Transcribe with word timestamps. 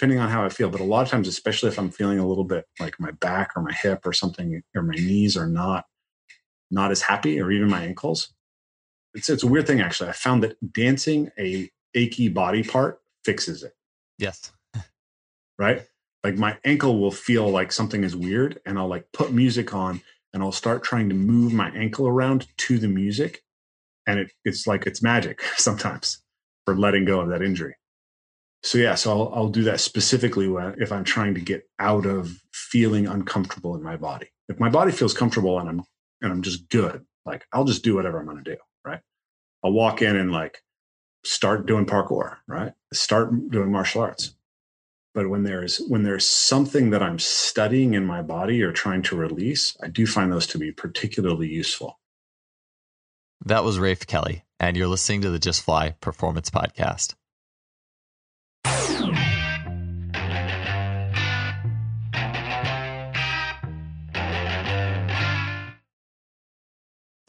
depending 0.00 0.18
on 0.18 0.30
how 0.30 0.42
I 0.42 0.48
feel. 0.48 0.70
But 0.70 0.80
a 0.80 0.84
lot 0.84 1.02
of 1.02 1.10
times, 1.10 1.28
especially 1.28 1.68
if 1.68 1.78
I'm 1.78 1.90
feeling 1.90 2.18
a 2.18 2.26
little 2.26 2.44
bit 2.44 2.64
like 2.78 2.98
my 2.98 3.10
back 3.10 3.50
or 3.54 3.60
my 3.60 3.74
hip 3.74 4.06
or 4.06 4.14
something, 4.14 4.62
or 4.74 4.82
my 4.82 4.94
knees 4.94 5.36
are 5.36 5.46
not 5.46 5.84
not 6.70 6.90
as 6.90 7.02
happy, 7.02 7.38
or 7.38 7.50
even 7.50 7.68
my 7.68 7.84
ankles, 7.84 8.32
it's 9.12 9.28
it's 9.28 9.42
a 9.42 9.46
weird 9.46 9.66
thing 9.66 9.82
actually. 9.82 10.08
I 10.08 10.12
found 10.12 10.42
that 10.42 10.72
dancing 10.72 11.30
a 11.38 11.70
achy 11.94 12.28
body 12.28 12.62
part 12.62 13.00
fixes 13.26 13.62
it. 13.62 13.74
Yes. 14.18 14.52
right? 15.58 15.82
Like 16.24 16.38
my 16.38 16.56
ankle 16.64 16.98
will 16.98 17.10
feel 17.10 17.50
like 17.50 17.70
something 17.70 18.02
is 18.02 18.16
weird 18.16 18.58
and 18.64 18.78
I'll 18.78 18.88
like 18.88 19.04
put 19.12 19.32
music 19.32 19.74
on 19.74 20.00
and 20.32 20.42
I'll 20.42 20.50
start 20.52 20.82
trying 20.82 21.10
to 21.10 21.14
move 21.14 21.52
my 21.52 21.68
ankle 21.72 22.08
around 22.08 22.46
to 22.56 22.78
the 22.78 22.88
music 22.88 23.42
and 24.06 24.18
it, 24.18 24.32
it's 24.46 24.66
like 24.66 24.86
it's 24.86 25.02
magic 25.02 25.42
sometimes 25.56 26.22
for 26.64 26.74
letting 26.74 27.04
go 27.04 27.20
of 27.20 27.28
that 27.28 27.42
injury. 27.42 27.74
So 28.62 28.78
yeah, 28.78 28.94
so 28.94 29.10
I'll, 29.10 29.32
I'll 29.34 29.48
do 29.48 29.64
that 29.64 29.80
specifically 29.80 30.46
if 30.78 30.92
I'm 30.92 31.04
trying 31.04 31.34
to 31.34 31.40
get 31.40 31.68
out 31.78 32.06
of 32.06 32.40
feeling 32.52 33.06
uncomfortable 33.06 33.74
in 33.74 33.82
my 33.82 33.96
body. 33.96 34.28
If 34.48 34.60
my 34.60 34.68
body 34.68 34.92
feels 34.92 35.14
comfortable 35.14 35.58
and 35.58 35.68
I'm 35.68 35.82
and 36.20 36.30
I'm 36.32 36.42
just 36.42 36.68
good, 36.68 37.06
like 37.24 37.46
I'll 37.52 37.64
just 37.64 37.82
do 37.82 37.94
whatever 37.94 38.18
I'm 38.18 38.26
going 38.26 38.42
to 38.42 38.54
do, 38.54 38.56
right? 38.84 39.00
I'll 39.64 39.72
walk 39.72 40.02
in 40.02 40.16
and 40.16 40.30
like 40.30 40.62
start 41.24 41.66
doing 41.66 41.86
parkour, 41.86 42.36
right? 42.46 42.72
Start 42.92 43.50
doing 43.50 43.72
martial 43.72 44.02
arts. 44.02 44.34
But 45.14 45.28
when 45.28 45.42
there's 45.42 45.78
when 45.88 46.02
there's 46.02 46.28
something 46.28 46.90
that 46.90 47.02
I'm 47.02 47.18
studying 47.18 47.94
in 47.94 48.04
my 48.04 48.22
body 48.22 48.62
or 48.62 48.72
trying 48.72 49.02
to 49.02 49.16
release, 49.16 49.76
I 49.82 49.88
do 49.88 50.06
find 50.06 50.30
those 50.30 50.46
to 50.48 50.58
be 50.58 50.70
particularly 50.70 51.48
useful. 51.48 51.98
That 53.44 53.64
was 53.64 53.78
Rafe 53.78 54.06
Kelly, 54.06 54.44
and 54.60 54.76
you're 54.76 54.86
listening 54.86 55.22
to 55.22 55.30
the 55.30 55.38
Just 55.38 55.62
Fly 55.62 55.90
Performance 56.00 56.50
Podcast. 56.50 57.14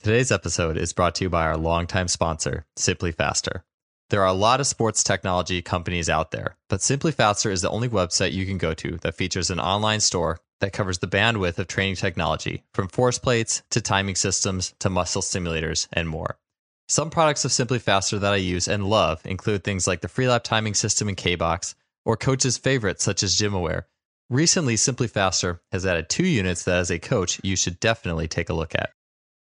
Today's 0.03 0.31
episode 0.31 0.77
is 0.77 0.93
brought 0.93 1.13
to 1.15 1.25
you 1.25 1.29
by 1.29 1.45
our 1.45 1.57
longtime 1.57 2.07
sponsor, 2.07 2.65
Simply 2.75 3.11
Faster. 3.11 3.63
There 4.09 4.23
are 4.23 4.27
a 4.27 4.33
lot 4.33 4.59
of 4.59 4.65
sports 4.65 5.03
technology 5.03 5.61
companies 5.61 6.09
out 6.09 6.31
there, 6.31 6.57
but 6.69 6.81
Simply 6.81 7.11
Faster 7.11 7.51
is 7.51 7.61
the 7.61 7.69
only 7.69 7.87
website 7.87 8.31
you 8.31 8.47
can 8.47 8.57
go 8.57 8.73
to 8.73 8.97
that 9.03 9.13
features 9.13 9.51
an 9.51 9.59
online 9.59 9.99
store 9.99 10.39
that 10.59 10.73
covers 10.73 10.97
the 10.97 11.07
bandwidth 11.07 11.59
of 11.59 11.67
training 11.67 11.97
technology, 11.97 12.63
from 12.73 12.87
force 12.87 13.19
plates 13.19 13.61
to 13.69 13.79
timing 13.79 14.15
systems 14.15 14.73
to 14.79 14.89
muscle 14.89 15.21
simulators 15.21 15.87
and 15.93 16.09
more. 16.09 16.39
Some 16.87 17.11
products 17.11 17.45
of 17.45 17.51
Simply 17.51 17.77
Faster 17.77 18.17
that 18.17 18.33
I 18.33 18.37
use 18.37 18.67
and 18.67 18.89
love 18.89 19.21
include 19.23 19.63
things 19.63 19.85
like 19.85 20.01
the 20.01 20.07
Freelap 20.07 20.41
timing 20.41 20.73
system 20.73 21.09
in 21.09 21.15
KBox 21.15 21.75
or 22.05 22.17
coaches' 22.17 22.57
favorites 22.57 23.03
such 23.03 23.21
as 23.21 23.37
GymAware. 23.37 23.83
Recently, 24.31 24.77
Simply 24.77 25.07
Faster 25.07 25.61
has 25.71 25.85
added 25.85 26.09
two 26.09 26.25
units 26.25 26.63
that 26.63 26.79
as 26.79 26.89
a 26.89 26.97
coach 26.97 27.39
you 27.43 27.55
should 27.55 27.79
definitely 27.79 28.27
take 28.27 28.49
a 28.49 28.55
look 28.55 28.73
at. 28.73 28.89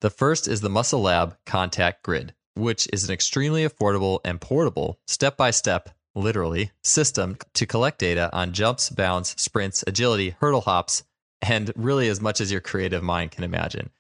The 0.03 0.09
first 0.09 0.49
is 0.49 0.59
the 0.59 0.69
Muscle 0.69 1.01
Lab 1.01 1.37
Contact 1.45 2.03
Grid, 2.03 2.33
which 2.55 2.89
is 2.91 3.05
an 3.05 3.13
extremely 3.13 3.65
affordable 3.65 4.19
and 4.25 4.41
portable, 4.41 4.99
step 5.07 5.37
by 5.37 5.51
step, 5.51 5.91
literally, 6.13 6.71
system 6.83 7.37
to 7.53 7.65
collect 7.65 7.99
data 7.99 8.29
on 8.33 8.51
jumps, 8.51 8.89
bounds, 8.89 9.33
sprints, 9.41 9.81
agility, 9.87 10.35
hurdle 10.41 10.59
hops, 10.59 11.05
and 11.41 11.71
really 11.77 12.09
as 12.09 12.19
much 12.19 12.41
as 12.41 12.51
your 12.51 12.59
creative 12.59 13.01
mind 13.01 13.31
can 13.31 13.45
imagine. 13.45 13.91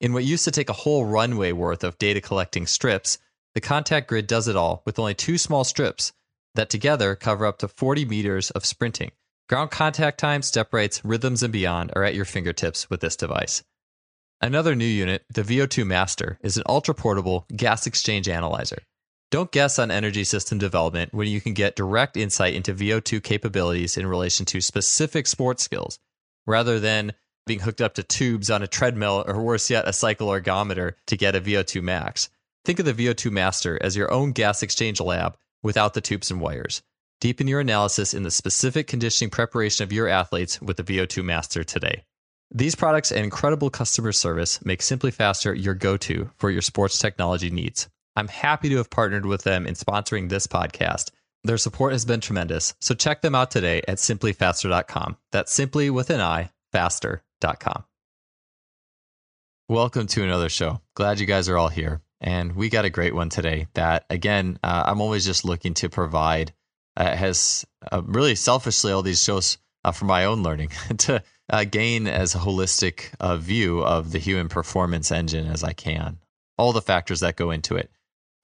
In 0.00 0.12
what 0.12 0.22
used 0.22 0.44
to 0.44 0.52
take 0.52 0.70
a 0.70 0.84
whole 0.84 1.06
runway 1.06 1.50
worth 1.50 1.82
of 1.82 1.98
data 1.98 2.20
collecting 2.20 2.68
strips, 2.68 3.18
the 3.56 3.60
Contact 3.60 4.06
Grid 4.06 4.28
does 4.28 4.46
it 4.46 4.54
all 4.54 4.82
with 4.84 4.96
only 5.00 5.14
two 5.14 5.38
small 5.38 5.64
strips 5.64 6.12
that 6.54 6.70
together 6.70 7.16
cover 7.16 7.44
up 7.44 7.58
to 7.58 7.66
40 7.66 8.04
meters 8.04 8.50
of 8.50 8.64
sprinting. 8.64 9.10
Ground 9.48 9.72
contact 9.72 10.20
time, 10.20 10.42
step 10.42 10.72
rates, 10.72 11.04
rhythms, 11.04 11.42
and 11.42 11.52
beyond 11.52 11.90
are 11.96 12.04
at 12.04 12.14
your 12.14 12.26
fingertips 12.26 12.88
with 12.88 13.00
this 13.00 13.16
device. 13.16 13.64
Another 14.40 14.76
new 14.76 14.84
unit, 14.84 15.24
the 15.34 15.42
VO2 15.42 15.84
Master, 15.84 16.38
is 16.42 16.56
an 16.56 16.62
ultra 16.68 16.94
portable 16.94 17.44
gas 17.56 17.88
exchange 17.88 18.28
analyzer. 18.28 18.78
Don't 19.32 19.50
guess 19.50 19.80
on 19.80 19.90
energy 19.90 20.22
system 20.22 20.58
development 20.58 21.12
when 21.12 21.26
you 21.26 21.40
can 21.40 21.54
get 21.54 21.74
direct 21.74 22.16
insight 22.16 22.54
into 22.54 22.72
VO2 22.72 23.20
capabilities 23.20 23.96
in 23.96 24.06
relation 24.06 24.46
to 24.46 24.60
specific 24.60 25.26
sports 25.26 25.64
skills, 25.64 25.98
rather 26.46 26.78
than 26.78 27.14
being 27.48 27.58
hooked 27.58 27.80
up 27.80 27.94
to 27.94 28.04
tubes 28.04 28.48
on 28.48 28.62
a 28.62 28.68
treadmill 28.68 29.24
or 29.26 29.42
worse 29.42 29.70
yet, 29.70 29.88
a 29.88 29.92
cycle 29.92 30.28
ergometer 30.28 30.92
to 31.08 31.16
get 31.16 31.34
a 31.34 31.40
VO2 31.40 31.82
max. 31.82 32.28
Think 32.64 32.78
of 32.78 32.86
the 32.86 32.94
VO2 32.94 33.32
Master 33.32 33.76
as 33.82 33.96
your 33.96 34.12
own 34.12 34.30
gas 34.30 34.62
exchange 34.62 35.00
lab 35.00 35.36
without 35.64 35.94
the 35.94 36.00
tubes 36.00 36.30
and 36.30 36.40
wires. 36.40 36.80
Deepen 37.20 37.48
your 37.48 37.58
analysis 37.58 38.14
in 38.14 38.22
the 38.22 38.30
specific 38.30 38.86
conditioning 38.86 39.30
preparation 39.30 39.82
of 39.82 39.92
your 39.92 40.06
athletes 40.06 40.62
with 40.62 40.76
the 40.76 40.84
VO2 40.84 41.24
Master 41.24 41.64
today. 41.64 42.04
These 42.50 42.76
products 42.76 43.12
and 43.12 43.24
incredible 43.24 43.68
customer 43.68 44.10
service 44.10 44.64
make 44.64 44.80
Simply 44.80 45.10
Faster 45.10 45.52
your 45.52 45.74
go 45.74 45.98
to 45.98 46.30
for 46.38 46.50
your 46.50 46.62
sports 46.62 46.98
technology 46.98 47.50
needs. 47.50 47.90
I'm 48.16 48.28
happy 48.28 48.70
to 48.70 48.78
have 48.78 48.88
partnered 48.88 49.26
with 49.26 49.44
them 49.44 49.66
in 49.66 49.74
sponsoring 49.74 50.30
this 50.30 50.46
podcast. 50.46 51.10
Their 51.44 51.58
support 51.58 51.92
has 51.92 52.06
been 52.06 52.22
tremendous, 52.22 52.74
so 52.80 52.94
check 52.94 53.20
them 53.20 53.34
out 53.34 53.50
today 53.50 53.82
at 53.86 53.98
simplyfaster.com. 53.98 55.18
That's 55.30 55.52
simply 55.52 55.90
with 55.90 56.08
an 56.08 56.22
I, 56.22 56.50
faster.com. 56.72 57.84
Welcome 59.68 60.06
to 60.06 60.24
another 60.24 60.48
show. 60.48 60.80
Glad 60.94 61.20
you 61.20 61.26
guys 61.26 61.50
are 61.50 61.58
all 61.58 61.68
here. 61.68 62.00
And 62.18 62.56
we 62.56 62.70
got 62.70 62.86
a 62.86 62.90
great 62.90 63.14
one 63.14 63.28
today 63.28 63.68
that, 63.74 64.06
again, 64.08 64.58
uh, 64.64 64.84
I'm 64.86 65.02
always 65.02 65.26
just 65.26 65.44
looking 65.44 65.74
to 65.74 65.90
provide, 65.90 66.54
uh, 66.96 67.14
has 67.14 67.66
uh, 67.92 68.00
really 68.06 68.34
selfishly 68.34 68.90
all 68.90 69.02
these 69.02 69.22
shows 69.22 69.58
uh, 69.84 69.92
for 69.92 70.06
my 70.06 70.24
own 70.24 70.42
learning 70.42 70.70
to 70.98 71.22
uh, 71.50 71.64
gain 71.64 72.06
as 72.06 72.34
holistic 72.34 73.10
a 73.20 73.38
view 73.38 73.82
of 73.82 74.12
the 74.12 74.18
human 74.18 74.48
performance 74.48 75.10
engine 75.10 75.46
as 75.46 75.64
I 75.64 75.72
can. 75.72 76.18
All 76.56 76.72
the 76.72 76.82
factors 76.82 77.20
that 77.20 77.36
go 77.36 77.50
into 77.50 77.76
it. 77.76 77.90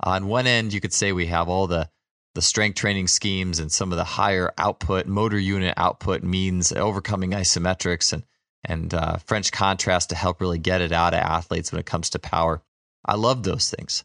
On 0.01 0.27
one 0.27 0.47
end, 0.47 0.73
you 0.73 0.81
could 0.81 0.93
say 0.93 1.13
we 1.13 1.27
have 1.27 1.49
all 1.49 1.67
the 1.67 1.89
the 2.35 2.43
strength 2.43 2.75
training 2.75 3.07
schemes 3.07 3.61
and 3.61 3.71
some 3.71 3.93
of 3.93 3.97
the 3.97 4.03
higher 4.05 4.53
output 4.59 5.07
motor 5.07 5.39
unit 5.39 5.73
output 5.77 6.25
means 6.25 6.73
overcoming 6.73 7.31
isometrics 7.31 8.13
and 8.13 8.25
and 8.65 8.95
uh, 8.95 9.17
French 9.19 9.53
contrast 9.53 10.09
to 10.09 10.17
help 10.17 10.41
really 10.41 10.59
get 10.59 10.81
it 10.81 10.91
out 10.91 11.15
of 11.15 11.21
athletes 11.21 11.71
when 11.71 11.81
it 11.81 11.87
comes 11.87 12.11
to 12.11 12.19
power. 12.19 12.63
I 13.05 13.15
love 13.15 13.43
those 13.43 13.71
things. 13.71 14.05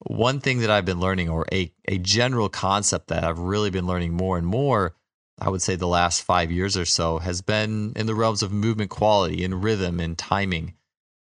One 0.00 0.40
thing 0.40 0.60
that 0.60 0.70
I've 0.70 0.84
been 0.84 1.00
learning, 1.00 1.28
or 1.28 1.44
a, 1.52 1.72
a 1.86 1.98
general 1.98 2.48
concept 2.48 3.08
that 3.08 3.24
I've 3.24 3.38
really 3.38 3.70
been 3.70 3.86
learning 3.86 4.14
more 4.14 4.38
and 4.38 4.46
more, 4.46 4.94
I 5.40 5.48
would 5.48 5.62
say 5.62 5.76
the 5.76 5.86
last 5.86 6.22
five 6.22 6.50
years 6.50 6.76
or 6.76 6.84
so 6.84 7.18
has 7.18 7.42
been 7.42 7.92
in 7.96 8.06
the 8.06 8.14
realms 8.14 8.42
of 8.42 8.52
movement 8.52 8.90
quality 8.90 9.44
and 9.44 9.62
rhythm 9.62 10.00
and 10.00 10.18
timing 10.18 10.74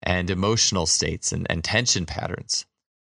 and 0.03 0.29
emotional 0.29 0.85
states 0.85 1.31
and, 1.31 1.45
and 1.49 1.63
tension 1.63 2.05
patterns. 2.05 2.65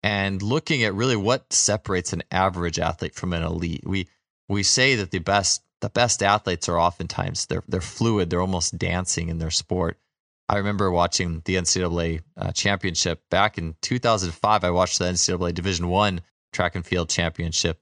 And 0.03 0.42
looking 0.42 0.84
at 0.84 0.94
really 0.94 1.16
what 1.16 1.53
separates 1.53 2.12
an 2.12 2.22
average 2.31 2.78
athlete 2.78 3.14
from 3.14 3.32
an 3.32 3.42
elite. 3.42 3.82
We 3.84 4.09
we 4.48 4.62
say 4.62 4.94
that 4.97 5.10
the 5.10 5.19
best 5.19 5.62
the 5.81 5.91
best 5.91 6.22
athletes 6.22 6.69
are 6.69 6.78
oftentimes 6.78 7.47
they're 7.47 7.65
they're 7.69 7.80
fluid, 7.80 8.30
they're 8.30 8.41
almost 8.41 8.78
dancing 8.78 9.28
in 9.28 9.38
their 9.38 9.50
sport. 9.50 9.98
I 10.48 10.56
remember 10.59 10.91
watching 10.91 11.42
the 11.44 11.56
NCAA 11.56 12.22
uh, 12.36 12.53
championship 12.53 13.22
back 13.28 13.59
in 13.59 13.75
2005. 13.82 14.65
I 14.65 14.70
watched 14.70 14.98
the 14.98 15.04
NCAA 15.04 15.53
Division 15.53 15.88
One 15.88 16.22
track 16.53 16.75
and 16.75 16.86
field 16.86 17.10
championship, 17.10 17.80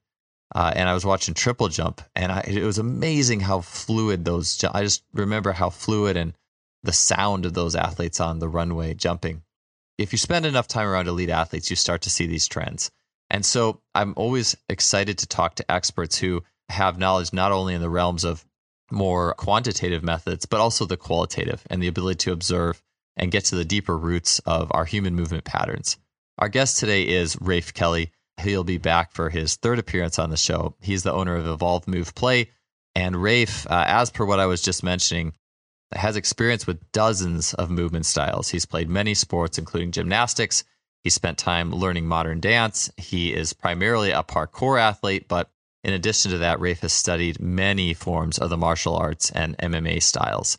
uh, 0.54 0.72
and 0.74 0.88
I 0.88 0.94
was 0.94 1.04
watching 1.04 1.34
triple 1.34 1.68
jump, 1.68 2.00
and 2.14 2.30
I, 2.30 2.40
it 2.46 2.62
was 2.62 2.78
amazing 2.78 3.40
how 3.40 3.60
fluid 3.60 4.24
those. 4.24 4.62
I 4.64 4.82
just 4.82 5.02
remember 5.12 5.52
how 5.52 5.70
fluid 5.70 6.16
and 6.16 6.34
the 6.82 6.92
sound 6.92 7.46
of 7.46 7.54
those 7.54 7.74
athletes 7.74 8.20
on 8.20 8.38
the 8.38 8.48
runway 8.48 8.94
jumping. 8.94 9.42
If 9.98 10.12
you 10.12 10.18
spend 10.18 10.46
enough 10.46 10.68
time 10.68 10.86
around 10.86 11.08
elite 11.08 11.30
athletes, 11.30 11.70
you 11.70 11.76
start 11.76 12.02
to 12.02 12.10
see 12.10 12.26
these 12.26 12.46
trends. 12.46 12.90
And 13.30 13.44
so 13.44 13.80
I'm 13.94 14.14
always 14.16 14.56
excited 14.68 15.18
to 15.18 15.26
talk 15.26 15.56
to 15.56 15.70
experts 15.70 16.18
who 16.18 16.44
have 16.68 16.98
knowledge 16.98 17.32
not 17.32 17.52
only 17.52 17.74
in 17.74 17.80
the 17.80 17.90
realms 17.90 18.24
of 18.24 18.44
more 18.90 19.34
quantitative 19.34 20.04
methods, 20.04 20.46
but 20.46 20.60
also 20.60 20.84
the 20.84 20.96
qualitative 20.96 21.64
and 21.68 21.82
the 21.82 21.88
ability 21.88 22.18
to 22.18 22.32
observe 22.32 22.82
and 23.16 23.32
get 23.32 23.44
to 23.46 23.56
the 23.56 23.64
deeper 23.64 23.96
roots 23.96 24.38
of 24.40 24.70
our 24.72 24.84
human 24.84 25.14
movement 25.14 25.44
patterns. 25.44 25.96
Our 26.38 26.48
guest 26.48 26.78
today 26.78 27.02
is 27.02 27.40
Rafe 27.40 27.72
Kelly. 27.72 28.12
He'll 28.40 28.64
be 28.64 28.78
back 28.78 29.12
for 29.12 29.30
his 29.30 29.56
third 29.56 29.78
appearance 29.78 30.18
on 30.18 30.30
the 30.30 30.36
show. 30.36 30.74
He's 30.80 31.02
the 31.02 31.12
owner 31.12 31.36
of 31.36 31.46
Evolve 31.46 31.88
Move 31.88 32.14
Play. 32.14 32.50
And 32.94 33.22
Rafe, 33.22 33.66
uh, 33.66 33.84
as 33.86 34.10
per 34.10 34.24
what 34.24 34.40
I 34.40 34.46
was 34.46 34.62
just 34.62 34.82
mentioning, 34.82 35.34
has 35.94 36.16
experience 36.16 36.66
with 36.66 36.92
dozens 36.92 37.54
of 37.54 37.70
movement 37.70 38.06
styles. 38.06 38.48
He's 38.48 38.66
played 38.66 38.88
many 38.88 39.14
sports, 39.14 39.58
including 39.58 39.92
gymnastics. 39.92 40.64
He 41.04 41.10
spent 41.10 41.38
time 41.38 41.72
learning 41.72 42.06
modern 42.06 42.40
dance. 42.40 42.90
He 42.96 43.32
is 43.32 43.52
primarily 43.52 44.10
a 44.10 44.22
parkour 44.22 44.80
athlete, 44.80 45.28
but 45.28 45.50
in 45.84 45.92
addition 45.92 46.32
to 46.32 46.38
that, 46.38 46.58
Rafe 46.58 46.80
has 46.80 46.92
studied 46.92 47.40
many 47.40 47.94
forms 47.94 48.38
of 48.38 48.50
the 48.50 48.56
martial 48.56 48.96
arts 48.96 49.30
and 49.30 49.56
MMA 49.58 50.02
styles. 50.02 50.58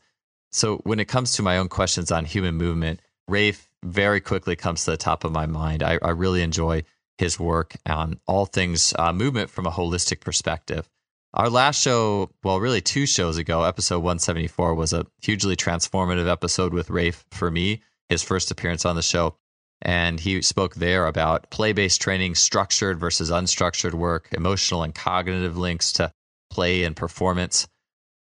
So 0.52 0.78
when 0.86 1.00
it 1.02 1.10
comes 1.10 1.34
to 1.34 1.42
my 1.42 1.58
own 1.58 1.68
questions 1.68 2.12
on 2.12 2.24
human 2.24 2.56
movement, 2.56 3.02
Rafe 3.28 3.70
very 3.84 4.22
quickly 4.22 4.56
comes 4.56 4.86
to 4.86 4.92
the 4.92 4.98
top 4.98 5.26
of 5.26 5.34
my 5.34 5.46
mind. 5.46 5.84
I, 5.84 6.00
I 6.02 6.12
really 6.12 6.42
enjoy 6.42 6.84
his 7.18 7.40
work 7.40 7.76
on 7.86 8.20
all 8.28 8.46
things 8.46 8.94
uh, 8.98 9.14
movement 9.14 9.50
from 9.50 9.66
a 9.66 9.72
holistic 9.72 10.22
perspective. 10.22 10.90
Our 11.34 11.50
last 11.50 11.82
show, 11.82 12.32
well, 12.44 12.60
really 12.60 12.82
two 12.82 13.06
shows 13.06 13.38
ago, 13.38 13.64
episode 13.64 14.00
174 14.00 14.74
was 14.74 14.94
a 14.94 15.06
hugely 15.22 15.56
transformative 15.56 16.30
episode 16.30 16.74
with 16.74 16.90
Rafe 16.90 17.26
for 17.32 17.52
me, 17.52 17.84
his 18.10 18.24
first 18.24 18.50
appearance 18.50 18.86
on 18.86 18.96
the 18.96 19.02
show. 19.02 19.36
And 19.82 20.20
he 20.20 20.42
spoke 20.42 20.76
there 20.76 21.06
about 21.06 21.52
play 21.52 21.74
based 21.74 22.02
training, 22.02 22.36
structured 22.36 23.00
versus 23.00 23.30
unstructured 23.30 23.94
work, 23.94 24.30
emotional 24.32 24.84
and 24.84 24.96
cognitive 24.96 25.58
links 25.58 25.92
to 25.94 26.12
play 26.50 26.84
and 26.84 26.96
performance. 26.96 27.68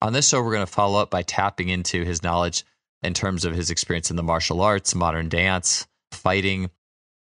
On 0.02 0.12
this 0.12 0.29
show, 0.29 0.43
we're 0.43 0.52
going 0.52 0.67
to 0.67 0.73
follow 0.73 1.00
up 1.00 1.11
by 1.11 1.23
tapping 1.23 1.70
into 1.70 2.05
his 2.05 2.23
knowledge 2.23 2.64
in 3.02 3.14
terms 3.14 3.44
of 3.44 3.55
his 3.55 3.70
experience 3.70 4.11
in 4.11 4.17
the 4.17 4.23
martial 4.23 4.61
arts, 4.61 4.94
modern 4.94 5.29
dance, 5.29 5.87
fighting, 6.12 6.70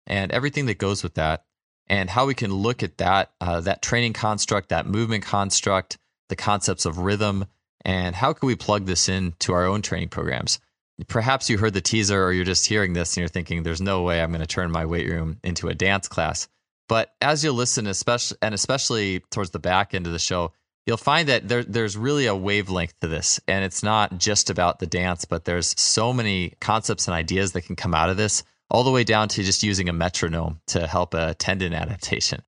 and 0.08 0.32
everything 0.32 0.68
that 0.68 0.78
goes 0.78 1.04
with 1.04 1.16
that, 1.16 1.46
and 1.88 2.10
how 2.10 2.26
we 2.26 2.34
can 2.34 2.54
look 2.54 2.84
at 2.84 2.98
that 2.98 3.32
uh, 3.42 3.62
that 3.62 3.82
training 3.82 4.14
construct, 4.14 4.70
that 4.70 4.88
movement 4.88 5.24
construct, 5.24 5.98
the 6.30 6.36
concepts 6.36 6.86
of 6.86 6.98
rhythm, 6.98 7.46
and 7.84 8.16
how 8.16 8.34
can 8.34 8.48
we 8.48 8.56
plug 8.56 8.86
this 8.86 9.10
into 9.10 9.54
our 9.54 9.66
own 9.66 9.82
training 9.82 10.10
programs. 10.10 10.60
Perhaps 11.08 11.50
you 11.50 11.58
heard 11.58 11.74
the 11.74 11.82
teaser, 11.82 12.24
or 12.24 12.32
you're 12.32 12.46
just 12.46 12.68
hearing 12.68 12.94
this 12.94 13.16
and 13.16 13.22
you're 13.22 13.28
thinking, 13.28 13.64
"There's 13.64 13.82
no 13.82 14.04
way 14.04 14.22
I'm 14.22 14.32
going 14.32 14.42
to 14.42 14.48
turn 14.48 14.72
my 14.72 14.86
weight 14.86 15.10
room 15.10 15.40
into 15.44 15.68
a 15.68 15.74
dance 15.74 16.08
class." 16.08 16.48
But 16.88 17.14
as 17.22 17.44
you 17.44 17.52
listen, 17.52 17.88
especially 17.88 18.38
and 18.42 18.54
especially 18.54 19.22
towards 19.32 19.52
the 19.52 19.60
back 19.60 19.94
end 19.94 20.06
of 20.06 20.14
the 20.14 20.20
show, 20.20 20.54
you'll 20.86 20.98
find 20.98 21.30
that 21.30 21.48
there, 21.48 21.64
there's 21.64 21.98
really 21.98 22.26
a 22.26 22.36
wavelength 22.36 23.00
to 23.00 23.08
this. 23.08 23.40
And 23.48 23.64
it's 23.64 23.84
not 23.84 24.18
just 24.18 24.50
about 24.50 24.80
the 24.80 24.88
dance, 24.88 25.26
but 25.26 25.46
there's 25.46 25.80
so 25.80 26.14
many 26.14 26.54
concepts 26.60 27.08
and 27.08 27.16
ideas 27.16 27.54
that 27.54 27.62
can 27.62 27.76
come 27.76 27.94
out 27.94 28.10
of 28.10 28.18
this, 28.18 28.44
all 28.74 28.84
the 28.84 28.92
way 28.92 29.04
down 29.04 29.30
to 29.30 29.44
just 29.44 29.64
using 29.64 29.88
a 29.88 29.94
metronome 29.94 30.60
to 30.68 30.86
help 30.88 31.14
a 31.14 31.34
tendon 31.36 31.74
adaptation. 31.74 32.42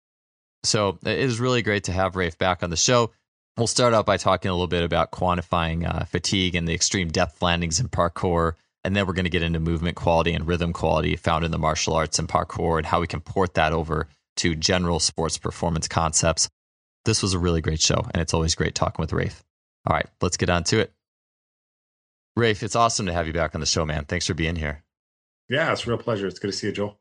So 0.63 0.99
it 1.05 1.19
is 1.19 1.39
really 1.39 1.61
great 1.61 1.85
to 1.85 1.91
have 1.91 2.15
Rafe 2.15 2.37
back 2.37 2.63
on 2.63 2.71
the 2.71 2.77
show. 2.77 3.11
We'll 3.57 3.67
start 3.67 3.93
out 3.93 4.05
by 4.05 4.17
talking 4.17 4.49
a 4.49 4.53
little 4.53 4.67
bit 4.67 4.83
about 4.83 5.11
quantifying 5.11 5.87
uh, 5.87 6.03
fatigue 6.05 6.55
and 6.55 6.67
the 6.67 6.73
extreme 6.73 7.09
depth 7.09 7.41
landings 7.41 7.79
in 7.79 7.87
parkour. 7.87 8.53
And 8.83 8.95
then 8.95 9.07
we're 9.07 9.13
going 9.13 9.25
to 9.25 9.29
get 9.29 9.43
into 9.43 9.59
movement 9.59 9.95
quality 9.95 10.33
and 10.33 10.45
rhythm 10.45 10.73
quality 10.73 11.15
found 11.15 11.45
in 11.45 11.51
the 11.51 11.57
martial 11.57 11.93
arts 11.93 12.19
and 12.19 12.27
parkour 12.27 12.77
and 12.77 12.85
how 12.85 12.99
we 12.99 13.07
can 13.07 13.21
port 13.21 13.53
that 13.53 13.71
over 13.71 14.07
to 14.37 14.55
general 14.55 14.99
sports 14.99 15.37
performance 15.37 15.87
concepts 15.87 16.49
this 17.05 17.21
was 17.21 17.33
a 17.33 17.39
really 17.39 17.61
great 17.61 17.79
show, 17.79 18.05
and 18.13 18.21
it's 18.21 18.33
always 18.33 18.55
great 18.55 18.75
talking 18.75 19.01
with 19.01 19.13
Rafe. 19.13 19.43
All 19.87 19.95
right, 19.95 20.07
let's 20.21 20.37
get 20.37 20.49
on 20.49 20.63
to 20.65 20.79
it. 20.79 20.91
Rafe, 22.35 22.63
it's 22.63 22.75
awesome 22.75 23.05
to 23.05 23.13
have 23.13 23.27
you 23.27 23.33
back 23.33 23.55
on 23.55 23.61
the 23.61 23.67
show, 23.67 23.85
man. 23.85 24.05
Thanks 24.05 24.27
for 24.27 24.33
being 24.33 24.55
here. 24.55 24.84
Yeah, 25.49 25.71
it's 25.71 25.85
a 25.85 25.89
real 25.89 25.97
pleasure. 25.97 26.27
It's 26.27 26.39
good 26.39 26.51
to 26.51 26.57
see 26.57 26.67
you, 26.67 26.73
Joel. 26.73 26.99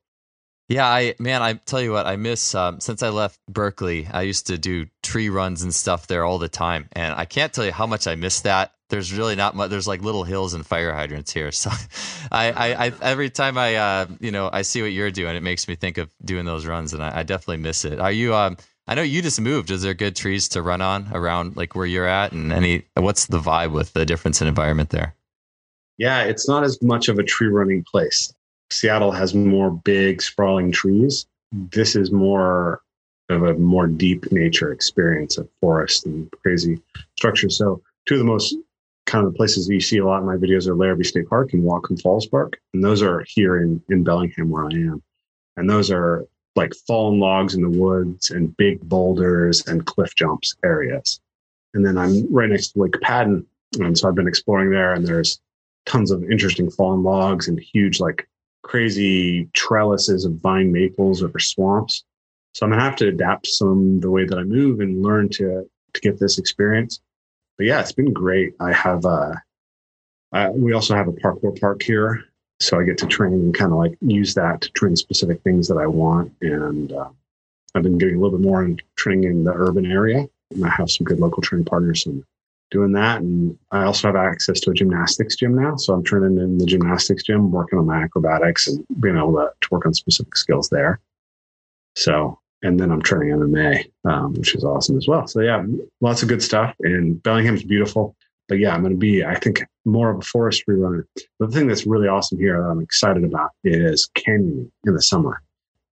Yeah, 0.69 0.87
I 0.87 1.15
man, 1.19 1.43
I 1.43 1.55
tell 1.55 1.83
you 1.83 1.93
what, 1.93 2.07
I 2.07 2.17
miss 2.17 2.55
um, 2.55 2.81
since 2.81 3.03
I 3.03 3.11
left 3.11 3.39
Berkeley. 3.49 4.09
I 4.11 4.23
used 4.23 4.47
to 4.47 4.57
do 4.57 4.87
tree 5.03 5.29
runs 5.29 5.63
and 5.63 5.75
stuff 5.75 6.07
there 6.07 6.25
all 6.25 6.39
the 6.39 6.49
time, 6.49 6.89
and 6.93 7.15
I 7.15 7.27
can't 7.27 7.53
tell 7.53 7.67
you 7.67 7.73
how 7.73 7.87
much 7.87 8.07
I 8.07 8.15
miss 8.15 8.41
that. 8.43 8.73
There's 8.89 9.13
really 9.13 9.37
not 9.37 9.55
much. 9.55 9.69
There's 9.69 9.87
like 9.87 10.01
little 10.01 10.25
hills 10.25 10.55
and 10.55 10.65
fire 10.65 10.95
hydrants 10.95 11.33
here, 11.33 11.53
so 11.53 11.71
I, 12.33 12.51
I, 12.51 12.87
I 12.87 12.93
every 13.03 13.29
time 13.29 13.59
I, 13.59 13.75
uh, 13.77 14.07
you 14.21 14.31
know, 14.31 14.49
I 14.51 14.63
see 14.63 14.81
what 14.81 14.93
you're 14.93 15.11
doing, 15.11 15.37
it 15.37 15.43
makes 15.43 15.69
me 15.69 15.75
think 15.75 15.99
of 15.99 16.11
doing 16.25 16.47
those 16.47 16.65
runs, 16.65 16.95
and 16.95 17.03
I, 17.03 17.21
I 17.21 17.23
definitely 17.25 17.59
miss 17.59 17.85
it. 17.85 18.01
Are 18.01 18.13
you? 18.13 18.35
Um, 18.35 18.57
I 18.87 18.95
know 18.95 19.03
you 19.03 19.21
just 19.21 19.41
moved. 19.41 19.71
Is 19.71 19.83
there 19.83 19.95
good 19.95 20.17
trees 20.17 20.49
to 20.51 20.63
run 20.63 20.81
on 20.81 21.09
around 21.13 21.57
like 21.57 21.75
where 21.75 21.87
you're 21.87 22.09
at? 22.09 22.33
And 22.33 22.53
any 22.53 22.85
what's 22.95 23.27
the 23.27 23.39
vibe 23.39 23.73
with 23.73 23.93
the 23.93 24.07
difference 24.07 24.41
in 24.41 24.49
environment 24.49 24.91
there? 24.91 25.15
Yeah, 25.99 26.23
it's 26.23 26.49
not 26.49 26.65
as 26.65 26.83
much 26.83 27.09
of 27.09 27.19
a 27.19 27.23
tree 27.23 27.49
running 27.49 27.85
place. 27.85 28.33
Seattle 28.71 29.13
has 29.13 29.35
more 29.35 29.71
big, 29.71 30.21
sprawling 30.21 30.73
trees. 30.73 31.27
This 31.53 31.95
is 31.95 32.11
more 32.11 32.83
of 33.29 33.43
a 33.43 33.55
more 33.55 33.87
deep 33.87 34.31
nature 34.33 34.73
experience 34.73 35.39
of 35.39 35.49
forest 35.61 36.07
and 36.07 36.31
crazy 36.43 36.81
structures. 37.17 37.57
So 37.57 37.81
two 38.07 38.15
of 38.15 38.19
the 38.19 38.25
most 38.25 38.57
kind 39.07 39.27
of 39.27 39.35
places 39.35 39.67
that 39.67 39.75
you 39.75 39.81
see 39.81 39.99
a 39.99 40.07
lot 40.07 40.21
in 40.21 40.27
my 40.27 40.37
videos 40.37 40.67
are 40.67 40.75
Larrabee 40.75 41.05
State 41.05 41.29
Park 41.29 41.53
and 41.53 41.63
Whatcom 41.63 42.01
Falls 42.03 42.27
Park. 42.27 42.61
And 42.73 42.83
those 42.83 43.03
are 43.03 43.25
here 43.29 43.63
in, 43.63 43.83
in 43.89 44.03
Bellingham 44.03 44.51
where 44.51 44.65
I 44.65 44.71
am. 44.71 45.03
And 45.57 45.69
those 45.69 45.91
are 45.91 46.27
like 46.57 46.75
fallen 46.87 47.19
logs 47.19 47.55
in 47.55 47.63
the 47.63 47.69
woods 47.69 48.31
and 48.31 48.57
big 48.57 48.81
boulders 48.89 49.67
and 49.67 49.87
cliff 49.87 50.15
jumps 50.15 50.55
areas. 50.65 51.21
And 51.75 51.85
then 51.85 51.99
I'm 51.99 52.33
right 52.33 52.49
next 52.49 52.69
to 52.73 52.81
Lake 52.81 53.01
Padden. 53.03 53.47
And 53.81 53.97
so 53.99 54.09
I've 54.09 54.15
been 54.15 54.29
exploring 54.29 54.71
there 54.71 54.95
and 54.95 55.07
there's 55.07 55.41
tons 55.87 56.11
of 56.11 56.31
interesting 56.31 56.71
fallen 56.71 57.03
logs 57.03 57.49
and 57.49 57.59
huge, 57.59 58.01
like 58.01 58.29
crazy 58.63 59.49
trellises 59.55 60.25
of 60.25 60.35
vine 60.35 60.73
maples 60.73 61.23
over 61.23 61.39
swamps. 61.39 62.05
So 62.53 62.65
I'm 62.65 62.71
gonna 62.71 62.83
have 62.83 62.97
to 62.97 63.09
adapt 63.09 63.47
some 63.47 64.01
the 64.01 64.11
way 64.11 64.25
that 64.25 64.39
I 64.39 64.45
move 64.45 64.81
and 64.81 65.03
learn 65.03 65.29
to 65.31 65.69
to 65.95 66.01
get 66.01 66.19
this 66.19 66.39
experience. 66.39 67.01
But 67.59 67.67
yeah, 67.67 67.81
it's 67.81 67.93
been 67.93 68.13
great. 68.13 68.55
I 68.61 68.73
have 68.73 69.05
uh, 69.05 69.35
uh 70.33 70.51
we 70.55 70.73
also 70.73 70.95
have 70.95 71.09
a 71.09 71.13
parkour 71.13 71.61
park 71.61 71.83
here 71.83 72.25
so 72.61 72.79
I 72.79 72.85
get 72.85 72.99
to 72.99 73.07
train 73.07 73.33
and 73.33 73.55
kind 73.55 73.73
of 73.73 73.79
like 73.79 73.97
use 74.01 74.35
that 74.35 74.61
to 74.63 74.71
train 74.71 74.97
specific 74.97 75.43
things 75.43 75.69
that 75.69 75.77
I 75.77 75.87
want. 75.87 76.33
And 76.41 76.93
uh, 76.93 77.09
I've 77.75 77.83
been 77.83 77.99
getting 77.99 78.17
a 78.17 78.21
little 78.21 78.39
bit 78.39 78.47
more 78.47 78.65
in 78.65 78.81
training 78.97 79.25
in 79.25 79.45
the 79.45 79.53
urban 79.53 79.91
area. 79.91 80.27
And 80.51 80.65
I 80.65 80.69
have 80.69 80.91
some 80.91 81.05
good 81.05 81.21
local 81.21 81.43
training 81.43 81.67
partners 81.67 82.07
and 82.07 82.25
doing 82.75 82.93
that. 82.93 83.23
And 83.23 83.57
I 83.71 83.85
also 83.85 84.09
have 84.09 84.17
access 84.17 84.61
to 84.61 84.71
a 84.71 84.75
gymnastics 84.75 85.37
gym 85.37 85.55
now. 85.55 85.77
So 85.77 85.95
I'm 85.95 86.03
training 86.03 86.39
in 86.39 86.59
the 86.59 86.67
gymnastics 86.67 87.23
gym, 87.23 87.51
working 87.51 87.79
on 87.79 87.87
my 87.87 88.03
acrobatics 88.03 88.67
and 88.67 88.85
being 89.01 89.17
able 89.17 89.35
to, 89.35 89.51
to 89.63 89.69
work 89.71 89.87
on 89.87 89.95
specific 89.95 90.37
skills 90.37 90.69
there. 90.69 91.01
So, 91.97 92.39
and 92.63 92.79
then 92.79 92.91
I'm 92.91 93.01
training 93.01 93.37
MMA, 93.37 93.91
um, 94.05 94.35
which 94.35 94.55
is 94.55 94.65
awesome 94.65 94.99
as 94.99 95.07
well. 95.07 95.27
So 95.27 95.41
yeah, 95.41 95.65
lots 96.01 96.23
of 96.23 96.29
good 96.29 96.43
stuff. 96.43 96.75
And 96.81 97.23
Bellingham's 97.23 97.63
beautiful 97.63 98.17
but 98.47 98.59
yeah, 98.59 98.75
I'm 98.75 98.83
going 98.83 98.93
to 98.93 98.99
be, 98.99 99.25
I 99.25 99.37
think, 99.37 99.65
more 99.87 100.11
of 100.11 100.19
a 100.19 100.21
forestry 100.21 100.77
runner. 100.77 101.07
The 101.41 101.49
thing 101.49 101.67
that's 101.67 101.87
really 101.87 102.09
awesome 102.09 102.39
here 102.39 102.61
that 102.61 102.69
I'm 102.69 102.83
excited 102.83 103.25
about 103.25 103.53
is 103.65 104.11
canyoning 104.19 104.71
in 104.87 104.95
the 104.95 105.01
summer. 105.01 105.43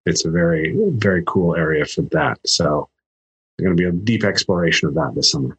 It's 0.04 0.26
a 0.26 0.30
very, 0.30 0.76
very 0.90 1.22
cool 1.26 1.56
area 1.56 1.86
for 1.86 2.02
that. 2.02 2.38
So 2.44 2.90
going 3.62 3.76
to 3.76 3.80
be 3.80 3.88
a 3.88 3.92
deep 3.92 4.24
exploration 4.24 4.88
of 4.88 4.94
that 4.94 5.12
this 5.14 5.30
summer. 5.30 5.56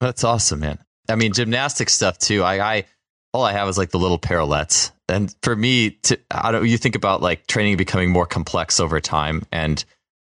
That's 0.00 0.24
awesome, 0.24 0.60
man. 0.60 0.78
I 1.08 1.16
mean, 1.16 1.32
gymnastic 1.32 1.88
stuff 1.88 2.18
too. 2.18 2.42
I, 2.42 2.76
I 2.76 2.84
all 3.32 3.44
I 3.44 3.52
have 3.52 3.68
is 3.68 3.78
like 3.78 3.90
the 3.90 3.98
little 3.98 4.18
parallettes, 4.18 4.90
and 5.08 5.34
for 5.42 5.56
me, 5.56 5.90
to 5.90 6.18
I 6.30 6.52
don't. 6.52 6.66
You 6.66 6.78
think 6.78 6.94
about 6.94 7.22
like 7.22 7.46
training 7.46 7.76
becoming 7.76 8.10
more 8.10 8.26
complex 8.26 8.80
over 8.80 9.00
time, 9.00 9.44
and 9.50 9.84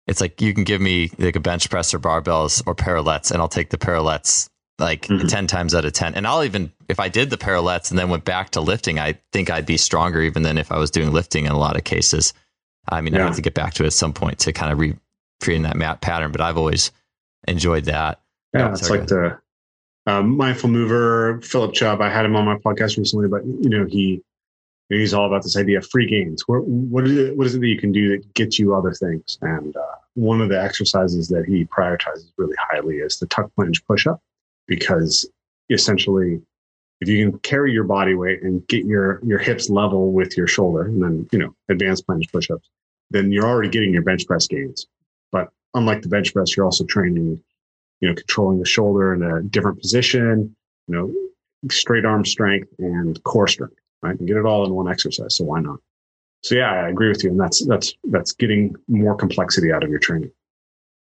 it's 0.07 0.21
like 0.21 0.41
you 0.41 0.53
can 0.53 0.63
give 0.63 0.81
me 0.81 1.11
like 1.17 1.35
a 1.35 1.39
bench 1.39 1.69
press 1.69 1.93
or 1.93 1.99
barbells 1.99 2.63
or 2.65 2.75
parallettes, 2.75 3.31
and 3.31 3.41
I'll 3.41 3.47
take 3.47 3.69
the 3.69 3.77
parallettes 3.77 4.49
like 4.81 5.03
mm-hmm. 5.03 5.27
10 5.27 5.47
times 5.47 5.73
out 5.75 5.85
of 5.85 5.93
10. 5.93 6.15
And 6.15 6.27
I'll 6.27 6.43
even, 6.43 6.71
if 6.89 6.99
I 6.99 7.07
did 7.07 7.29
the 7.29 7.37
parallettes 7.37 7.91
and 7.91 7.99
then 7.99 8.09
went 8.09 8.25
back 8.25 8.49
to 8.51 8.61
lifting, 8.61 8.99
I 8.99 9.19
think 9.31 9.49
I'd 9.49 9.65
be 9.65 9.77
stronger 9.77 10.21
even 10.21 10.41
than 10.43 10.57
if 10.57 10.71
I 10.71 10.77
was 10.77 10.91
doing 10.91 11.13
lifting 11.13 11.45
in 11.45 11.51
a 11.51 11.57
lot 11.57 11.77
of 11.77 11.83
cases. 11.83 12.33
I 12.89 12.99
mean, 12.99 13.13
yeah. 13.13 13.21
I 13.21 13.25
have 13.27 13.35
to 13.35 13.41
get 13.41 13.53
back 13.53 13.75
to 13.75 13.83
it 13.83 13.87
at 13.87 13.93
some 13.93 14.11
point 14.11 14.39
to 14.39 14.51
kind 14.51 14.73
of 14.73 14.79
re 14.79 14.95
creating 15.39 15.63
that 15.63 15.77
map 15.77 16.01
pattern, 16.01 16.31
but 16.31 16.41
I've 16.41 16.57
always 16.57 16.91
enjoyed 17.47 17.85
that. 17.85 18.21
Yeah, 18.53 18.71
it's 18.71 18.89
like 18.89 19.07
the 19.07 19.39
um, 20.07 20.35
mindful 20.37 20.69
mover, 20.69 21.41
Philip 21.41 21.73
Chubb. 21.73 22.01
I 22.01 22.09
had 22.09 22.25
him 22.25 22.35
on 22.35 22.45
my 22.45 22.57
podcast 22.57 22.97
recently, 22.97 23.27
but 23.27 23.45
you 23.45 23.69
know, 23.69 23.85
he, 23.85 24.21
he's 24.89 25.13
all 25.13 25.27
about 25.27 25.43
this 25.43 25.57
idea 25.57 25.77
of 25.77 25.87
free 25.87 26.07
gains. 26.07 26.47
What, 26.47 26.65
what 26.65 27.05
is 27.05 27.17
it, 27.17 27.37
what 27.37 27.47
is 27.47 27.55
it 27.55 27.61
that 27.61 27.67
you 27.67 27.79
can 27.79 27.91
do 27.91 28.09
that 28.09 28.33
gets 28.33 28.57
you 28.57 28.75
other 28.75 28.93
things? 28.93 29.37
And 29.41 29.75
uh, 29.75 29.95
one 30.15 30.41
of 30.41 30.49
the 30.49 30.61
exercises 30.61 31.27
that 31.29 31.45
he 31.45 31.65
prioritizes 31.65 32.31
really 32.37 32.55
highly 32.59 32.97
is 32.97 33.19
the 33.19 33.27
tuck 33.27 33.51
planche 33.57 33.85
push 33.87 34.07
up 34.07 34.21
because 34.67 35.29
essentially 35.69 36.41
if 36.99 37.07
you 37.07 37.29
can 37.29 37.39
carry 37.39 37.71
your 37.71 37.83
body 37.83 38.13
weight 38.13 38.43
and 38.43 38.65
get 38.67 38.85
your 38.85 39.19
your 39.23 39.39
hips 39.39 39.69
level 39.69 40.11
with 40.11 40.37
your 40.37 40.47
shoulder 40.47 40.83
and 40.83 41.01
then 41.01 41.27
you 41.31 41.39
know 41.39 41.55
advanced 41.69 42.05
planche 42.05 42.31
push-ups 42.31 42.69
then 43.09 43.31
you're 43.31 43.45
already 43.45 43.69
getting 43.69 43.93
your 43.93 44.01
bench 44.01 44.25
press 44.27 44.47
gains 44.47 44.87
but 45.31 45.49
unlike 45.73 46.01
the 46.01 46.09
bench 46.09 46.33
press 46.33 46.55
you're 46.55 46.65
also 46.65 46.85
training 46.85 47.41
you 48.01 48.09
know 48.09 48.15
controlling 48.15 48.59
the 48.59 48.65
shoulder 48.65 49.13
in 49.13 49.23
a 49.23 49.41
different 49.43 49.79
position 49.79 50.55
you 50.87 50.95
know 50.95 51.13
straight 51.69 52.05
arm 52.05 52.25
strength 52.25 52.67
and 52.79 53.23
core 53.23 53.47
strength 53.47 53.75
right 54.01 54.19
and 54.19 54.27
get 54.27 54.37
it 54.37 54.45
all 54.45 54.65
in 54.65 54.73
one 54.73 54.89
exercise 54.89 55.35
so 55.35 55.43
why 55.43 55.59
not 55.59 55.77
so 56.43 56.55
yeah 56.55 56.71
i 56.71 56.89
agree 56.89 57.07
with 57.09 57.23
you 57.23 57.29
and 57.29 57.39
that's 57.39 57.65
that's 57.67 57.93
that's 58.05 58.33
getting 58.33 58.75
more 58.87 59.15
complexity 59.15 59.71
out 59.71 59.83
of 59.83 59.89
your 59.89 59.99
training 59.99 60.31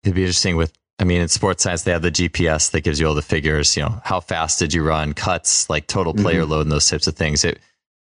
it'd 0.03 0.15
be 0.15 0.21
interesting 0.21 0.55
with 0.55 0.73
I 0.99 1.03
mean, 1.03 1.21
in 1.21 1.27
sports 1.27 1.63
science, 1.63 1.83
they 1.83 1.91
have 1.91 2.01
the 2.01 2.11
GPS 2.11 2.71
that 2.71 2.81
gives 2.81 2.99
you 2.99 3.07
all 3.07 3.13
the 3.13 3.21
figures, 3.21 3.77
you 3.77 3.83
know, 3.83 4.01
how 4.03 4.19
fast 4.19 4.57
did 4.57 4.73
you 4.73 4.81
run, 4.81 5.13
cuts, 5.13 5.69
like 5.69 5.85
total 5.85 6.13
player 6.13 6.41
mm-hmm. 6.41 6.51
load 6.51 6.61
and 6.61 6.71
those 6.71 6.89
types 6.89 7.05
of 7.05 7.15
things. 7.15 7.45
It, 7.45 7.59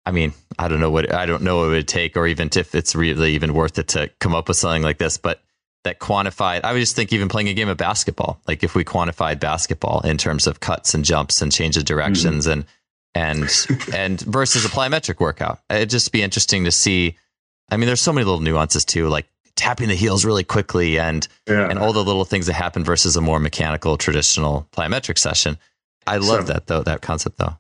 I 0.06 0.11
mean, 0.11 0.32
I 0.58 0.68
don't 0.68 0.80
know 0.80 0.90
what, 0.90 1.12
I 1.12 1.26
don't 1.26 1.42
know 1.42 1.58
what 1.58 1.66
it 1.66 1.70
would 1.70 1.88
take 1.88 2.16
or 2.16 2.26
even 2.26 2.49
if 2.56 2.75
it's 2.75 2.94
really 2.94 3.35
even 3.35 3.52
worth 3.52 3.78
it 3.78 3.88
to 3.88 4.11
come 4.20 4.35
up 4.35 4.49
with 4.49 4.56
something 4.56 4.82
like 4.82 4.97
this, 4.97 5.18
but 5.18 5.42
that 5.85 5.99
quantified, 5.99 6.64
I 6.64 6.73
would 6.73 6.80
just 6.80 6.97
think 6.97 7.12
even 7.12 7.28
playing 7.28 7.49
a 7.49 7.54
game 7.54 7.68
of 7.68 7.76
basketball, 7.76 8.40
like 8.47 8.62
if 8.62 8.75
we 8.75 8.85
quantified 8.85 9.40
basketball 9.40 10.00
in 10.00 10.18
terms 10.18 10.47
of 10.47 10.61
cuts 10.61 10.94
and 10.94 11.04
jumps 11.04 11.40
and 11.40 11.52
change 11.52 11.76
of 11.76 11.85
directions 11.85 12.47
mm-hmm. 12.47 12.61
and, 13.14 13.40
and, 13.40 13.94
and 13.94 14.20
versus 14.20 14.64
a 14.64 14.68
plyometric 14.68 15.20
workout, 15.20 15.61
it'd 15.70 15.90
just 15.90 16.12
be 16.12 16.23
interesting 16.23 16.64
to 16.64 16.73
see. 16.73 17.16
I 17.70 17.76
mean, 17.76 17.87
there's 17.87 18.00
so 18.00 18.12
many 18.12 18.25
little 18.25 18.40
nuances 18.40 18.85
too, 18.85 19.08
like 19.08 19.26
tapping 19.58 19.88
the 19.88 19.94
heels 19.94 20.25
really 20.25 20.44
quickly 20.44 20.99
and 20.99 21.26
yeah. 21.49 21.68
and 21.68 21.78
all 21.78 21.92
the 21.92 22.04
little 22.04 22.25
things 22.25 22.47
that 22.47 22.54
happen 22.54 22.85
versus 22.85 23.16
a 23.16 23.20
more 23.20 23.40
mechanical 23.40 23.97
traditional 23.97 24.66
plyometric 24.73 25.18
session. 25.18 25.58
I 26.06 26.18
love 26.18 26.47
so, 26.47 26.52
that 26.52 26.66
though 26.68 26.82
that 26.82 27.02
concept 27.02 27.38
though. 27.38 27.56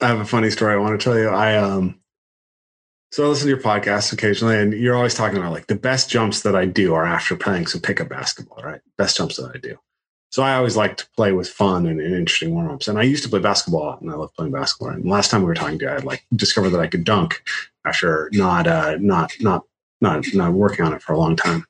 I 0.00 0.08
have 0.08 0.20
a 0.20 0.24
funny 0.24 0.50
story 0.50 0.74
I 0.74 0.76
want 0.76 0.98
to 0.98 1.04
tell 1.04 1.18
you. 1.18 1.28
I 1.28 1.56
um 1.56 1.98
so 3.14 3.24
I 3.24 3.28
listen 3.28 3.44
to 3.44 3.50
your 3.50 3.62
podcast 3.62 4.12
occasionally, 4.12 4.58
and 4.58 4.72
you're 4.72 4.96
always 4.96 5.14
talking 5.14 5.38
about 5.38 5.52
like 5.52 5.68
the 5.68 5.76
best 5.76 6.10
jumps 6.10 6.42
that 6.42 6.56
I 6.56 6.66
do 6.66 6.94
are 6.94 7.04
after 7.04 7.36
playing 7.36 7.68
some 7.68 7.80
pickup 7.80 8.08
basketball, 8.08 8.60
right? 8.64 8.80
Best 8.98 9.16
jumps 9.16 9.36
that 9.36 9.52
I 9.54 9.58
do. 9.58 9.78
So 10.30 10.42
I 10.42 10.56
always 10.56 10.76
like 10.76 10.96
to 10.96 11.06
play 11.14 11.30
with 11.30 11.48
fun 11.48 11.86
and, 11.86 12.00
and 12.00 12.12
interesting 12.12 12.52
warm 12.52 12.72
ups. 12.72 12.88
And 12.88 12.98
I 12.98 13.02
used 13.02 13.22
to 13.22 13.28
play 13.28 13.38
basketball 13.38 13.98
and 14.00 14.10
I 14.10 14.14
love 14.14 14.34
playing 14.34 14.50
basketball. 14.50 14.88
And 14.88 15.08
last 15.08 15.30
time 15.30 15.42
we 15.42 15.46
were 15.46 15.54
talking, 15.54 15.80
I 15.86 15.98
like 15.98 16.24
discovered 16.34 16.70
that 16.70 16.80
I 16.80 16.88
could 16.88 17.04
dunk 17.04 17.40
after 17.86 18.30
not 18.32 18.66
uh, 18.66 18.96
not 18.98 19.30
not 19.40 19.62
not 20.00 20.26
not 20.34 20.52
working 20.52 20.84
on 20.84 20.92
it 20.92 21.00
for 21.00 21.12
a 21.12 21.18
long 21.18 21.36
time. 21.36 21.64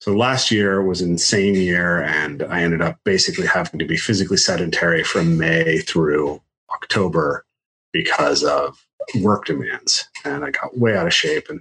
So 0.00 0.12
last 0.12 0.50
year 0.50 0.82
was 0.82 1.00
an 1.00 1.10
insane 1.10 1.54
year, 1.54 2.02
and 2.02 2.42
I 2.42 2.64
ended 2.64 2.82
up 2.82 2.98
basically 3.04 3.46
having 3.46 3.78
to 3.78 3.86
be 3.86 3.96
physically 3.96 4.38
sedentary 4.38 5.04
from 5.04 5.38
May 5.38 5.78
through 5.78 6.42
October 6.68 7.44
because 7.92 8.42
of 8.42 8.87
work 9.16 9.46
demands, 9.46 10.08
and 10.24 10.44
I 10.44 10.50
got 10.50 10.76
way 10.78 10.96
out 10.96 11.06
of 11.06 11.14
shape 11.14 11.48
and 11.48 11.60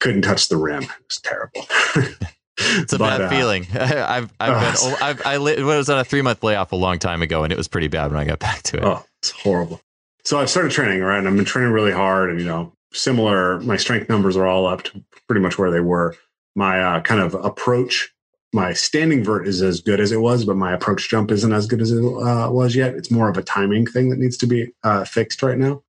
couldn't 0.00 0.22
touch 0.22 0.48
the 0.48 0.56
rim. 0.56 0.82
It 0.82 0.90
was 1.08 1.20
terrible. 1.20 1.66
it's 2.58 2.92
a 2.92 2.98
but, 2.98 3.18
bad 3.18 3.20
uh, 3.22 3.28
feeling. 3.30 3.66
I've 3.74 4.32
I've 4.40 4.82
uh, 4.82 4.94
been 4.94 5.02
I've 5.02 5.26
I 5.26 5.38
was 5.38 5.88
on 5.88 5.98
a 5.98 6.04
three 6.04 6.22
month 6.22 6.42
layoff 6.42 6.72
a 6.72 6.76
long 6.76 6.98
time 6.98 7.22
ago, 7.22 7.44
and 7.44 7.52
it 7.52 7.56
was 7.56 7.68
pretty 7.68 7.88
bad 7.88 8.10
when 8.10 8.20
I 8.20 8.24
got 8.24 8.38
back 8.40 8.62
to 8.64 8.78
it. 8.78 8.84
Oh, 8.84 9.04
it's 9.20 9.30
horrible. 9.30 9.80
So 10.24 10.38
I've 10.38 10.50
started 10.50 10.70
training, 10.70 11.00
right? 11.00 11.18
And 11.18 11.28
I've 11.28 11.36
been 11.36 11.44
training 11.44 11.72
really 11.72 11.92
hard, 11.92 12.30
and 12.30 12.40
you 12.40 12.46
know, 12.46 12.72
similar. 12.92 13.60
My 13.60 13.76
strength 13.76 14.08
numbers 14.08 14.36
are 14.36 14.46
all 14.46 14.66
up 14.66 14.82
to 14.84 15.04
pretty 15.26 15.40
much 15.40 15.58
where 15.58 15.70
they 15.70 15.80
were. 15.80 16.16
My 16.54 16.80
uh, 16.80 17.00
kind 17.00 17.20
of 17.20 17.34
approach, 17.34 18.12
my 18.52 18.72
standing 18.72 19.24
vert 19.24 19.48
is 19.48 19.62
as 19.62 19.80
good 19.80 20.00
as 20.00 20.12
it 20.12 20.20
was, 20.20 20.44
but 20.44 20.56
my 20.56 20.72
approach 20.72 21.08
jump 21.08 21.30
isn't 21.30 21.52
as 21.52 21.66
good 21.66 21.80
as 21.80 21.90
it 21.90 22.04
uh, 22.04 22.50
was 22.50 22.76
yet. 22.76 22.94
It's 22.94 23.10
more 23.10 23.30
of 23.30 23.38
a 23.38 23.42
timing 23.42 23.86
thing 23.86 24.10
that 24.10 24.18
needs 24.18 24.36
to 24.38 24.46
be 24.46 24.72
uh, 24.84 25.04
fixed 25.04 25.42
right 25.42 25.56
now. 25.56 25.82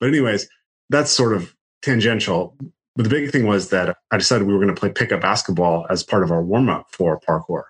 But 0.00 0.08
anyways, 0.08 0.48
that's 0.90 1.10
sort 1.10 1.34
of 1.34 1.54
tangential. 1.82 2.56
But 2.96 3.04
the 3.04 3.10
big 3.10 3.30
thing 3.30 3.46
was 3.46 3.70
that 3.70 3.96
I 4.10 4.16
decided 4.16 4.46
we 4.46 4.52
were 4.52 4.60
going 4.60 4.74
to 4.74 4.78
play 4.78 4.90
pickup 4.90 5.20
basketball 5.20 5.86
as 5.90 6.02
part 6.02 6.22
of 6.22 6.30
our 6.30 6.42
warm 6.42 6.68
up 6.68 6.86
for 6.92 7.20
parkour. 7.20 7.64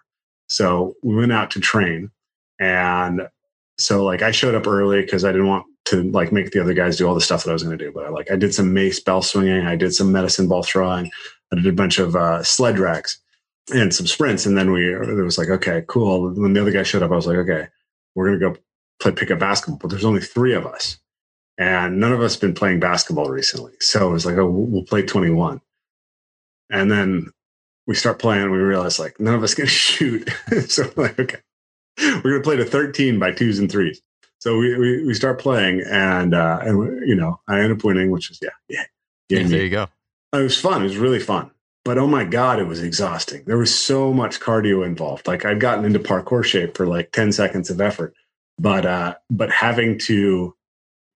So 0.49 0.95
we 1.03 1.17
went 1.17 1.33
out 1.33 1.51
to 1.53 1.61
train. 1.61 2.11
And 2.61 3.29
so 3.79 4.05
like 4.05 4.23
I 4.23 4.31
showed 4.31 4.55
up 4.55 4.67
early 4.67 5.03
because 5.03 5.25
I 5.25 5.33
didn't 5.33 5.49
want 5.49 5.67
to 5.87 6.11
like 6.11 6.33
make 6.33 6.51
the 6.51 6.61
other 6.61 6.75
guys 6.75 6.97
do 6.97 7.07
all 7.07 7.15
the 7.15 7.21
stuff 7.21 7.45
that 7.45 7.51
I 7.51 7.53
was 7.53 7.63
going 7.63 7.77
to 7.77 7.85
do. 7.85 7.93
But 7.93 8.07
I 8.07 8.09
like 8.11 8.31
I 8.31 8.37
did 8.37 8.55
some 8.55 8.73
mace 8.73 9.01
bell 9.01 9.23
swinging, 9.23 9.67
I 9.67 9.77
did 9.77 9.95
some 9.95 10.13
medicine 10.13 10.49
ball 10.49 10.63
throwing, 10.63 11.11
I 11.53 11.57
did 11.57 11.67
a 11.67 11.73
bunch 11.73 11.99
of 11.99 12.17
uh, 12.17 12.43
sled 12.43 12.77
drags 12.77 13.19
and 13.75 13.95
some 13.95 14.07
sprints. 14.07 14.47
And 14.47 14.57
then 14.57 14.71
we 14.71 14.95
it 14.95 15.25
was 15.25 15.39
like, 15.39 15.49
okay, 15.49 15.83
cool. 15.89 16.33
When 16.33 16.53
the 16.53 16.61
other 16.61 16.73
guy 16.73 16.83
showed 16.83 17.03
up, 17.03 17.11
I 17.11 17.17
was 17.17 17.27
like, 17.27 17.39
okay, 17.39 17.67
we're 18.15 18.27
gonna 18.27 18.55
go 18.55 18.61
play 19.01 19.13
pickup 19.13 19.39
basketball. 19.39 19.79
But 19.79 19.91
there's 19.91 20.05
only 20.05 20.21
three 20.21 20.55
of 20.55 20.67
us 20.67 20.99
and 21.59 21.99
none 21.99 22.13
of 22.13 22.21
us 22.21 22.37
been 22.37 22.55
playing 22.55 22.81
basketball 22.81 23.31
recently. 23.31 23.73
So 23.81 24.09
it 24.09 24.13
was 24.13 24.27
like, 24.27 24.37
oh, 24.37 24.49
we'll 24.49 24.85
play 24.85 25.03
21. 25.03 25.61
And 26.71 26.91
then 26.91 27.33
we 27.87 27.95
start 27.95 28.19
playing, 28.19 28.43
and 28.43 28.53
we 28.53 28.59
realize 28.59 28.99
like 28.99 29.19
none 29.21 29.35
of 29.35 29.43
us 29.43 29.55
can 29.57 29.67
shoot. 29.67 30.29
so 30.69 30.91
like, 30.97 31.19
okay, 31.19 31.39
we're 31.99 32.23
going 32.23 32.37
to 32.37 32.41
play 32.43 32.57
to 32.57 32.65
13 32.65 33.19
by 33.19 33.33
twos 33.33 33.59
and 33.59 33.71
threes. 33.71 34.01
So 34.39 34.59
we, 34.59 34.77
we, 34.77 35.07
we 35.07 35.15
start 35.15 35.41
playing 35.41 35.83
and, 35.91 36.35
uh, 36.35 36.59
and, 36.63 37.09
you 37.09 37.15
know, 37.15 37.41
I 37.49 37.61
end 37.61 37.73
up 37.73 37.85
winning, 37.85 38.11
which 38.11 38.31
is, 38.31 38.39
yeah, 38.43 38.51
yeah. 38.69 38.85
yeah, 39.29 39.39
yeah 39.41 39.49
there 39.49 39.65
you 39.65 39.71
go. 39.71 39.87
It 40.33 40.43
was 40.43 40.61
fun. 40.61 40.83
It 40.83 40.85
was 40.85 40.99
really 40.99 41.21
fun. 41.21 41.51
But 41.85 41.99
oh 41.99 42.07
my 42.07 42.25
God, 42.25 42.59
it 42.59 42.67
was 42.67 42.83
exhausting. 42.83 43.45
There 43.47 43.57
was 43.57 43.75
so 43.75 44.13
much 44.13 44.41
cardio 44.41 44.85
involved. 44.85 45.27
Like 45.27 45.45
I'd 45.45 45.61
gotten 45.61 45.85
into 45.85 46.01
parkour 46.01 46.45
shape 46.45 46.77
for 46.77 46.87
like 46.87 47.13
10 47.13 47.33
seconds 47.33 47.71
of 47.71 47.81
effort, 47.81 48.15
but, 48.59 48.85
uh, 48.85 49.15
but 49.31 49.51
having 49.51 49.99
to, 50.01 50.56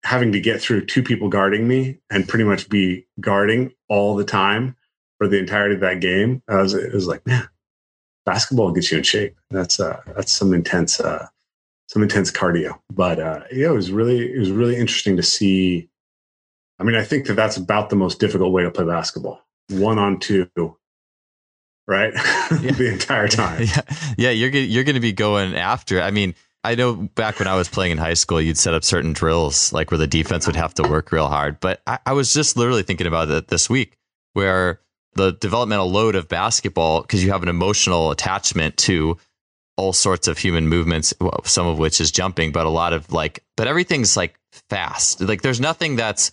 having 0.03 0.31
to 0.31 0.39
get 0.39 0.61
through 0.61 0.85
two 0.85 1.03
people 1.03 1.29
guarding 1.29 1.67
me 1.67 1.99
and 2.09 2.27
pretty 2.27 2.45
much 2.45 2.69
be 2.69 3.05
guarding 3.19 3.71
all 3.87 4.15
the 4.15 4.23
time 4.23 4.75
for 5.17 5.27
the 5.27 5.37
entirety 5.37 5.75
of 5.75 5.81
that 5.81 5.99
game, 5.99 6.41
I 6.47 6.61
was, 6.61 6.73
it 6.73 6.93
was 6.93 7.07
like, 7.07 7.25
man, 7.27 7.47
basketball 8.25 8.71
gets 8.71 8.91
you 8.91 8.99
in 8.99 9.03
shape. 9.03 9.35
That's 9.49 9.79
uh, 9.79 10.01
that's 10.15 10.31
some 10.31 10.53
intense 10.53 10.99
uh, 10.99 11.27
some 11.87 12.03
intense 12.03 12.31
cardio. 12.31 12.79
But 12.91 13.19
uh, 13.19 13.41
yeah, 13.51 13.69
it 13.69 13.73
was 13.73 13.91
really 13.91 14.31
it 14.31 14.39
was 14.39 14.51
really 14.51 14.75
interesting 14.77 15.17
to 15.17 15.23
see. 15.23 15.89
I 16.79 16.83
mean, 16.83 16.95
I 16.95 17.03
think 17.03 17.27
that 17.27 17.33
that's 17.33 17.57
about 17.57 17.89
the 17.89 17.97
most 17.97 18.19
difficult 18.19 18.53
way 18.53 18.63
to 18.63 18.71
play 18.71 18.85
basketball, 18.85 19.41
one 19.69 19.99
on 19.99 20.19
two, 20.19 20.49
right? 21.87 22.13
Yeah. 22.63 22.71
the 22.71 22.91
entire 22.91 23.27
time. 23.43 23.61
Yeah, 23.63 23.81
yeah, 24.17 24.29
you're 24.31 24.49
you're 24.49 24.83
going 24.83 24.95
to 24.95 24.99
be 25.01 25.13
going 25.13 25.55
after. 25.55 26.01
I 26.01 26.09
mean 26.09 26.33
I 26.63 26.75
know 26.75 26.93
back 26.93 27.39
when 27.39 27.47
I 27.47 27.55
was 27.55 27.69
playing 27.69 27.93
in 27.93 27.97
high 27.97 28.15
school, 28.15 28.41
you'd 28.41 28.57
set 28.57 28.73
up 28.73 28.83
certain 28.83 29.13
drills 29.13 29.71
like 29.71 29.91
where 29.91 29.97
the 29.97 30.07
defense 30.07 30.45
would 30.45 30.57
have 30.57 30.73
to 30.75 30.83
work 30.83 31.11
real 31.11 31.27
hard. 31.27 31.59
But 31.59 31.81
I, 31.87 31.99
I 32.05 32.13
was 32.13 32.33
just 32.33 32.57
literally 32.57 32.83
thinking 32.83 33.07
about 33.07 33.29
it 33.29 33.47
this 33.47 33.69
week 33.69 33.97
where 34.33 34.81
the 35.13 35.31
developmental 35.33 35.89
load 35.89 36.15
of 36.15 36.27
basketball, 36.27 37.01
because 37.01 37.23
you 37.23 37.31
have 37.31 37.43
an 37.43 37.49
emotional 37.49 38.11
attachment 38.11 38.77
to 38.77 39.17
all 39.77 39.93
sorts 39.93 40.27
of 40.27 40.37
human 40.37 40.67
movements, 40.67 41.13
some 41.45 41.65
of 41.65 41.79
which 41.79 42.01
is 42.01 42.11
jumping, 42.11 42.51
but 42.51 42.65
a 42.65 42.69
lot 42.69 42.91
of 42.91 43.11
like, 43.13 43.43
but 43.55 43.67
everything's 43.67 44.17
like 44.17 44.37
fast. 44.69 45.21
Like 45.21 45.41
there's 45.41 45.61
nothing 45.61 45.95
that's 45.95 46.31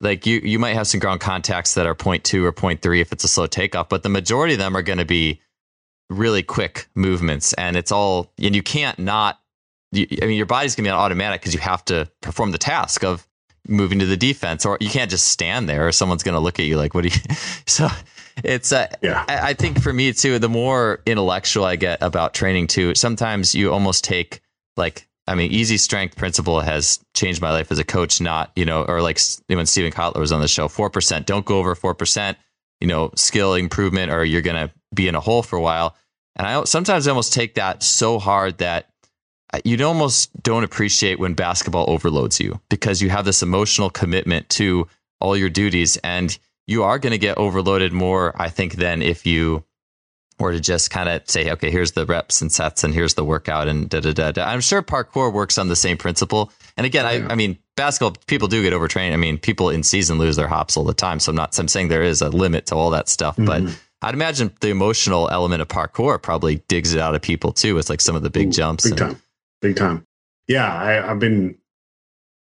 like 0.00 0.26
you, 0.26 0.40
you 0.42 0.58
might 0.58 0.74
have 0.74 0.86
some 0.86 1.00
ground 1.00 1.20
contacts 1.20 1.74
that 1.74 1.86
are 1.86 1.94
0.2 1.94 2.42
or 2.42 2.52
0.3 2.52 3.00
if 3.00 3.12
it's 3.12 3.24
a 3.24 3.28
slow 3.28 3.46
takeoff, 3.46 3.90
but 3.90 4.02
the 4.02 4.08
majority 4.08 4.54
of 4.54 4.58
them 4.58 4.74
are 4.74 4.82
going 4.82 4.98
to 4.98 5.04
be 5.04 5.40
really 6.08 6.42
quick 6.42 6.88
movements 6.94 7.52
and 7.54 7.76
it's 7.76 7.92
all, 7.92 8.32
and 8.38 8.56
you 8.56 8.62
can't 8.62 8.98
not 8.98 9.40
you, 9.92 10.06
I 10.22 10.26
mean, 10.26 10.36
your 10.36 10.46
body's 10.46 10.74
gonna 10.74 10.86
be 10.86 10.90
on 10.90 10.98
automatic 10.98 11.40
because 11.40 11.54
you 11.54 11.60
have 11.60 11.84
to 11.86 12.10
perform 12.20 12.50
the 12.52 12.58
task 12.58 13.04
of 13.04 13.26
moving 13.68 13.98
to 13.98 14.06
the 14.06 14.16
defense, 14.16 14.64
or 14.64 14.78
you 14.80 14.90
can't 14.90 15.10
just 15.10 15.28
stand 15.28 15.68
there, 15.68 15.88
or 15.88 15.92
someone's 15.92 16.22
gonna 16.22 16.40
look 16.40 16.58
at 16.58 16.66
you 16.66 16.76
like, 16.76 16.94
"What 16.94 17.02
do 17.02 17.08
you?" 17.08 17.34
so 17.66 17.88
it's 18.44 18.72
uh, 18.72 18.88
yeah. 19.02 19.24
I, 19.28 19.50
I 19.50 19.54
think 19.54 19.80
for 19.80 19.92
me 19.92 20.12
too, 20.12 20.38
the 20.38 20.48
more 20.48 21.02
intellectual 21.06 21.64
I 21.64 21.76
get 21.76 22.02
about 22.02 22.34
training 22.34 22.68
too, 22.68 22.94
sometimes 22.94 23.54
you 23.54 23.72
almost 23.72 24.04
take 24.04 24.40
like 24.76 25.06
I 25.28 25.34
mean, 25.34 25.50
easy 25.50 25.76
strength 25.76 26.16
principle 26.16 26.60
has 26.60 27.00
changed 27.14 27.42
my 27.42 27.50
life 27.50 27.72
as 27.72 27.78
a 27.78 27.84
coach. 27.84 28.20
Not 28.20 28.52
you 28.54 28.64
know, 28.64 28.84
or 28.84 29.02
like 29.02 29.18
when 29.48 29.66
Steven 29.66 29.92
Kotler 29.92 30.20
was 30.20 30.32
on 30.32 30.40
the 30.40 30.48
show, 30.48 30.68
four 30.68 30.90
percent. 30.90 31.26
Don't 31.26 31.44
go 31.44 31.58
over 31.58 31.74
four 31.74 31.94
percent. 31.94 32.38
You 32.80 32.86
know, 32.86 33.10
skill 33.16 33.54
improvement, 33.54 34.12
or 34.12 34.24
you're 34.24 34.42
gonna 34.42 34.70
be 34.94 35.08
in 35.08 35.14
a 35.14 35.20
hole 35.20 35.42
for 35.42 35.56
a 35.56 35.62
while. 35.62 35.96
And 36.36 36.46
I 36.46 36.64
sometimes 36.64 37.08
I 37.08 37.10
almost 37.10 37.32
take 37.32 37.54
that 37.54 37.82
so 37.82 38.18
hard 38.18 38.58
that 38.58 38.90
you 39.64 39.84
almost 39.84 40.30
don't 40.42 40.64
appreciate 40.64 41.18
when 41.18 41.34
basketball 41.34 41.88
overloads 41.88 42.40
you 42.40 42.60
because 42.68 43.00
you 43.00 43.10
have 43.10 43.24
this 43.24 43.42
emotional 43.42 43.90
commitment 43.90 44.48
to 44.48 44.88
all 45.20 45.36
your 45.36 45.48
duties 45.48 45.96
and 45.98 46.38
you 46.66 46.82
are 46.82 46.98
going 46.98 47.12
to 47.12 47.18
get 47.18 47.38
overloaded 47.38 47.92
more 47.92 48.34
i 48.40 48.48
think 48.48 48.74
than 48.74 49.02
if 49.02 49.26
you 49.26 49.64
were 50.38 50.52
to 50.52 50.60
just 50.60 50.90
kind 50.90 51.08
of 51.08 51.22
say 51.28 51.50
okay 51.50 51.70
here's 51.70 51.92
the 51.92 52.04
reps 52.06 52.42
and 52.42 52.52
sets 52.52 52.84
and 52.84 52.92
here's 52.92 53.14
the 53.14 53.24
workout 53.24 53.68
and 53.68 53.88
da 53.88 54.00
da 54.00 54.12
da 54.12 54.32
da 54.32 54.44
i'm 54.44 54.60
sure 54.60 54.82
parkour 54.82 55.32
works 55.32 55.58
on 55.58 55.68
the 55.68 55.76
same 55.76 55.96
principle 55.96 56.52
and 56.76 56.84
again 56.84 57.04
yeah. 57.04 57.26
I, 57.28 57.32
I 57.32 57.34
mean 57.36 57.58
basketball 57.76 58.16
people 58.26 58.48
do 58.48 58.62
get 58.62 58.72
overtrained 58.72 59.14
i 59.14 59.16
mean 59.16 59.38
people 59.38 59.70
in 59.70 59.82
season 59.82 60.18
lose 60.18 60.36
their 60.36 60.48
hops 60.48 60.76
all 60.76 60.84
the 60.84 60.94
time 60.94 61.20
so 61.20 61.30
i'm 61.30 61.36
not 61.36 61.58
i'm 61.58 61.68
saying 61.68 61.88
there 61.88 62.02
is 62.02 62.20
a 62.20 62.28
limit 62.28 62.66
to 62.66 62.74
all 62.74 62.90
that 62.90 63.08
stuff 63.08 63.36
mm-hmm. 63.36 63.66
but 63.66 63.78
I'd 64.02 64.12
imagine 64.12 64.52
the 64.60 64.68
emotional 64.68 65.30
element 65.30 65.62
of 65.62 65.68
parkour 65.68 66.20
probably 66.20 66.56
digs 66.68 66.92
it 66.92 67.00
out 67.00 67.14
of 67.14 67.22
people 67.22 67.50
too. 67.50 67.78
It's 67.78 67.88
like 67.88 68.02
some 68.02 68.14
of 68.14 68.22
the 68.22 68.28
big 68.28 68.48
Ooh, 68.48 68.52
jumps. 68.52 68.84
Big 68.84 69.00
and, 69.00 69.12
time 69.12 69.22
big 69.60 69.76
time. 69.76 70.04
Yeah, 70.48 70.72
I, 70.72 71.10
I've 71.10 71.18
been 71.18 71.58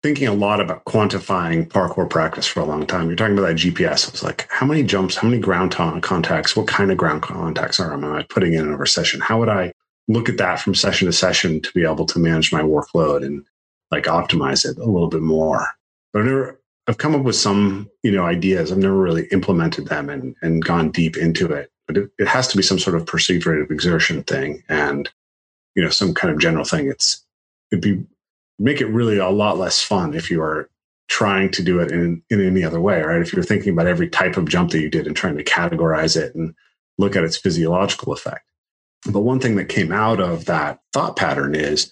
thinking 0.04 0.28
a 0.28 0.34
lot 0.34 0.60
about 0.60 0.86
quantifying 0.86 1.68
parkour 1.68 2.10
practice 2.10 2.48
for 2.48 2.60
a 2.60 2.66
long 2.66 2.88
time. 2.88 3.08
You're 3.08 3.16
talking 3.16 3.38
about 3.38 3.48
that 3.48 3.58
GPS. 3.58 4.08
I 4.08 4.12
was 4.12 4.24
like, 4.24 4.48
how 4.50 4.66
many 4.66 4.84
jumps, 4.84 5.16
how 5.16 5.28
many 5.28 5.42
ground 5.42 5.72
contacts, 5.72 6.56
what 6.56 6.68
kind 6.68 6.92
of 6.92 6.98
ground 6.98 7.22
contacts 7.22 7.80
are 7.80 7.94
am 7.94 8.04
I 8.04 8.24
putting 8.24 8.54
in 8.54 8.74
over 8.74 8.86
session? 8.86 9.22
How 9.22 9.40
would 9.40 9.50
I 9.50 9.74
look 10.08 10.28
at 10.28 10.38
that 10.38 10.60
from 10.60 10.74
session 10.74 11.06
to 11.06 11.14
session 11.14 11.62
to 11.62 11.72
be 11.74 11.84
able 11.84 12.06
to 12.08 12.20
manage 12.20 12.52
my 12.52 12.62
workload 12.62 13.24
and 13.24 13.46
like 13.92 14.06
optimize 14.06 14.66
it 14.66 14.78
a 14.78 14.86
little 14.86 15.10
bit 15.10 15.22
more? 15.22 15.68
But 16.14 16.22
I've 16.22 16.26
never, 16.26 16.60
I've 16.88 16.98
come 16.98 17.14
up 17.14 17.22
with 17.22 17.36
some, 17.36 17.90
you 18.02 18.12
know, 18.12 18.26
ideas. 18.26 18.72
I've 18.72 18.80
never 18.80 18.98
really 18.98 19.28
implemented 19.32 19.88
them 19.88 20.10
and, 20.10 20.36
and 20.42 20.66
gone 20.66 20.90
deep 20.90 21.16
into 21.16 21.52
it. 21.52 21.72
But 21.86 21.98
it, 21.98 22.10
it 22.18 22.28
has 22.28 22.48
to 22.48 22.58
be 22.58 22.64
some 22.64 22.80
sort 22.80 22.96
of 22.96 23.06
perceived 23.06 23.46
rate 23.46 23.62
of 23.62 23.70
exertion 23.70 24.24
thing. 24.24 24.64
And 24.68 25.10
you 25.76 25.84
know 25.84 25.90
some 25.90 26.14
kind 26.14 26.34
of 26.34 26.40
general 26.40 26.66
thing 26.66 26.88
it's 26.88 27.26
it'd 27.72 27.84
be 27.84 28.04
make 28.60 28.82
it 28.82 28.88
really 28.88 29.18
a 29.18 29.30
lot 29.30 29.58
less 29.58 29.82
fun 29.82 30.14
if 30.14 30.30
you 30.30 30.42
are 30.42 30.70
trying 31.08 31.50
to 31.52 31.64
do 31.64 31.80
it 31.80 31.92
in 31.92 32.22
in 32.30 32.46
any 32.46 32.64
other 32.64 32.80
way 32.80 33.02
right 33.02 33.22
if 33.22 33.34
you're 33.34 33.44
thinking 33.44 33.74
about 33.74 33.88
every 33.88 34.10
type 34.10 34.38
of 34.38 34.48
jump 34.48 34.72
that 34.72 34.82
you 34.82 34.90
did 34.90 35.08
and 35.08 35.16
trying 35.16 35.38
to 35.38 35.44
categorize 35.44 36.16
it 36.16 36.34
and 36.36 36.54
look 36.98 37.16
at 37.16 37.24
its 37.24 37.38
physiological 37.38 38.14
effect 38.14 38.46
but 39.12 39.22
one 39.22 39.40
thing 39.40 39.56
that 39.56 39.70
came 39.70 39.92
out 39.92 40.20
of 40.20 40.46
that 40.46 40.80
thought 40.94 41.16
pattern 41.16 41.56
is 41.56 41.92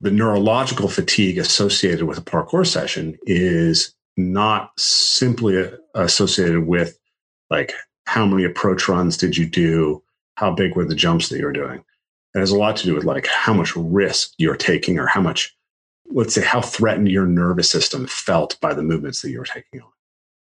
the 0.00 0.10
neurological 0.10 0.88
fatigue 0.88 1.38
associated 1.38 2.04
with 2.04 2.18
a 2.18 2.22
parkour 2.22 2.66
session 2.66 3.18
is 3.22 3.94
not 4.16 4.70
simply 4.78 5.70
associated 5.94 6.66
with 6.66 6.98
like 7.50 7.72
how 8.06 8.26
many 8.26 8.44
approach 8.44 8.88
runs 8.88 9.16
did 9.16 9.36
you 9.36 9.46
do? 9.46 10.02
How 10.36 10.52
big 10.52 10.74
were 10.74 10.84
the 10.84 10.94
jumps 10.94 11.28
that 11.28 11.38
you 11.38 11.44
were 11.44 11.52
doing? 11.52 11.84
It 12.34 12.38
has 12.38 12.50
a 12.50 12.58
lot 12.58 12.76
to 12.76 12.84
do 12.84 12.94
with 12.94 13.04
like 13.04 13.26
how 13.26 13.52
much 13.52 13.74
risk 13.76 14.34
you're 14.38 14.56
taking 14.56 14.98
or 14.98 15.06
how 15.06 15.20
much, 15.20 15.56
let's 16.10 16.34
say, 16.34 16.42
how 16.42 16.60
threatened 16.60 17.08
your 17.08 17.26
nervous 17.26 17.70
system 17.70 18.06
felt 18.06 18.60
by 18.60 18.72
the 18.72 18.82
movements 18.82 19.22
that 19.22 19.30
you 19.30 19.38
were 19.38 19.44
taking 19.44 19.80
on. 19.80 19.88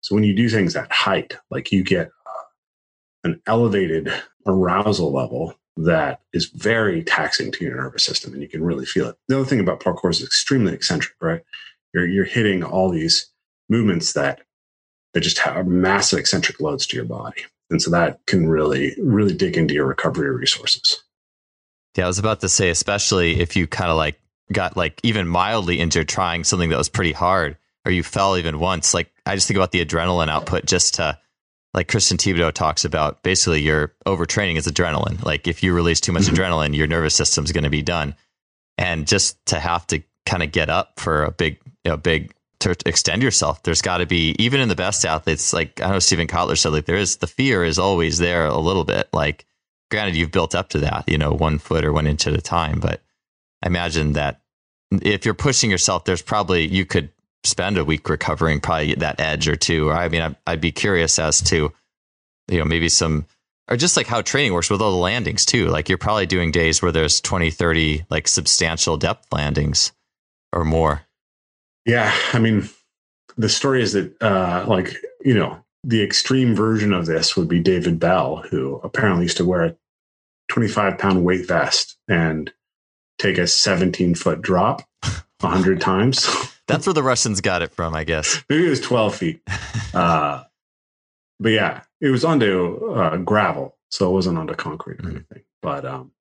So 0.02 0.16
when 0.16 0.24
you 0.24 0.34
do 0.34 0.50
things 0.50 0.76
at 0.76 0.92
height, 0.92 1.38
like 1.50 1.72
you 1.72 1.84
get 1.84 2.08
uh, 2.08 2.44
an 3.24 3.42
elevated 3.48 4.12
arousal 4.46 5.12
level 5.12 5.56
that 5.78 6.22
is 6.34 6.46
very 6.46 7.04
taxing 7.04 7.52
to 7.52 7.66
your 7.66 7.76
nervous 7.76 8.04
system 8.04 8.34
and 8.34 8.42
you 8.42 8.48
can 8.48 8.64
really 8.64 8.86
feel 8.86 9.10
it. 9.10 9.16
The 9.28 9.38
other 9.38 9.46
thing 9.46 9.60
about 9.60 9.80
parkour 9.80 10.12
is 10.12 10.24
extremely 10.24 10.74
eccentric, 10.74 11.16
right? 11.22 11.42
You're, 11.94 12.08
you're 12.08 12.26
hitting 12.26 12.64
all 12.64 12.90
these 12.90 13.32
movements 13.70 14.14
that, 14.14 14.42
that 15.14 15.22
just 15.22 15.40
have 15.40 15.68
massive 15.68 16.20
eccentric 16.20 16.60
loads 16.60 16.86
to 16.88 16.96
your 16.96 17.06
body. 17.06 17.44
And 17.70 17.82
so 17.82 17.90
that 17.92 18.20
can 18.28 18.48
really, 18.48 18.96
really 19.02 19.34
dig 19.34 19.58
into 19.58 19.74
your 19.74 19.86
recovery 19.86 20.30
resources. 20.30 21.04
Yeah, 21.96 22.06
I 22.06 22.08
was 22.08 22.20
about 22.20 22.42
to 22.42 22.50
say, 22.50 22.70
especially 22.70 23.40
if 23.40 23.56
you 23.56 23.68
kind 23.68 23.92
of 23.92 23.98
like 23.98 24.20
got 24.52 24.76
like 24.76 25.00
even 25.04 25.28
mildly 25.28 25.80
injured 25.80 26.10
trying 26.10 26.44
something 26.44 26.70
that 26.70 26.78
was 26.78 26.90
pretty 26.90 27.12
hard 27.12 27.58
or 27.86 27.92
you 27.92 28.04
fell 28.04 28.38
even 28.38 28.60
once. 28.60 28.94
Like 28.94 29.12
I 29.26 29.36
just 29.36 29.48
think 29.48 29.58
about 29.58 29.72
the 29.72 29.84
adrenaline 29.86 30.30
output 30.30 30.66
just 30.66 30.96
to 30.96 31.18
like 31.74 31.88
Christian 31.88 32.18
Thibaudeau 32.18 32.52
talks 32.52 32.86
about 32.86 33.24
basically 33.24 33.62
your 33.62 33.94
overtraining 34.06 34.58
is 34.58 34.68
adrenaline. 34.68 35.24
Like 35.24 35.48
if 35.48 35.64
you 35.64 35.74
release 35.74 36.00
too 36.00 36.12
much 36.12 36.24
mm-hmm. 36.24 36.36
adrenaline, 36.36 36.76
your 36.76 36.88
nervous 36.88 37.16
system's 37.16 37.52
going 37.52 37.64
to 37.64 37.70
be 37.70 37.82
done. 37.82 38.16
And 38.78 39.08
just 39.08 39.44
to 39.48 39.60
have 39.60 39.86
to 39.88 40.02
kind 40.26 40.44
of 40.44 40.52
get 40.52 40.70
up 40.70 41.00
for 41.00 41.24
a 41.24 41.32
big, 41.32 41.60
you 41.84 41.92
know, 41.92 41.98
big 41.98 42.34
to 42.60 42.76
extend 42.86 43.22
yourself, 43.22 43.64
there's 43.64 43.82
got 43.82 43.98
to 43.98 44.06
be 44.06 44.36
even 44.40 44.62
in 44.62 44.70
the 44.70 44.76
best 44.76 45.06
athletes. 45.06 45.52
Like 45.52 45.82
I 45.82 45.92
know 45.92 46.00
Steven 46.00 46.28
Kotler 46.28 46.58
said, 46.58 46.74
like 46.74 46.86
there 46.86 46.96
is 46.96 47.18
the 47.18 47.28
fear 47.28 47.64
is 47.64 47.80
always 47.80 48.20
there 48.20 48.46
a 48.46 48.58
little 48.58 48.84
bit. 48.84 49.10
Like 49.12 49.46
granted, 49.94 50.16
you've 50.16 50.32
built 50.32 50.56
up 50.56 50.70
to 50.70 50.80
that, 50.80 51.08
you 51.08 51.20
know, 51.20 51.32
one 51.32 51.60
foot 51.60 51.86
or 51.86 51.94
one 51.94 52.08
inch 52.08 52.26
at 52.26 52.34
a 52.34 52.42
time. 52.42 52.80
But 52.80 53.02
I 53.62 53.68
imagine 53.68 54.14
that 54.14 54.42
if 54.92 55.24
you're 55.24 55.36
pushing 55.36 55.70
yourself, 55.70 56.06
there's 56.06 56.24
probably 56.24 56.66
you 56.66 56.84
could 56.84 57.10
spend 57.44 57.78
a 57.78 57.86
week 57.86 58.10
recovering 58.10 58.60
probably 58.60 58.96
that 58.96 59.20
edge 59.20 59.48
or 59.48 59.56
two. 59.56 59.90
Or 59.90 59.94
I 59.94 60.10
mean, 60.10 60.22
I'd, 60.22 60.36
I'd 60.48 60.62
be 60.62 60.72
curious 60.72 61.20
as 61.20 61.42
to, 61.44 61.72
you 62.48 62.58
know, 62.58 62.66
maybe 62.66 62.90
some, 62.90 63.28
or 63.70 63.78
just 63.78 63.96
like 63.96 64.08
how 64.08 64.24
training 64.24 64.54
works 64.54 64.72
with 64.72 64.82
all 64.82 64.92
the 64.92 64.98
landings 64.98 65.46
too. 65.46 65.68
Like 65.68 65.90
you're 65.90 66.00
probably 66.00 66.26
doing 66.26 66.50
days 66.50 66.82
where 66.82 66.92
there's 66.92 67.22
20, 67.22 67.52
30 67.52 68.06
like 68.10 68.28
substantial 68.28 68.98
depth 68.98 69.32
landings 69.32 69.92
or 70.52 70.66
more. 70.66 71.04
Yeah. 71.86 72.12
I 72.34 72.40
mean, 72.40 72.68
the 73.38 73.50
story 73.50 73.84
is 73.84 73.94
that, 73.94 74.20
uh, 74.24 74.66
like, 74.68 74.98
you 75.24 75.36
know, 75.36 75.64
the 75.84 76.02
extreme 76.02 76.56
version 76.56 76.94
of 76.94 77.06
this 77.06 77.38
would 77.38 77.48
be 77.48 77.60
David 77.60 78.00
Belle, 78.00 78.38
who 78.50 78.80
apparently 78.84 79.26
used 79.26 79.38
to 79.38 79.46
wear 79.46 79.64
a 79.64 79.76
25 80.54 81.00
pound 81.00 81.26
weight 81.26 81.48
vest 81.48 81.98
and 82.08 82.54
take 83.18 83.40
a 83.40 83.48
17 83.48 84.14
foot 84.14 84.40
drop 84.40 84.84
100 85.40 85.82
times. 85.82 86.30
That's 86.68 86.86
where 86.86 86.94
the 86.94 87.02
Russians 87.02 87.42
got 87.42 87.64
it 87.64 87.74
from, 87.74 87.96
I 87.96 88.04
guess. 88.04 88.44
Maybe 88.50 88.68
it 88.68 88.70
was 88.70 88.80
12 88.80 89.16
feet. 89.16 89.42
Uh, 89.94 90.44
but 91.40 91.50
yeah, 91.50 91.84
it 92.02 92.10
was 92.10 92.26
onto 92.26 92.94
uh, 92.96 93.18
gravel. 93.18 93.78
So 93.92 94.10
it 94.10 94.14
wasn't 94.14 94.40
onto 94.40 94.56
concrete 94.56 94.96
or 94.96 95.04
mm-hmm. 95.04 95.18
anything. 95.18 95.44
But, 95.62 95.86
um, 95.86 96.14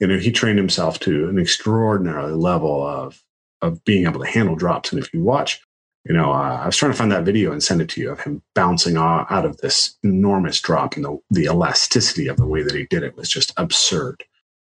you 0.00 0.06
know, 0.06 0.18
he 0.18 0.30
trained 0.30 0.58
himself 0.58 1.00
to 1.00 1.30
an 1.30 1.38
extraordinary 1.38 2.34
level 2.34 2.86
of, 2.86 3.24
of 3.62 3.82
being 3.84 4.04
able 4.04 4.20
to 4.20 4.30
handle 4.30 4.54
drops. 4.54 4.92
And 4.92 5.02
if 5.02 5.14
you 5.14 5.22
watch, 5.22 5.65
you 6.08 6.14
know, 6.14 6.32
uh, 6.32 6.60
I 6.62 6.66
was 6.66 6.76
trying 6.76 6.92
to 6.92 6.98
find 6.98 7.10
that 7.10 7.24
video 7.24 7.50
and 7.50 7.62
send 7.62 7.80
it 7.80 7.88
to 7.90 8.00
you 8.00 8.10
of 8.12 8.20
him 8.20 8.40
bouncing 8.54 8.96
out 8.96 9.44
of 9.44 9.56
this 9.58 9.96
enormous 10.04 10.60
drop 10.60 10.94
and 10.94 11.04
the, 11.04 11.18
the 11.30 11.44
elasticity 11.44 12.28
of 12.28 12.36
the 12.36 12.46
way 12.46 12.62
that 12.62 12.74
he 12.74 12.86
did 12.86 13.02
it 13.02 13.16
was 13.16 13.28
just 13.28 13.52
absurd. 13.56 14.22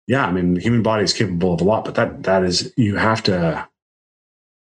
Yeah, 0.06 0.26
I 0.26 0.32
mean, 0.32 0.54
the 0.54 0.60
human 0.60 0.82
body 0.82 1.04
is 1.04 1.12
capable 1.14 1.54
of 1.54 1.60
a 1.60 1.64
lot, 1.64 1.84
but 1.84 1.94
that 1.94 2.24
that 2.24 2.44
is 2.44 2.72
you 2.76 2.96
have 2.96 3.22
to 3.24 3.66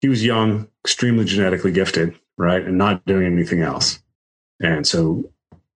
he 0.00 0.08
was 0.08 0.24
young, 0.24 0.68
extremely 0.84 1.24
genetically 1.24 1.72
gifted, 1.72 2.18
right, 2.36 2.64
and 2.64 2.78
not 2.78 3.04
doing 3.06 3.26
anything 3.26 3.60
else. 3.60 4.02
And 4.60 4.86
so, 4.86 5.30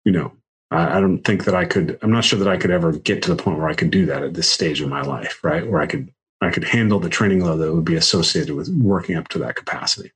you 0.06 0.12
know, 0.12 0.32
I, 0.71 0.97
I, 0.97 1.00
don't 1.02 1.23
think 1.23 1.45
that 1.45 1.56
I 1.56 1.65
could. 1.65 2.00
I'm 2.02 2.12
not 2.12 2.23
sure 2.23 2.39
that 2.39 2.47
I 2.47 2.58
could 2.58 2.71
ever 2.71 2.93
get 2.93 3.21
to 3.23 3.34
the 3.34 3.41
point 3.41 3.58
where 3.60 3.69
I 3.69 3.73
could 3.73 3.91
do 3.91 4.06
that 4.06 4.23
at 4.23 4.34
this 4.34 4.50
stage 4.50 4.82
of 4.82 4.89
my 4.89 5.02
life, 5.02 5.43
right, 5.43 5.67
where 5.67 5.82
I 5.82 5.88
could 5.88 6.12
I 6.41 6.50
could 6.50 6.63
handle 6.63 7.00
the 7.00 7.10
training 7.10 7.43
load 7.43 7.58
that 7.58 7.73
would 7.73 7.86
be 7.86 7.95
associated 7.95 8.56
with 8.56 8.69
working 8.69 9.15
up 9.15 9.28
to 9.30 9.39
that 9.39 9.56
capacity. 9.56 10.12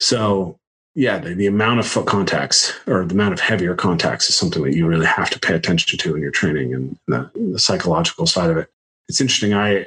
So, 0.00 0.58
yeah, 0.94 1.18
the, 1.18 1.34
the 1.34 1.46
amount 1.46 1.80
of 1.80 1.86
foot 1.86 2.06
contacts 2.06 2.72
or 2.86 3.04
the 3.04 3.14
amount 3.14 3.32
of 3.32 3.40
heavier 3.40 3.74
contacts 3.74 4.28
is 4.28 4.34
something 4.34 4.62
that 4.64 4.74
you 4.74 4.86
really 4.86 5.06
have 5.06 5.30
to 5.30 5.38
pay 5.38 5.54
attention 5.54 5.98
to 5.98 6.14
in 6.16 6.22
your 6.22 6.30
training 6.32 6.74
and 6.74 6.98
the, 7.06 7.30
the 7.52 7.58
psychological 7.58 8.26
side 8.26 8.50
of 8.50 8.56
it. 8.56 8.68
It's 9.08 9.20
interesting. 9.20 9.54
I 9.54 9.86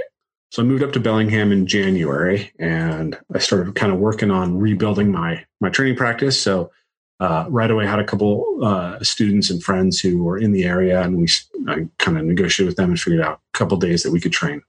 so 0.53 0.61
I 0.61 0.65
moved 0.65 0.83
up 0.83 0.93
to 0.93 0.99
Bellingham 0.99 1.51
in 1.51 1.65
January, 1.65 2.51
and 2.59 3.17
I 3.33 3.39
started 3.39 3.73
kind 3.73 3.91
of 3.91 3.97
working 3.97 4.29
on 4.29 4.59
rebuilding 4.59 5.11
my 5.11 5.43
my 5.61 5.69
training 5.69 5.95
practice. 5.95 6.39
So 6.39 6.71
uh, 7.19 7.45
right 7.49 7.71
away, 7.71 7.87
had 7.87 7.99
a 7.99 8.03
couple 8.03 8.59
uh, 8.61 8.99
students 9.03 9.49
and 9.49 9.63
friends 9.63 9.99
who 9.99 10.23
were 10.23 10.37
in 10.37 10.51
the 10.51 10.65
area, 10.65 11.01
and 11.01 11.17
we 11.17 11.27
I 11.67 11.87
kind 11.97 12.19
of 12.19 12.25
negotiated 12.25 12.67
with 12.67 12.77
them 12.77 12.91
and 12.91 12.99
figured 12.99 13.21
out 13.21 13.39
a 13.55 13.57
couple 13.57 13.77
days 13.77 14.03
that 14.03 14.11
we 14.11 14.19
could 14.19 14.31
train. 14.31 14.61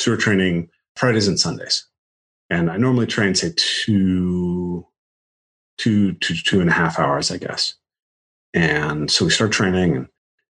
So 0.00 0.10
we're 0.10 0.16
training 0.16 0.70
Fridays 0.96 1.28
and 1.28 1.38
Sundays, 1.38 1.84
and 2.52 2.70
I 2.70 2.76
normally 2.76 3.06
train 3.06 3.34
say 3.34 3.54
two, 3.56 4.86
two, 5.78 6.12
two, 6.14 6.34
two 6.34 6.60
and 6.60 6.68
a 6.68 6.72
half 6.72 6.98
hours, 6.98 7.30
I 7.30 7.38
guess. 7.38 7.74
And 8.52 9.10
so 9.10 9.24
we 9.24 9.30
start 9.30 9.52
training, 9.52 10.06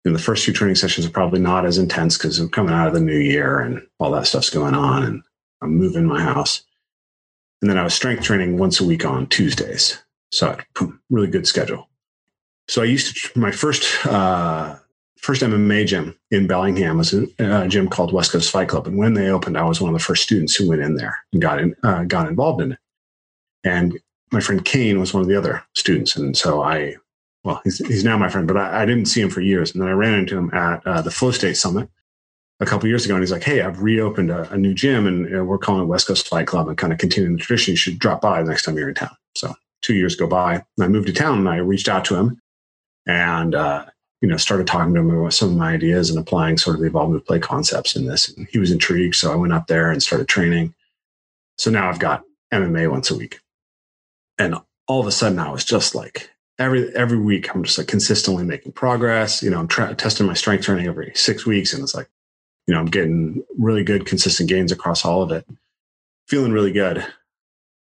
and 0.05 0.15
the 0.15 0.19
first 0.19 0.45
few 0.45 0.53
training 0.53 0.77
sessions 0.77 1.07
are 1.07 1.11
probably 1.11 1.41
not 1.41 1.65
as 1.65 1.79
intense 1.79 2.19
because 2.19 2.39
I'm 2.39 2.51
coming 2.51 2.75
out 2.75 2.87
of 2.87 2.93
the 2.93 3.01
new 3.01 3.17
year 3.17 3.61
and 3.61 3.81
all 3.99 4.11
that 4.11 4.27
stuff's 4.27 4.51
going 4.51 4.75
on 4.75 5.05
and 5.05 5.23
I'm 5.63 5.75
moving 5.75 6.05
my 6.05 6.21
house. 6.21 6.63
And 7.63 7.71
then 7.71 7.79
I 7.79 7.83
was 7.83 7.95
strength 7.95 8.23
training 8.23 8.59
once 8.59 8.79
a 8.79 8.85
week 8.85 9.07
on 9.07 9.27
Tuesdays. 9.29 9.99
So 10.31 10.59
boom, 10.75 11.01
really 11.09 11.29
good 11.29 11.47
schedule. 11.47 11.89
So 12.69 12.83
I 12.83 12.85
used 12.85 13.17
to, 13.17 13.39
my 13.39 13.53
first, 13.53 14.05
uh, 14.05 14.77
first 15.27 15.43
MMA 15.43 15.85
gym 15.89 16.17
in 16.31 16.47
Bellingham 16.47 16.99
was 16.99 17.13
a, 17.13 17.67
gym 17.67 17.89
called 17.89 18.13
West 18.13 18.31
Coast 18.31 18.49
Fight 18.49 18.69
Club. 18.69 18.87
And 18.87 18.97
when 18.97 19.15
they 19.15 19.29
opened, 19.29 19.59
I 19.59 19.65
was 19.65 19.81
one 19.81 19.93
of 19.93 19.99
the 19.99 20.05
first 20.05 20.23
students 20.23 20.55
who 20.55 20.69
went 20.69 20.83
in 20.83 20.95
there 20.95 21.19
and 21.33 21.43
got 21.43 21.59
in, 21.59 21.75
uh, 21.83 22.05
got 22.05 22.29
involved 22.29 22.63
in 22.63 22.73
it. 22.73 22.79
And 23.65 23.99
my 24.31 24.39
friend 24.39 24.65
Kane 24.65 25.01
was 25.01 25.13
one 25.13 25.25
of 25.25 25.29
the 25.29 25.37
other 25.37 25.65
students. 25.75 26.15
And 26.15 26.37
so 26.37 26.63
I 26.63 26.95
well, 27.43 27.61
he's, 27.65 27.79
he's 27.79 28.05
now 28.05 28.17
my 28.17 28.29
friend, 28.29 28.47
but 28.47 28.57
I, 28.57 28.83
I, 28.83 28.87
didn't 28.87 29.07
see 29.07 29.21
him 29.21 29.31
for 29.31 29.41
years. 29.41 29.73
And 29.73 29.81
then 29.81 29.89
I 29.89 29.93
ran 29.93 30.15
into 30.15 30.37
him 30.37 30.53
at 30.53 30.85
uh, 30.85 31.01
the 31.01 31.13
Flow 31.13 31.31
State 31.31 31.57
Summit 31.57 31.89
a 32.59 32.67
couple 32.67 32.89
years 32.89 33.05
ago. 33.05 33.15
And 33.15 33.23
he's 33.23 33.33
like, 33.33 33.45
Hey, 33.45 33.63
I've 33.63 33.83
reopened 33.83 34.31
a, 34.31 34.49
a 34.53 34.57
new 34.57 34.75
gym 34.75 35.07
and 35.07 35.37
uh, 35.37 35.45
we're 35.45 35.59
calling 35.59 35.83
it 35.83 35.87
West 35.87 36.07
Coast 36.07 36.29
Fight 36.29 36.47
Club 36.47 36.69
and 36.69 36.79
kind 36.79 36.93
of 36.93 37.01
continuing 37.01 37.37
the 37.37 37.43
tradition. 37.43 37.73
You 37.73 37.77
should 37.77 37.99
drop 37.99 38.21
by 38.21 38.43
the 38.43 38.49
next 38.49 38.65
time 38.65 38.77
you're 38.77 38.89
in 38.89 38.95
town. 38.95 39.17
So 39.35 39.55
two 39.83 39.95
years 39.95 40.15
go 40.15 40.27
by 40.29 40.55
and 40.55 40.85
I 40.85 40.89
moved 40.89 41.07
to 41.09 41.13
town 41.13 41.39
and 41.39 41.49
I 41.49 41.57
reached 41.57 41.89
out 41.89 42.05
to 42.07 42.17
him 42.17 42.41
and, 43.07 43.55
uh, 43.57 43.87
you 44.27 44.33
know, 44.33 44.37
started 44.37 44.67
talking 44.67 44.93
to 44.93 44.99
him 44.99 45.11
about 45.11 45.35
some 45.35 45.51
of 45.51 45.57
my 45.57 45.73
ideas 45.73 46.11
and 46.11 46.19
applying 46.19 46.59
sort 46.59 46.75
of 46.75 46.81
the 46.81 46.89
evolved 46.89 47.25
play 47.27 47.39
concepts 47.39 47.95
in 47.95 48.07
this. 48.07 48.29
And 48.29 48.49
he 48.51 48.59
was 48.59 48.73
intrigued. 48.73 49.15
So 49.15 49.33
I 49.33 49.37
went 49.37 49.53
up 49.53 49.69
there 49.69 49.89
and 49.89 50.03
started 50.03 50.27
training. 50.27 50.75
So 51.59 51.71
now 51.71 51.89
I've 51.89 52.01
got 52.01 52.25
MMA 52.53 52.91
once 52.91 53.09
a 53.09 53.17
week. 53.17 53.39
And 54.37 54.57
all 54.89 55.01
of 55.01 55.07
a 55.07 55.13
sudden 55.13 55.39
I 55.39 55.53
was 55.53 55.65
just 55.65 55.95
like, 55.95 56.29
every 56.59 56.93
every 56.97 57.19
week 57.19 57.55
I'm 57.55 57.63
just 57.63 57.79
like 57.79 57.87
consistently 57.87 58.45
making 58.45 58.73
progress. 58.73 59.45
You 59.45 59.51
know, 59.51 59.61
I'm 59.61 59.69
tra- 59.69 59.95
testing 59.95 60.27
my 60.27 60.35
strength 60.35 60.65
training 60.65 60.89
every 60.89 61.13
six 61.15 61.47
weeks, 61.47 61.73
and 61.73 61.85
it's 61.85 61.95
like, 61.95 62.09
you 62.67 62.75
know, 62.75 62.81
I'm 62.81 62.87
getting 62.87 63.45
really 63.57 63.85
good, 63.85 64.07
consistent 64.07 64.49
gains 64.49 64.73
across 64.73 65.05
all 65.05 65.23
of 65.23 65.31
it. 65.31 65.47
Feeling 66.27 66.51
really 66.51 66.73
good, 66.73 67.07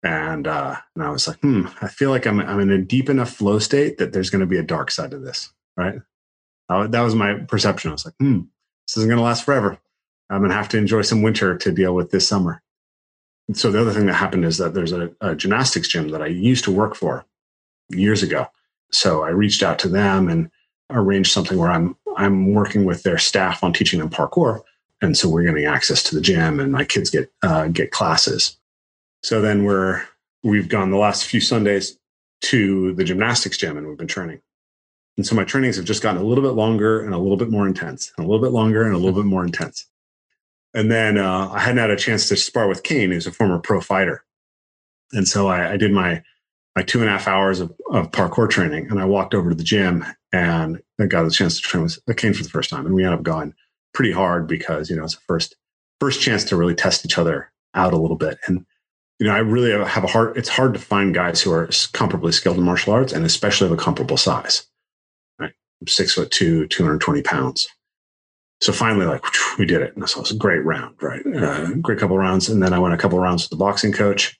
and 0.04 0.46
uh, 0.46 0.76
and 0.94 1.02
I 1.02 1.10
was 1.10 1.26
like, 1.26 1.40
hmm, 1.40 1.66
I 1.82 1.88
feel 1.88 2.10
like 2.10 2.28
I'm 2.28 2.38
I'm 2.38 2.60
in 2.60 2.70
a 2.70 2.78
deep 2.78 3.10
enough 3.10 3.32
flow 3.32 3.58
state 3.58 3.98
that 3.98 4.12
there's 4.12 4.30
going 4.30 4.40
to 4.40 4.46
be 4.46 4.58
a 4.58 4.62
dark 4.62 4.92
side 4.92 5.10
to 5.10 5.18
this, 5.18 5.52
right? 5.76 5.96
That 6.68 7.00
was 7.00 7.14
my 7.14 7.34
perception. 7.34 7.90
I 7.90 7.92
was 7.92 8.04
like, 8.04 8.14
hmm, 8.18 8.40
this 8.86 8.96
isn't 8.96 9.08
going 9.08 9.18
to 9.18 9.24
last 9.24 9.44
forever. 9.44 9.78
I'm 10.30 10.40
going 10.40 10.50
to 10.50 10.56
have 10.56 10.68
to 10.70 10.78
enjoy 10.78 11.02
some 11.02 11.22
winter 11.22 11.56
to 11.56 11.72
deal 11.72 11.94
with 11.94 12.10
this 12.10 12.28
summer. 12.28 12.62
And 13.48 13.56
so 13.56 13.70
the 13.70 13.80
other 13.80 13.92
thing 13.92 14.06
that 14.06 14.14
happened 14.14 14.44
is 14.44 14.58
that 14.58 14.74
there's 14.74 14.92
a, 14.92 15.10
a 15.22 15.34
gymnastics 15.34 15.88
gym 15.88 16.08
that 16.10 16.20
I 16.20 16.26
used 16.26 16.64
to 16.64 16.70
work 16.70 16.94
for 16.94 17.24
years 17.88 18.22
ago 18.22 18.48
so 18.90 19.22
I 19.22 19.30
reached 19.30 19.62
out 19.62 19.78
to 19.80 19.88
them 19.88 20.28
and 20.28 20.50
arranged 20.90 21.32
something 21.32 21.58
where 21.58 21.70
I'm 21.70 21.96
I'm 22.16 22.52
working 22.52 22.84
with 22.84 23.02
their 23.02 23.18
staff 23.18 23.62
on 23.62 23.72
teaching 23.72 24.00
them 24.00 24.10
parkour, 24.10 24.62
and 25.00 25.16
so 25.16 25.28
we're 25.28 25.44
getting 25.44 25.66
access 25.66 26.02
to 26.04 26.14
the 26.14 26.20
gym, 26.20 26.58
and 26.58 26.72
my 26.72 26.84
kids 26.84 27.10
get 27.10 27.30
uh, 27.42 27.68
get 27.68 27.90
classes. 27.90 28.56
So 29.22 29.40
then 29.40 29.64
we're 29.64 30.02
we've 30.42 30.68
gone 30.68 30.90
the 30.90 30.96
last 30.96 31.24
few 31.24 31.40
Sundays 31.40 31.98
to 32.42 32.94
the 32.94 33.04
gymnastics 33.04 33.56
gym, 33.56 33.76
and 33.76 33.86
we've 33.86 33.98
been 33.98 34.06
training. 34.06 34.40
And 35.18 35.26
so 35.26 35.36
my 35.36 35.44
trainings 35.44 35.76
have 35.76 35.84
just 35.84 36.02
gotten 36.02 36.22
a 36.22 36.24
little 36.24 36.42
bit 36.42 36.54
longer 36.54 37.04
and 37.04 37.12
a 37.12 37.18
little 37.18 37.36
bit 37.36 37.50
more 37.50 37.66
intense, 37.66 38.10
and 38.16 38.24
a 38.24 38.28
little 38.28 38.42
bit 38.42 38.52
longer 38.52 38.84
and 38.84 38.94
a 38.94 38.98
little 38.98 39.20
bit 39.20 39.26
more 39.26 39.44
intense. 39.44 39.84
And 40.72 40.90
then 40.90 41.18
uh, 41.18 41.50
I 41.52 41.58
hadn't 41.58 41.78
had 41.78 41.90
a 41.90 41.96
chance 41.96 42.28
to 42.28 42.36
spar 42.36 42.68
with 42.68 42.82
Kane, 42.82 43.10
who's 43.10 43.26
a 43.26 43.32
former 43.32 43.58
pro 43.58 43.82
fighter, 43.82 44.24
and 45.12 45.28
so 45.28 45.48
I, 45.48 45.72
I 45.72 45.76
did 45.76 45.92
my 45.92 46.22
my 46.76 46.82
two 46.82 47.00
and 47.00 47.08
a 47.08 47.12
half 47.12 47.26
hours 47.26 47.58
of, 47.58 47.72
of 47.90 48.12
parkour 48.12 48.48
training 48.48 48.88
and 48.88 49.00
I 49.00 49.04
walked 49.04 49.34
over 49.34 49.50
to 49.50 49.56
the 49.56 49.64
gym 49.64 50.04
and 50.32 50.80
I 51.00 51.06
got 51.06 51.26
a 51.26 51.30
chance 51.30 51.56
to 51.56 51.62
train 51.62 51.82
with 51.82 52.16
Kane 52.16 52.32
for 52.32 52.44
the 52.44 52.48
first 52.48 52.70
time. 52.70 52.86
And 52.86 52.94
we 52.94 53.02
ended 53.02 53.18
up 53.18 53.24
going 53.24 53.52
pretty 53.94 54.12
hard 54.12 54.46
because, 54.46 54.88
you 54.88 54.94
know, 54.94 55.02
it's 55.02 55.14
a 55.14 55.20
first, 55.26 55.56
first 55.98 56.20
chance 56.20 56.44
to 56.44 56.56
really 56.56 56.76
test 56.76 57.04
each 57.04 57.18
other 57.18 57.50
out 57.74 57.94
a 57.94 57.96
little 57.96 58.16
bit. 58.16 58.38
And, 58.46 58.64
you 59.18 59.26
know, 59.26 59.34
I 59.34 59.38
really 59.38 59.72
have 59.72 60.04
a 60.04 60.06
hard, 60.06 60.36
it's 60.36 60.48
hard 60.48 60.72
to 60.74 60.78
find 60.78 61.12
guys 61.12 61.42
who 61.42 61.50
are 61.50 61.66
comparably 61.66 62.32
skilled 62.32 62.58
in 62.58 62.62
martial 62.62 62.92
arts 62.92 63.12
and 63.12 63.24
especially 63.24 63.66
of 63.66 63.72
a 63.72 63.76
comparable 63.76 64.16
size, 64.16 64.64
six 65.86 66.14
foot 66.14 66.30
two, 66.30 66.66
220 66.68 67.22
pounds. 67.22 67.68
So 68.60 68.72
finally, 68.72 69.06
like 69.06 69.24
we 69.58 69.66
did 69.66 69.82
it. 69.82 69.94
And 69.94 70.08
so 70.08 70.18
it 70.18 70.22
was 70.22 70.30
a 70.32 70.36
great 70.36 70.64
round, 70.64 70.96
right? 71.00 71.24
Uh, 71.24 71.74
great 71.74 71.98
couple 71.98 72.18
rounds. 72.18 72.48
And 72.48 72.62
then 72.62 72.72
I 72.72 72.78
went 72.78 72.94
a 72.94 72.98
couple 72.98 73.18
rounds 73.20 73.44
with 73.44 73.50
the 73.50 73.64
boxing 73.64 73.92
coach. 73.92 74.38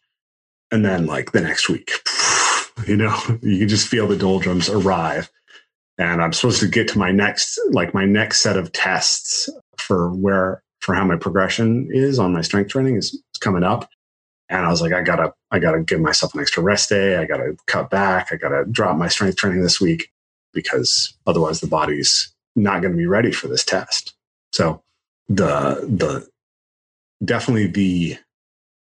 And 0.73 0.85
then 0.85 1.07
like 1.07 1.33
the 1.33 1.41
next 1.41 1.69
week, 1.69 1.93
you 2.87 2.97
know, 2.97 3.17
you 3.43 3.59
can 3.59 3.69
just 3.69 3.89
feel 3.89 4.09
the 4.09 4.17
doldrums 4.17 4.69
arrive 4.69 5.31
and 5.99 6.23
I'm 6.23 6.33
supposed 6.33 6.61
to 6.61 6.69
get 6.69 6.89
to 6.89 6.99
my 6.99 7.11
next 7.11 7.59
like 7.73 7.93
my 7.93 8.05
next 8.05 8.41
set 8.41 8.57
of 8.57 8.73
tests 8.73 9.49
for 9.77 10.11
where 10.15 10.63
for 10.81 10.95
how 10.95 11.05
my 11.05 11.17
progression 11.17 11.89
is 11.91 12.19
on 12.19 12.33
my 12.33 12.41
strength 12.41 12.71
training 12.71 12.97
is, 12.97 13.13
is 13.13 13.39
coming 13.41 13.65
up. 13.65 13.89
And 14.49 14.65
I 14.65 14.71
was 14.71 14.81
like, 14.81 14.93
I 14.93 15.03
gotta, 15.03 15.35
I 15.51 15.59
gotta 15.59 15.83
give 15.83 16.01
myself 16.01 16.35
an 16.35 16.41
extra 16.41 16.63
rest 16.63 16.89
day. 16.89 17.17
I 17.17 17.27
gotta 17.27 17.57
cut 17.67 17.91
back. 17.91 18.29
I 18.33 18.37
gotta 18.37 18.65
drop 18.65 18.97
my 18.97 19.09
strength 19.09 19.37
training 19.37 19.63
this 19.63 19.81
week 19.81 20.11
because 20.53 21.15
otherwise 21.27 21.61
the 21.61 21.67
body's 21.67 22.35
not 22.57 22.83
going 22.83 22.93
to 22.93 22.99
be 22.99 23.07
ready 23.07 23.33
for 23.33 23.49
this 23.49 23.65
test. 23.65 24.15
So 24.53 24.83
the 25.29 25.87
the 25.89 26.29
definitely 27.25 27.67
the 27.67 28.19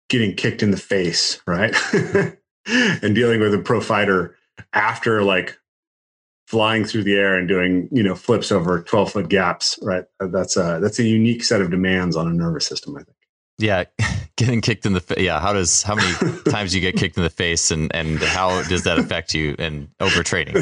getting 0.08 0.34
kicked 0.34 0.62
in 0.62 0.70
the 0.70 0.76
face, 0.76 1.40
right? 1.46 1.74
and 2.66 3.14
dealing 3.14 3.40
with 3.40 3.54
a 3.54 3.58
pro 3.58 3.80
fighter 3.80 4.36
after 4.72 5.22
like 5.22 5.58
flying 6.46 6.84
through 6.84 7.04
the 7.04 7.14
air 7.14 7.36
and 7.36 7.48
doing 7.48 7.88
you 7.90 8.02
know 8.02 8.14
flips 8.14 8.52
over 8.52 8.82
12 8.82 9.12
foot 9.12 9.28
gaps 9.28 9.78
right 9.82 10.04
uh, 10.20 10.26
that's 10.26 10.56
a 10.56 10.78
that's 10.80 10.98
a 10.98 11.02
unique 11.02 11.42
set 11.42 11.60
of 11.60 11.70
demands 11.70 12.16
on 12.16 12.28
a 12.28 12.32
nervous 12.32 12.66
system 12.66 12.94
i 12.96 13.02
think 13.02 13.16
yeah 13.58 13.84
getting 14.36 14.60
kicked 14.60 14.84
in 14.84 14.92
the 14.92 15.00
face 15.00 15.20
yeah 15.20 15.40
how 15.40 15.52
does 15.52 15.82
how 15.82 15.94
many 15.94 16.12
times 16.50 16.74
you 16.74 16.80
get 16.80 16.96
kicked 16.96 17.16
in 17.16 17.22
the 17.22 17.30
face 17.30 17.70
and 17.70 17.94
and 17.94 18.18
how 18.18 18.62
does 18.64 18.84
that 18.84 18.98
affect 18.98 19.34
you 19.34 19.54
in 19.58 19.88
overtraining 20.00 20.54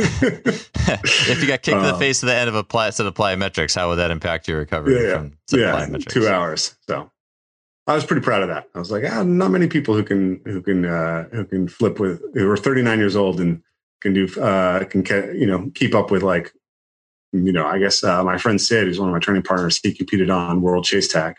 if 0.00 1.40
you 1.40 1.46
got 1.46 1.62
kicked 1.62 1.68
in 1.68 1.82
the 1.82 1.94
uh, 1.94 1.98
face 1.98 2.22
at 2.22 2.26
the 2.26 2.34
end 2.34 2.48
of 2.48 2.54
a 2.54 2.64
pl- 2.64 2.90
set 2.92 3.06
of 3.06 3.14
plyometrics 3.14 3.74
how 3.74 3.88
would 3.88 3.96
that 3.96 4.10
impact 4.10 4.48
your 4.48 4.58
recovery 4.58 5.06
yeah, 5.06 5.18
from 5.18 5.32
yeah, 5.52 5.86
two 6.08 6.28
hours 6.28 6.76
so 6.86 7.10
I 7.90 7.94
was 7.94 8.04
pretty 8.04 8.22
proud 8.22 8.42
of 8.42 8.48
that. 8.48 8.68
I 8.74 8.78
was 8.78 8.92
like, 8.92 9.02
ah, 9.10 9.24
not 9.24 9.50
many 9.50 9.66
people 9.66 9.94
who 9.94 10.04
can 10.04 10.40
who 10.44 10.62
can 10.62 10.84
uh, 10.84 11.24
who 11.32 11.44
can 11.44 11.66
flip 11.66 11.98
with 11.98 12.22
who 12.34 12.48
are 12.48 12.56
39 12.56 12.98
years 12.98 13.16
old 13.16 13.40
and 13.40 13.62
can 14.00 14.14
do 14.14 14.28
uh, 14.40 14.84
can 14.84 15.04
you 15.36 15.46
know 15.46 15.70
keep 15.74 15.94
up 15.94 16.10
with 16.10 16.22
like 16.22 16.52
you 17.32 17.52
know 17.52 17.66
I 17.66 17.80
guess 17.80 18.04
uh, 18.04 18.22
my 18.22 18.38
friend 18.38 18.60
Sid, 18.60 18.86
who's 18.86 19.00
one 19.00 19.08
of 19.08 19.12
my 19.12 19.18
training 19.18 19.42
partners, 19.42 19.80
he 19.82 19.92
competed 19.92 20.30
on 20.30 20.62
World 20.62 20.84
Chase 20.84 21.08
Tag. 21.08 21.36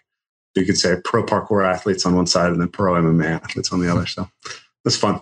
You 0.55 0.65
could 0.65 0.77
say 0.77 0.97
pro 1.05 1.23
parkour 1.23 1.65
athletes 1.65 2.05
on 2.05 2.15
one 2.15 2.27
side 2.27 2.51
and 2.51 2.59
then 2.59 2.67
pro 2.67 2.93
MMA 3.01 3.41
athletes 3.41 3.71
on 3.71 3.79
the 3.79 3.89
other. 3.89 4.05
So 4.05 4.29
that's 4.83 4.97
fun. 4.97 5.21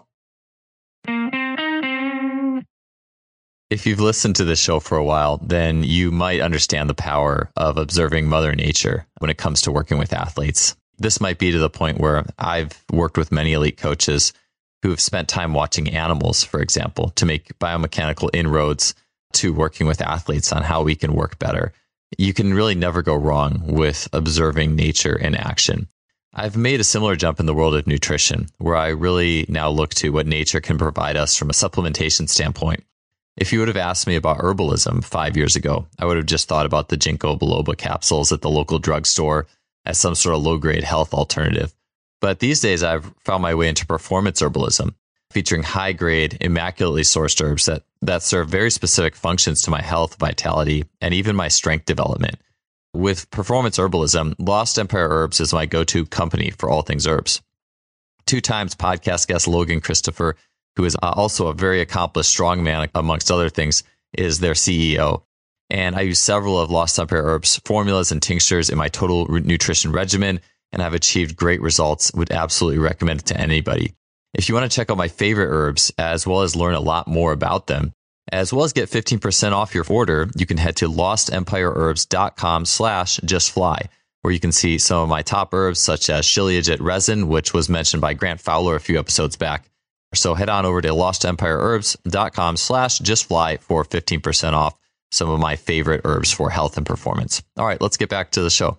If 3.69 3.85
you've 3.85 3.99
listened 3.99 4.35
to 4.37 4.45
this 4.45 4.59
show 4.59 4.79
for 4.79 4.97
a 4.97 5.03
while, 5.03 5.37
then 5.37 5.83
you 5.83 6.09
might 6.09 6.41
understand 6.41 6.89
the 6.89 6.95
power 6.95 7.51
of 7.55 7.77
observing 7.77 8.27
Mother 8.27 8.55
Nature 8.55 9.05
when 9.19 9.29
it 9.29 9.37
comes 9.37 9.61
to 9.61 9.71
working 9.71 9.99
with 9.99 10.11
athletes. 10.11 10.75
This 10.97 11.21
might 11.21 11.37
be 11.37 11.51
to 11.51 11.59
the 11.59 11.69
point 11.69 11.99
where 11.99 12.25
I've 12.39 12.83
worked 12.91 13.15
with 13.15 13.31
many 13.31 13.53
elite 13.53 13.77
coaches 13.77 14.33
who 14.81 14.89
have 14.89 14.99
spent 14.99 15.27
time 15.27 15.53
watching 15.53 15.89
animals, 15.89 16.43
for 16.43 16.61
example, 16.61 17.09
to 17.11 17.27
make 17.27 17.59
biomechanical 17.59 18.31
inroads 18.33 18.95
to 19.33 19.53
working 19.53 19.85
with 19.85 20.01
athletes 20.01 20.51
on 20.51 20.63
how 20.63 20.81
we 20.81 20.95
can 20.95 21.13
work 21.13 21.37
better. 21.37 21.71
You 22.17 22.33
can 22.33 22.55
really 22.55 22.73
never 22.73 23.03
go 23.03 23.13
wrong 23.13 23.61
with 23.67 24.09
observing 24.13 24.75
nature 24.75 25.15
in 25.15 25.35
action. 25.35 25.89
I've 26.33 26.57
made 26.57 26.79
a 26.79 26.83
similar 26.83 27.15
jump 27.15 27.39
in 27.39 27.45
the 27.45 27.53
world 27.53 27.75
of 27.75 27.85
nutrition, 27.85 28.47
where 28.57 28.75
I 28.75 28.87
really 28.87 29.45
now 29.47 29.69
look 29.69 29.93
to 29.95 30.09
what 30.09 30.25
nature 30.25 30.59
can 30.59 30.79
provide 30.79 31.17
us 31.17 31.35
from 31.35 31.51
a 31.51 31.53
supplementation 31.53 32.27
standpoint. 32.27 32.83
If 33.37 33.53
you 33.53 33.59
would 33.59 33.67
have 33.69 33.77
asked 33.77 34.07
me 34.07 34.15
about 34.15 34.39
herbalism 34.39 35.03
five 35.03 35.37
years 35.37 35.55
ago, 35.55 35.87
I 35.97 36.05
would 36.05 36.17
have 36.17 36.25
just 36.25 36.47
thought 36.47 36.65
about 36.65 36.89
the 36.89 36.97
ginkgo 36.97 37.39
biloba 37.39 37.77
capsules 37.77 38.31
at 38.31 38.41
the 38.41 38.49
local 38.49 38.79
drugstore 38.79 39.47
as 39.85 39.97
some 39.97 40.15
sort 40.15 40.35
of 40.35 40.43
low 40.43 40.57
grade 40.57 40.83
health 40.83 41.13
alternative. 41.13 41.73
But 42.21 42.39
these 42.39 42.59
days, 42.59 42.83
I've 42.83 43.13
found 43.23 43.41
my 43.41 43.55
way 43.55 43.69
into 43.69 43.85
performance 43.85 44.41
herbalism, 44.41 44.93
featuring 45.31 45.63
high 45.63 45.93
grade, 45.93 46.37
immaculately 46.41 47.03
sourced 47.03 47.41
herbs 47.41 47.65
that, 47.65 47.83
that 48.01 48.23
serve 48.23 48.49
very 48.49 48.71
specific 48.71 49.15
functions 49.15 49.61
to 49.61 49.71
my 49.71 49.81
health, 49.81 50.15
vitality, 50.15 50.83
and 50.99 51.13
even 51.13 51.35
my 51.35 51.47
strength 51.47 51.85
development. 51.85 52.35
With 52.93 53.29
performance 53.29 53.77
herbalism, 53.77 54.35
Lost 54.39 54.79
Empire 54.79 55.07
Herbs 55.09 55.39
is 55.39 55.53
my 55.53 55.65
go 55.65 55.83
to 55.85 56.05
company 56.05 56.49
for 56.49 56.69
all 56.69 56.81
things 56.81 57.07
herbs. 57.07 57.41
Two 58.25 58.41
times 58.41 58.75
podcast 58.75 59.27
guest 59.27 59.47
Logan 59.47 59.79
Christopher, 59.79 60.35
who 60.79 60.85
is 60.85 60.95
uh, 61.03 61.11
also 61.13 61.47
a 61.47 61.53
very 61.53 61.81
accomplished 61.81 62.33
strongman, 62.33 62.89
amongst 62.95 63.29
other 63.29 63.49
things, 63.49 63.83
is 64.13 64.39
their 64.39 64.53
CEO. 64.53 65.23
And 65.69 65.93
I 65.93 66.01
use 66.01 66.19
several 66.19 66.57
of 66.57 66.71
Lost 66.71 66.97
Empire 66.97 67.21
Herbs 67.21 67.59
formulas 67.65 68.13
and 68.13 68.21
tinctures 68.21 68.69
in 68.69 68.77
my 68.77 68.87
total 68.87 69.27
nutrition 69.27 69.91
regimen 69.91 70.39
and 70.71 70.81
have 70.81 70.93
achieved 70.93 71.35
great 71.35 71.61
results. 71.61 72.13
Would 72.13 72.31
absolutely 72.31 72.79
recommend 72.79 73.19
it 73.19 73.25
to 73.25 73.37
anybody. 73.37 73.93
If 74.33 74.47
you 74.47 74.55
want 74.55 74.71
to 74.71 74.73
check 74.73 74.89
out 74.89 74.95
my 74.95 75.09
favorite 75.09 75.49
herbs, 75.49 75.91
as 75.97 76.25
well 76.25 76.43
as 76.43 76.55
learn 76.55 76.75
a 76.75 76.79
lot 76.79 77.09
more 77.09 77.33
about 77.33 77.67
them, 77.67 77.91
as 78.31 78.53
well 78.53 78.63
as 78.63 78.71
get 78.71 78.89
15% 78.89 79.51
off 79.51 79.75
your 79.75 79.85
order, 79.89 80.29
you 80.37 80.45
can 80.45 80.57
head 80.57 80.77
to 80.77 80.87
lostempireherbs.com 80.87 82.63
slash 82.63 83.19
justfly, 83.19 83.87
where 84.21 84.33
you 84.33 84.39
can 84.39 84.53
see 84.53 84.77
some 84.77 84.99
of 84.99 85.09
my 85.09 85.23
top 85.23 85.53
herbs, 85.53 85.81
such 85.81 86.09
as 86.09 86.25
shilajit 86.25 86.79
resin, 86.79 87.27
which 87.27 87.53
was 87.53 87.67
mentioned 87.67 87.99
by 87.99 88.13
Grant 88.13 88.39
Fowler 88.39 88.77
a 88.77 88.79
few 88.79 88.97
episodes 88.97 89.35
back. 89.35 89.69
So 90.13 90.33
head 90.33 90.49
on 90.49 90.65
over 90.65 90.81
to 90.81 90.89
lostempireherbs.com 90.89 92.57
slash 92.57 92.99
justfly 92.99 93.59
for 93.59 93.83
15% 93.83 94.53
off 94.53 94.75
some 95.11 95.29
of 95.29 95.39
my 95.39 95.55
favorite 95.55 96.01
herbs 96.03 96.31
for 96.31 96.49
health 96.49 96.77
and 96.77 96.85
performance. 96.85 97.41
All 97.57 97.65
right, 97.65 97.81
let's 97.81 97.97
get 97.97 98.09
back 98.09 98.31
to 98.31 98.41
the 98.41 98.49
show. 98.49 98.77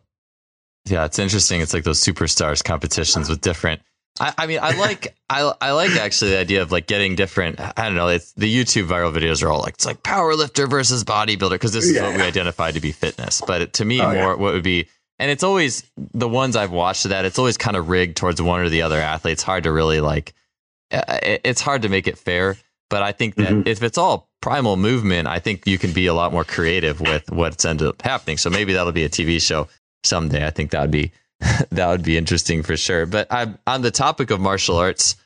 Yeah, 0.87 1.05
it's 1.05 1.19
interesting. 1.19 1.61
It's 1.61 1.75
like 1.75 1.85
those 1.85 2.01
superstars 2.01 2.65
competitions 2.65 3.29
with 3.29 3.41
different. 3.41 3.83
I, 4.19 4.35
I 4.39 4.47
mean, 4.47 4.59
I 4.61 4.77
like 4.77 5.15
I 5.29 5.53
I 5.61 5.73
like 5.73 5.91
actually 5.93 6.33
the 6.33 6.39
idea 6.39 6.63
of 6.63 6.73
like 6.73 6.87
getting 6.87 7.15
different. 7.15 7.61
I 7.61 7.85
don't 7.85 7.95
know. 7.95 8.09
It's 8.09 8.33
the 8.33 8.53
YouTube 8.53 8.87
viral 8.87 9.15
videos 9.15 9.43
are 9.43 9.51
all 9.51 9.61
like 9.61 9.75
it's 9.75 9.87
like 9.87 10.03
power 10.03 10.35
lifter 10.35 10.67
versus 10.67 11.05
bodybuilder 11.05 11.51
because 11.51 11.73
this 11.73 11.85
is 11.85 11.97
yeah. 11.97 12.09
what 12.09 12.17
we 12.17 12.23
identify 12.23 12.73
to 12.73 12.81
be 12.81 12.93
fitness. 12.93 13.41
But 13.47 13.63
it, 13.63 13.73
to 13.75 13.85
me, 13.85 14.01
oh, 14.01 14.07
more 14.07 14.15
yeah. 14.15 14.27
what 14.35 14.53
would 14.53 14.65
be 14.65 14.89
and 15.21 15.31
it's 15.31 15.45
always 15.45 15.85
the 15.97 16.29
ones 16.29 16.57
I've 16.57 16.73
watched 16.73 17.05
that 17.05 17.27
it's 17.27 17.39
always 17.39 17.59
kind 17.59 17.77
of 17.77 17.91
rigged 17.91 18.17
towards 18.17 18.41
one 18.41 18.61
or 18.61 18.71
the 18.71 18.83
other 18.83 18.99
athlete. 18.99 19.33
It's 19.33 19.43
hard 19.43 19.65
to 19.65 19.73
really 19.73 20.01
like. 20.01 20.33
It's 20.91 21.61
hard 21.61 21.83
to 21.83 21.89
make 21.89 22.07
it 22.07 22.19
fair. 22.19 22.57
But 22.89 23.03
I 23.03 23.13
think 23.13 23.37
that 23.37 23.49
mm-hmm. 23.49 23.69
if 23.69 23.83
it's 23.83 23.97
all 23.97 24.29
primal 24.43 24.77
movement, 24.77 25.29
I 25.29 25.39
think 25.39 25.67
you 25.67 25.79
can 25.79 25.93
be 25.93 26.07
a 26.07 26.15
lot 26.15 26.33
more 26.33 26.45
creative 26.45 27.01
with 27.01 27.31
what's 27.31 27.65
ended 27.65 27.87
up 27.87 28.03
happening. 28.03 28.37
So 28.37 28.51
maybe 28.51 28.73
that'll 28.73 28.93
be 28.93 29.05
a 29.05 29.09
TV 29.09 29.41
show 29.41 29.69
someday. 30.03 30.45
I 30.45 30.51
think 30.51 30.73
that 30.73 30.81
would 30.81 30.91
be 30.91 31.13
that 31.71 31.89
would 31.89 32.03
be 32.03 32.17
interesting 32.17 32.63
for 32.63 32.77
sure. 32.77 33.07
But 33.07 33.29
I, 33.31 33.55
on 33.67 33.83
the 33.83 33.91
topic 33.91 34.31
of 34.31 34.41
martial 34.41 34.77
arts, 34.77 35.17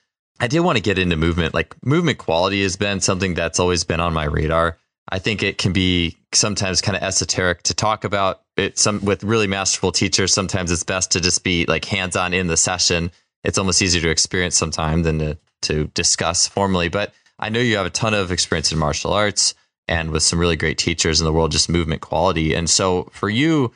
I 0.40 0.46
did 0.46 0.60
want 0.60 0.76
to 0.76 0.82
get 0.82 0.98
into 0.98 1.16
movement. 1.16 1.54
Like 1.54 1.74
movement 1.84 2.18
quality 2.18 2.62
has 2.62 2.76
been 2.76 3.00
something 3.00 3.34
that's 3.34 3.58
always 3.58 3.82
been 3.82 4.00
on 4.00 4.12
my 4.12 4.24
radar. 4.24 4.76
I 5.08 5.18
think 5.18 5.42
it 5.42 5.58
can 5.58 5.72
be 5.72 6.16
sometimes 6.32 6.80
kind 6.80 6.96
of 6.96 7.02
esoteric 7.02 7.62
to 7.64 7.74
talk 7.74 8.04
about 8.04 8.42
it. 8.56 8.78
Some 8.78 9.04
with 9.04 9.24
really 9.24 9.46
masterful 9.46 9.92
teachers, 9.92 10.32
sometimes 10.32 10.70
it's 10.70 10.82
best 10.82 11.12
to 11.12 11.20
just 11.20 11.44
be 11.44 11.66
like 11.66 11.84
hands 11.84 12.16
on 12.16 12.34
in 12.34 12.46
the 12.46 12.56
session. 12.56 13.10
It's 13.42 13.58
almost 13.58 13.82
easier 13.82 14.02
to 14.02 14.10
experience 14.10 14.56
sometimes 14.56 15.04
than 15.04 15.18
to 15.18 15.38
to 15.64 15.88
discuss 15.88 16.46
formally. 16.46 16.88
But 16.88 17.12
I 17.38 17.48
know 17.48 17.60
you 17.60 17.76
have 17.76 17.86
a 17.86 17.90
ton 17.90 18.14
of 18.14 18.30
experience 18.30 18.72
in 18.72 18.78
martial 18.78 19.12
arts 19.12 19.54
and 19.88 20.10
with 20.10 20.22
some 20.22 20.38
really 20.38 20.56
great 20.56 20.78
teachers 20.78 21.20
in 21.20 21.24
the 21.24 21.32
world, 21.32 21.52
just 21.52 21.68
movement 21.68 22.00
quality. 22.00 22.54
And 22.54 22.70
so 22.70 23.04
for 23.12 23.28
you, 23.28 23.72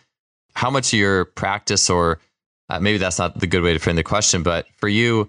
how 0.54 0.70
much 0.70 0.92
of 0.92 0.98
your 0.98 1.26
practice, 1.26 1.90
or 1.90 2.18
uh, 2.68 2.80
maybe 2.80 2.98
that's 2.98 3.18
not 3.18 3.38
the 3.38 3.46
good 3.46 3.62
way 3.62 3.72
to 3.72 3.78
frame 3.78 3.96
the 3.96 4.02
question, 4.02 4.42
but 4.42 4.66
for 4.76 4.88
you, 4.88 5.28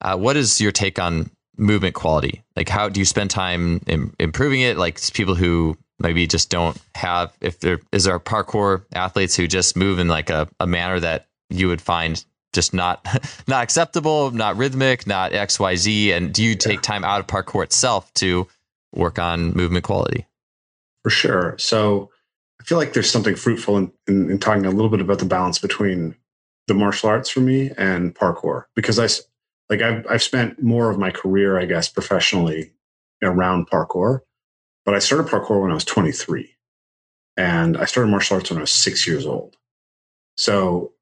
uh, 0.00 0.16
what 0.16 0.36
is 0.36 0.60
your 0.60 0.72
take 0.72 0.98
on 0.98 1.30
movement 1.56 1.94
quality? 1.94 2.42
Like, 2.56 2.68
how 2.68 2.88
do 2.88 3.00
you 3.00 3.06
spend 3.06 3.30
time 3.30 3.80
in, 3.86 4.14
improving 4.18 4.60
it? 4.60 4.76
Like 4.76 5.00
people 5.12 5.34
who 5.34 5.76
maybe 5.98 6.26
just 6.26 6.48
don't 6.48 6.78
have, 6.94 7.36
if 7.40 7.60
there 7.60 7.80
is 7.92 8.04
there 8.04 8.18
parkour 8.18 8.84
athletes 8.94 9.36
who 9.36 9.46
just 9.46 9.76
move 9.76 9.98
in 9.98 10.08
like 10.08 10.30
a, 10.30 10.48
a 10.58 10.66
manner 10.66 11.00
that 11.00 11.26
you 11.50 11.68
would 11.68 11.82
find 11.82 12.24
just 12.52 12.74
not 12.74 13.06
not 13.48 13.62
acceptable, 13.62 14.30
not 14.30 14.56
rhythmic, 14.56 15.06
not 15.06 15.32
X 15.32 15.58
Y 15.58 15.76
Z, 15.76 16.12
and 16.12 16.32
do 16.32 16.42
you 16.42 16.54
take 16.54 16.82
time 16.82 17.04
out 17.04 17.20
of 17.20 17.26
parkour 17.26 17.62
itself 17.62 18.12
to 18.14 18.46
work 18.92 19.18
on 19.18 19.52
movement 19.52 19.84
quality? 19.84 20.26
For 21.02 21.10
sure. 21.10 21.56
So 21.58 22.10
I 22.60 22.64
feel 22.64 22.78
like 22.78 22.92
there's 22.92 23.10
something 23.10 23.36
fruitful 23.36 23.78
in, 23.78 23.92
in, 24.06 24.30
in, 24.30 24.38
talking 24.38 24.66
a 24.66 24.70
little 24.70 24.90
bit 24.90 25.00
about 25.00 25.18
the 25.18 25.24
balance 25.24 25.58
between 25.58 26.14
the 26.66 26.74
martial 26.74 27.08
arts 27.08 27.30
for 27.30 27.40
me 27.40 27.70
and 27.78 28.14
parkour 28.14 28.64
because 28.74 28.98
I 28.98 29.08
like 29.70 29.80
I've 29.80 30.06
I've 30.08 30.22
spent 30.22 30.62
more 30.62 30.90
of 30.90 30.98
my 30.98 31.10
career, 31.10 31.58
I 31.58 31.64
guess, 31.64 31.88
professionally 31.88 32.72
around 33.22 33.68
parkour, 33.68 34.20
But 34.84 34.94
I 34.94 34.98
started 34.98 35.26
parkour 35.30 35.62
when 35.62 35.70
I 35.70 35.74
was 35.74 35.84
23. 35.84 36.56
And 37.36 37.76
I 37.76 37.84
started 37.84 38.10
martial 38.10 38.36
arts 38.36 38.50
when 38.50 38.58
I 38.58 38.62
was 38.62 38.70
six 38.70 39.06
years 39.06 39.24
old. 39.24 39.56
So 40.36 40.92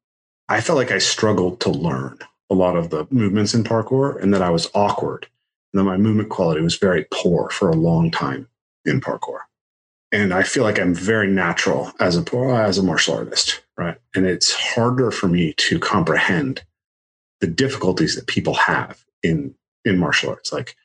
I 0.49 0.61
felt 0.61 0.77
like 0.77 0.91
I 0.91 0.97
struggled 0.97 1.59
to 1.61 1.69
learn 1.69 2.17
a 2.49 2.55
lot 2.55 2.75
of 2.75 2.89
the 2.89 3.07
movements 3.11 3.53
in 3.53 3.63
parkour 3.63 4.19
and 4.21 4.33
that 4.33 4.41
I 4.41 4.49
was 4.49 4.69
awkward 4.73 5.27
and 5.71 5.79
that 5.79 5.83
my 5.83 5.95
movement 5.95 6.29
quality 6.29 6.61
was 6.61 6.75
very 6.75 7.05
poor 7.13 7.49
for 7.51 7.69
a 7.69 7.75
long 7.75 8.09
time 8.09 8.49
in 8.83 8.99
parkour. 8.99 9.41
And 10.11 10.33
I 10.33 10.41
feel 10.41 10.63
like 10.63 10.79
I'm 10.79 10.95
very 10.95 11.27
natural 11.27 11.91
as 11.99 12.17
a 12.17 12.37
as 12.37 12.79
a 12.79 12.83
martial 12.83 13.13
artist, 13.13 13.61
right? 13.77 13.97
And 14.15 14.25
it's 14.25 14.51
harder 14.51 15.11
for 15.11 15.27
me 15.27 15.53
to 15.53 15.79
comprehend 15.79 16.63
the 17.41 17.47
difficulties 17.47 18.15
that 18.15 18.25
people 18.25 18.55
have 18.55 19.05
in 19.21 19.53
in 19.85 19.99
martial 19.99 20.31
arts. 20.31 20.51
Like 20.51 20.75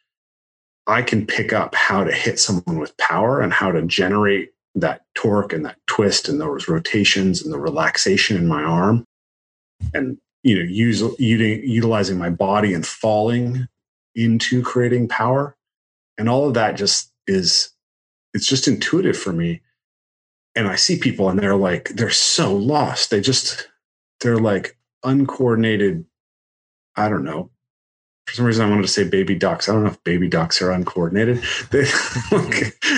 I 0.86 1.00
can 1.00 1.26
pick 1.26 1.54
up 1.54 1.74
how 1.74 2.04
to 2.04 2.12
hit 2.12 2.38
someone 2.38 2.78
with 2.78 2.94
power 2.98 3.40
and 3.40 3.50
how 3.50 3.72
to 3.72 3.80
generate 3.80 4.52
that 4.74 5.06
torque 5.14 5.54
and 5.54 5.64
that 5.64 5.78
twist 5.86 6.28
and 6.28 6.38
those 6.38 6.68
rotations 6.68 7.42
and 7.42 7.50
the 7.50 7.58
relaxation 7.58 8.36
in 8.36 8.46
my 8.46 8.62
arm 8.62 9.06
and 9.92 10.18
you 10.42 10.56
know 10.56 10.64
use, 10.64 11.02
utilizing 11.18 12.18
my 12.18 12.30
body 12.30 12.74
and 12.74 12.86
falling 12.86 13.66
into 14.14 14.62
creating 14.62 15.08
power 15.08 15.56
and 16.18 16.28
all 16.28 16.46
of 16.46 16.54
that 16.54 16.76
just 16.76 17.12
is 17.26 17.70
it's 18.32 18.46
just 18.46 18.68
intuitive 18.68 19.16
for 19.16 19.32
me 19.32 19.60
and 20.54 20.68
i 20.68 20.76
see 20.76 20.96
people 20.96 21.28
and 21.28 21.38
they're 21.38 21.56
like 21.56 21.88
they're 21.90 22.10
so 22.10 22.54
lost 22.54 23.10
they 23.10 23.20
just 23.20 23.68
they're 24.20 24.38
like 24.38 24.76
uncoordinated 25.02 26.04
i 26.96 27.08
don't 27.08 27.24
know 27.24 27.50
for 28.26 28.34
some 28.34 28.44
reason 28.46 28.64
I 28.64 28.70
wanted 28.70 28.82
to 28.82 28.88
say 28.88 29.04
baby 29.04 29.34
ducks. 29.34 29.68
I 29.68 29.72
don't 29.72 29.82
know 29.84 29.90
if 29.90 30.02
baby 30.04 30.28
ducks 30.28 30.62
are 30.62 30.70
uncoordinated. 30.70 31.42
They, 31.70 31.84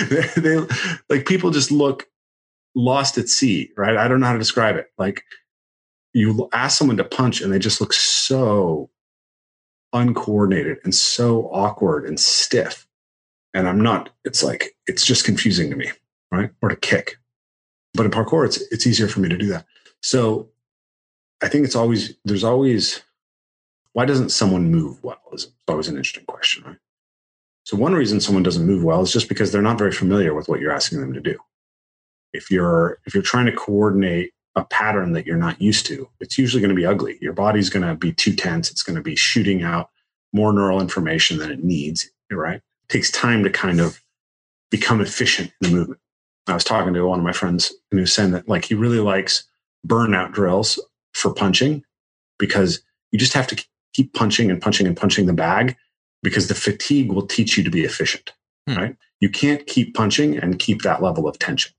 they, 0.09 0.27
they 0.37 0.67
like 1.09 1.25
people 1.25 1.51
just 1.51 1.71
look 1.71 2.07
lost 2.75 3.17
at 3.17 3.27
sea, 3.27 3.71
right? 3.75 3.97
I 3.97 4.07
don't 4.07 4.19
know 4.19 4.27
how 4.27 4.33
to 4.33 4.39
describe 4.39 4.75
it. 4.75 4.87
Like 4.97 5.23
you 6.13 6.49
ask 6.53 6.77
someone 6.77 6.97
to 6.97 7.03
punch 7.03 7.41
and 7.41 7.51
they 7.51 7.59
just 7.59 7.81
look 7.81 7.93
so 7.93 8.89
uncoordinated 9.93 10.77
and 10.83 10.93
so 10.93 11.49
awkward 11.51 12.05
and 12.05 12.19
stiff. 12.19 12.87
And 13.53 13.67
I'm 13.67 13.81
not, 13.81 14.09
it's 14.25 14.43
like, 14.43 14.75
it's 14.87 15.05
just 15.05 15.25
confusing 15.25 15.69
to 15.69 15.75
me, 15.75 15.91
right? 16.31 16.51
Or 16.61 16.69
to 16.69 16.75
kick. 16.75 17.17
But 17.93 18.05
in 18.05 18.11
parkour, 18.11 18.45
it's 18.45 18.61
it's 18.71 18.85
easier 18.85 19.07
for 19.07 19.21
me 19.21 19.29
to 19.29 19.37
do 19.37 19.47
that. 19.47 19.65
So 20.03 20.49
I 21.41 21.47
think 21.49 21.65
it's 21.65 21.75
always 21.75 22.13
there's 22.25 22.43
always 22.43 23.01
why 23.93 24.05
doesn't 24.05 24.29
someone 24.29 24.69
move 24.69 25.03
well? 25.03 25.21
Is 25.33 25.51
always 25.67 25.87
an 25.87 25.97
interesting 25.97 26.25
question, 26.25 26.63
right? 26.63 26.77
So 27.63 27.75
one 27.75 27.93
reason 27.93 28.21
someone 28.21 28.43
doesn't 28.43 28.67
move 28.67 28.83
well 28.83 29.01
is 29.01 29.11
just 29.11 29.27
because 29.27 29.51
they're 29.51 29.63
not 29.63 29.79
very 29.79 29.91
familiar 29.91 30.35
with 30.35 30.47
what 30.47 30.59
you're 30.59 30.71
asking 30.71 31.01
them 31.01 31.13
to 31.13 31.19
do. 31.19 31.37
If 32.33 32.51
you're 32.51 32.99
if 33.05 33.15
you're 33.15 33.23
trying 33.23 33.47
to 33.47 33.51
coordinate 33.51 34.31
a 34.57 34.65
pattern 34.65 35.13
that 35.13 35.27
you're 35.27 35.37
not 35.37 35.61
used 35.61 35.85
to, 35.85 36.09
it's 36.19 36.37
usually 36.37 36.61
going 36.61 36.69
to 36.69 36.75
be 36.75 36.85
ugly. 36.85 37.17
Your 37.21 37.31
body's 37.31 37.69
going 37.69 37.87
to 37.87 37.95
be 37.95 38.11
too 38.11 38.35
tense. 38.35 38.71
It's 38.71 38.81
going 38.81 38.95
to 38.95 39.03
be 39.03 39.15
shooting 39.15 39.61
out 39.61 39.91
more 40.33 40.51
neural 40.51 40.81
information 40.81 41.37
than 41.37 41.51
it 41.51 41.63
needs, 41.63 42.09
right? 42.31 42.55
It 42.55 42.89
takes 42.89 43.11
time 43.11 43.43
to 43.43 43.51
kind 43.51 43.79
of 43.79 44.01
become 44.71 44.99
efficient 44.99 45.53
in 45.61 45.69
the 45.69 45.75
movement. 45.77 46.01
I 46.47 46.55
was 46.55 46.63
talking 46.63 46.93
to 46.93 47.07
one 47.07 47.19
of 47.19 47.25
my 47.25 47.33
friends 47.33 47.71
and 47.91 47.99
he 47.99 48.01
was 48.01 48.13
saying 48.13 48.31
that 48.31 48.49
like 48.49 48.65
he 48.65 48.73
really 48.73 48.99
likes 48.99 49.43
burnout 49.85 50.33
drills 50.33 50.79
for 51.13 51.33
punching 51.33 51.83
because 52.39 52.81
you 53.11 53.19
just 53.19 53.33
have 53.33 53.47
to 53.47 53.65
keep 53.93 54.13
punching 54.13 54.49
and 54.49 54.61
punching 54.61 54.87
and 54.87 54.97
punching 54.97 55.27
the 55.27 55.33
bag 55.33 55.75
because 56.23 56.47
the 56.47 56.55
fatigue 56.55 57.11
will 57.11 57.27
teach 57.27 57.57
you 57.57 57.63
to 57.63 57.69
be 57.69 57.83
efficient, 57.83 58.33
hmm. 58.67 58.75
right? 58.75 58.95
You 59.19 59.29
can't 59.29 59.67
keep 59.67 59.93
punching 59.93 60.37
and 60.37 60.57
keep 60.57 60.81
that 60.81 61.03
level 61.03 61.27
of 61.27 61.37
tension. 61.37 61.73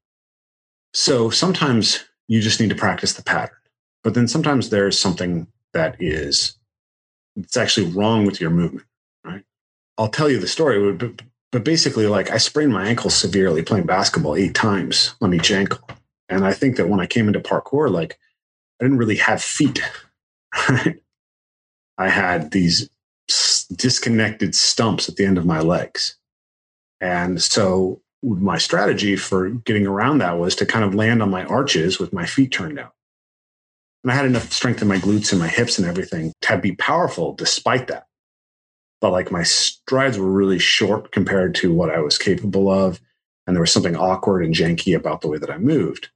So 0.93 1.29
sometimes 1.31 2.05
you 2.29 2.41
just 2.41 2.61
need 2.61 2.71
to 2.71 2.77
practice 2.77 3.14
the 3.14 3.23
pattern. 3.23 3.57
But 4.05 4.14
then 4.14 4.29
sometimes 4.29 4.71
there's 4.71 4.99
something 4.99 5.49
that 5.73 5.97
is 5.99 6.57
it's 7.37 7.57
actually 7.57 7.91
wrong 7.93 8.25
with 8.25 8.41
your 8.41 8.51
movement, 8.51 8.87
right? 9.25 9.45
I'll 9.97 10.09
tell 10.09 10.29
you 10.29 10.38
the 10.38 10.49
story, 10.49 10.93
but, 10.93 11.23
but 11.53 11.64
basically 11.64 12.07
like 12.07 12.31
I 12.31 12.38
sprained 12.38 12.73
my 12.73 12.87
ankle 12.87 13.11
severely 13.11 13.62
playing 13.62 13.87
basketball 13.87 14.37
8 14.37 14.55
times 14.55 15.14
on 15.21 15.35
each 15.35 15.51
ankle. 15.51 15.81
And 16.29 16.45
I 16.45 16.53
think 16.53 16.77
that 16.77 16.88
when 16.88 17.01
I 17.01 17.07
came 17.07 17.27
into 17.27 17.41
parkour 17.41 17.91
like 17.91 18.19
I 18.81 18.85
didn't 18.85 18.99
really 18.99 19.17
have 19.17 19.43
feet? 19.43 19.81
I 21.99 22.09
had 22.09 22.53
these 22.53 22.88
disconnected 23.75 24.55
stumps 24.55 25.09
at 25.09 25.17
the 25.17 25.25
end 25.25 25.38
of 25.38 25.47
my 25.47 25.61
legs. 25.61 26.17
And 27.01 27.41
so 27.43 28.01
my 28.22 28.59
strategy 28.59 29.16
for 29.16 29.48
getting 29.50 29.87
around 29.87 30.18
that 30.18 30.38
was 30.38 30.57
to 30.57 30.66
kind 30.66 30.85
of 30.85 30.94
land 30.94 31.22
on 31.22 31.31
my 31.31 31.44
arches 31.44 31.98
with 31.98 32.12
my 32.12 32.26
feet 32.26 32.52
turned 32.52 32.78
out. 32.78 32.94
And 34.02 34.12
I 34.12 34.14
had 34.14 34.26
enough 34.26 34.52
strength 34.52 34.83
in 34.83 34.88
my 34.88 34.98
glutes 34.98 35.33
and 35.33 35.40
my 35.40 35.48
hips 35.48 35.78
and 35.78 35.87
everything 35.87 36.33
to 36.42 36.59
be 36.59 36.74
powerful 36.74 37.35
despite 37.35 37.88
that. 37.88 38.07
But 39.00 39.12
like 39.12 39.31
my 39.31 39.44
strides 39.44 40.18
were 40.18 40.31
really 40.31 40.59
short 40.59 41.12
compared 41.12 41.54
to 41.57 41.72
what 41.72 41.90
I 41.90 42.00
was 42.00 42.18
capable 42.18 42.70
of. 42.70 43.00
And 43.46 43.54
there 43.54 43.61
was 43.61 43.72
something 43.72 43.96
awkward 43.96 44.44
and 44.44 44.54
janky 44.54 44.96
about 44.96 45.20
the 45.20 45.28
way 45.28 45.38
that 45.38 45.50
I 45.50 45.59
moved. 45.59 46.11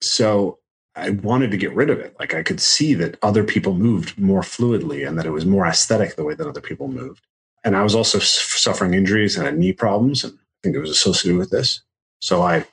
So 0.00 0.58
I 0.94 1.10
wanted 1.10 1.50
to 1.52 1.56
get 1.56 1.74
rid 1.74 1.90
of 1.90 1.98
it. 1.98 2.16
Like 2.18 2.34
I 2.34 2.42
could 2.42 2.60
see 2.60 2.94
that 2.94 3.18
other 3.22 3.44
people 3.44 3.74
moved 3.74 4.18
more 4.18 4.42
fluidly 4.42 5.06
and 5.06 5.18
that 5.18 5.26
it 5.26 5.30
was 5.30 5.46
more 5.46 5.66
aesthetic 5.66 6.16
the 6.16 6.24
way 6.24 6.34
that 6.34 6.46
other 6.46 6.60
people 6.60 6.88
moved. 6.88 7.26
And 7.64 7.76
I 7.76 7.82
was 7.82 7.94
also 7.94 8.18
suffering 8.18 8.94
injuries 8.94 9.36
and 9.36 9.46
had 9.46 9.56
knee 9.56 9.72
problems. 9.72 10.24
And 10.24 10.38
think 10.62 10.76
it 10.76 10.80
was 10.80 10.90
associated 10.90 11.38
with 11.38 11.50
this. 11.50 11.82
So 12.20 12.42
I, 12.42 12.64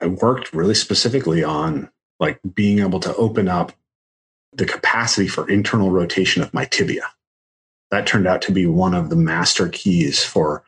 I 0.00 0.06
worked 0.06 0.52
really 0.52 0.74
specifically 0.74 1.42
on 1.42 1.90
like 2.20 2.40
being 2.54 2.80
able 2.80 3.00
to 3.00 3.14
open 3.16 3.48
up 3.48 3.72
the 4.52 4.64
capacity 4.64 5.28
for 5.28 5.48
internal 5.48 5.90
rotation 5.90 6.42
of 6.42 6.54
my 6.54 6.64
tibia. 6.64 7.04
That 7.90 8.06
turned 8.06 8.26
out 8.26 8.42
to 8.42 8.52
be 8.52 8.66
one 8.66 8.94
of 8.94 9.10
the 9.10 9.16
master 9.16 9.68
keys 9.68 10.24
for 10.24 10.64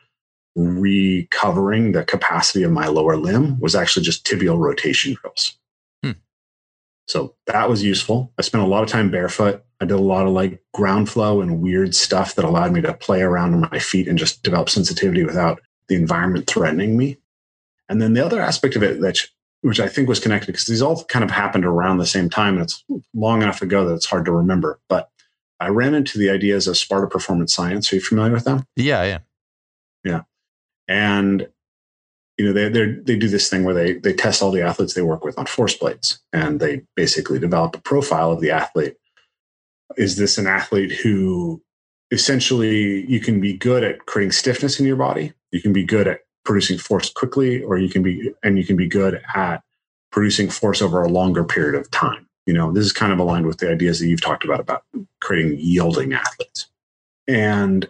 recovering 0.55 1.91
the 1.91 2.03
capacity 2.03 2.63
of 2.63 2.71
my 2.71 2.87
lower 2.87 3.15
limb 3.15 3.59
was 3.59 3.75
actually 3.75 4.03
just 4.03 4.25
tibial 4.25 4.57
rotation 4.57 5.15
drills. 5.15 5.57
Hmm. 6.03 6.11
So 7.07 7.35
that 7.47 7.69
was 7.69 7.83
useful. 7.83 8.31
I 8.37 8.41
spent 8.41 8.63
a 8.63 8.67
lot 8.67 8.83
of 8.83 8.89
time 8.89 9.09
barefoot. 9.09 9.63
I 9.81 9.85
did 9.85 9.95
a 9.95 10.01
lot 10.01 10.27
of 10.27 10.33
like 10.33 10.61
ground 10.73 11.09
flow 11.09 11.41
and 11.41 11.61
weird 11.61 11.95
stuff 11.95 12.35
that 12.35 12.45
allowed 12.45 12.73
me 12.73 12.81
to 12.81 12.93
play 12.93 13.21
around 13.21 13.53
on 13.53 13.69
my 13.71 13.79
feet 13.79 14.07
and 14.07 14.17
just 14.17 14.43
develop 14.43 14.69
sensitivity 14.69 15.23
without 15.23 15.61
the 15.89 15.95
environment 15.95 16.47
threatening 16.47 16.97
me. 16.97 17.17
And 17.89 18.01
then 18.01 18.13
the 18.13 18.25
other 18.25 18.39
aspect 18.39 18.75
of 18.75 18.83
it 18.83 19.01
that 19.01 19.19
which 19.61 19.79
I 19.81 19.89
think 19.89 20.07
was 20.07 20.21
connected 20.21 20.47
because 20.47 20.67
these 20.67 20.81
all 20.81 21.03
kind 21.05 21.25
of 21.25 21.31
happened 21.31 21.65
around 21.65 21.97
the 21.97 22.05
same 22.05 22.29
time 22.29 22.53
and 22.53 22.63
it's 22.63 22.83
long 23.13 23.41
enough 23.41 23.61
ago 23.61 23.85
that 23.85 23.95
it's 23.95 24.05
hard 24.05 24.23
to 24.25 24.31
remember. 24.31 24.79
But 24.87 25.09
I 25.59 25.67
ran 25.67 25.93
into 25.93 26.17
the 26.17 26.29
ideas 26.29 26.67
of 26.67 26.77
Sparta 26.77 27.07
Performance 27.07 27.53
Science. 27.53 27.91
Are 27.91 27.97
you 27.97 28.01
familiar 28.01 28.31
with 28.31 28.45
them? 28.45 28.63
Yeah, 28.77 29.03
yeah. 29.03 29.19
Yeah. 30.05 30.21
And 30.87 31.49
you 32.37 32.45
know 32.45 32.53
they 32.53 32.69
they 32.69 33.17
do 33.17 33.27
this 33.27 33.49
thing 33.49 33.65
where 33.65 33.73
they 33.73 33.93
they 33.93 34.13
test 34.13 34.41
all 34.41 34.51
the 34.51 34.61
athletes 34.61 34.93
they 34.93 35.01
work 35.01 35.25
with 35.25 35.37
on 35.37 35.45
force 35.45 35.75
plates 35.75 36.21
and 36.31 36.61
they 36.61 36.83
basically 36.95 37.37
develop 37.37 37.75
a 37.75 37.81
profile 37.81 38.31
of 38.31 38.39
the 38.39 38.49
athlete 38.49 38.95
is 39.97 40.15
this 40.15 40.37
an 40.37 40.47
athlete 40.47 40.91
who 40.91 41.61
essentially 42.11 43.05
you 43.09 43.19
can 43.19 43.39
be 43.39 43.53
good 43.53 43.83
at 43.83 44.05
creating 44.05 44.31
stiffness 44.31 44.79
in 44.79 44.85
your 44.85 44.95
body. 44.95 45.33
You 45.51 45.61
can 45.61 45.73
be 45.73 45.83
good 45.83 46.07
at 46.07 46.21
producing 46.45 46.77
force 46.77 47.09
quickly 47.09 47.61
or 47.61 47.77
you 47.77 47.89
can 47.89 48.01
be 48.01 48.31
and 48.43 48.57
you 48.57 48.65
can 48.65 48.75
be 48.75 48.87
good 48.87 49.21
at 49.35 49.61
producing 50.11 50.49
force 50.49 50.81
over 50.81 51.01
a 51.03 51.09
longer 51.09 51.43
period 51.43 51.75
of 51.75 51.89
time. 51.91 52.27
You 52.45 52.53
know 52.53 52.71
this 52.71 52.85
is 52.85 52.93
kind 52.93 53.13
of 53.13 53.19
aligned 53.19 53.45
with 53.45 53.57
the 53.57 53.69
ideas 53.69 53.99
that 53.99 54.07
you've 54.07 54.21
talked 54.21 54.43
about 54.43 54.59
about 54.59 54.83
creating 55.21 55.59
yielding 55.59 56.13
athletes. 56.13 56.67
And 57.27 57.87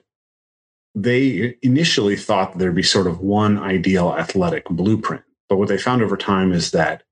they 0.95 1.55
initially 1.61 2.17
thought 2.17 2.57
there'd 2.57 2.75
be 2.75 2.83
sort 2.83 3.07
of 3.07 3.21
one 3.21 3.57
ideal 3.57 4.13
athletic 4.17 4.65
blueprint. 4.65 5.23
But 5.47 5.57
what 5.57 5.69
they 5.69 5.77
found 5.77 6.01
over 6.01 6.17
time 6.17 6.51
is 6.51 6.71
that 6.71 7.03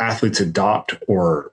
athletes 0.00 0.40
adopt 0.40 0.94
or 1.06 1.52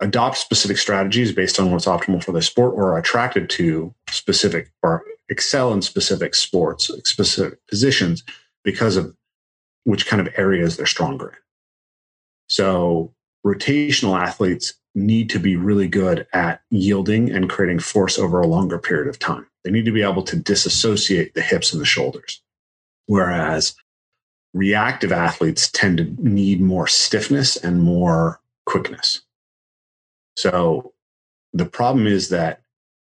adopt 0.00 0.38
specific 0.38 0.78
strategies 0.78 1.32
based 1.32 1.60
on 1.60 1.70
what's 1.70 1.86
optimal 1.86 2.22
for 2.22 2.32
their 2.32 2.42
sport 2.42 2.74
or 2.74 2.92
are 2.92 2.98
attracted 2.98 3.50
to 3.50 3.94
specific 4.10 4.72
or 4.82 5.04
excel 5.28 5.72
in 5.72 5.82
specific 5.82 6.34
sports, 6.34 6.90
specific 7.04 7.58
positions 7.66 8.24
because 8.64 8.96
of 8.96 9.14
which 9.84 10.06
kind 10.06 10.26
of 10.26 10.32
areas 10.36 10.76
they're 10.76 10.86
stronger 10.86 11.28
in. 11.28 11.36
So 12.48 13.14
rotational 13.46 14.20
athletes 14.20 14.74
need 14.94 15.30
to 15.30 15.38
be 15.38 15.56
really 15.56 15.88
good 15.88 16.26
at 16.32 16.62
yielding 16.70 17.30
and 17.30 17.48
creating 17.48 17.78
force 17.78 18.18
over 18.18 18.40
a 18.40 18.46
longer 18.46 18.78
period 18.78 19.08
of 19.08 19.18
time. 19.18 19.46
They 19.64 19.70
need 19.70 19.84
to 19.84 19.92
be 19.92 20.02
able 20.02 20.22
to 20.24 20.36
disassociate 20.36 21.34
the 21.34 21.42
hips 21.42 21.72
and 21.72 21.80
the 21.80 21.86
shoulders. 21.86 22.42
Whereas 23.06 23.74
reactive 24.52 25.12
athletes 25.12 25.70
tend 25.70 25.98
to 25.98 26.04
need 26.18 26.60
more 26.60 26.86
stiffness 26.86 27.56
and 27.56 27.82
more 27.82 28.40
quickness. 28.66 29.22
So 30.40 30.94
the 31.52 31.66
problem 31.66 32.06
is 32.06 32.30
that 32.30 32.62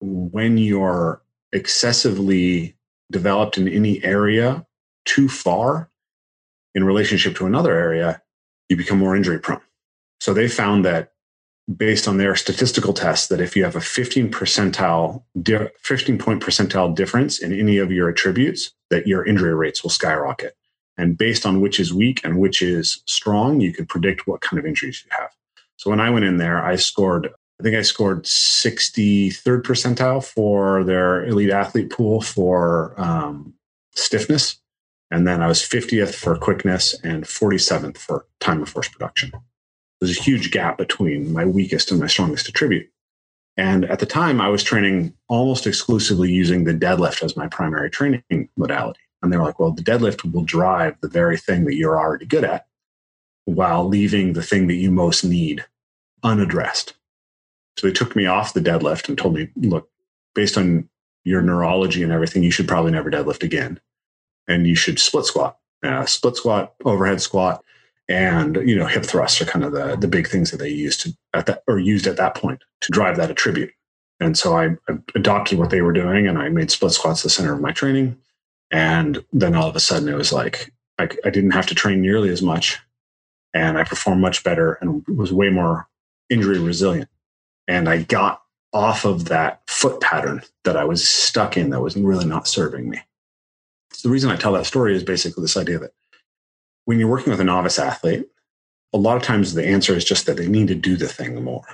when 0.00 0.58
you're 0.58 1.22
excessively 1.52 2.76
developed 3.10 3.58
in 3.58 3.66
any 3.66 4.02
area 4.04 4.64
too 5.04 5.28
far 5.28 5.90
in 6.76 6.84
relationship 6.84 7.34
to 7.36 7.46
another 7.46 7.72
area, 7.72 8.22
you 8.68 8.76
become 8.76 8.98
more 8.98 9.16
injury 9.16 9.40
prone. 9.40 9.60
So 10.20 10.34
they 10.34 10.46
found 10.46 10.84
that 10.84 11.14
based 11.76 12.06
on 12.06 12.18
their 12.18 12.36
statistical 12.36 12.92
tests 12.92 13.26
that 13.26 13.40
if 13.40 13.56
you 13.56 13.64
have 13.64 13.74
a 13.74 13.80
15 13.80 14.30
percentile 14.30 15.24
15 15.80 16.18
point 16.18 16.40
percentile 16.40 16.94
difference 16.94 17.40
in 17.40 17.52
any 17.52 17.78
of 17.78 17.90
your 17.90 18.08
attributes 18.08 18.72
that 18.90 19.08
your 19.08 19.26
injury 19.26 19.52
rates 19.52 19.82
will 19.82 19.90
skyrocket 19.90 20.56
and 20.96 21.18
based 21.18 21.44
on 21.44 21.60
which 21.60 21.80
is 21.80 21.92
weak 21.92 22.20
and 22.22 22.38
which 22.38 22.62
is 22.62 23.02
strong 23.06 23.60
you 23.60 23.72
can 23.72 23.84
predict 23.84 24.28
what 24.28 24.40
kind 24.42 24.60
of 24.60 24.64
injuries 24.64 25.02
you 25.04 25.10
have 25.18 25.35
so 25.76 25.90
when 25.90 26.00
i 26.00 26.10
went 26.10 26.24
in 26.24 26.36
there 26.36 26.64
i 26.64 26.76
scored 26.76 27.28
i 27.60 27.62
think 27.62 27.76
i 27.76 27.82
scored 27.82 28.24
63rd 28.24 29.62
percentile 29.62 30.24
for 30.24 30.84
their 30.84 31.24
elite 31.24 31.50
athlete 31.50 31.90
pool 31.90 32.20
for 32.20 32.94
um, 32.98 33.54
stiffness 33.94 34.60
and 35.10 35.26
then 35.26 35.42
i 35.42 35.46
was 35.46 35.60
50th 35.60 36.14
for 36.14 36.36
quickness 36.36 36.94
and 37.02 37.24
47th 37.24 37.98
for 37.98 38.26
time 38.40 38.62
of 38.62 38.68
force 38.68 38.88
production 38.88 39.32
there's 40.00 40.16
a 40.16 40.22
huge 40.22 40.50
gap 40.50 40.78
between 40.78 41.32
my 41.32 41.44
weakest 41.44 41.90
and 41.90 42.00
my 42.00 42.06
strongest 42.06 42.48
attribute. 42.48 42.88
And 43.56 43.86
at 43.86 44.00
the 44.00 44.06
time, 44.06 44.40
I 44.40 44.48
was 44.48 44.62
training 44.62 45.14
almost 45.28 45.66
exclusively 45.66 46.30
using 46.30 46.64
the 46.64 46.74
deadlift 46.74 47.22
as 47.22 47.36
my 47.36 47.46
primary 47.46 47.88
training 47.88 48.22
modality. 48.56 49.00
And 49.22 49.32
they 49.32 49.38
were 49.38 49.44
like, 49.44 49.58
well, 49.58 49.72
the 49.72 49.82
deadlift 49.82 50.30
will 50.30 50.44
drive 50.44 50.96
the 51.00 51.08
very 51.08 51.38
thing 51.38 51.64
that 51.64 51.74
you're 51.74 51.98
already 51.98 52.26
good 52.26 52.44
at 52.44 52.66
while 53.46 53.88
leaving 53.88 54.34
the 54.34 54.42
thing 54.42 54.66
that 54.66 54.74
you 54.74 54.90
most 54.90 55.24
need 55.24 55.64
unaddressed. 56.22 56.94
So 57.78 57.86
they 57.86 57.92
took 57.92 58.14
me 58.14 58.26
off 58.26 58.54
the 58.54 58.60
deadlift 58.60 59.08
and 59.08 59.16
told 59.18 59.34
me, 59.34 59.48
look, 59.56 59.88
based 60.34 60.56
on 60.58 60.88
your 61.24 61.42
neurology 61.42 62.02
and 62.02 62.12
everything, 62.12 62.42
you 62.42 62.50
should 62.50 62.68
probably 62.68 62.92
never 62.92 63.10
deadlift 63.10 63.42
again. 63.42 63.80
And 64.48 64.66
you 64.66 64.74
should 64.74 64.98
split 64.98 65.24
squat, 65.24 65.58
uh, 65.82 66.06
split 66.06 66.36
squat, 66.36 66.74
overhead 66.84 67.20
squat, 67.20 67.64
and 68.08 68.56
you 68.56 68.76
know 68.76 68.86
hip 68.86 69.04
thrusts 69.04 69.40
are 69.40 69.46
kind 69.46 69.64
of 69.64 69.72
the 69.72 69.96
the 69.96 70.08
big 70.08 70.28
things 70.28 70.50
that 70.50 70.58
they 70.58 70.68
used 70.68 71.00
to 71.00 71.16
at 71.34 71.46
that 71.46 71.62
or 71.66 71.78
used 71.78 72.06
at 72.06 72.16
that 72.16 72.34
point 72.34 72.62
to 72.80 72.92
drive 72.92 73.16
that 73.16 73.30
attribute 73.30 73.70
and 74.20 74.38
so 74.38 74.56
I, 74.56 74.76
I 74.88 74.98
adopted 75.14 75.58
what 75.58 75.70
they 75.70 75.82
were 75.82 75.92
doing 75.92 76.26
and 76.26 76.38
i 76.38 76.48
made 76.48 76.70
split 76.70 76.92
squats 76.92 77.22
the 77.22 77.30
center 77.30 77.52
of 77.52 77.60
my 77.60 77.72
training 77.72 78.16
and 78.70 79.24
then 79.32 79.54
all 79.54 79.68
of 79.68 79.76
a 79.76 79.80
sudden 79.80 80.08
it 80.08 80.14
was 80.14 80.32
like 80.32 80.72
I, 80.98 81.08
I 81.24 81.30
didn't 81.30 81.50
have 81.50 81.66
to 81.66 81.74
train 81.74 82.00
nearly 82.00 82.28
as 82.28 82.42
much 82.42 82.78
and 83.56 83.78
i 83.78 83.84
performed 83.84 84.20
much 84.20 84.44
better 84.44 84.74
and 84.80 85.06
was 85.08 85.32
way 85.32 85.48
more 85.48 85.88
injury 86.30 86.58
resilient 86.58 87.08
and 87.66 87.88
i 87.88 88.02
got 88.02 88.42
off 88.72 89.04
of 89.04 89.26
that 89.26 89.62
foot 89.68 90.00
pattern 90.00 90.42
that 90.64 90.76
i 90.76 90.84
was 90.84 91.08
stuck 91.08 91.56
in 91.56 91.70
that 91.70 91.80
was 91.80 91.96
really 91.96 92.26
not 92.26 92.46
serving 92.46 92.88
me 92.88 93.00
so 93.92 94.08
the 94.08 94.12
reason 94.12 94.30
i 94.30 94.36
tell 94.36 94.52
that 94.52 94.66
story 94.66 94.94
is 94.94 95.02
basically 95.02 95.42
this 95.42 95.56
idea 95.56 95.78
that 95.78 95.92
when 96.86 96.98
you're 96.98 97.10
working 97.10 97.30
with 97.30 97.40
a 97.40 97.44
novice 97.44 97.78
athlete, 97.78 98.26
a 98.94 98.98
lot 98.98 99.16
of 99.16 99.22
times 99.22 99.52
the 99.52 99.66
answer 99.66 99.94
is 99.94 100.04
just 100.04 100.24
that 100.24 100.38
they 100.38 100.48
need 100.48 100.68
to 100.68 100.74
do 100.74 100.96
the 100.96 101.08
thing 101.08 101.42
more. 101.44 101.66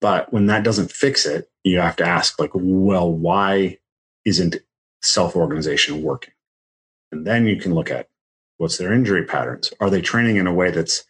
But 0.00 0.32
when 0.32 0.46
that 0.46 0.64
doesn't 0.64 0.90
fix 0.90 1.26
it, 1.26 1.50
you 1.62 1.78
have 1.80 1.96
to 1.96 2.06
ask, 2.06 2.40
like, 2.40 2.52
well, 2.54 3.12
why 3.12 3.78
isn't 4.24 4.56
self 5.02 5.36
organization 5.36 6.02
working? 6.02 6.32
And 7.12 7.26
then 7.26 7.46
you 7.46 7.56
can 7.56 7.74
look 7.74 7.90
at 7.90 8.08
what's 8.60 8.76
their 8.76 8.92
injury 8.92 9.24
patterns. 9.24 9.72
Are 9.80 9.90
they 9.90 10.02
training 10.02 10.36
in 10.36 10.46
a 10.46 10.54
way 10.54 10.70
that's 10.70 11.04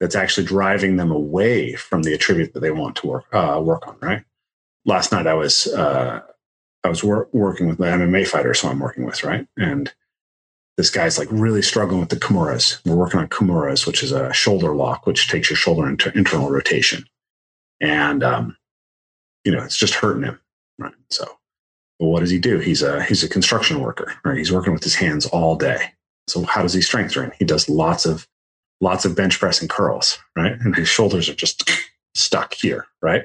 that's 0.00 0.14
actually 0.14 0.46
driving 0.46 0.96
them 0.96 1.10
away 1.10 1.74
from 1.74 2.02
the 2.02 2.12
attribute 2.12 2.54
that 2.54 2.60
they 2.60 2.70
want 2.70 2.96
to 2.96 3.06
work 3.06 3.24
uh, 3.32 3.60
work 3.62 3.86
on? 3.88 3.96
Right. 4.00 4.24
Last 4.84 5.12
night 5.12 5.26
I 5.26 5.34
was 5.34 5.66
uh, 5.66 6.20
I 6.84 6.88
was 6.88 7.02
wor- 7.02 7.28
working 7.32 7.68
with 7.68 7.78
the 7.78 7.84
MMA 7.84 8.26
fighter, 8.26 8.54
so 8.54 8.68
I'm 8.68 8.78
working 8.78 9.04
with 9.04 9.24
right, 9.24 9.46
and 9.56 9.92
this 10.76 10.90
guy's 10.90 11.18
like 11.18 11.28
really 11.30 11.62
struggling 11.62 12.00
with 12.00 12.08
the 12.08 12.16
Kimuras. 12.16 12.80
We're 12.86 12.96
working 12.96 13.20
on 13.20 13.28
Kimuras, 13.28 13.86
which 13.86 14.02
is 14.02 14.12
a 14.12 14.32
shoulder 14.32 14.74
lock, 14.74 15.06
which 15.06 15.28
takes 15.28 15.50
your 15.50 15.56
shoulder 15.56 15.88
into 15.88 16.16
internal 16.16 16.50
rotation. 16.50 17.04
And, 17.80 18.22
um, 18.22 18.56
you 19.44 19.52
know, 19.52 19.62
it's 19.62 19.76
just 19.76 19.94
hurting 19.94 20.22
him. 20.22 20.40
Right. 20.78 20.94
So, 21.10 21.26
what 21.98 22.20
does 22.20 22.30
he 22.30 22.38
do? 22.38 22.58
He's 22.58 22.82
a, 22.82 23.02
he's 23.04 23.22
a 23.22 23.28
construction 23.28 23.80
worker, 23.80 24.14
right? 24.24 24.38
He's 24.38 24.52
working 24.52 24.72
with 24.72 24.82
his 24.82 24.94
hands 24.94 25.26
all 25.26 25.56
day. 25.56 25.92
So 26.28 26.44
how 26.44 26.62
does 26.62 26.74
he 26.74 26.80
strength 26.80 27.12
train? 27.12 27.32
He 27.38 27.44
does 27.44 27.68
lots 27.68 28.06
of, 28.06 28.26
lots 28.80 29.04
of 29.04 29.16
bench 29.16 29.38
press 29.38 29.60
and 29.60 29.70
curls, 29.70 30.18
right? 30.36 30.52
And 30.60 30.74
his 30.74 30.88
shoulders 30.88 31.28
are 31.28 31.34
just 31.34 31.70
stuck 32.14 32.54
here, 32.54 32.86
right? 33.00 33.24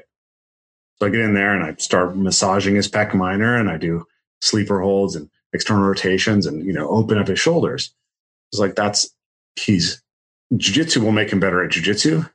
So 0.98 1.06
I 1.06 1.10
get 1.10 1.20
in 1.20 1.34
there 1.34 1.54
and 1.54 1.62
I 1.62 1.74
start 1.76 2.16
massaging 2.16 2.74
his 2.74 2.88
pec 2.88 3.14
minor 3.14 3.56
and 3.56 3.70
I 3.70 3.76
do 3.76 4.04
sleeper 4.42 4.80
holds 4.80 5.14
and 5.14 5.30
external 5.52 5.84
rotations 5.84 6.46
and 6.46 6.64
you 6.64 6.72
know 6.72 6.88
open 6.88 7.18
up 7.18 7.28
his 7.28 7.38
shoulders. 7.38 7.94
It's 8.52 8.60
like 8.60 8.74
that's 8.74 9.08
he's 9.56 10.02
jujitsu 10.54 10.98
will 10.98 11.12
make 11.12 11.30
him 11.30 11.40
better 11.40 11.62
at 11.62 11.70
jujitsu, 11.70 12.28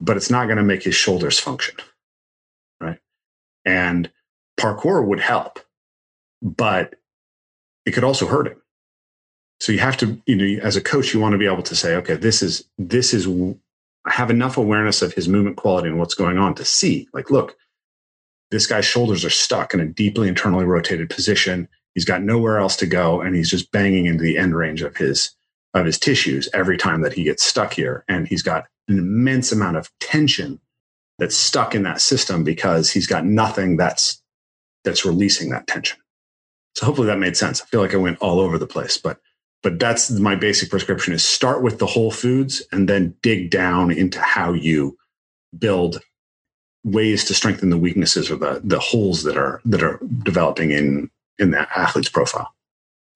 but 0.00 0.16
it's 0.16 0.30
not 0.30 0.46
going 0.46 0.56
to 0.56 0.64
make 0.64 0.82
his 0.82 0.94
shoulders 0.94 1.38
function, 1.38 1.76
right? 2.80 2.98
And 3.64 4.10
parkour 4.58 5.04
would 5.04 5.20
help, 5.20 5.60
but 6.42 6.94
it 7.86 7.92
could 7.92 8.04
also 8.04 8.26
hurt 8.26 8.48
him. 8.48 8.60
So 9.60 9.72
you 9.72 9.78
have 9.78 9.96
to, 9.98 10.20
you 10.26 10.36
know, 10.36 10.62
as 10.62 10.76
a 10.76 10.80
coach, 10.80 11.12
you 11.12 11.20
want 11.20 11.32
to 11.32 11.38
be 11.38 11.46
able 11.46 11.62
to 11.62 11.76
say, 11.76 11.94
okay, 11.96 12.14
this 12.16 12.42
is 12.42 12.64
this 12.78 13.12
is 13.14 13.28
I 14.06 14.12
have 14.12 14.30
enough 14.30 14.56
awareness 14.56 15.02
of 15.02 15.14
his 15.14 15.28
movement 15.28 15.56
quality 15.56 15.88
and 15.88 15.98
what's 15.98 16.14
going 16.14 16.38
on 16.38 16.54
to 16.56 16.64
see, 16.64 17.08
like, 17.12 17.30
look, 17.30 17.56
this 18.50 18.66
guy's 18.66 18.86
shoulders 18.86 19.24
are 19.24 19.30
stuck 19.30 19.74
in 19.74 19.80
a 19.80 19.86
deeply 19.86 20.28
internally 20.28 20.64
rotated 20.64 21.10
position 21.10 21.68
He's 21.94 22.04
got 22.04 22.22
nowhere 22.22 22.58
else 22.58 22.76
to 22.76 22.86
go, 22.86 23.20
and 23.20 23.34
he's 23.34 23.50
just 23.50 23.72
banging 23.72 24.06
into 24.06 24.22
the 24.22 24.38
end 24.38 24.54
range 24.54 24.82
of 24.82 24.96
his 24.96 25.34
of 25.74 25.86
his 25.86 25.98
tissues 25.98 26.48
every 26.52 26.76
time 26.76 27.02
that 27.02 27.12
he 27.12 27.22
gets 27.22 27.44
stuck 27.44 27.72
here. 27.72 28.04
And 28.08 28.26
he's 28.26 28.42
got 28.42 28.64
an 28.88 28.98
immense 28.98 29.52
amount 29.52 29.76
of 29.76 29.90
tension 30.00 30.60
that's 31.18 31.36
stuck 31.36 31.76
in 31.76 31.84
that 31.84 32.00
system 32.00 32.42
because 32.42 32.90
he's 32.90 33.06
got 33.06 33.24
nothing 33.24 33.76
that's 33.76 34.22
that's 34.84 35.04
releasing 35.04 35.50
that 35.50 35.66
tension. 35.66 35.98
So 36.76 36.86
hopefully 36.86 37.08
that 37.08 37.18
made 37.18 37.36
sense. 37.36 37.60
I 37.60 37.66
feel 37.66 37.80
like 37.80 37.94
I 37.94 37.98
went 37.98 38.18
all 38.20 38.40
over 38.40 38.56
the 38.56 38.66
place, 38.66 38.96
but 38.96 39.20
but 39.62 39.78
that's 39.78 40.10
my 40.10 40.34
basic 40.34 40.70
prescription 40.70 41.12
is 41.12 41.24
start 41.24 41.62
with 41.62 41.78
the 41.78 41.86
whole 41.86 42.10
foods 42.10 42.62
and 42.72 42.88
then 42.88 43.14
dig 43.22 43.50
down 43.50 43.90
into 43.90 44.20
how 44.20 44.52
you 44.52 44.96
build 45.58 46.00
ways 46.84 47.24
to 47.26 47.34
strengthen 47.34 47.70
the 47.70 47.76
weaknesses 47.76 48.30
or 48.30 48.36
the 48.36 48.60
the 48.64 48.78
holes 48.78 49.22
that 49.24 49.36
are 49.36 49.60
that 49.64 49.82
are 49.82 50.00
developing 50.22 50.70
in 50.70 51.10
in 51.38 51.50
that 51.50 51.68
athlete's 51.74 52.08
profile. 52.08 52.54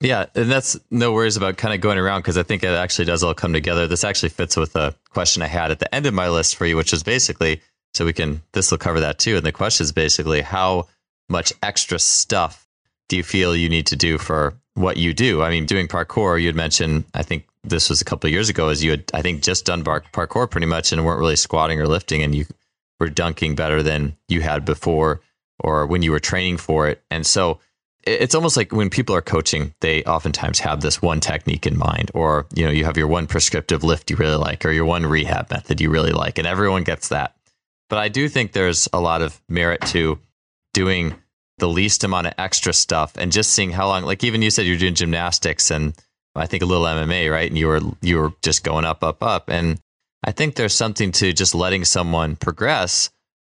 Yeah, 0.00 0.26
and 0.34 0.50
that's 0.50 0.78
no 0.90 1.12
worries 1.12 1.36
about 1.36 1.56
kind 1.56 1.72
of 1.72 1.80
going 1.80 1.98
around 1.98 2.20
because 2.20 2.36
I 2.36 2.42
think 2.42 2.62
it 2.62 2.68
actually 2.68 3.06
does 3.06 3.22
all 3.22 3.32
come 3.32 3.52
together. 3.52 3.86
This 3.86 4.04
actually 4.04 4.28
fits 4.28 4.56
with 4.56 4.76
a 4.76 4.94
question 5.10 5.42
I 5.42 5.46
had 5.46 5.70
at 5.70 5.78
the 5.78 5.94
end 5.94 6.04
of 6.04 6.12
my 6.12 6.28
list 6.28 6.56
for 6.56 6.66
you, 6.66 6.76
which 6.76 6.92
is 6.92 7.02
basically 7.02 7.62
so 7.94 8.04
we 8.04 8.12
can 8.12 8.42
this 8.52 8.70
will 8.70 8.78
cover 8.78 9.00
that 9.00 9.18
too. 9.18 9.36
And 9.36 9.46
the 9.46 9.52
question 9.52 9.84
is 9.84 9.92
basically 9.92 10.42
how 10.42 10.88
much 11.28 11.52
extra 11.62 11.98
stuff 11.98 12.66
do 13.08 13.16
you 13.16 13.22
feel 13.22 13.56
you 13.56 13.68
need 13.68 13.86
to 13.86 13.96
do 13.96 14.18
for 14.18 14.54
what 14.74 14.96
you 14.96 15.14
do? 15.14 15.42
I 15.42 15.50
mean, 15.50 15.66
doing 15.66 15.88
parkour, 15.88 16.40
you 16.40 16.46
had 16.46 16.56
mentioned, 16.56 17.04
I 17.14 17.22
think 17.22 17.46
this 17.62 17.88
was 17.88 18.00
a 18.00 18.04
couple 18.04 18.28
of 18.28 18.32
years 18.32 18.48
ago, 18.48 18.68
as 18.68 18.82
you 18.82 18.90
had, 18.92 19.04
I 19.14 19.22
think, 19.22 19.42
just 19.42 19.64
done 19.64 19.82
bar- 19.82 20.04
parkour 20.12 20.50
pretty 20.50 20.66
much 20.66 20.92
and 20.92 21.04
weren't 21.04 21.20
really 21.20 21.36
squatting 21.36 21.80
or 21.80 21.86
lifting, 21.86 22.22
and 22.22 22.34
you 22.34 22.46
were 23.00 23.08
dunking 23.08 23.54
better 23.54 23.82
than 23.82 24.16
you 24.28 24.40
had 24.40 24.64
before 24.64 25.20
or 25.60 25.86
when 25.86 26.02
you 26.02 26.10
were 26.10 26.20
training 26.20 26.56
for 26.56 26.88
it. 26.88 27.02
And 27.10 27.26
so 27.26 27.60
it's 28.02 28.34
almost 28.34 28.56
like 28.56 28.72
when 28.72 28.90
people 28.90 29.14
are 29.14 29.22
coaching, 29.22 29.74
they 29.80 30.02
oftentimes 30.04 30.58
have 30.60 30.80
this 30.80 31.00
one 31.00 31.20
technique 31.20 31.66
in 31.66 31.78
mind, 31.78 32.10
or 32.14 32.46
you 32.54 32.64
know, 32.64 32.72
you 32.72 32.84
have 32.84 32.96
your 32.96 33.06
one 33.06 33.26
prescriptive 33.26 33.84
lift 33.84 34.10
you 34.10 34.16
really 34.16 34.36
like, 34.36 34.64
or 34.64 34.70
your 34.72 34.84
one 34.84 35.06
rehab 35.06 35.50
method 35.50 35.80
you 35.80 35.90
really 35.90 36.12
like, 36.12 36.38
and 36.38 36.46
everyone 36.46 36.84
gets 36.84 37.08
that. 37.08 37.34
But 37.88 37.98
I 37.98 38.08
do 38.08 38.28
think 38.28 38.52
there's 38.52 38.88
a 38.92 39.00
lot 39.00 39.22
of 39.22 39.40
merit 39.48 39.80
to 39.88 40.18
doing 40.72 41.14
the 41.58 41.68
least 41.68 42.04
amount 42.04 42.26
of 42.26 42.34
extra 42.38 42.72
stuff 42.72 43.16
and 43.16 43.32
just 43.32 43.50
seeing 43.50 43.70
how 43.70 43.86
long. 43.88 44.04
Like 44.04 44.24
even 44.24 44.42
you 44.42 44.50
said, 44.50 44.66
you're 44.66 44.76
doing 44.76 44.94
gymnastics 44.94 45.70
and 45.70 45.94
I 46.34 46.46
think 46.46 46.62
a 46.62 46.66
little 46.66 46.84
MMA, 46.84 47.30
right? 47.30 47.48
And 47.48 47.58
you 47.58 47.68
were 47.68 47.80
you 48.00 48.18
were 48.18 48.32
just 48.42 48.64
going 48.64 48.84
up, 48.84 49.04
up, 49.04 49.22
up, 49.22 49.48
and 49.48 49.80
I 50.24 50.32
think 50.32 50.54
there's 50.54 50.74
something 50.74 51.12
to 51.12 51.32
just 51.32 51.54
letting 51.54 51.84
someone 51.84 52.36
progress 52.36 53.10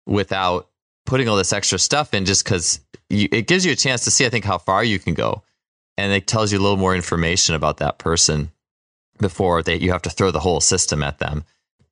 without 0.08 0.70
putting 1.06 1.28
all 1.28 1.36
this 1.36 1.54
extra 1.54 1.78
stuff 1.78 2.14
in 2.14 2.26
just 2.26 2.44
because 2.44 2.80
it 3.10 3.48
gives 3.48 3.66
you 3.66 3.74
a 3.74 3.76
chance 3.76 4.06
to 4.06 4.12
see, 4.12 4.26
I 4.26 4.30
think, 4.30 4.46
how 4.46 4.58
far 4.58 4.84
you 4.84 4.98
can 4.98 5.14
go. 5.14 5.44
And 5.98 6.14
it 6.14 6.28
tells 6.28 6.52
you 6.52 6.60
a 6.60 6.62
little 6.62 6.78
more 6.78 6.96
information 6.96 7.56
about 7.56 7.78
that 7.78 7.98
person 7.98 8.52
before 9.20 9.62
that 9.64 9.82
you 9.82 9.92
have 9.92 10.02
to 10.04 10.10
throw 10.10 10.32
the 10.32 10.40
whole 10.40 10.62
system 10.62 11.04
at 11.04 11.20
them. 11.20 11.44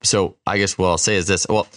So 0.02 0.38
I 0.48 0.58
guess 0.58 0.78
what 0.78 0.88
I'll 0.88 0.98
say 0.98 1.16
is 1.16 1.28
this. 1.28 1.46
Well, 1.48 1.68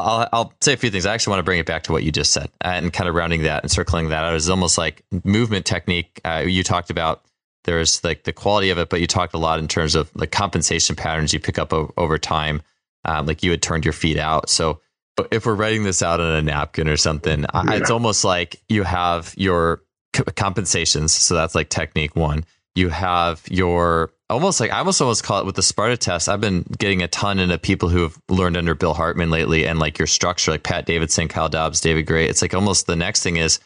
I'll, 0.00 0.28
I'll 0.32 0.52
say 0.60 0.72
a 0.72 0.76
few 0.76 0.90
things. 0.90 1.06
I 1.06 1.14
actually 1.14 1.32
want 1.32 1.40
to 1.40 1.44
bring 1.44 1.58
it 1.58 1.66
back 1.66 1.84
to 1.84 1.92
what 1.92 2.02
you 2.02 2.12
just 2.12 2.32
said 2.32 2.50
and 2.60 2.92
kind 2.92 3.08
of 3.08 3.14
rounding 3.14 3.42
that 3.42 3.62
and 3.62 3.70
circling 3.70 4.08
that 4.08 4.24
out 4.24 4.34
is 4.34 4.48
almost 4.48 4.78
like 4.78 5.04
movement 5.24 5.66
technique. 5.66 6.20
Uh, 6.24 6.44
you 6.46 6.62
talked 6.62 6.90
about 6.90 7.24
there's 7.64 8.02
like 8.04 8.24
the 8.24 8.32
quality 8.32 8.70
of 8.70 8.78
it, 8.78 8.88
but 8.90 9.00
you 9.00 9.06
talked 9.06 9.34
a 9.34 9.38
lot 9.38 9.58
in 9.58 9.68
terms 9.68 9.94
of 9.94 10.10
like 10.14 10.30
compensation 10.30 10.96
patterns 10.96 11.32
you 11.32 11.40
pick 11.40 11.58
up 11.58 11.72
o- 11.72 11.92
over 11.96 12.18
time. 12.18 12.62
Um, 13.06 13.26
like 13.26 13.42
you 13.42 13.50
had 13.50 13.62
turned 13.62 13.84
your 13.84 13.92
feet 13.92 14.18
out. 14.18 14.48
So 14.48 14.80
if 15.30 15.46
we're 15.46 15.54
writing 15.54 15.84
this 15.84 16.02
out 16.02 16.20
on 16.20 16.34
a 16.34 16.42
napkin 16.42 16.88
or 16.88 16.96
something, 16.96 17.44
yeah. 17.54 17.74
it's 17.74 17.90
almost 17.90 18.24
like 18.24 18.60
you 18.68 18.82
have 18.82 19.34
your 19.36 19.82
compensations. 20.36 21.12
So 21.12 21.34
that's 21.34 21.54
like 21.54 21.68
technique 21.68 22.16
one. 22.16 22.44
you 22.74 22.88
have 22.88 23.42
your 23.50 24.12
almost 24.30 24.60
like 24.60 24.70
I 24.70 24.78
almost 24.78 25.00
almost 25.00 25.24
call 25.24 25.40
it 25.40 25.46
with 25.46 25.56
the 25.56 25.62
Sparta 25.62 25.96
test. 25.96 26.28
I've 26.28 26.40
been 26.40 26.64
getting 26.78 27.02
a 27.02 27.08
ton 27.08 27.38
into 27.38 27.58
people 27.58 27.88
who 27.88 28.02
have 28.02 28.18
learned 28.28 28.56
under 28.56 28.74
Bill 28.74 28.94
Hartman 28.94 29.30
lately, 29.30 29.66
and 29.66 29.78
like 29.78 29.98
your 29.98 30.06
structure, 30.06 30.50
like 30.50 30.62
Pat 30.62 30.86
Davidson, 30.86 31.28
Kyle 31.28 31.48
Dobbs, 31.48 31.80
David 31.80 32.06
Gray. 32.06 32.26
It's 32.26 32.42
like 32.42 32.54
almost 32.54 32.86
the 32.86 32.96
next 32.96 33.22
thing 33.22 33.36
is 33.36 33.60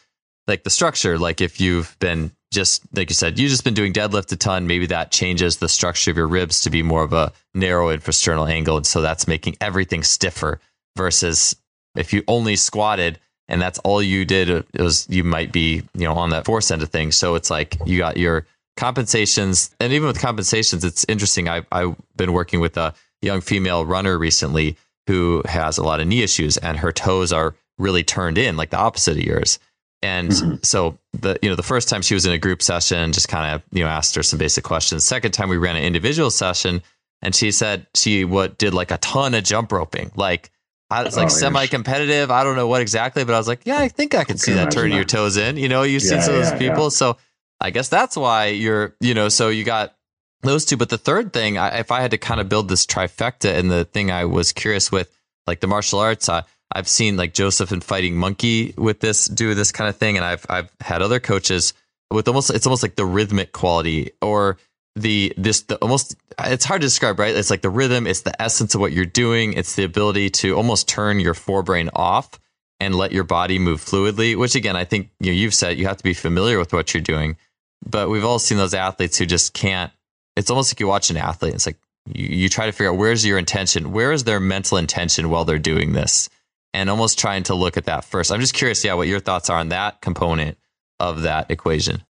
like 0.47 0.63
the 0.63 0.69
structure. 0.69 1.17
Like 1.17 1.41
if 1.41 1.61
you've 1.61 1.95
been 1.99 2.31
just 2.51 2.83
like 2.95 3.09
you 3.09 3.15
said, 3.15 3.39
you've 3.39 3.51
just 3.51 3.63
been 3.63 3.73
doing 3.73 3.93
deadlift 3.93 4.31
a 4.31 4.35
ton. 4.35 4.67
Maybe 4.67 4.87
that 4.87 5.11
changes 5.11 5.57
the 5.57 5.69
structure 5.69 6.11
of 6.11 6.17
your 6.17 6.27
ribs 6.27 6.61
to 6.63 6.69
be 6.69 6.83
more 6.83 7.03
of 7.03 7.13
a 7.13 7.31
narrow 7.53 7.95
infrasternal 7.95 8.49
angle, 8.49 8.77
and 8.77 8.85
so 8.85 9.01
that's 9.01 9.27
making 9.27 9.55
everything 9.61 10.03
stiffer. 10.03 10.59
Versus 10.97 11.55
if 11.95 12.11
you 12.11 12.23
only 12.27 12.57
squatted 12.57 13.19
and 13.47 13.61
that's 13.61 13.79
all 13.79 14.01
you 14.01 14.25
did, 14.25 14.49
it 14.49 14.81
was 14.81 15.07
you 15.09 15.23
might 15.23 15.51
be 15.51 15.83
you 15.93 16.03
know 16.03 16.13
on 16.13 16.31
that 16.31 16.45
force 16.45 16.71
end 16.71 16.83
of 16.83 16.89
things. 16.89 17.15
So 17.15 17.35
it's 17.35 17.49
like 17.49 17.77
you 17.85 17.97
got 17.97 18.17
your 18.17 18.45
compensations, 18.79 19.75
and 19.79 19.91
even 19.91 20.07
with 20.07 20.19
compensations, 20.19 20.83
it's 20.85 21.05
interesting. 21.09 21.49
I've, 21.49 21.65
I've 21.71 21.95
been 22.15 22.31
working 22.31 22.61
with 22.61 22.77
a 22.77 22.93
young 23.21 23.41
female 23.41 23.85
runner 23.85 24.17
recently 24.17 24.77
who 25.05 25.43
has 25.45 25.77
a 25.77 25.83
lot 25.83 25.99
of 25.99 26.07
knee 26.07 26.23
issues, 26.23 26.57
and 26.57 26.77
her 26.77 26.93
toes 26.93 27.33
are 27.33 27.55
really 27.77 28.03
turned 28.03 28.37
in, 28.37 28.55
like 28.55 28.69
the 28.69 28.77
opposite 28.77 29.17
of 29.17 29.23
yours. 29.23 29.59
And 30.01 30.31
mm-hmm. 30.31 30.55
so 30.63 30.97
the 31.11 31.37
you 31.41 31.49
know 31.49 31.57
the 31.57 31.63
first 31.63 31.89
time 31.89 32.01
she 32.01 32.13
was 32.13 32.25
in 32.25 32.31
a 32.31 32.37
group 32.37 32.61
session, 32.61 33.11
just 33.11 33.27
kind 33.27 33.53
of 33.53 33.61
you 33.71 33.83
know 33.83 33.89
asked 33.89 34.15
her 34.15 34.23
some 34.23 34.39
basic 34.39 34.63
questions. 34.63 35.05
Second 35.05 35.33
time 35.33 35.49
we 35.49 35.57
ran 35.57 35.75
an 35.75 35.83
individual 35.83 36.31
session, 36.31 36.81
and 37.21 37.35
she 37.35 37.51
said 37.51 37.85
she 37.95 38.23
what 38.23 38.57
did 38.57 38.73
like 38.73 38.91
a 38.91 38.97
ton 38.99 39.33
of 39.33 39.43
jump 39.43 39.73
roping, 39.73 40.09
like 40.15 40.51
it's 40.91 41.17
like 41.17 41.25
oh, 41.25 41.29
semi-competitive. 41.29 42.31
I 42.31 42.43
don't 42.43 42.55
know 42.55 42.67
what 42.67 42.81
exactly, 42.81 43.23
but 43.23 43.35
I 43.35 43.37
was 43.37 43.47
like, 43.47 43.61
yeah, 43.65 43.77
I 43.77 43.89
think 43.89 44.15
I 44.15 44.23
can 44.23 44.37
see 44.37 44.53
that 44.53 44.71
turning 44.71 44.91
that. 44.91 44.95
your 44.95 45.05
toes 45.05 45.37
in. 45.37 45.57
You 45.57 45.69
know, 45.69 45.83
you 45.83 45.93
yeah, 45.93 45.99
see 45.99 46.21
some 46.21 46.33
of 46.33 46.41
those 46.43 46.53
people, 46.53 46.85
yeah. 46.85 46.89
so 46.89 47.17
I 47.61 47.71
guess 47.71 47.89
that's 47.89 48.15
why 48.15 48.47
you're, 48.47 48.95
you 48.99 49.13
know, 49.13 49.29
so 49.29 49.49
you 49.49 49.63
got 49.63 49.95
those 50.41 50.65
two. 50.65 50.77
But 50.77 50.89
the 50.89 50.97
third 50.97 51.33
thing, 51.33 51.57
I, 51.57 51.79
if 51.79 51.91
I 51.91 52.01
had 52.01 52.11
to 52.11 52.17
kind 52.17 52.39
of 52.39 52.49
build 52.49 52.69
this 52.69 52.85
trifecta, 52.85 53.57
and 53.57 53.69
the 53.69 53.85
thing 53.85 54.11
I 54.11 54.25
was 54.25 54.51
curious 54.51 54.91
with, 54.91 55.11
like 55.45 55.59
the 55.59 55.67
martial 55.67 55.99
arts, 55.99 56.29
I, 56.29 56.43
I've 56.71 56.87
seen 56.87 57.17
like 57.17 57.33
Jozef 57.33 57.71
and 57.71 57.83
Fighting 57.83 58.15
Monkey 58.15 58.73
with 58.77 58.99
this 58.99 59.25
do 59.25 59.53
this 59.55 59.71
kind 59.71 59.89
of 59.89 59.97
thing, 59.97 60.15
and 60.17 60.25
I've 60.25 60.45
I've 60.49 60.71
had 60.79 61.01
other 61.01 61.19
coaches 61.19 61.73
with 62.11 62.27
almost 62.27 62.49
it's 62.49 62.65
almost 62.65 62.83
like 62.83 62.95
the 62.95 63.05
rhythmic 63.05 63.51
quality 63.51 64.11
or 64.21 64.57
the 64.95 65.33
this 65.37 65.61
the 65.61 65.77
almost 65.77 66.15
it's 66.39 66.65
hard 66.65 66.81
to 66.81 66.87
describe 66.87 67.19
right? 67.19 67.35
It's 67.35 67.49
like 67.49 67.61
the 67.61 67.69
rhythm 67.69 68.07
it's 68.07 68.21
the 68.21 68.39
essence 68.41 68.75
of 68.75 68.81
what 68.81 68.91
you're 68.91 69.05
doing 69.05 69.53
it's 69.53 69.75
the 69.75 69.83
ability 69.83 70.29
to 70.31 70.55
almost 70.55 70.87
turn 70.87 71.19
your 71.19 71.33
forebrain 71.33 71.89
off 71.93 72.39
and 72.79 72.95
let 72.95 73.11
your 73.11 73.23
body 73.23 73.59
move 73.59 73.81
fluidly 73.81 74.35
which 74.35 74.55
again 74.55 74.75
i 74.75 74.83
think 74.83 75.09
you 75.19 75.27
know, 75.27 75.37
you've 75.37 75.53
said 75.53 75.77
you 75.77 75.85
have 75.85 75.97
to 75.97 76.03
be 76.03 76.13
familiar 76.13 76.57
with 76.57 76.73
what 76.73 76.93
you're 76.93 77.01
doing 77.01 77.37
but 77.85 78.09
we've 78.09 78.25
all 78.25 78.39
seen 78.39 78.57
those 78.57 78.73
athletes 78.73 79.17
who 79.17 79.25
just 79.25 79.53
can't. 79.53 79.91
It's 80.35 80.49
almost 80.49 80.73
like 80.73 80.79
you 80.79 80.87
watch 80.87 81.09
an 81.09 81.17
athlete. 81.17 81.53
It's 81.53 81.65
like 81.65 81.77
you, 82.13 82.25
you 82.25 82.49
try 82.49 82.65
to 82.65 82.71
figure 82.71 82.91
out 82.91 82.97
where's 82.97 83.25
your 83.25 83.37
intention, 83.37 83.91
where 83.91 84.11
is 84.11 84.23
their 84.23 84.39
mental 84.39 84.77
intention 84.77 85.29
while 85.29 85.45
they're 85.45 85.59
doing 85.59 85.93
this, 85.93 86.29
and 86.73 86.89
almost 86.89 87.19
trying 87.19 87.43
to 87.43 87.55
look 87.55 87.77
at 87.77 87.85
that 87.85 88.05
first. 88.05 88.31
I'm 88.31 88.39
just 88.39 88.53
curious, 88.53 88.83
yeah, 88.83 88.93
what 88.93 89.07
your 89.07 89.19
thoughts 89.19 89.49
are 89.49 89.57
on 89.57 89.69
that 89.69 90.01
component 90.01 90.57
of 90.99 91.23
that 91.23 91.49
equation. 91.51 92.03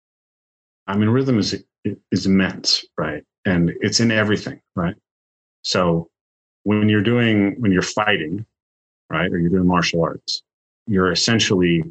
I 0.87 0.97
mean, 0.97 1.09
rhythm 1.09 1.39
is 1.39 1.63
is 2.11 2.27
immense, 2.27 2.85
right? 2.99 3.23
And 3.45 3.73
it's 3.81 4.01
in 4.01 4.11
everything, 4.11 4.61
right? 4.75 4.95
So 5.63 6.09
when 6.65 6.89
you're 6.89 7.03
doing 7.03 7.57
when 7.61 7.73
you're 7.73 7.83
fighting, 7.83 8.47
right, 9.11 9.31
or 9.31 9.39
you're 9.39 9.51
doing 9.51 9.67
martial 9.67 10.03
arts, 10.03 10.43
you're 10.87 11.11
essentially 11.11 11.85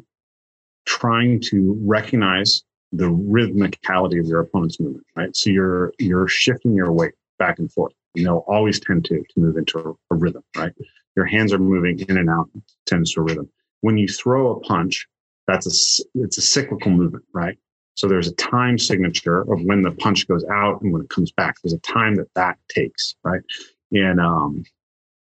trying 0.86 1.40
to 1.40 1.78
recognize 1.82 2.62
the 2.92 3.06
rhythmicality 3.06 4.20
of 4.20 4.26
your 4.26 4.40
opponent's 4.40 4.80
movement, 4.80 5.06
right? 5.16 5.36
So 5.36 5.50
you're 5.50 5.92
you're 5.98 6.28
shifting 6.28 6.74
your 6.74 6.92
weight 6.92 7.14
back 7.38 7.58
and 7.58 7.70
forth. 7.72 7.92
You 8.14 8.24
know, 8.24 8.38
always 8.48 8.80
tend 8.80 9.04
to 9.06 9.18
to 9.18 9.40
move 9.40 9.56
into 9.56 9.78
a, 9.78 10.14
a 10.14 10.16
rhythm, 10.16 10.42
right? 10.56 10.72
Your 11.16 11.26
hands 11.26 11.52
are 11.52 11.58
moving 11.58 11.98
in 12.00 12.18
and 12.18 12.30
out, 12.30 12.48
tends 12.86 13.12
to 13.14 13.20
a 13.20 13.24
rhythm. 13.24 13.48
When 13.80 13.98
you 13.98 14.08
throw 14.08 14.52
a 14.52 14.60
punch, 14.60 15.06
that's 15.46 15.66
a 15.66 16.04
it's 16.22 16.38
a 16.38 16.42
cyclical 16.42 16.90
movement, 16.90 17.24
right? 17.32 17.58
So 17.96 18.06
there's 18.06 18.28
a 18.28 18.34
time 18.34 18.78
signature 18.78 19.40
of 19.40 19.62
when 19.62 19.82
the 19.82 19.92
punch 19.92 20.28
goes 20.28 20.44
out 20.44 20.82
and 20.82 20.92
when 20.92 21.02
it 21.02 21.08
comes 21.08 21.32
back. 21.32 21.56
There's 21.62 21.72
a 21.72 21.78
time 21.78 22.14
that 22.16 22.32
that 22.34 22.58
takes, 22.68 23.14
right? 23.24 23.40
In 23.90 24.18
um, 24.18 24.64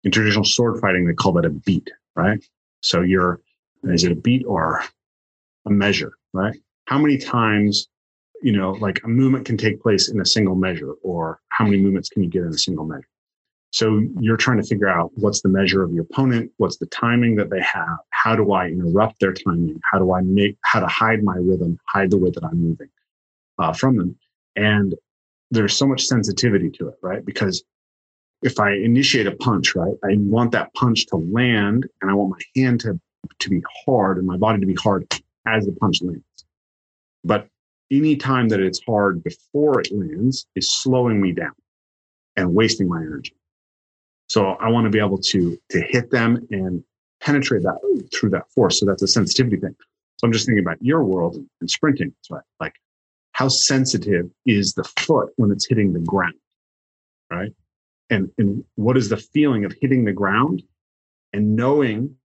in 0.03 0.11
traditional 0.11 0.45
sword 0.45 0.79
fighting, 0.79 1.05
they 1.05 1.13
call 1.13 1.31
that 1.33 1.45
a 1.45 1.49
beat, 1.49 1.89
right? 2.15 2.43
So 2.81 3.01
you're 3.01 3.41
is 3.83 4.03
it 4.03 4.11
a 4.11 4.15
beat 4.15 4.45
or 4.45 4.83
a 5.65 5.69
measure, 5.69 6.13
right? 6.33 6.55
How 6.85 6.97
many 6.97 7.17
times 7.17 7.87
you 8.41 8.51
know 8.51 8.71
like 8.71 9.01
a 9.03 9.07
movement 9.07 9.45
can 9.45 9.57
take 9.57 9.81
place 9.81 10.09
in 10.09 10.19
a 10.19 10.25
single 10.25 10.55
measure 10.55 10.93
or 11.03 11.39
how 11.49 11.65
many 11.65 11.77
movements 11.77 12.09
can 12.09 12.23
you 12.23 12.29
get 12.29 12.43
in 12.43 12.49
a 12.49 12.57
single 12.57 12.85
measure? 12.85 13.07
So 13.71 14.01
you're 14.19 14.37
trying 14.37 14.61
to 14.61 14.67
figure 14.67 14.87
out 14.87 15.11
what's 15.15 15.41
the 15.41 15.49
measure 15.49 15.83
of 15.83 15.91
the 15.93 15.99
opponent 15.99 16.51
what's 16.57 16.77
the 16.77 16.85
timing 16.87 17.35
that 17.35 17.49
they 17.49 17.61
have 17.61 17.97
how 18.11 18.35
do 18.35 18.53
i 18.53 18.67
interrupt 18.67 19.19
their 19.19 19.33
timing 19.33 19.79
how 19.91 19.99
do 19.99 20.13
i 20.13 20.21
make 20.21 20.57
how 20.63 20.79
to 20.79 20.87
hide 20.87 21.23
my 21.23 21.35
rhythm 21.35 21.77
hide 21.87 22.09
the 22.09 22.17
way 22.17 22.29
that 22.29 22.43
i'm 22.45 22.57
moving 22.57 22.89
uh, 23.59 23.73
from 23.73 23.97
them. 23.97 24.15
And 24.55 24.95
there's 25.51 25.75
so 25.75 25.85
much 25.87 26.05
sensitivity 26.05 26.69
to 26.71 26.89
it 26.89 26.95
right? 27.01 27.25
Because 27.25 27.63
if 28.41 28.59
i 28.59 28.71
initiate 28.71 29.27
a 29.27 29.35
punch 29.37 29.75
right 29.75 29.95
i 30.03 30.15
want 30.17 30.51
that 30.51 30.73
punch 30.73 31.05
to 31.07 31.15
land 31.15 31.87
and 32.01 32.11
i 32.11 32.13
want 32.13 32.29
my 32.29 32.61
hand 32.61 32.79
to 32.79 32.99
to 33.39 33.49
be 33.49 33.61
hard 33.85 34.17
and 34.17 34.27
my 34.27 34.37
body 34.37 34.59
to 34.59 34.65
be 34.65 34.75
hard 34.75 35.05
as 35.47 35.65
the 35.65 35.71
punch 35.73 36.01
lands 36.01 36.34
but 37.25 37.49
any 37.91 38.15
time 38.15 38.47
that 38.49 38.59
it's 38.59 38.79
hard 38.85 39.23
before 39.23 39.81
it 39.81 39.91
lands 39.91 40.47
is 40.55 40.71
slowing 40.71 41.21
me 41.21 41.31
down 41.31 41.53
and 42.37 42.53
wasting 42.53 42.87
my 42.87 43.01
energy. 43.01 43.35
So 44.29 44.51
I 44.51 44.69
want 44.69 44.85
to 44.85 44.89
be 44.89 44.99
able 44.99 45.17
to 45.17 45.57
to 45.69 45.81
hit 45.81 46.11
them 46.11 46.47
and 46.51 46.83
penetrate 47.21 47.63
that 47.63 48.07
through 48.13 48.29
that 48.31 48.49
force. 48.51 48.79
So 48.79 48.85
that's 48.85 49.01
a 49.01 49.07
sensitivity 49.07 49.57
thing. 49.57 49.75
So 50.17 50.25
I'm 50.25 50.31
just 50.31 50.45
thinking 50.45 50.63
about 50.63 50.81
your 50.81 51.03
world 51.03 51.37
and 51.59 51.69
sprinting, 51.69 52.13
right? 52.29 52.43
Like 52.59 52.75
how 53.33 53.49
sensitive 53.49 54.29
is 54.45 54.73
the 54.73 54.83
foot 54.83 55.29
when 55.35 55.51
it's 55.51 55.67
hitting 55.67 55.93
the 55.93 55.99
ground, 55.99 56.35
right? 57.29 57.51
And 58.09 58.31
and 58.37 58.63
what 58.75 58.97
is 58.97 59.09
the 59.09 59.17
feeling 59.17 59.65
of 59.65 59.73
hitting 59.81 60.05
the 60.05 60.13
ground 60.13 60.63
and 61.33 61.55
knowing, 61.55 62.15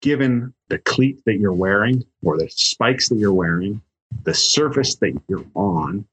given 0.00 0.54
the 0.68 0.78
cleat 0.78 1.22
that 1.26 1.38
you're 1.38 1.52
wearing 1.52 2.04
or 2.22 2.38
the 2.38 2.48
spikes 2.48 3.08
that 3.10 3.16
you're 3.16 3.32
wearing 3.32 3.82
the 4.24 4.34
surface 4.34 4.96
that 4.96 5.20
you're 5.28 5.46
on, 5.54 6.06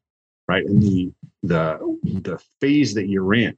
right, 0.47 0.65
and 0.65 0.81
the 0.81 1.11
the 1.43 1.97
the 2.03 2.41
phase 2.61 2.93
that 2.93 3.07
you're 3.07 3.33
in, 3.33 3.55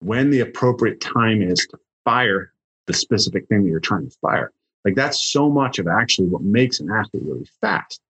when 0.00 0.30
the 0.30 0.40
appropriate 0.40 1.00
time 1.00 1.42
is 1.42 1.66
to 1.70 1.78
fire 2.04 2.52
the 2.86 2.94
specific 2.94 3.48
thing 3.48 3.64
that 3.64 3.70
you're 3.70 3.80
trying 3.80 4.08
to 4.08 4.16
fire. 4.20 4.52
Like 4.84 4.94
that's 4.94 5.32
so 5.32 5.48
much 5.48 5.78
of 5.78 5.88
actually 5.88 6.28
what 6.28 6.42
makes 6.42 6.80
an 6.80 6.90
athlete 6.90 7.22
really 7.24 7.48
fast. 7.60 8.00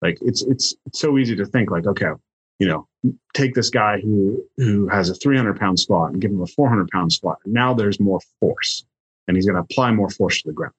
Like 0.00 0.18
it's 0.22 0.42
it's 0.42 0.74
it's 0.86 1.00
so 1.00 1.18
easy 1.18 1.36
to 1.36 1.46
think 1.46 1.70
like, 1.70 1.86
okay, 1.86 2.10
you 2.58 2.68
know, 2.68 2.88
take 3.34 3.54
this 3.54 3.70
guy 3.70 4.00
who 4.00 4.42
who 4.56 4.88
has 4.88 5.10
a 5.10 5.14
300 5.14 5.58
pound 5.58 5.78
squat 5.78 6.12
and 6.12 6.20
give 6.20 6.30
him 6.30 6.42
a 6.42 6.46
400 6.46 6.88
pound 6.88 7.12
squat. 7.12 7.38
Now 7.44 7.74
there's 7.74 8.00
more 8.00 8.20
force, 8.40 8.84
and 9.28 9.36
he's 9.36 9.46
going 9.46 9.56
to 9.56 9.62
apply 9.62 9.92
more 9.92 10.10
force 10.10 10.40
to 10.42 10.48
the 10.48 10.54
ground. 10.54 10.74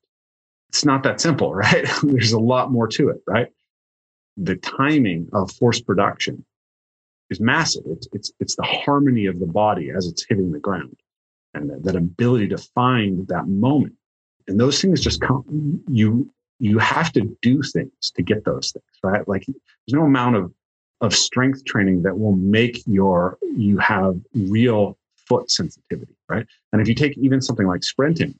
It's 0.70 0.86
not 0.86 1.04
that 1.04 1.22
simple, 1.22 1.54
right? 1.56 1.88
there's 2.04 2.34
a 2.34 2.40
lot 2.40 2.72
more 2.72 2.88
to 2.90 3.10
it, 3.10 3.22
right? 3.28 3.48
The 4.38 4.56
timing 4.58 5.30
of 5.34 5.52
force 5.52 5.82
production 5.82 6.46
is 7.30 7.40
massive. 7.40 7.84
It's, 7.88 8.08
it's, 8.14 8.32
it's 8.40 8.56
the 8.56 8.64
harmony 8.64 9.26
of 9.26 9.40
the 9.40 9.48
body 9.48 9.90
as 9.90 10.08
it's 10.08 10.26
hitting 10.28 10.52
the 10.52 10.60
ground 10.60 10.96
and 11.54 11.70
that, 11.70 11.84
that 11.84 11.96
ability 11.96 12.50
to 12.50 12.58
find 12.58 13.28
that 13.28 13.48
moment. 13.48 13.94
And 14.48 14.60
those 14.60 14.80
things 14.82 15.02
just 15.02 15.22
come, 15.22 15.82
you, 15.90 16.30
you 16.60 16.78
have 16.78 17.12
to 17.14 17.36
do 17.42 17.62
things 17.62 18.12
to 18.14 18.22
get 18.22 18.46
those 18.46 18.72
things, 18.72 18.86
right? 19.04 19.28
Like 19.28 19.46
there's 19.46 20.00
no 20.00 20.04
amount 20.04 20.36
of, 20.36 20.54
of 21.02 21.14
strength 21.14 21.66
training 21.66 22.04
that 22.04 22.18
will 22.18 22.36
make 22.36 22.84
your, 22.86 23.38
you 23.42 23.78
have 23.80 24.20
real 24.34 24.98
foot 25.28 25.50
sensitivity, 25.50 26.14
right? 26.30 26.46
And 26.72 26.82
if 26.82 26.88
you 26.88 26.96
take 26.96 27.18
even 27.18 27.42
something 27.42 27.68
like 27.68 27.84
sprinting, 27.84 28.38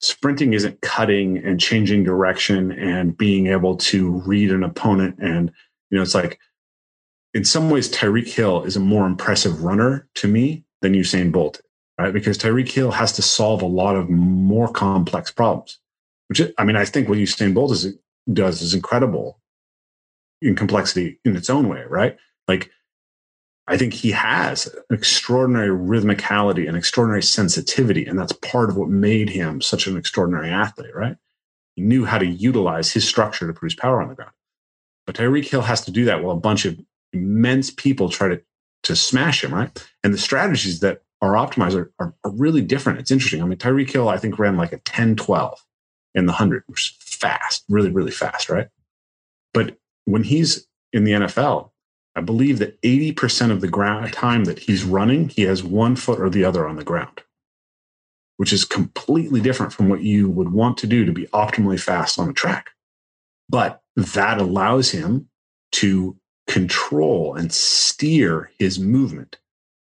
sprinting 0.00 0.54
isn't 0.54 0.80
cutting 0.80 1.38
and 1.38 1.60
changing 1.60 2.04
direction 2.04 2.72
and 2.72 3.16
being 3.16 3.48
able 3.48 3.76
to 3.76 4.10
read 4.26 4.50
an 4.50 4.64
opponent. 4.64 5.18
And, 5.18 5.52
you 5.90 5.96
know, 5.96 6.02
it's 6.02 6.14
like, 6.14 6.38
in 7.32 7.44
some 7.44 7.70
ways, 7.70 7.88
Tyreek 7.88 8.28
Hill 8.28 8.64
is 8.64 8.76
a 8.76 8.80
more 8.80 9.06
impressive 9.06 9.62
runner 9.62 10.08
to 10.16 10.26
me 10.26 10.64
than 10.82 10.94
Usain 10.94 11.30
Bolt, 11.30 11.60
right? 11.98 12.12
Because 12.12 12.38
Tyreek 12.38 12.70
Hill 12.70 12.90
has 12.90 13.12
to 13.12 13.22
solve 13.22 13.62
a 13.62 13.66
lot 13.66 13.94
of 13.94 14.10
more 14.10 14.68
complex 14.68 15.30
problems, 15.30 15.78
which 16.28 16.42
I 16.58 16.64
mean, 16.64 16.76
I 16.76 16.84
think 16.84 17.08
what 17.08 17.18
Usain 17.18 17.54
Bolt 17.54 17.72
is, 17.72 17.94
does 18.32 18.62
is 18.62 18.74
incredible 18.74 19.38
in 20.42 20.56
complexity 20.56 21.20
in 21.24 21.36
its 21.36 21.50
own 21.50 21.68
way, 21.68 21.84
right? 21.88 22.16
Like 22.48 22.70
I 23.70 23.76
think 23.76 23.94
he 23.94 24.10
has 24.10 24.68
extraordinary 24.90 25.68
rhythmicality 25.68 26.66
and 26.66 26.76
extraordinary 26.76 27.22
sensitivity. 27.22 28.04
And 28.04 28.18
that's 28.18 28.32
part 28.32 28.68
of 28.68 28.76
what 28.76 28.88
made 28.88 29.30
him 29.30 29.60
such 29.60 29.86
an 29.86 29.96
extraordinary 29.96 30.50
athlete, 30.50 30.94
right? 30.94 31.16
He 31.76 31.82
knew 31.82 32.04
how 32.04 32.18
to 32.18 32.26
utilize 32.26 32.92
his 32.92 33.06
structure 33.06 33.46
to 33.46 33.52
produce 33.52 33.76
power 33.76 34.02
on 34.02 34.08
the 34.08 34.16
ground. 34.16 34.32
But 35.06 35.14
Tyreek 35.14 35.48
Hill 35.48 35.62
has 35.62 35.84
to 35.84 35.92
do 35.92 36.04
that 36.06 36.20
while 36.20 36.36
a 36.36 36.40
bunch 36.40 36.64
of 36.64 36.80
immense 37.12 37.70
people 37.70 38.08
try 38.08 38.28
to 38.28 38.42
to 38.82 38.96
smash 38.96 39.44
him, 39.44 39.54
right? 39.54 39.88
And 40.02 40.12
the 40.12 40.18
strategies 40.18 40.80
that 40.80 41.02
are 41.20 41.34
optimized 41.34 41.76
are, 41.76 41.92
are, 41.98 42.14
are 42.24 42.30
really 42.32 42.62
different. 42.62 42.98
It's 42.98 43.10
interesting. 43.10 43.42
I 43.42 43.44
mean, 43.44 43.58
Tyreek 43.58 43.90
Hill, 43.90 44.08
I 44.08 44.16
think, 44.16 44.38
ran 44.38 44.56
like 44.56 44.72
a 44.72 44.78
10 44.78 45.16
12 45.16 45.64
in 46.14 46.26
the 46.26 46.32
100, 46.32 46.64
which 46.66 46.80
is 46.80 46.96
fast, 46.98 47.64
really, 47.68 47.90
really 47.90 48.10
fast, 48.10 48.48
right? 48.48 48.68
But 49.52 49.76
when 50.06 50.24
he's 50.24 50.66
in 50.92 51.04
the 51.04 51.12
NFL, 51.12 51.70
I 52.16 52.20
believe 52.20 52.58
that 52.58 52.80
80% 52.82 53.50
of 53.50 53.60
the 53.60 53.68
ground 53.68 54.12
time 54.12 54.44
that 54.44 54.58
he's 54.58 54.84
running, 54.84 55.28
he 55.28 55.42
has 55.42 55.62
one 55.62 55.96
foot 55.96 56.20
or 56.20 56.28
the 56.28 56.44
other 56.44 56.66
on 56.66 56.76
the 56.76 56.84
ground, 56.84 57.22
which 58.36 58.52
is 58.52 58.64
completely 58.64 59.40
different 59.40 59.72
from 59.72 59.88
what 59.88 60.02
you 60.02 60.28
would 60.28 60.52
want 60.52 60.76
to 60.78 60.86
do 60.86 61.04
to 61.04 61.12
be 61.12 61.26
optimally 61.26 61.80
fast 61.80 62.18
on 62.18 62.28
a 62.28 62.32
track. 62.32 62.70
But 63.48 63.82
that 63.96 64.38
allows 64.38 64.90
him 64.90 65.28
to 65.72 66.16
control 66.48 67.36
and 67.36 67.52
steer 67.52 68.50
his 68.58 68.78
movement 68.78 69.38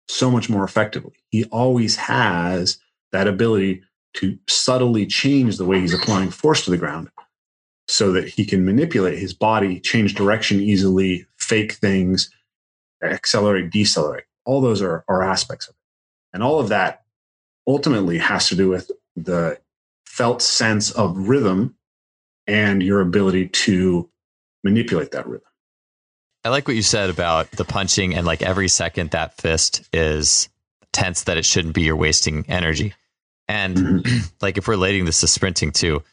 so 0.08 0.30
much 0.30 0.50
more 0.50 0.64
effectively. 0.64 1.16
He 1.30 1.46
always 1.46 1.96
has 1.96 2.78
that 3.12 3.28
ability 3.28 3.84
to 4.16 4.38
subtly 4.48 5.06
change 5.06 5.58
the 5.58 5.66
way 5.66 5.80
he's 5.80 5.94
applying 5.94 6.32
force 6.32 6.66
to 6.66 6.72
the 6.72 6.78
ground 6.78 7.10
so 7.88 8.12
that 8.12 8.28
he 8.28 8.46
can 8.46 8.66
manipulate 8.66 9.18
his 9.18 9.34
body, 9.34 9.80
change 9.80 10.14
direction 10.14 10.60
easily, 10.60 11.26
fake 11.50 11.74
things, 11.74 12.30
accelerate, 13.04 13.72
decelerate. 13.72 14.26
All 14.46 14.62
those 14.62 14.82
are, 14.82 15.04
are 15.08 15.24
aspects 15.24 15.68
of 15.68 15.74
it. 15.74 15.82
And 16.34 16.44
all 16.44 16.60
of 16.60 16.70
that 16.70 17.04
ultimately 17.68 18.20
has 18.20 18.50
to 18.50 18.56
do 18.56 18.70
with 18.70 18.92
the 19.16 19.60
felt 20.06 20.42
sense 20.44 20.92
of 20.92 21.28
rhythm 21.28 21.76
and 22.46 22.84
your 22.84 23.02
ability 23.02 23.48
to 23.48 24.10
manipulate 24.64 25.12
that 25.12 25.28
rhythm. 25.28 25.48
I 26.46 26.50
like 26.50 26.68
what 26.68 26.78
you 26.78 26.84
said 26.84 27.10
about 27.10 27.52
the 27.52 27.66
punching 27.66 28.16
and 28.16 28.26
like 28.26 28.42
every 28.42 28.68
second 28.68 29.12
that 29.12 29.36
fist 29.36 29.88
is 29.92 30.50
tense 30.94 31.24
that 31.24 31.38
it 31.38 31.46
shouldn't 31.46 31.74
be 31.74 31.82
you're 31.82 31.96
wasting 31.96 32.46
energy. 32.48 32.94
And 33.48 33.76
mm-hmm. 33.76 34.18
like 34.42 34.58
if 34.58 34.68
we're 34.68 34.76
relating 34.76 35.06
this 35.06 35.22
to 35.22 35.28
sprinting 35.28 35.72
too, 35.72 36.04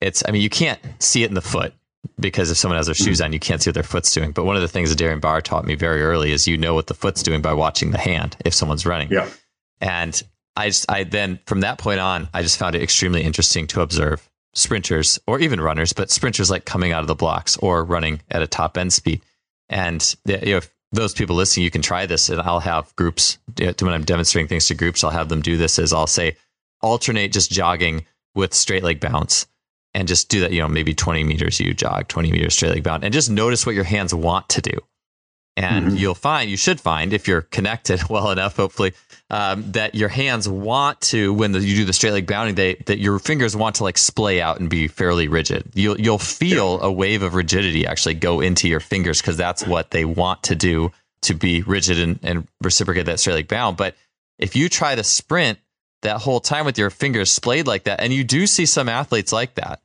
it's 0.00 0.22
I 0.26 0.30
mean 0.30 0.42
you 0.42 0.50
can't 0.50 0.80
see 0.98 1.24
it 1.24 1.28
in 1.28 1.34
the 1.34 1.42
foot 1.42 1.74
because 2.18 2.50
if 2.50 2.56
someone 2.56 2.76
has 2.76 2.86
their 2.86 2.94
shoes 2.94 3.18
mm-hmm. 3.18 3.26
on, 3.26 3.32
you 3.32 3.40
can't 3.40 3.62
see 3.62 3.70
what 3.70 3.74
their 3.74 3.82
foot's 3.82 4.12
doing. 4.12 4.32
But 4.32 4.44
one 4.44 4.56
of 4.56 4.62
the 4.62 4.68
things 4.68 4.94
that 4.94 5.02
Darren 5.02 5.20
Barr 5.20 5.40
taught 5.40 5.64
me 5.64 5.74
very 5.74 6.02
early 6.02 6.32
is 6.32 6.46
you 6.46 6.56
know 6.56 6.74
what 6.74 6.86
the 6.86 6.94
foot's 6.94 7.22
doing 7.22 7.42
by 7.42 7.52
watching 7.52 7.90
the 7.90 7.98
hand 7.98 8.36
if 8.44 8.54
someone's 8.54 8.86
running. 8.86 9.10
Yeah. 9.10 9.28
And 9.80 10.20
I 10.56 10.68
just 10.68 10.90
I 10.90 11.04
then 11.04 11.38
from 11.46 11.60
that 11.60 11.78
point 11.78 12.00
on, 12.00 12.28
I 12.32 12.42
just 12.42 12.58
found 12.58 12.74
it 12.74 12.82
extremely 12.82 13.22
interesting 13.22 13.66
to 13.68 13.82
observe 13.82 14.28
sprinters 14.54 15.18
or 15.26 15.38
even 15.38 15.60
runners, 15.60 15.92
but 15.92 16.10
sprinters 16.10 16.50
like 16.50 16.64
coming 16.64 16.92
out 16.92 17.02
of 17.02 17.06
the 17.06 17.14
blocks 17.14 17.56
or 17.58 17.84
running 17.84 18.22
at 18.30 18.42
a 18.42 18.46
top 18.46 18.78
end 18.78 18.92
speed. 18.92 19.22
And 19.68 20.14
you 20.24 20.36
know, 20.36 20.56
if 20.58 20.72
those 20.92 21.12
people 21.12 21.36
listening, 21.36 21.64
you 21.64 21.70
can 21.70 21.82
try 21.82 22.06
this. 22.06 22.30
And 22.30 22.40
I'll 22.40 22.60
have 22.60 22.94
groups 22.96 23.38
when 23.58 23.92
I'm 23.92 24.04
demonstrating 24.04 24.48
things 24.48 24.66
to 24.68 24.74
groups, 24.74 25.04
I'll 25.04 25.10
have 25.10 25.28
them 25.28 25.42
do 25.42 25.56
this. 25.56 25.78
Is 25.78 25.92
I'll 25.92 26.06
say 26.06 26.36
alternate 26.80 27.32
just 27.32 27.50
jogging 27.50 28.06
with 28.34 28.54
straight 28.54 28.82
leg 28.82 29.00
bounce 29.00 29.46
and 29.96 30.06
just 30.06 30.28
do 30.28 30.40
that, 30.40 30.52
you 30.52 30.60
know, 30.60 30.68
maybe 30.68 30.94
20 30.94 31.24
meters 31.24 31.58
you 31.58 31.72
jog, 31.72 32.06
20 32.08 32.30
meters 32.30 32.52
straight 32.52 32.68
leg 32.68 32.82
bound, 32.82 33.02
and 33.02 33.14
just 33.14 33.30
notice 33.30 33.64
what 33.64 33.74
your 33.74 33.82
hands 33.82 34.12
want 34.12 34.46
to 34.50 34.60
do. 34.60 34.78
And 35.56 35.86
mm-hmm. 35.86 35.96
you'll 35.96 36.14
find, 36.14 36.50
you 36.50 36.58
should 36.58 36.78
find, 36.78 37.14
if 37.14 37.26
you're 37.26 37.40
connected 37.40 38.02
well 38.10 38.30
enough, 38.30 38.56
hopefully, 38.56 38.92
um, 39.30 39.72
that 39.72 39.94
your 39.94 40.10
hands 40.10 40.46
want 40.46 41.00
to, 41.00 41.32
when 41.32 41.52
the, 41.52 41.60
you 41.60 41.76
do 41.76 41.84
the 41.86 41.94
straight 41.94 42.12
leg 42.12 42.26
bounding, 42.26 42.56
they, 42.56 42.74
that 42.84 42.98
your 42.98 43.18
fingers 43.18 43.56
want 43.56 43.76
to 43.76 43.84
like 43.84 43.96
splay 43.96 44.38
out 44.38 44.60
and 44.60 44.68
be 44.68 44.86
fairly 44.86 45.28
rigid. 45.28 45.70
You'll, 45.72 45.98
you'll 45.98 46.18
feel 46.18 46.78
a 46.82 46.92
wave 46.92 47.22
of 47.22 47.34
rigidity 47.34 47.86
actually 47.86 48.14
go 48.14 48.42
into 48.42 48.68
your 48.68 48.80
fingers 48.80 49.22
because 49.22 49.38
that's 49.38 49.66
what 49.66 49.92
they 49.92 50.04
want 50.04 50.42
to 50.42 50.54
do 50.54 50.92
to 51.22 51.32
be 51.32 51.62
rigid 51.62 51.98
and, 51.98 52.20
and 52.22 52.46
reciprocate 52.60 53.06
that 53.06 53.18
straight 53.18 53.34
leg 53.34 53.48
bound. 53.48 53.78
But 53.78 53.96
if 54.38 54.56
you 54.56 54.68
try 54.68 54.94
to 54.94 55.02
sprint 55.02 55.58
that 56.02 56.18
whole 56.18 56.40
time 56.40 56.66
with 56.66 56.76
your 56.76 56.90
fingers 56.90 57.30
splayed 57.30 57.66
like 57.66 57.84
that, 57.84 58.02
and 58.02 58.12
you 58.12 58.24
do 58.24 58.46
see 58.46 58.66
some 58.66 58.90
athletes 58.90 59.32
like 59.32 59.54
that, 59.54 59.80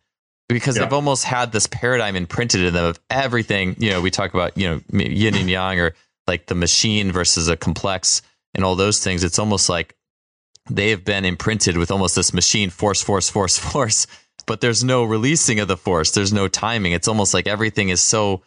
because 0.53 0.75
yeah. 0.75 0.83
they've 0.83 0.93
almost 0.93 1.23
had 1.23 1.51
this 1.51 1.67
paradigm 1.67 2.15
imprinted 2.15 2.61
in 2.61 2.73
them 2.73 2.85
of 2.85 2.99
everything. 3.09 3.75
You 3.79 3.91
know, 3.91 4.01
we 4.01 4.11
talk 4.11 4.33
about 4.33 4.57
you 4.57 4.67
know 4.67 4.81
yin 4.91 5.35
and 5.35 5.49
yang 5.49 5.79
or 5.79 5.93
like 6.27 6.47
the 6.47 6.55
machine 6.55 7.11
versus 7.11 7.47
a 7.47 7.57
complex 7.57 8.21
and 8.53 8.63
all 8.63 8.75
those 8.75 9.03
things. 9.03 9.23
It's 9.23 9.39
almost 9.39 9.69
like 9.69 9.95
they 10.69 10.89
have 10.89 11.03
been 11.03 11.25
imprinted 11.25 11.77
with 11.77 11.91
almost 11.91 12.15
this 12.15 12.33
machine 12.33 12.69
force, 12.69 13.01
force, 13.01 13.29
force, 13.29 13.57
force. 13.71 14.07
But 14.47 14.61
there's 14.61 14.83
no 14.83 15.03
releasing 15.03 15.59
of 15.59 15.67
the 15.67 15.77
force. 15.77 16.11
There's 16.11 16.33
no 16.33 16.47
timing. 16.47 16.93
It's 16.93 17.07
almost 17.07 17.33
like 17.33 17.47
everything 17.47 17.89
is 17.89 18.01
so. 18.01 18.41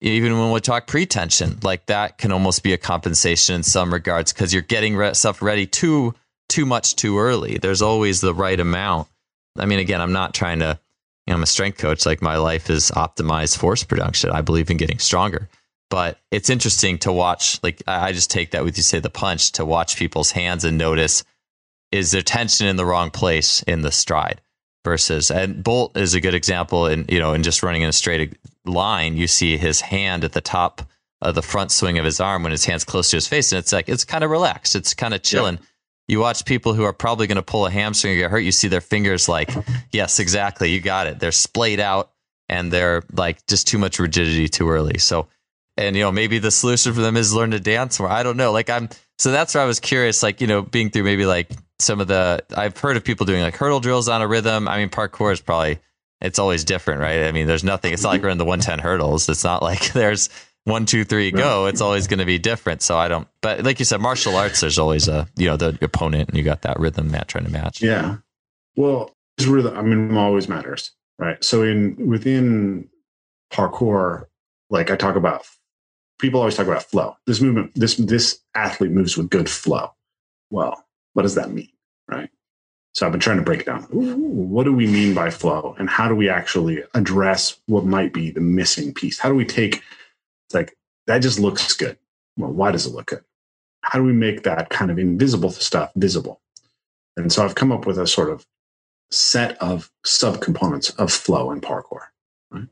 Even 0.00 0.38
when 0.38 0.52
we 0.52 0.60
talk 0.60 0.86
pretension, 0.86 1.58
like 1.64 1.86
that 1.86 2.18
can 2.18 2.30
almost 2.30 2.62
be 2.62 2.72
a 2.72 2.78
compensation 2.78 3.56
in 3.56 3.62
some 3.64 3.92
regards 3.92 4.32
because 4.32 4.52
you're 4.52 4.62
getting 4.62 4.94
re- 4.94 5.12
stuff 5.12 5.42
ready 5.42 5.66
too 5.66 6.14
too 6.48 6.64
much 6.64 6.94
too 6.94 7.18
early. 7.18 7.58
There's 7.58 7.82
always 7.82 8.20
the 8.20 8.32
right 8.32 8.60
amount. 8.60 9.08
I 9.58 9.66
mean, 9.66 9.80
again, 9.80 10.00
I'm 10.00 10.12
not 10.12 10.34
trying 10.34 10.60
to 10.60 10.78
you 11.28 11.32
know, 11.32 11.36
I'm 11.36 11.42
a 11.42 11.46
strength 11.46 11.76
coach. 11.76 12.06
Like 12.06 12.22
my 12.22 12.38
life 12.38 12.70
is 12.70 12.90
optimized 12.92 13.58
force 13.58 13.84
production. 13.84 14.30
I 14.30 14.40
believe 14.40 14.70
in 14.70 14.78
getting 14.78 14.98
stronger. 14.98 15.50
But 15.90 16.18
it's 16.30 16.48
interesting 16.48 16.96
to 17.00 17.12
watch. 17.12 17.62
Like 17.62 17.82
I 17.86 18.12
just 18.12 18.30
take 18.30 18.52
that 18.52 18.64
with 18.64 18.78
you 18.78 18.82
say 18.82 18.98
the 18.98 19.10
punch 19.10 19.52
to 19.52 19.66
watch 19.66 19.98
people's 19.98 20.30
hands 20.30 20.64
and 20.64 20.78
notice 20.78 21.24
is 21.92 22.12
there 22.12 22.22
tension 22.22 22.66
in 22.66 22.76
the 22.76 22.86
wrong 22.86 23.10
place 23.10 23.62
in 23.64 23.82
the 23.82 23.92
stride 23.92 24.40
versus 24.86 25.30
and 25.30 25.62
Bolt 25.62 25.98
is 25.98 26.14
a 26.14 26.20
good 26.22 26.34
example. 26.34 26.86
In 26.86 27.04
you 27.10 27.18
know, 27.18 27.34
in 27.34 27.42
just 27.42 27.62
running 27.62 27.82
in 27.82 27.90
a 27.90 27.92
straight 27.92 28.38
line, 28.64 29.18
you 29.18 29.26
see 29.26 29.58
his 29.58 29.82
hand 29.82 30.24
at 30.24 30.32
the 30.32 30.40
top 30.40 30.80
of 31.20 31.34
the 31.34 31.42
front 31.42 31.70
swing 31.72 31.98
of 31.98 32.06
his 32.06 32.20
arm 32.20 32.42
when 32.42 32.52
his 32.52 32.64
hand's 32.64 32.84
close 32.84 33.10
to 33.10 33.18
his 33.18 33.28
face, 33.28 33.52
and 33.52 33.58
it's 33.58 33.72
like 33.72 33.90
it's 33.90 34.04
kind 34.06 34.24
of 34.24 34.30
relaxed. 34.30 34.74
It's 34.74 34.94
kind 34.94 35.12
of 35.12 35.22
chilling. 35.22 35.56
Yep 35.56 35.64
you 36.08 36.18
watch 36.18 36.44
people 36.46 36.72
who 36.72 36.84
are 36.84 36.94
probably 36.94 37.26
going 37.26 37.36
to 37.36 37.42
pull 37.42 37.66
a 37.66 37.70
hamstring 37.70 38.14
or 38.14 38.16
get 38.16 38.30
hurt. 38.30 38.38
You 38.40 38.52
see 38.52 38.68
their 38.68 38.80
fingers 38.80 39.28
like, 39.28 39.50
yes, 39.92 40.18
exactly. 40.18 40.70
You 40.70 40.80
got 40.80 41.06
it. 41.06 41.20
They're 41.20 41.32
splayed 41.32 41.80
out 41.80 42.10
and 42.48 42.72
they're 42.72 43.02
like 43.12 43.46
just 43.46 43.68
too 43.68 43.78
much 43.78 43.98
rigidity 43.98 44.48
too 44.48 44.68
early. 44.68 44.98
So, 44.98 45.28
and 45.76 45.94
you 45.94 46.02
know, 46.02 46.10
maybe 46.10 46.38
the 46.38 46.50
solution 46.50 46.94
for 46.94 47.02
them 47.02 47.16
is 47.16 47.34
learn 47.34 47.50
to 47.50 47.60
dance 47.60 48.00
more. 48.00 48.08
I 48.08 48.22
don't 48.22 48.38
know. 48.38 48.52
Like 48.52 48.70
I'm, 48.70 48.88
so 49.18 49.30
that's 49.30 49.54
where 49.54 49.62
I 49.62 49.66
was 49.66 49.80
curious, 49.80 50.22
like, 50.22 50.40
you 50.40 50.46
know, 50.46 50.62
being 50.62 50.90
through 50.90 51.04
maybe 51.04 51.26
like 51.26 51.50
some 51.78 52.00
of 52.00 52.08
the, 52.08 52.42
I've 52.56 52.76
heard 52.78 52.96
of 52.96 53.04
people 53.04 53.26
doing 53.26 53.42
like 53.42 53.56
hurdle 53.56 53.80
drills 53.80 54.08
on 54.08 54.22
a 54.22 54.26
rhythm. 54.26 54.66
I 54.66 54.78
mean, 54.78 54.88
parkour 54.88 55.32
is 55.32 55.40
probably, 55.40 55.78
it's 56.20 56.38
always 56.38 56.64
different, 56.64 57.00
right? 57.00 57.24
I 57.24 57.32
mean, 57.32 57.46
there's 57.46 57.64
nothing, 57.64 57.92
it's 57.92 58.02
not 58.02 58.10
like 58.10 58.22
we're 58.22 58.30
in 58.30 58.38
the 58.38 58.44
110 58.44 58.78
hurdles. 58.78 59.28
It's 59.28 59.44
not 59.44 59.62
like 59.62 59.92
there's, 59.92 60.30
one, 60.68 60.86
two, 60.86 61.04
three, 61.04 61.30
go, 61.30 61.66
it's 61.66 61.80
always 61.80 62.06
going 62.06 62.18
to 62.18 62.24
be 62.24 62.38
different. 62.38 62.82
So 62.82 62.96
I 62.96 63.08
don't, 63.08 63.26
but 63.40 63.64
like 63.64 63.78
you 63.78 63.84
said, 63.84 64.00
martial 64.00 64.36
arts, 64.36 64.60
there's 64.60 64.78
always 64.78 65.08
a, 65.08 65.26
you 65.36 65.46
know, 65.46 65.56
the 65.56 65.76
opponent 65.82 66.28
and 66.28 66.38
you 66.38 66.44
got 66.44 66.62
that 66.62 66.78
rhythm 66.78 67.10
match 67.10 67.28
trying 67.28 67.44
to 67.44 67.50
match. 67.50 67.82
Yeah. 67.82 68.18
Well, 68.76 69.12
rhythm, 69.44 69.76
I 69.76 69.82
mean, 69.82 70.16
always 70.16 70.48
matters, 70.48 70.92
right? 71.18 71.42
So 71.42 71.62
in, 71.62 72.08
within 72.08 72.88
parkour, 73.52 74.26
like 74.70 74.90
I 74.90 74.96
talk 74.96 75.16
about, 75.16 75.46
people 76.20 76.40
always 76.40 76.56
talk 76.56 76.66
about 76.66 76.82
flow. 76.84 77.16
This 77.26 77.40
movement, 77.40 77.72
this, 77.74 77.96
this 77.96 78.40
athlete 78.54 78.90
moves 78.90 79.16
with 79.16 79.30
good 79.30 79.48
flow. 79.48 79.92
Well, 80.50 80.84
what 81.14 81.22
does 81.22 81.34
that 81.34 81.50
mean? 81.50 81.70
Right. 82.08 82.30
So 82.94 83.06
I've 83.06 83.12
been 83.12 83.20
trying 83.20 83.36
to 83.36 83.44
break 83.44 83.60
it 83.60 83.66
down. 83.66 83.86
Ooh, 83.94 84.16
what 84.16 84.64
do 84.64 84.72
we 84.72 84.86
mean 84.86 85.14
by 85.14 85.30
flow 85.30 85.76
and 85.78 85.88
how 85.88 86.08
do 86.08 86.14
we 86.14 86.28
actually 86.28 86.82
address 86.94 87.58
what 87.66 87.84
might 87.84 88.12
be 88.12 88.30
the 88.30 88.40
missing 88.40 88.92
piece? 88.92 89.18
How 89.18 89.28
do 89.28 89.34
we 89.34 89.44
take 89.44 89.82
it's 90.48 90.54
like, 90.54 90.76
that 91.06 91.18
just 91.18 91.38
looks 91.38 91.74
good. 91.74 91.98
Well, 92.36 92.50
why 92.50 92.72
does 92.72 92.86
it 92.86 92.94
look 92.94 93.06
good? 93.06 93.24
How 93.82 93.98
do 93.98 94.04
we 94.04 94.12
make 94.12 94.42
that 94.44 94.70
kind 94.70 94.90
of 94.90 94.98
invisible 94.98 95.50
stuff 95.50 95.92
visible? 95.94 96.40
And 97.16 97.32
so 97.32 97.44
I've 97.44 97.54
come 97.54 97.72
up 97.72 97.86
with 97.86 97.98
a 97.98 98.06
sort 98.06 98.30
of 98.30 98.46
set 99.10 99.60
of 99.60 99.90
subcomponents 100.06 100.96
of 100.98 101.12
flow 101.12 101.50
and 101.50 101.62
parkour. 101.62 102.02
Right? 102.50 102.68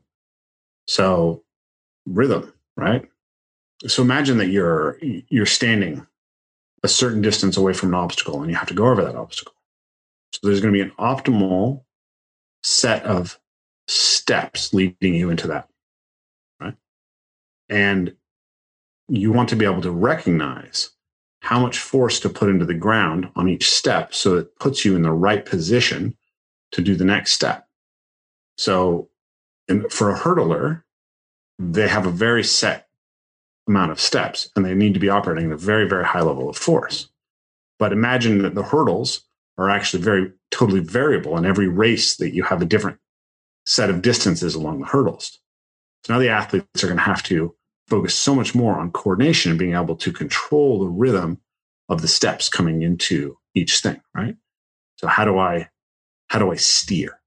So 0.87 1.43
rhythm, 2.05 2.53
right? 2.75 3.07
So 3.85 4.01
imagine 4.01 4.37
that 4.37 4.47
you're 4.47 4.97
you're 5.01 5.45
standing 5.45 6.07
a 6.83 6.87
certain 6.87 7.21
distance 7.21 7.57
away 7.57 7.73
from 7.73 7.89
an 7.89 7.95
obstacle 7.95 8.41
and 8.41 8.49
you 8.49 8.57
have 8.57 8.67
to 8.69 8.73
go 8.73 8.87
over 8.87 9.03
that 9.03 9.15
obstacle. 9.15 9.53
So 10.31 10.39
there's 10.43 10.61
going 10.61 10.73
to 10.73 10.77
be 10.77 10.81
an 10.81 10.95
optimal 10.97 11.83
set 12.63 13.03
of 13.03 13.39
steps 13.87 14.73
leading 14.73 15.13
you 15.13 15.29
into 15.29 15.47
that. 15.47 15.69
And 17.69 18.15
you 19.09 19.31
want 19.31 19.49
to 19.49 19.55
be 19.55 19.65
able 19.65 19.81
to 19.81 19.91
recognize 19.91 20.91
how 21.41 21.59
much 21.59 21.79
force 21.79 22.19
to 22.19 22.29
put 22.29 22.49
into 22.49 22.65
the 22.65 22.73
ground 22.73 23.29
on 23.35 23.47
each 23.47 23.69
step 23.69 24.13
so 24.13 24.37
it 24.37 24.55
puts 24.59 24.83
you 24.83 24.95
in 24.95 25.01
the 25.01 25.11
right 25.11 25.45
position 25.45 26.17
to 26.71 26.81
do 26.81 26.95
the 26.95 27.05
next 27.05 27.33
step. 27.33 27.67
So, 28.57 29.09
for 29.89 30.11
a 30.11 30.17
hurdler, 30.17 30.83
they 31.59 31.87
have 31.87 32.05
a 32.05 32.11
very 32.11 32.43
set 32.43 32.87
amount 33.67 33.91
of 33.91 33.99
steps 33.99 34.49
and 34.55 34.65
they 34.65 34.73
need 34.73 34.93
to 34.93 34.99
be 34.99 35.09
operating 35.09 35.47
at 35.47 35.53
a 35.53 35.57
very, 35.57 35.87
very 35.87 36.05
high 36.05 36.21
level 36.21 36.49
of 36.49 36.57
force. 36.57 37.09
But 37.79 37.91
imagine 37.91 38.41
that 38.43 38.55
the 38.55 38.63
hurdles 38.63 39.21
are 39.57 39.69
actually 39.69 40.03
very 40.03 40.31
totally 40.51 40.79
variable 40.79 41.37
in 41.37 41.45
every 41.45 41.67
race 41.67 42.15
that 42.17 42.33
you 42.33 42.43
have 42.43 42.61
a 42.61 42.65
different 42.65 42.99
set 43.65 43.89
of 43.89 44.01
distances 44.01 44.55
along 44.55 44.79
the 44.79 44.85
hurdles. 44.87 45.39
So 46.05 46.13
now 46.13 46.19
the 46.19 46.29
athletes 46.29 46.83
are 46.83 46.87
going 46.87 46.97
to 46.97 47.03
have 47.03 47.23
to 47.23 47.53
focus 47.87 48.15
so 48.15 48.35
much 48.35 48.53
more 48.53 48.77
on 48.77 48.91
coordination 48.91 49.51
and 49.51 49.59
being 49.59 49.73
able 49.73 49.95
to 49.95 50.11
control 50.11 50.79
the 50.79 50.89
rhythm 50.89 51.39
of 51.89 52.01
the 52.01 52.07
steps 52.07 52.49
coming 52.49 52.81
into 52.81 53.37
each 53.55 53.79
thing, 53.79 54.01
right? 54.13 54.35
So 54.97 55.07
how 55.07 55.25
do 55.25 55.37
I 55.37 55.69
how 56.27 56.39
do 56.39 56.51
I 56.51 56.55
steer? 56.55 57.19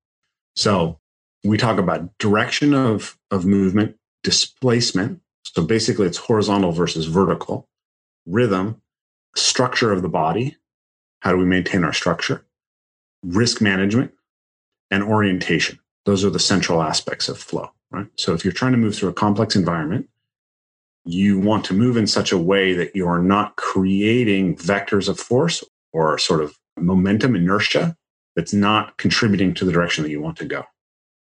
So 0.56 0.98
we 1.44 1.56
talk 1.56 1.78
about 1.78 2.16
direction 2.18 2.74
of, 2.74 3.18
of 3.30 3.46
movement, 3.46 3.96
displacement. 4.22 5.20
So 5.44 5.62
basically 5.62 6.06
it's 6.06 6.18
horizontal 6.18 6.72
versus 6.72 7.06
vertical, 7.06 7.66
rhythm, 8.26 8.82
structure 9.34 9.92
of 9.92 10.02
the 10.02 10.08
body. 10.08 10.56
How 11.20 11.32
do 11.32 11.38
we 11.38 11.46
maintain 11.46 11.84
our 11.84 11.94
structure? 11.94 12.44
Risk 13.22 13.60
management 13.60 14.12
and 14.90 15.02
orientation. 15.02 15.78
Those 16.04 16.24
are 16.24 16.30
the 16.30 16.38
central 16.38 16.82
aspects 16.82 17.28
of 17.28 17.38
flow, 17.38 17.70
right? 17.90 18.08
So 18.16 18.34
if 18.34 18.44
you're 18.44 18.52
trying 18.52 18.72
to 18.72 18.78
move 18.78 18.96
through 18.96 19.10
a 19.10 19.14
complex 19.14 19.56
environment, 19.56 20.08
you 21.04 21.38
want 21.38 21.64
to 21.64 21.74
move 21.74 21.96
in 21.96 22.06
such 22.06 22.32
a 22.32 22.38
way 22.38 22.72
that 22.74 22.94
you 22.94 23.06
are 23.06 23.22
not 23.22 23.56
creating 23.56 24.56
vectors 24.56 25.08
of 25.08 25.18
force 25.18 25.64
or 25.92 26.18
sort 26.18 26.42
of 26.42 26.56
momentum 26.78 27.34
inertia 27.34 27.96
that's 28.36 28.52
not 28.52 28.96
contributing 28.96 29.54
to 29.54 29.64
the 29.64 29.72
direction 29.72 30.04
that 30.04 30.10
you 30.10 30.20
want 30.20 30.36
to 30.38 30.44
go. 30.44 30.64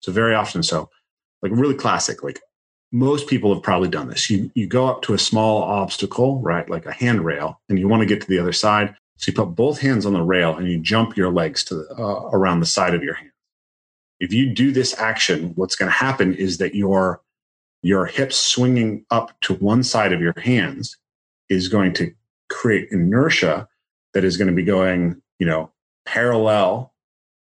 So 0.00 0.12
very 0.12 0.34
often 0.34 0.62
so, 0.62 0.90
like 1.42 1.52
really 1.52 1.74
classic, 1.74 2.22
like 2.22 2.40
most 2.92 3.28
people 3.28 3.52
have 3.52 3.62
probably 3.62 3.88
done 3.88 4.08
this. 4.08 4.30
You 4.30 4.50
you 4.54 4.66
go 4.66 4.86
up 4.86 5.02
to 5.02 5.14
a 5.14 5.18
small 5.18 5.62
obstacle, 5.62 6.40
right, 6.40 6.68
like 6.68 6.86
a 6.86 6.92
handrail, 6.92 7.60
and 7.68 7.78
you 7.78 7.88
want 7.88 8.00
to 8.00 8.06
get 8.06 8.20
to 8.20 8.28
the 8.28 8.38
other 8.38 8.52
side. 8.52 8.94
So 9.18 9.30
you 9.30 9.36
put 9.36 9.54
both 9.54 9.80
hands 9.80 10.04
on 10.04 10.12
the 10.12 10.22
rail 10.22 10.56
and 10.56 10.70
you 10.70 10.78
jump 10.78 11.16
your 11.16 11.32
legs 11.32 11.64
to 11.64 11.76
the, 11.76 11.94
uh, 11.98 12.28
around 12.32 12.60
the 12.60 12.66
side 12.66 12.94
of 12.94 13.02
your 13.02 13.14
hand. 13.14 13.30
If 14.20 14.32
you 14.32 14.54
do 14.54 14.72
this 14.72 14.98
action, 14.98 15.52
what's 15.56 15.76
going 15.76 15.90
to 15.90 15.96
happen 15.96 16.34
is 16.34 16.58
that 16.58 16.74
your 16.74 17.22
your 17.86 18.06
hips 18.06 18.36
swinging 18.36 19.04
up 19.10 19.38
to 19.42 19.54
one 19.54 19.82
side 19.82 20.12
of 20.12 20.20
your 20.20 20.34
hands 20.38 20.96
is 21.48 21.68
going 21.68 21.92
to 21.94 22.12
create 22.48 22.88
inertia 22.90 23.68
that 24.12 24.24
is 24.24 24.36
going 24.36 24.48
to 24.48 24.54
be 24.54 24.64
going, 24.64 25.20
you 25.38 25.46
know, 25.46 25.70
parallel 26.04 26.92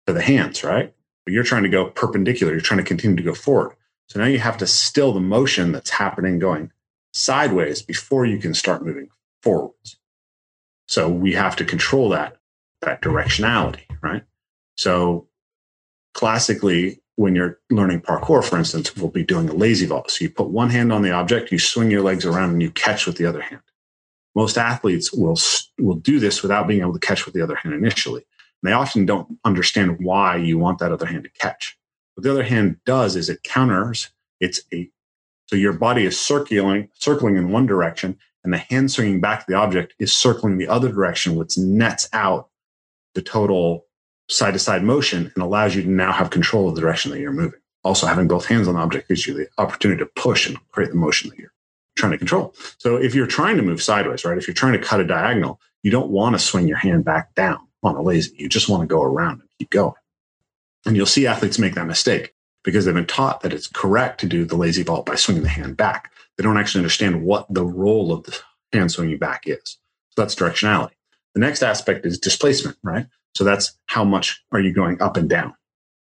to 0.07 0.13
the 0.13 0.23
hands, 0.23 0.65
right? 0.65 0.93
But 1.25 1.33
you're 1.33 1.45
trying 1.45 1.63
to 1.63 1.69
go 1.69 1.91
perpendicular. 1.91 2.53
You're 2.53 2.61
trying 2.61 2.79
to 2.79 2.85
continue 2.85 3.17
to 3.17 3.23
go 3.23 3.35
forward. 3.35 3.75
So 4.09 4.19
now 4.19 4.27
you 4.27 4.39
have 4.39 4.59
to 4.59 4.67
still 4.67 5.13
the 5.13 5.21
motion 5.21 5.73
that's 5.73 5.91
happening 5.91 6.39
going 6.39 6.73
sideways 7.13 7.83
before 7.83 8.27
you 8.27 8.39
can 8.39 8.55
start 8.55 8.85
moving 8.85 9.09
forwards. 9.43 9.97
So 10.87 11.09
we 11.09 11.33
have 11.35 11.57
to 11.57 11.65
control 11.65 12.09
that 12.11 12.37
that 12.81 13.03
directionality, 13.03 13.85
right? 14.03 14.23
So 14.77 15.27
classically, 16.15 17.01
when 17.19 17.35
you're 17.35 17.59
learning 17.69 18.01
parkour, 18.01 18.45
for 18.45 18.57
instance, 18.57 18.97
we'll 18.97 19.11
be 19.11 19.25
doing 19.25 19.49
a 19.49 19.53
lazy 19.53 19.87
vault. 19.87 20.09
So 20.09 20.23
you 20.23 20.31
put 20.31 20.51
one 20.51 20.71
hand 20.71 20.93
on 20.93 21.03
the 21.03 21.11
object, 21.11 21.51
you 21.51 21.59
swing 21.59 21.91
your 21.91 22.03
legs 22.03 22.25
around, 22.25 22.51
and 22.51 22.63
you 22.63 22.71
catch 22.71 23.07
with 23.07 23.17
the 23.17 23.27
other 23.27 23.41
hand. 23.41 23.61
Most 24.37 24.57
athletes 24.57 25.13
will 25.13 25.37
will 25.79 25.97
do 25.97 26.21
this 26.21 26.43
without 26.43 26.69
being 26.69 26.81
able 26.81 26.93
to 26.93 27.01
catch 27.01 27.25
with 27.25 27.35
the 27.35 27.43
other 27.43 27.57
hand 27.57 27.75
initially. 27.75 28.25
And 28.63 28.71
they 28.71 28.73
often 28.73 29.05
don't 29.05 29.37
understand 29.45 29.99
why 29.99 30.37
you 30.37 30.59
want 30.59 30.79
that 30.79 30.93
other 30.93 31.07
hand 31.07 31.25
to 31.25 31.31
catch. 31.31 31.77
What 32.15 32.23
the 32.23 32.31
other 32.31 32.45
hand 32.45 32.77
does 32.87 33.17
is 33.17 33.29
it 33.29 33.43
counters. 33.43 34.11
It's 34.39 34.61
a 34.73 34.89
so 35.47 35.57
your 35.57 35.73
body 35.73 36.07
is 36.07 36.21
circling 36.21 36.89
circling 36.95 37.37
in 37.37 37.51
one 37.51 37.67
direction, 37.67 38.17
and 38.45 38.53
the 38.53 38.59
hand 38.59 38.93
swinging 38.93 39.21
back 39.21 39.41
to 39.41 39.47
the 39.49 39.59
object 39.59 39.93
is 39.99 40.15
circling 40.15 40.57
the 40.57 40.69
other 40.69 40.93
direction, 40.93 41.35
which 41.35 41.59
nets 41.59 42.09
out 42.13 42.51
the 43.17 43.23
total 43.23 43.88
side 44.29 44.53
to 44.53 44.59
side 44.59 44.83
motion 44.83 45.33
and 45.35 45.43
allows 45.43 45.75
you 45.75 45.83
to 45.83 45.91
now 45.91 46.13
have 46.13 46.31
control 46.31 46.69
of 46.69 46.75
the 46.75 46.81
direction 46.81 47.11
that 47.11 47.21
you're 47.21 47.33
moving. 47.33 47.61
Also, 47.85 48.07
having 48.07 48.29
both 48.29 48.47
hands 48.47 48.69
on 48.69 48.75
the 48.75 48.81
object 48.81 49.09
gives 49.09 49.27
you 49.27 49.35
the 49.35 49.49
opportunity 49.59 49.99
to 49.99 50.11
push 50.17 50.47
and 50.49 50.59
create 50.71 50.91
the 50.91 50.97
motion 50.97 51.31
that 51.31 51.39
you're 51.39 51.53
trying 51.97 52.13
to 52.13 52.19
control. 52.19 52.55
So, 52.79 52.97
if 52.97 53.15
you're 53.15 53.27
trying 53.27 53.57
to 53.57 53.63
move 53.63 53.83
sideways, 53.83 54.25
right, 54.25 54.37
if 54.37 54.47
you're 54.47 54.55
trying 54.55 54.75
to 54.75 54.87
cut 54.87 55.01
a 55.01 55.05
diagonal, 55.05 55.61
you 55.83 55.91
don't 55.91 56.11
want 56.11 56.35
to 56.35 56.39
swing 56.39 56.69
your 56.69 56.77
hand 56.77 57.05
back 57.05 57.35
down 57.35 57.59
on 57.83 57.97
a 57.97 58.03
lazy. 58.03 58.35
You 58.37 58.49
just 58.49 58.69
want 58.69 58.83
to 58.83 58.87
go 58.87 59.03
around 59.03 59.41
and 59.41 59.49
keep 59.59 59.71
going. 59.71 59.95
And 60.85 60.97
you'll 60.97 61.07
see 61.07 61.27
athletes 61.27 61.59
make 61.59 61.75
that 61.75 61.87
mistake 61.87 62.35
because 62.65 62.85
they've 62.85 62.95
been 62.95 63.07
taught 63.07 63.41
that 63.43 63.53
it's 63.53 63.67
correct 63.67 64.21
to 64.21 64.27
do 64.27 64.45
the 64.45 64.57
lazy 64.57 64.83
vault 64.83 65.07
by 65.07 65.15
swinging 65.15 65.43
the 65.43 65.49
hand 65.49 65.77
back. 65.77 66.13
They 66.37 66.45
don't 66.45 66.59
actually 66.59 66.81
understand 66.81 67.23
what 67.23 67.47
the 67.49 67.65
role 67.65 68.13
of 68.13 68.25
the 68.25 68.39
hand 68.73 68.93
swinging 68.93 69.19
back 69.19 69.45
is. 69.47 69.79
So 70.11 70.23
that's 70.23 70.35
directionality. 70.35 70.93
The 71.35 71.41
next 71.41 71.63
aspect 71.63 72.07
is 72.07 72.19
displacement, 72.19 72.77
right? 72.83 73.07
So 73.35 73.45
that's 73.45 73.77
how 73.87 74.05
much 74.05 74.43
are 74.53 74.61
you 74.61 74.73
going 74.73 75.01
up 75.01 75.17
and 75.17 75.29
down? 75.29 75.55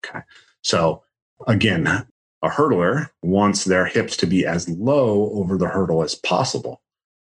Okay. 0.05 0.19
So 0.61 1.03
again, 1.47 1.87
a 1.87 2.49
hurdler 2.49 3.09
wants 3.21 3.65
their 3.65 3.85
hips 3.85 4.15
to 4.17 4.27
be 4.27 4.45
as 4.45 4.69
low 4.69 5.31
over 5.31 5.57
the 5.57 5.67
hurdle 5.67 6.03
as 6.03 6.15
possible 6.15 6.81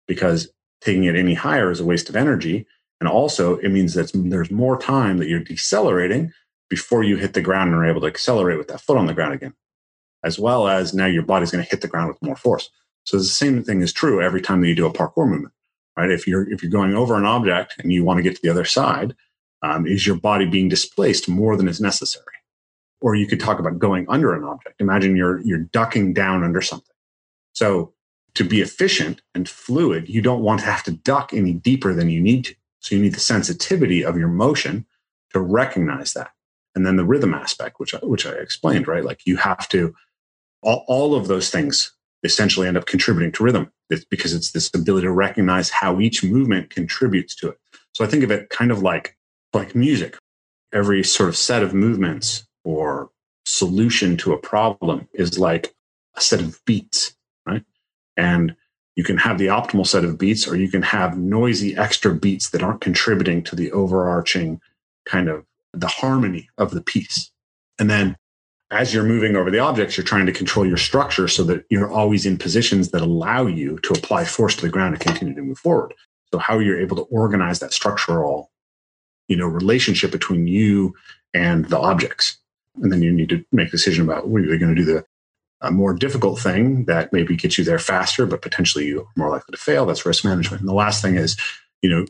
because 0.07 0.49
taking 0.81 1.05
it 1.05 1.15
any 1.15 1.33
higher 1.33 1.71
is 1.71 1.79
a 1.79 1.85
waste 1.85 2.09
of 2.09 2.15
energy. 2.15 2.67
And 2.99 3.07
also, 3.07 3.57
it 3.57 3.69
means 3.69 3.93
that 3.93 4.11
there's 4.13 4.51
more 4.51 4.79
time 4.79 5.17
that 5.17 5.27
you're 5.27 5.39
decelerating 5.39 6.31
before 6.69 7.03
you 7.03 7.17
hit 7.17 7.33
the 7.33 7.41
ground 7.41 7.71
and 7.71 7.77
are 7.77 7.85
able 7.85 8.01
to 8.01 8.07
accelerate 8.07 8.57
with 8.57 8.67
that 8.67 8.81
foot 8.81 8.97
on 8.97 9.05
the 9.05 9.13
ground 9.13 9.33
again, 9.33 9.53
as 10.23 10.37
well 10.37 10.67
as 10.67 10.93
now 10.93 11.05
your 11.05 11.23
body's 11.23 11.51
going 11.51 11.63
to 11.63 11.69
hit 11.69 11.81
the 11.81 11.87
ground 11.87 12.09
with 12.09 12.21
more 12.21 12.35
force. 12.35 12.69
So 13.05 13.17
the 13.17 13.23
same 13.23 13.63
thing 13.63 13.81
is 13.81 13.93
true 13.93 14.21
every 14.21 14.41
time 14.41 14.61
that 14.61 14.67
you 14.67 14.75
do 14.75 14.85
a 14.85 14.91
parkour 14.91 15.27
movement, 15.27 15.53
right? 15.97 16.11
If 16.11 16.27
you're 16.27 16.49
if 16.51 16.61
you're 16.61 16.71
going 16.71 16.95
over 16.95 17.15
an 17.15 17.25
object 17.25 17.75
and 17.79 17.91
you 17.91 18.05
want 18.05 18.17
to 18.17 18.23
get 18.23 18.35
to 18.35 18.41
the 18.41 18.49
other 18.49 18.65
side, 18.65 19.15
um, 19.63 19.87
is 19.87 20.05
your 20.05 20.17
body 20.17 20.45
being 20.45 20.69
displaced 20.69 21.27
more 21.27 21.57
than 21.57 21.67
is 21.67 21.81
necessary? 21.81 22.25
Or 23.01 23.15
you 23.15 23.27
could 23.27 23.39
talk 23.39 23.59
about 23.59 23.79
going 23.79 24.05
under 24.07 24.33
an 24.33 24.43
object. 24.43 24.79
Imagine 24.79 25.15
you're 25.15 25.39
you're 25.41 25.57
ducking 25.59 26.13
down 26.13 26.43
under 26.43 26.61
something. 26.61 26.95
So 27.53 27.93
to 28.35 28.43
be 28.43 28.61
efficient 28.61 29.21
and 29.33 29.49
fluid, 29.49 30.07
you 30.07 30.21
don't 30.21 30.43
want 30.43 30.59
to 30.59 30.67
have 30.67 30.83
to 30.83 30.91
duck 30.91 31.33
any 31.33 31.53
deeper 31.53 31.93
than 31.93 32.09
you 32.09 32.21
need 32.21 32.45
to. 32.45 32.55
So 32.79 32.95
you 32.95 33.01
need 33.01 33.15
the 33.15 33.19
sensitivity 33.19 34.05
of 34.05 34.17
your 34.17 34.27
motion 34.27 34.85
to 35.33 35.39
recognize 35.39 36.13
that. 36.13 36.29
And 36.75 36.85
then 36.85 36.95
the 36.95 37.05
rhythm 37.05 37.33
aspect, 37.33 37.79
which 37.79 37.95
I, 37.95 37.97
which 37.97 38.27
I 38.27 38.33
explained, 38.33 38.87
right? 38.87 39.03
Like 39.03 39.21
you 39.25 39.37
have 39.37 39.67
to, 39.69 39.95
all, 40.61 40.85
all 40.87 41.15
of 41.15 41.27
those 41.27 41.49
things 41.49 41.93
essentially 42.23 42.67
end 42.67 42.77
up 42.77 42.85
contributing 42.85 43.31
to 43.31 43.43
rhythm 43.43 43.71
it's 43.89 44.05
because 44.05 44.33
it's 44.33 44.51
this 44.51 44.69
ability 44.73 45.05
to 45.05 45.11
recognize 45.11 45.69
how 45.69 45.99
each 45.99 46.23
movement 46.23 46.69
contributes 46.69 47.35
to 47.35 47.49
it. 47.49 47.59
So 47.93 48.03
I 48.03 48.07
think 48.07 48.23
of 48.23 48.31
it 48.31 48.49
kind 48.49 48.71
of 48.71 48.81
like, 48.81 49.17
like 49.53 49.75
music. 49.75 50.17
Every 50.73 51.03
sort 51.03 51.29
of 51.29 51.37
set 51.37 51.63
of 51.63 51.73
movements 51.73 52.45
or 52.63 53.09
solution 53.45 54.17
to 54.17 54.33
a 54.33 54.37
problem 54.37 55.07
is 55.13 55.39
like 55.39 55.73
a 56.15 56.21
set 56.21 56.41
of 56.41 56.59
beats, 56.65 57.15
right? 57.45 57.63
And 58.17 58.55
you 58.95 59.03
can 59.03 59.17
have 59.17 59.37
the 59.37 59.47
optimal 59.47 59.87
set 59.87 60.03
of 60.03 60.17
beats 60.17 60.47
or 60.47 60.57
you 60.57 60.69
can 60.69 60.81
have 60.81 61.17
noisy 61.17 61.77
extra 61.77 62.13
beats 62.13 62.49
that 62.49 62.63
aren't 62.63 62.81
contributing 62.81 63.43
to 63.43 63.55
the 63.55 63.71
overarching 63.71 64.59
kind 65.05 65.29
of 65.29 65.45
the 65.73 65.87
harmony 65.87 66.49
of 66.57 66.71
the 66.71 66.81
piece 66.81 67.31
and 67.79 67.89
then 67.89 68.17
as 68.69 68.93
you're 68.93 69.03
moving 69.03 69.35
over 69.35 69.49
the 69.49 69.59
objects 69.59 69.97
you're 69.97 70.05
trying 70.05 70.25
to 70.25 70.31
control 70.31 70.65
your 70.65 70.77
structure 70.77 71.27
so 71.27 71.43
that 71.43 71.65
you're 71.69 71.91
always 71.91 72.25
in 72.25 72.37
positions 72.37 72.91
that 72.91 73.01
allow 73.01 73.45
you 73.45 73.79
to 73.79 73.93
apply 73.93 74.25
force 74.25 74.55
to 74.55 74.61
the 74.61 74.69
ground 74.69 74.93
and 74.93 75.03
continue 75.03 75.33
to 75.33 75.41
move 75.41 75.59
forward 75.59 75.93
so 76.31 76.39
how 76.39 76.59
you're 76.59 76.79
able 76.79 76.95
to 76.95 77.03
organize 77.03 77.59
that 77.59 77.73
structural 77.73 78.51
you 79.27 79.35
know 79.35 79.47
relationship 79.47 80.11
between 80.11 80.47
you 80.47 80.93
and 81.33 81.65
the 81.65 81.79
objects 81.79 82.37
and 82.81 82.91
then 82.91 83.01
you 83.01 83.11
need 83.11 83.29
to 83.29 83.43
make 83.51 83.69
a 83.69 83.71
decision 83.71 84.03
about 84.03 84.27
whether 84.27 84.45
you're 84.45 84.59
going 84.59 84.75
to 84.75 84.81
do 84.81 84.85
the 84.85 85.05
a 85.61 85.71
more 85.71 85.93
difficult 85.93 86.39
thing 86.39 86.85
that 86.85 87.11
maybe 87.11 87.35
gets 87.35 87.57
you 87.57 87.63
there 87.63 87.79
faster, 87.79 88.25
but 88.25 88.41
potentially 88.41 88.85
you're 88.85 89.07
more 89.15 89.29
likely 89.29 89.51
to 89.51 89.57
fail. 89.57 89.85
That's 89.85 90.05
risk 90.05 90.23
management. 90.23 90.61
And 90.61 90.69
the 90.69 90.73
last 90.73 91.01
thing 91.01 91.15
is, 91.15 91.35
you 91.81 91.89
know, 91.89 92.05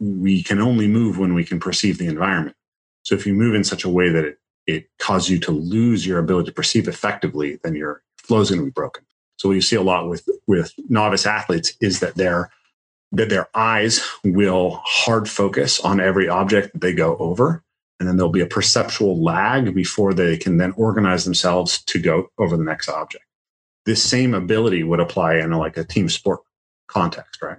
we 0.00 0.42
can 0.42 0.60
only 0.60 0.88
move 0.88 1.18
when 1.18 1.34
we 1.34 1.44
can 1.44 1.60
perceive 1.60 1.98
the 1.98 2.06
environment. 2.06 2.56
So 3.02 3.14
if 3.14 3.26
you 3.26 3.34
move 3.34 3.54
in 3.54 3.64
such 3.64 3.84
a 3.84 3.88
way 3.88 4.08
that 4.10 4.24
it, 4.24 4.38
it 4.68 4.88
causes 4.98 5.30
you 5.30 5.40
to 5.40 5.50
lose 5.50 6.06
your 6.06 6.20
ability 6.20 6.46
to 6.46 6.54
perceive 6.54 6.86
effectively, 6.86 7.58
then 7.64 7.74
your 7.74 8.02
flow 8.18 8.40
is 8.40 8.50
going 8.50 8.60
to 8.60 8.66
be 8.66 8.70
broken. 8.70 9.04
So 9.36 9.48
what 9.48 9.54
you 9.54 9.62
see 9.62 9.76
a 9.76 9.82
lot 9.82 10.08
with 10.08 10.28
with 10.46 10.72
novice 10.88 11.26
athletes 11.26 11.72
is 11.80 12.00
that 12.00 12.14
their 12.14 12.50
that 13.12 13.30
their 13.30 13.48
eyes 13.54 14.06
will 14.22 14.80
hard 14.84 15.28
focus 15.28 15.80
on 15.80 15.98
every 15.98 16.28
object 16.28 16.74
that 16.74 16.80
they 16.82 16.92
go 16.92 17.16
over 17.16 17.64
and 17.98 18.08
then 18.08 18.16
there'll 18.16 18.30
be 18.30 18.42
a 18.42 18.46
perceptual 18.46 19.20
lag 19.22 19.74
before 19.74 20.14
they 20.14 20.36
can 20.36 20.58
then 20.58 20.72
organize 20.76 21.24
themselves 21.24 21.82
to 21.84 21.98
go 21.98 22.28
over 22.38 22.56
the 22.56 22.64
next 22.64 22.88
object. 22.88 23.24
This 23.86 24.02
same 24.02 24.34
ability 24.34 24.84
would 24.84 25.00
apply 25.00 25.36
in 25.36 25.52
a, 25.52 25.58
like 25.58 25.76
a 25.76 25.84
team 25.84 26.08
sport 26.08 26.40
context, 26.86 27.42
right? 27.42 27.58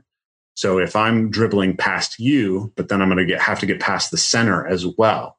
So 0.54 0.78
if 0.78 0.96
I'm 0.96 1.30
dribbling 1.30 1.76
past 1.78 2.20
you, 2.20 2.72
but 2.76 2.90
then 2.90 3.02
I'm 3.02 3.10
going 3.10 3.18
to 3.18 3.26
get 3.26 3.42
have 3.42 3.60
to 3.62 3.66
get 3.66 3.80
past 3.80 4.12
the 4.12 4.18
center 4.18 4.68
as 4.68 4.86
well, 4.86 5.38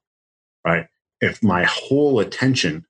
right? 0.65 0.87
If 1.21 1.43
my 1.43 1.65
whole 1.65 2.21
attention 2.21 2.87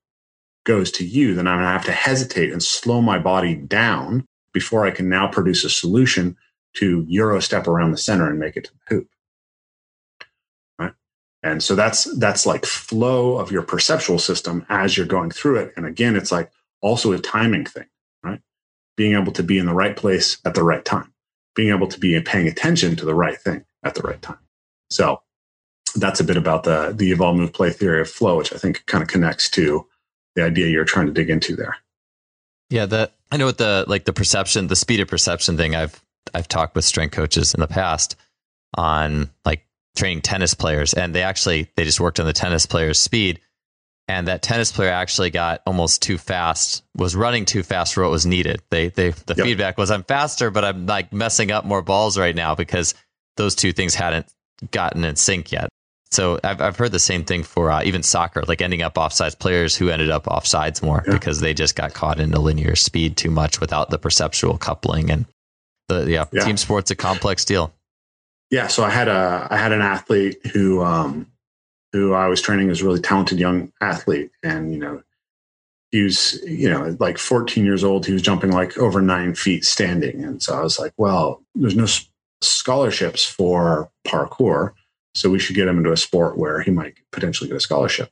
goes 0.64 0.90
to 0.92 1.04
you, 1.04 1.34
then 1.34 1.46
I'm 1.46 1.56
going 1.56 1.66
to 1.66 1.72
have 1.72 1.84
to 1.86 1.92
hesitate 1.92 2.52
and 2.52 2.62
slow 2.62 3.00
my 3.00 3.18
body 3.18 3.54
down 3.54 4.26
before 4.52 4.86
I 4.86 4.90
can 4.90 5.08
now 5.08 5.26
produce 5.26 5.64
a 5.64 5.70
solution 5.70 6.36
to 6.74 7.04
euro 7.08 7.40
step 7.40 7.66
around 7.66 7.90
the 7.90 7.98
center 7.98 8.28
and 8.28 8.38
make 8.38 8.56
it 8.56 8.64
to 8.64 8.72
the 8.72 8.94
hoop. 8.94 9.08
Right? 10.78 10.92
And 11.42 11.62
so 11.62 11.74
that's 11.74 12.04
that's 12.18 12.46
like 12.46 12.64
flow 12.64 13.38
of 13.38 13.50
your 13.50 13.62
perceptual 13.62 14.18
system 14.18 14.64
as 14.68 14.96
you're 14.96 15.06
going 15.06 15.30
through 15.30 15.56
it. 15.56 15.72
And 15.76 15.86
again, 15.86 16.16
it's 16.16 16.30
like 16.30 16.50
also 16.80 17.12
a 17.12 17.18
timing 17.18 17.64
thing, 17.64 17.86
right? 18.22 18.40
Being 18.96 19.14
able 19.20 19.32
to 19.32 19.42
be 19.42 19.58
in 19.58 19.66
the 19.66 19.74
right 19.74 19.96
place 19.96 20.38
at 20.44 20.54
the 20.54 20.62
right 20.62 20.84
time, 20.84 21.12
being 21.54 21.70
able 21.70 21.88
to 21.88 21.98
be 21.98 22.20
paying 22.20 22.46
attention 22.46 22.96
to 22.96 23.04
the 23.04 23.14
right 23.14 23.38
thing 23.38 23.64
at 23.82 23.94
the 23.94 24.02
right 24.02 24.20
time. 24.22 24.38
So 24.90 25.22
that's 25.92 26.20
a 26.20 26.24
bit 26.24 26.36
about 26.36 26.64
the 26.64 26.92
the 26.96 27.10
evolve 27.10 27.36
move 27.36 27.52
play 27.52 27.70
theory 27.70 28.00
of 28.00 28.10
flow, 28.10 28.36
which 28.36 28.52
I 28.52 28.56
think 28.56 28.84
kind 28.86 29.02
of 29.02 29.08
connects 29.08 29.48
to 29.50 29.86
the 30.36 30.44
idea 30.44 30.68
you're 30.68 30.84
trying 30.84 31.06
to 31.06 31.12
dig 31.12 31.30
into 31.30 31.56
there. 31.56 31.76
Yeah, 32.70 32.86
the 32.86 33.10
I 33.32 33.36
know 33.36 33.46
what 33.46 33.58
the 33.58 33.84
like 33.88 34.04
the 34.04 34.12
perception, 34.12 34.66
the 34.66 34.76
speed 34.76 35.00
of 35.00 35.08
perception 35.08 35.56
thing. 35.56 35.74
I've 35.74 36.02
I've 36.34 36.48
talked 36.48 36.74
with 36.74 36.84
strength 36.84 37.12
coaches 37.12 37.54
in 37.54 37.60
the 37.60 37.66
past 37.66 38.16
on 38.76 39.30
like 39.44 39.64
training 39.96 40.22
tennis 40.22 40.54
players, 40.54 40.94
and 40.94 41.14
they 41.14 41.22
actually 41.22 41.70
they 41.76 41.84
just 41.84 42.00
worked 42.00 42.20
on 42.20 42.26
the 42.26 42.32
tennis 42.32 42.66
player's 42.66 43.00
speed, 43.00 43.40
and 44.08 44.28
that 44.28 44.42
tennis 44.42 44.72
player 44.72 44.90
actually 44.90 45.30
got 45.30 45.62
almost 45.66 46.02
too 46.02 46.18
fast, 46.18 46.84
was 46.96 47.16
running 47.16 47.44
too 47.44 47.62
fast 47.62 47.94
for 47.94 48.02
what 48.02 48.10
was 48.10 48.26
needed. 48.26 48.62
They 48.70 48.88
they 48.88 49.10
the 49.10 49.34
yep. 49.36 49.46
feedback 49.46 49.78
was 49.78 49.90
I'm 49.90 50.04
faster, 50.04 50.50
but 50.50 50.64
I'm 50.64 50.86
like 50.86 51.12
messing 51.12 51.50
up 51.50 51.64
more 51.64 51.82
balls 51.82 52.18
right 52.18 52.34
now 52.34 52.54
because 52.54 52.94
those 53.36 53.54
two 53.54 53.72
things 53.72 53.94
hadn't 53.94 54.26
gotten 54.70 55.04
in 55.04 55.16
sync 55.16 55.52
yet. 55.52 55.68
So 56.10 56.40
I've 56.42 56.60
I've 56.60 56.76
heard 56.76 56.92
the 56.92 56.98
same 56.98 57.24
thing 57.24 57.44
for 57.44 57.70
uh, 57.70 57.82
even 57.84 58.02
soccer, 58.02 58.42
like 58.48 58.60
ending 58.60 58.82
up 58.82 58.94
offsides 58.94 59.38
players 59.38 59.76
who 59.76 59.90
ended 59.90 60.10
up 60.10 60.24
offsides 60.24 60.82
more 60.82 61.04
yeah. 61.06 61.12
because 61.12 61.40
they 61.40 61.54
just 61.54 61.76
got 61.76 61.94
caught 61.94 62.18
in 62.18 62.34
a 62.34 62.40
linear 62.40 62.74
speed 62.74 63.16
too 63.16 63.30
much 63.30 63.60
without 63.60 63.90
the 63.90 63.98
perceptual 63.98 64.58
coupling 64.58 65.10
and 65.10 65.26
the 65.88 66.10
yeah, 66.10 66.24
yeah. 66.32 66.44
team 66.44 66.56
sports 66.56 66.90
a 66.90 66.96
complex 66.96 67.44
deal. 67.44 67.72
Yeah, 68.50 68.66
so 68.66 68.82
I 68.82 68.90
had 68.90 69.06
a 69.06 69.46
I 69.50 69.56
had 69.56 69.70
an 69.70 69.82
athlete 69.82 70.44
who 70.52 70.82
um 70.82 71.28
who 71.92 72.12
I 72.12 72.26
was 72.26 72.42
training 72.42 72.70
as 72.70 72.82
a 72.82 72.84
really 72.84 73.00
talented 73.00 73.38
young 73.38 73.72
athlete, 73.80 74.32
and 74.42 74.72
you 74.72 74.80
know 74.80 75.02
he 75.92 76.02
was 76.02 76.40
you 76.44 76.68
know 76.68 76.96
like 76.98 77.18
14 77.18 77.64
years 77.64 77.84
old. 77.84 78.04
He 78.04 78.12
was 78.12 78.22
jumping 78.22 78.50
like 78.50 78.76
over 78.78 79.00
nine 79.00 79.36
feet 79.36 79.64
standing, 79.64 80.24
and 80.24 80.42
so 80.42 80.58
I 80.58 80.62
was 80.62 80.80
like, 80.80 80.92
well, 80.96 81.40
there's 81.54 81.76
no 81.76 81.86
scholarships 82.42 83.24
for 83.24 83.90
parkour 84.04 84.72
so 85.14 85.30
we 85.30 85.38
should 85.38 85.56
get 85.56 85.68
him 85.68 85.78
into 85.78 85.92
a 85.92 85.96
sport 85.96 86.38
where 86.38 86.60
he 86.60 86.70
might 86.70 86.94
potentially 87.10 87.48
get 87.48 87.56
a 87.56 87.60
scholarship. 87.60 88.10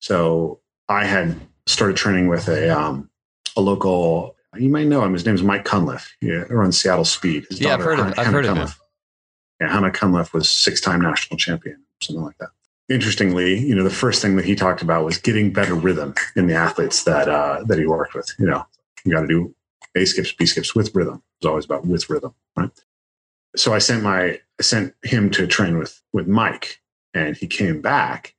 So 0.00 0.60
I 0.88 1.04
had 1.04 1.40
started 1.66 1.96
training 1.96 2.28
with 2.28 2.48
a 2.48 2.76
um, 2.76 3.10
a 3.56 3.60
local. 3.60 4.36
You 4.56 4.68
might 4.68 4.86
know 4.86 5.02
him. 5.02 5.14
His 5.14 5.24
name's 5.24 5.42
Mike 5.42 5.64
Cunliffe. 5.64 6.14
He 6.20 6.30
runs 6.30 6.78
Seattle 6.78 7.06
Speed. 7.06 7.46
His 7.48 7.60
yeah, 7.60 7.74
I've 7.74 7.80
heard, 7.80 7.98
of, 7.98 8.18
I've 8.18 8.26
heard 8.26 8.44
of 8.44 8.56
him. 8.56 8.68
Yeah, 9.60 9.72
Hannah 9.72 9.90
Cunliffe 9.90 10.34
was 10.34 10.50
six 10.50 10.80
time 10.80 11.00
national 11.00 11.38
champion, 11.38 11.82
something 12.02 12.22
like 12.22 12.36
that. 12.38 12.50
Interestingly, 12.88 13.58
you 13.58 13.74
know, 13.74 13.84
the 13.84 13.90
first 13.90 14.20
thing 14.20 14.36
that 14.36 14.44
he 14.44 14.54
talked 14.54 14.82
about 14.82 15.04
was 15.04 15.16
getting 15.16 15.52
better 15.52 15.74
rhythm 15.74 16.14
in 16.36 16.48
the 16.48 16.54
athletes 16.54 17.04
that 17.04 17.28
uh, 17.28 17.62
that 17.66 17.78
he 17.78 17.86
worked 17.86 18.14
with. 18.14 18.30
You 18.38 18.46
know, 18.46 18.66
you 19.04 19.12
got 19.12 19.22
to 19.22 19.26
do 19.26 19.54
A 19.94 20.04
skips, 20.04 20.32
B 20.32 20.44
skips 20.44 20.74
with 20.74 20.94
rhythm. 20.94 21.22
It's 21.38 21.46
always 21.46 21.64
about 21.64 21.86
with 21.86 22.10
rhythm, 22.10 22.34
right? 22.56 22.70
So 23.56 23.74
I 23.74 23.78
sent 23.78 24.02
my 24.02 24.40
I 24.58 24.62
sent 24.62 24.94
him 25.02 25.30
to 25.30 25.46
train 25.46 25.78
with 25.78 26.00
with 26.12 26.26
Mike, 26.26 26.80
and 27.14 27.36
he 27.36 27.46
came 27.46 27.80
back, 27.80 28.34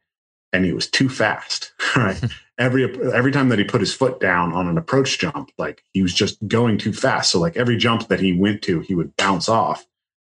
and 0.52 0.66
he 0.66 0.74
was 0.74 0.90
too 0.90 1.10
fast. 1.10 1.74
Right, 1.96 2.20
every 2.58 2.86
every 3.14 3.32
time 3.32 3.50
that 3.50 3.60
he 3.60 3.66
put 3.66 3.82
his 3.82 3.94
foot 3.94 4.20
down 4.20 4.52
on 4.54 4.68
an 4.68 4.80
approach 4.80 5.20
jump, 5.20 5.52
like 5.60 5.84
he 5.94 6.02
was 6.02 6.14
just 6.14 6.46
going 6.48 6.80
too 6.80 6.92
fast. 6.92 7.32
So 7.32 7.40
like 7.40 7.56
every 7.56 7.78
jump 7.78 8.08
that 8.08 8.20
he 8.20 8.34
went 8.34 8.64
to, 8.64 8.80
he 8.80 8.96
would 8.96 9.16
bounce 9.16 9.48
off 9.48 9.86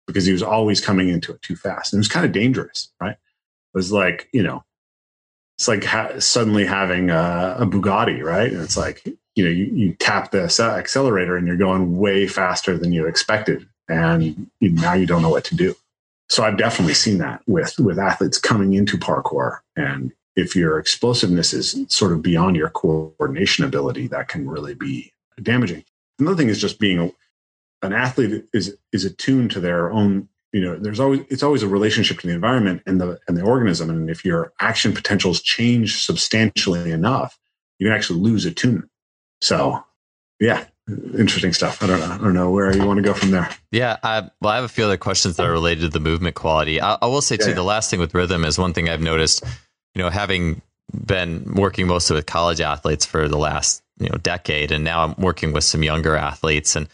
because 0.07 0.25
he 0.25 0.31
was 0.31 0.41
always 0.41 0.81
coming 0.81 1.09
into 1.09 1.33
it 1.33 1.41
too 1.43 1.55
fast, 1.55 1.93
and 1.93 1.99
it 1.99 2.01
was 2.01 2.07
kind 2.07 2.25
of 2.25 2.31
dangerous. 2.31 2.91
Right, 2.99 3.11
it 3.11 3.75
was 3.75 3.91
like 3.91 4.27
you 4.33 4.41
know, 4.41 4.63
it's 5.59 5.67
like 5.67 5.83
ha- 5.83 6.19
suddenly 6.19 6.65
having 6.65 7.11
a, 7.11 7.57
a 7.59 7.67
Bugatti, 7.67 8.23
right? 8.23 8.51
And 8.51 8.61
it's 8.61 8.77
like 8.77 9.05
you 9.35 9.45
know, 9.45 9.51
you, 9.51 9.65
you 9.65 9.93
tap 9.93 10.31
the 10.31 10.43
accelerator 10.59 11.37
and 11.37 11.45
you're 11.45 11.57
going 11.57 11.97
way 11.97 12.25
faster 12.25 12.75
than 12.75 12.91
you 12.91 13.05
expected 13.05 13.67
and 13.91 14.49
now 14.61 14.93
you 14.93 15.05
don't 15.05 15.21
know 15.21 15.29
what 15.29 15.43
to 15.45 15.55
do. 15.55 15.75
So 16.29 16.43
I've 16.43 16.57
definitely 16.57 16.93
seen 16.93 17.17
that 17.17 17.41
with 17.45 17.77
with 17.77 17.99
athletes 17.99 18.39
coming 18.39 18.73
into 18.73 18.97
parkour, 18.97 19.59
and 19.75 20.13
if 20.35 20.55
your 20.55 20.79
explosiveness 20.79 21.53
is 21.53 21.77
sort 21.89 22.13
of 22.13 22.21
beyond 22.21 22.55
your 22.55 22.69
coordination 22.69 23.65
ability, 23.65 24.07
that 24.07 24.29
can 24.29 24.49
really 24.49 24.73
be 24.73 25.11
damaging. 25.41 25.83
Another 26.19 26.37
thing 26.37 26.49
is 26.49 26.61
just 26.61 26.79
being 26.79 26.99
a, 26.99 27.11
an 27.85 27.91
athlete 27.93 28.45
is 28.53 28.77
is 28.93 29.03
attuned 29.03 29.51
to 29.51 29.59
their 29.59 29.91
own. 29.91 30.29
You 30.53 30.61
know, 30.61 30.77
there's 30.77 30.99
always 30.99 31.21
it's 31.29 31.43
always 31.43 31.63
a 31.63 31.67
relationship 31.67 32.19
to 32.19 32.27
the 32.27 32.33
environment 32.33 32.81
and 32.85 33.01
the 33.01 33.19
and 33.27 33.35
the 33.35 33.43
organism, 33.43 33.89
and 33.89 34.09
if 34.09 34.23
your 34.23 34.53
action 34.61 34.93
potentials 34.93 35.41
change 35.41 36.01
substantially 36.01 36.91
enough, 36.91 37.37
you 37.77 37.87
can 37.87 37.95
actually 37.95 38.19
lose 38.19 38.45
attunement. 38.45 38.89
So, 39.41 39.83
yeah, 40.39 40.65
interesting 40.87 41.53
stuff. 41.53 41.81
I 41.81 41.87
don't 41.87 41.99
know. 41.99 42.11
I 42.11 42.17
don't 42.17 42.33
know 42.33 42.51
where 42.51 42.75
you 42.75 42.85
want 42.85 42.97
to 42.97 43.03
go 43.03 43.13
from 43.13 43.31
there. 43.31 43.49
Yeah, 43.71 43.97
I, 44.03 44.29
well, 44.41 44.51
I 44.51 44.55
have 44.55 44.65
a 44.65 44.69
few 44.69 44.83
other 44.83 44.97
questions 44.97 45.37
that 45.37 45.45
are 45.45 45.51
related 45.51 45.81
to 45.81 45.89
the 45.89 45.99
movement 45.99 46.35
quality. 46.35 46.81
I, 46.81 46.97
I 47.01 47.05
will 47.05 47.21
say 47.21 47.37
too, 47.37 47.49
yeah. 47.49 47.55
the 47.55 47.63
last 47.63 47.89
thing 47.89 47.99
with 47.99 48.13
rhythm 48.13 48.45
is 48.45 48.57
one 48.57 48.73
thing 48.73 48.89
I've 48.89 49.01
noticed. 49.01 49.43
You 49.95 50.01
know, 50.01 50.09
having 50.09 50.61
been 51.05 51.55
working 51.55 51.87
mostly 51.87 52.15
with 52.15 52.25
college 52.25 52.61
athletes 52.61 53.05
for 53.05 53.27
the 53.27 53.37
last 53.37 53.83
you 53.99 54.09
know 54.09 54.17
decade, 54.17 54.71
and 54.71 54.83
now 54.83 55.03
I'm 55.03 55.15
working 55.17 55.53
with 55.53 55.63
some 55.63 55.83
younger 55.83 56.15
athletes, 56.15 56.75
and 56.75 56.87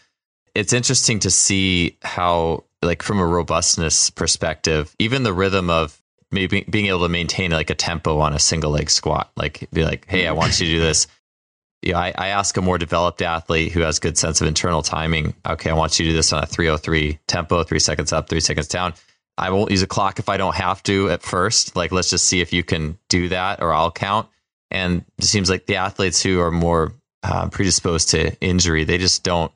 it's 0.54 0.72
interesting 0.72 1.20
to 1.20 1.30
see 1.30 1.96
how, 2.02 2.64
like, 2.82 3.02
from 3.02 3.20
a 3.20 3.26
robustness 3.26 4.10
perspective, 4.10 4.94
even 4.98 5.22
the 5.22 5.32
rhythm 5.32 5.70
of 5.70 6.00
maybe 6.30 6.64
being 6.68 6.86
able 6.86 7.02
to 7.02 7.08
maintain 7.08 7.50
like 7.52 7.70
a 7.70 7.74
tempo 7.74 8.18
on 8.18 8.34
a 8.34 8.38
single 8.38 8.72
leg 8.72 8.90
squat, 8.90 9.30
like 9.36 9.68
be 9.72 9.84
like, 9.84 10.04
hey, 10.08 10.26
I 10.26 10.32
want 10.32 10.60
you 10.60 10.66
to 10.66 10.72
do 10.72 10.80
this 10.80 11.06
know, 11.82 11.98
I, 11.98 12.12
I, 12.16 12.28
ask 12.28 12.56
a 12.56 12.62
more 12.62 12.78
developed 12.78 13.22
athlete 13.22 13.72
who 13.72 13.80
has 13.80 13.98
good 13.98 14.18
sense 14.18 14.40
of 14.40 14.48
internal 14.48 14.82
timing. 14.82 15.34
Okay, 15.46 15.70
I 15.70 15.74
want 15.74 15.98
you 15.98 16.06
to 16.06 16.10
do 16.10 16.16
this 16.16 16.32
on 16.32 16.42
a 16.42 16.46
303 16.46 17.18
tempo, 17.26 17.62
three 17.62 17.78
seconds 17.78 18.12
up, 18.12 18.28
three 18.28 18.40
seconds 18.40 18.68
down. 18.68 18.94
I 19.36 19.50
won't 19.50 19.70
use 19.70 19.82
a 19.82 19.86
clock 19.86 20.18
if 20.18 20.28
I 20.28 20.36
don't 20.36 20.56
have 20.56 20.82
to 20.84 21.08
at 21.10 21.22
first. 21.22 21.76
Like, 21.76 21.92
let's 21.92 22.10
just 22.10 22.26
see 22.26 22.40
if 22.40 22.52
you 22.52 22.64
can 22.64 22.98
do 23.08 23.28
that, 23.28 23.62
or 23.62 23.72
I'll 23.72 23.92
count. 23.92 24.28
And 24.70 25.04
it 25.18 25.24
seems 25.24 25.48
like 25.48 25.66
the 25.66 25.76
athletes 25.76 26.20
who 26.20 26.40
are 26.40 26.50
more 26.50 26.92
uh, 27.22 27.48
predisposed 27.48 28.10
to 28.10 28.36
injury, 28.40 28.84
they 28.84 28.98
just 28.98 29.22
don't 29.22 29.52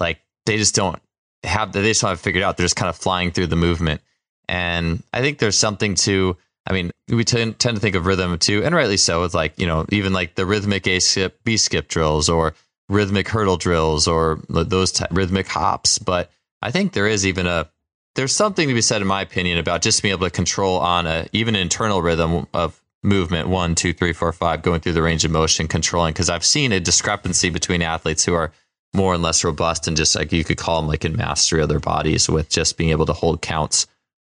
like 0.00 0.20
they 0.46 0.56
just 0.56 0.74
don't 0.74 1.00
have 1.44 1.72
they 1.72 1.82
just 1.82 2.00
don't 2.00 2.10
have 2.10 2.20
figured 2.20 2.42
out. 2.42 2.56
They're 2.56 2.64
just 2.64 2.76
kind 2.76 2.88
of 2.88 2.96
flying 2.96 3.30
through 3.30 3.46
the 3.46 3.56
movement. 3.56 4.00
And 4.48 5.02
I 5.12 5.20
think 5.20 5.38
there's 5.38 5.56
something 5.56 5.94
to 5.96 6.36
I 6.66 6.72
mean, 6.72 6.90
we 7.08 7.24
tend, 7.24 7.58
tend 7.58 7.76
to 7.76 7.80
think 7.80 7.96
of 7.96 8.06
rhythm 8.06 8.36
too, 8.38 8.62
and 8.64 8.74
rightly 8.74 8.96
so. 8.96 9.22
with 9.22 9.34
like, 9.34 9.58
you 9.58 9.66
know, 9.66 9.86
even 9.90 10.12
like 10.12 10.34
the 10.34 10.46
rhythmic 10.46 10.86
A 10.86 11.00
skip, 11.00 11.42
B 11.44 11.56
skip 11.56 11.88
drills 11.88 12.28
or 12.28 12.54
rhythmic 12.88 13.28
hurdle 13.28 13.56
drills 13.56 14.06
or 14.06 14.40
those 14.48 14.92
t- 14.92 15.04
rhythmic 15.10 15.48
hops. 15.48 15.98
But 15.98 16.30
I 16.60 16.70
think 16.70 16.92
there 16.92 17.06
is 17.06 17.26
even 17.26 17.46
a, 17.46 17.68
there's 18.14 18.34
something 18.34 18.68
to 18.68 18.74
be 18.74 18.82
said, 18.82 19.00
in 19.00 19.08
my 19.08 19.22
opinion, 19.22 19.58
about 19.58 19.82
just 19.82 20.02
being 20.02 20.12
able 20.12 20.26
to 20.26 20.30
control 20.30 20.78
on 20.78 21.06
a, 21.06 21.26
even 21.32 21.54
an 21.54 21.62
internal 21.62 22.02
rhythm 22.02 22.46
of 22.52 22.80
movement 23.02 23.48
one, 23.48 23.74
two, 23.74 23.92
three, 23.92 24.12
four, 24.12 24.32
five, 24.32 24.62
going 24.62 24.80
through 24.80 24.92
the 24.92 25.02
range 25.02 25.24
of 25.24 25.30
motion, 25.30 25.66
controlling. 25.68 26.12
Cause 26.12 26.28
I've 26.28 26.44
seen 26.44 26.72
a 26.72 26.80
discrepancy 26.80 27.48
between 27.48 27.80
athletes 27.80 28.24
who 28.24 28.34
are 28.34 28.52
more 28.92 29.14
and 29.14 29.22
less 29.22 29.44
robust 29.44 29.88
and 29.88 29.96
just 29.96 30.14
like 30.16 30.32
you 30.32 30.44
could 30.44 30.58
call 30.58 30.80
them 30.80 30.88
like 30.88 31.04
in 31.04 31.16
mastery 31.16 31.62
of 31.62 31.68
their 31.68 31.80
bodies 31.80 32.28
with 32.28 32.48
just 32.48 32.76
being 32.76 32.90
able 32.90 33.06
to 33.06 33.12
hold 33.12 33.40
counts 33.40 33.86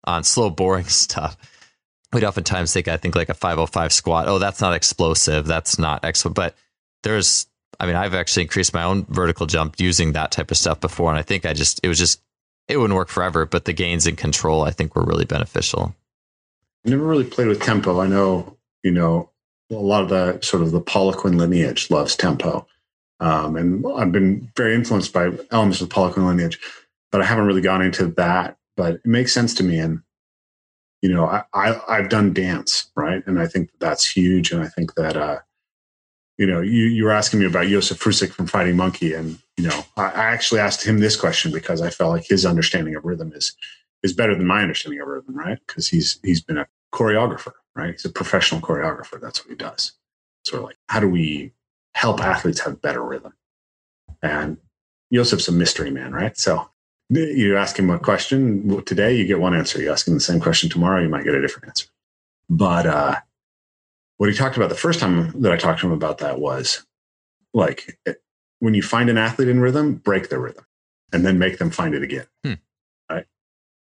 on 0.05 0.24
slow, 0.24 0.49
boring 0.49 0.86
stuff 0.88 1.36
we'd 2.14 2.24
oftentimes 2.24 2.74
think, 2.74 2.88
I 2.88 2.97
think 2.97 3.16
like 3.16 3.30
a 3.30 3.34
505 3.34 3.91
squat. 3.91 4.28
Oh, 4.28 4.39
that's 4.39 4.61
not 4.61 4.74
explosive. 4.74 5.45
That's 5.45 5.80
not 5.80 6.03
excellent. 6.03 6.36
But 6.36 6.55
there's, 7.03 7.47
I 7.80 7.86
mean, 7.86 7.95
I've 7.95 8.14
actually 8.14 8.43
increased 8.43 8.74
my 8.74 8.84
own 8.84 9.05
vertical 9.05 9.45
jump 9.45 9.80
using 9.80 10.14
that 10.14 10.32
type 10.32 10.51
of 10.51 10.57
stuff 10.57 10.80
before. 10.80 11.09
And 11.09 11.20
I 11.20 11.24
think 11.24 11.45
I 11.45 11.53
just, 11.53 11.80
it 11.84 11.88
was 11.88 11.97
just, 11.97 12.22
it 12.68 12.78
wouldn't 12.78 12.95
work 12.95 13.09
forever, 13.09 13.45
but 13.45 13.66
the 13.66 13.74
gains 13.74 14.07
in 14.07 14.16
control, 14.16 14.64
I 14.64 14.72
think 14.72 14.95
were 14.95 15.03
really 15.03 15.26
beneficial. 15.26 15.95
I 16.86 16.89
never 16.89 17.03
really 17.03 17.26
played 17.26 17.47
with 17.47 17.61
tempo. 17.61 17.99
I 17.99 18.07
know, 18.07 18.57
you 18.84 18.91
know, 18.91 19.30
a 19.72 19.76
lot 19.76 20.03
of 20.03 20.09
the 20.09 20.39
sort 20.41 20.64
of 20.64 20.72
the 20.72 20.82
Poliquin 20.82 21.38
lineage 21.38 21.89
loves 21.89 22.16
tempo. 22.16 22.68
Um, 23.20 23.55
and 23.55 23.86
I've 23.95 24.11
been 24.11 24.51
very 24.55 24.76
influenced 24.76 25.14
by 25.14 25.32
elements 25.51 25.82
of 25.82 25.89
Poliquin 25.89 26.26
lineage, 26.26 26.59
but 27.11 27.22
I 27.22 27.26
haven't 27.26 27.45
really 27.45 27.61
gone 27.61 27.82
into 27.82 28.07
that. 28.07 28.57
But 28.76 28.95
it 28.95 29.05
makes 29.05 29.34
sense 29.34 29.53
to 29.55 29.64
me. 29.64 29.80
And 29.80 30.01
you 31.03 31.13
know, 31.13 31.25
I, 31.25 31.43
I 31.53 31.97
have 31.97 32.07
done 32.07 32.31
dance, 32.31 32.89
right, 32.95 33.21
and 33.27 33.37
I 33.37 33.45
think 33.45 33.69
that's 33.79 34.09
huge. 34.09 34.53
And 34.53 34.63
I 34.63 34.69
think 34.69 34.95
that 34.95 35.17
uh, 35.17 35.39
you 36.37 36.47
know, 36.47 36.61
you 36.61 36.85
you 36.85 37.03
were 37.03 37.11
asking 37.11 37.41
me 37.41 37.45
about 37.45 37.65
Jozef 37.65 38.01
Frucek 38.01 38.31
from 38.31 38.47
Fighting 38.47 38.77
Monkey, 38.77 39.13
and 39.13 39.37
you 39.57 39.67
know, 39.67 39.83
I, 39.97 40.05
I 40.05 40.25
actually 40.27 40.61
asked 40.61 40.85
him 40.85 40.99
this 40.99 41.17
question 41.17 41.51
because 41.51 41.81
I 41.81 41.89
felt 41.89 42.11
like 42.11 42.25
his 42.25 42.45
understanding 42.45 42.95
of 42.95 43.03
rhythm 43.03 43.33
is 43.35 43.53
is 44.01 44.13
better 44.13 44.33
than 44.33 44.47
my 44.47 44.61
understanding 44.61 45.01
of 45.01 45.09
rhythm, 45.09 45.35
right? 45.35 45.59
Because 45.67 45.89
he's 45.89 46.19
he's 46.23 46.39
been 46.39 46.57
a 46.57 46.67
choreographer, 46.93 47.51
right? 47.75 47.91
He's 47.91 48.05
a 48.05 48.09
professional 48.09 48.61
choreographer. 48.61 49.19
That's 49.19 49.43
what 49.43 49.49
he 49.49 49.57
does. 49.57 49.91
Sort 50.45 50.61
of 50.61 50.67
like, 50.67 50.77
how 50.87 51.01
do 51.01 51.09
we 51.09 51.51
help 51.95 52.21
athletes 52.21 52.61
have 52.61 52.81
better 52.81 53.03
rhythm? 53.03 53.33
And 54.21 54.55
Jozef's 55.13 55.49
a 55.49 55.51
mystery 55.51 55.91
man, 55.91 56.13
right? 56.13 56.37
So 56.37 56.69
you 57.09 57.57
ask 57.57 57.77
him 57.77 57.89
a 57.89 57.99
question 57.99 58.83
today, 58.85 59.15
you 59.15 59.25
get 59.25 59.39
one 59.39 59.55
answer. 59.55 59.81
You 59.81 59.91
ask 59.91 60.07
him 60.07 60.13
the 60.13 60.19
same 60.19 60.39
question 60.39 60.69
tomorrow, 60.69 61.01
you 61.01 61.09
might 61.09 61.23
get 61.23 61.35
a 61.35 61.41
different 61.41 61.67
answer. 61.67 61.87
But 62.49 62.85
uh, 62.85 63.15
what 64.17 64.29
he 64.29 64.35
talked 64.35 64.57
about 64.57 64.69
the 64.69 64.75
first 64.75 64.99
time 64.99 65.41
that 65.41 65.51
I 65.51 65.57
talked 65.57 65.81
to 65.81 65.87
him 65.87 65.93
about 65.93 66.19
that 66.19 66.39
was 66.39 66.85
like 67.53 67.97
it, 68.05 68.21
when 68.59 68.73
you 68.73 68.81
find 68.81 69.09
an 69.09 69.17
athlete 69.17 69.49
in 69.49 69.59
rhythm, 69.59 69.95
break 69.95 70.29
their 70.29 70.39
rhythm 70.39 70.65
and 71.11 71.25
then 71.25 71.37
make 71.37 71.57
them 71.57 71.69
find 71.69 71.93
it 71.93 72.03
again. 72.03 72.25
Hmm. 72.43 72.53
Right. 73.09 73.25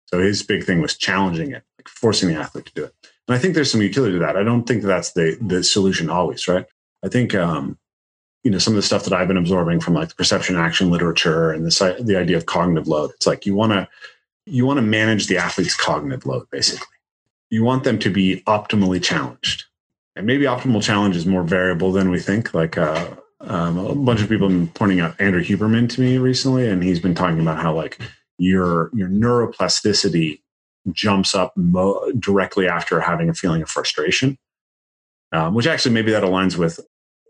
So 0.07 0.19
his 0.19 0.43
big 0.43 0.63
thing 0.63 0.81
was 0.81 0.97
challenging 0.97 1.51
it, 1.51 1.63
like 1.77 1.87
forcing 1.87 2.29
the 2.29 2.35
athlete 2.35 2.65
to 2.65 2.73
do 2.73 2.83
it. 2.85 2.95
And 3.27 3.35
I 3.35 3.39
think 3.39 3.55
there's 3.55 3.71
some 3.71 3.81
utility 3.81 4.13
to 4.13 4.19
that. 4.19 4.35
I 4.35 4.43
don't 4.43 4.67
think 4.67 4.83
that's 4.83 5.13
the 5.13 5.37
the 5.39 5.63
solution 5.63 6.09
always, 6.09 6.47
right? 6.47 6.65
I 7.03 7.07
think 7.07 7.33
um, 7.33 7.77
you 8.43 8.51
know 8.51 8.57
some 8.57 8.73
of 8.73 8.75
the 8.75 8.81
stuff 8.81 9.03
that 9.03 9.13
I've 9.13 9.27
been 9.27 9.37
absorbing 9.37 9.79
from 9.79 9.93
like 9.93 10.09
the 10.09 10.15
perception 10.15 10.55
action 10.55 10.89
literature 10.89 11.51
and 11.51 11.65
this 11.65 11.79
the 11.79 12.17
idea 12.17 12.37
of 12.37 12.45
cognitive 12.45 12.87
load. 12.87 13.11
It's 13.11 13.27
like 13.27 13.45
you 13.45 13.55
want 13.55 13.73
to 13.73 13.87
you 14.45 14.65
want 14.65 14.77
to 14.77 14.83
manage 14.83 15.27
the 15.27 15.37
athlete's 15.37 15.75
cognitive 15.75 16.25
load 16.25 16.49
basically. 16.51 16.87
You 17.49 17.63
want 17.63 17.83
them 17.83 17.99
to 17.99 18.09
be 18.09 18.41
optimally 18.47 19.03
challenged, 19.03 19.65
and 20.15 20.25
maybe 20.25 20.45
optimal 20.45 20.81
challenge 20.81 21.15
is 21.15 21.25
more 21.25 21.43
variable 21.43 21.91
than 21.91 22.09
we 22.09 22.19
think. 22.19 22.53
Like 22.53 22.77
uh, 22.77 23.09
um, 23.41 23.77
a 23.77 23.93
bunch 23.93 24.21
of 24.21 24.29
people 24.29 24.49
have 24.49 24.57
been 24.57 24.67
pointing 24.69 25.01
out 25.01 25.19
Andrew 25.19 25.43
Huberman 25.43 25.89
to 25.89 26.01
me 26.01 26.17
recently, 26.17 26.67
and 26.67 26.83
he's 26.83 26.99
been 26.99 27.15
talking 27.15 27.39
about 27.39 27.59
how 27.59 27.75
like 27.75 27.99
your 28.37 28.89
your 28.93 29.09
neuroplasticity 29.09 30.41
jumps 30.91 31.35
up 31.35 31.55
mo- 31.55 32.11
directly 32.17 32.67
after 32.67 32.99
having 32.99 33.29
a 33.29 33.33
feeling 33.33 33.61
of 33.61 33.69
frustration, 33.69 34.37
um, 35.31 35.53
which 35.53 35.67
actually 35.67 35.93
maybe 35.93 36.11
that 36.11 36.23
aligns 36.23 36.57
with 36.57 36.79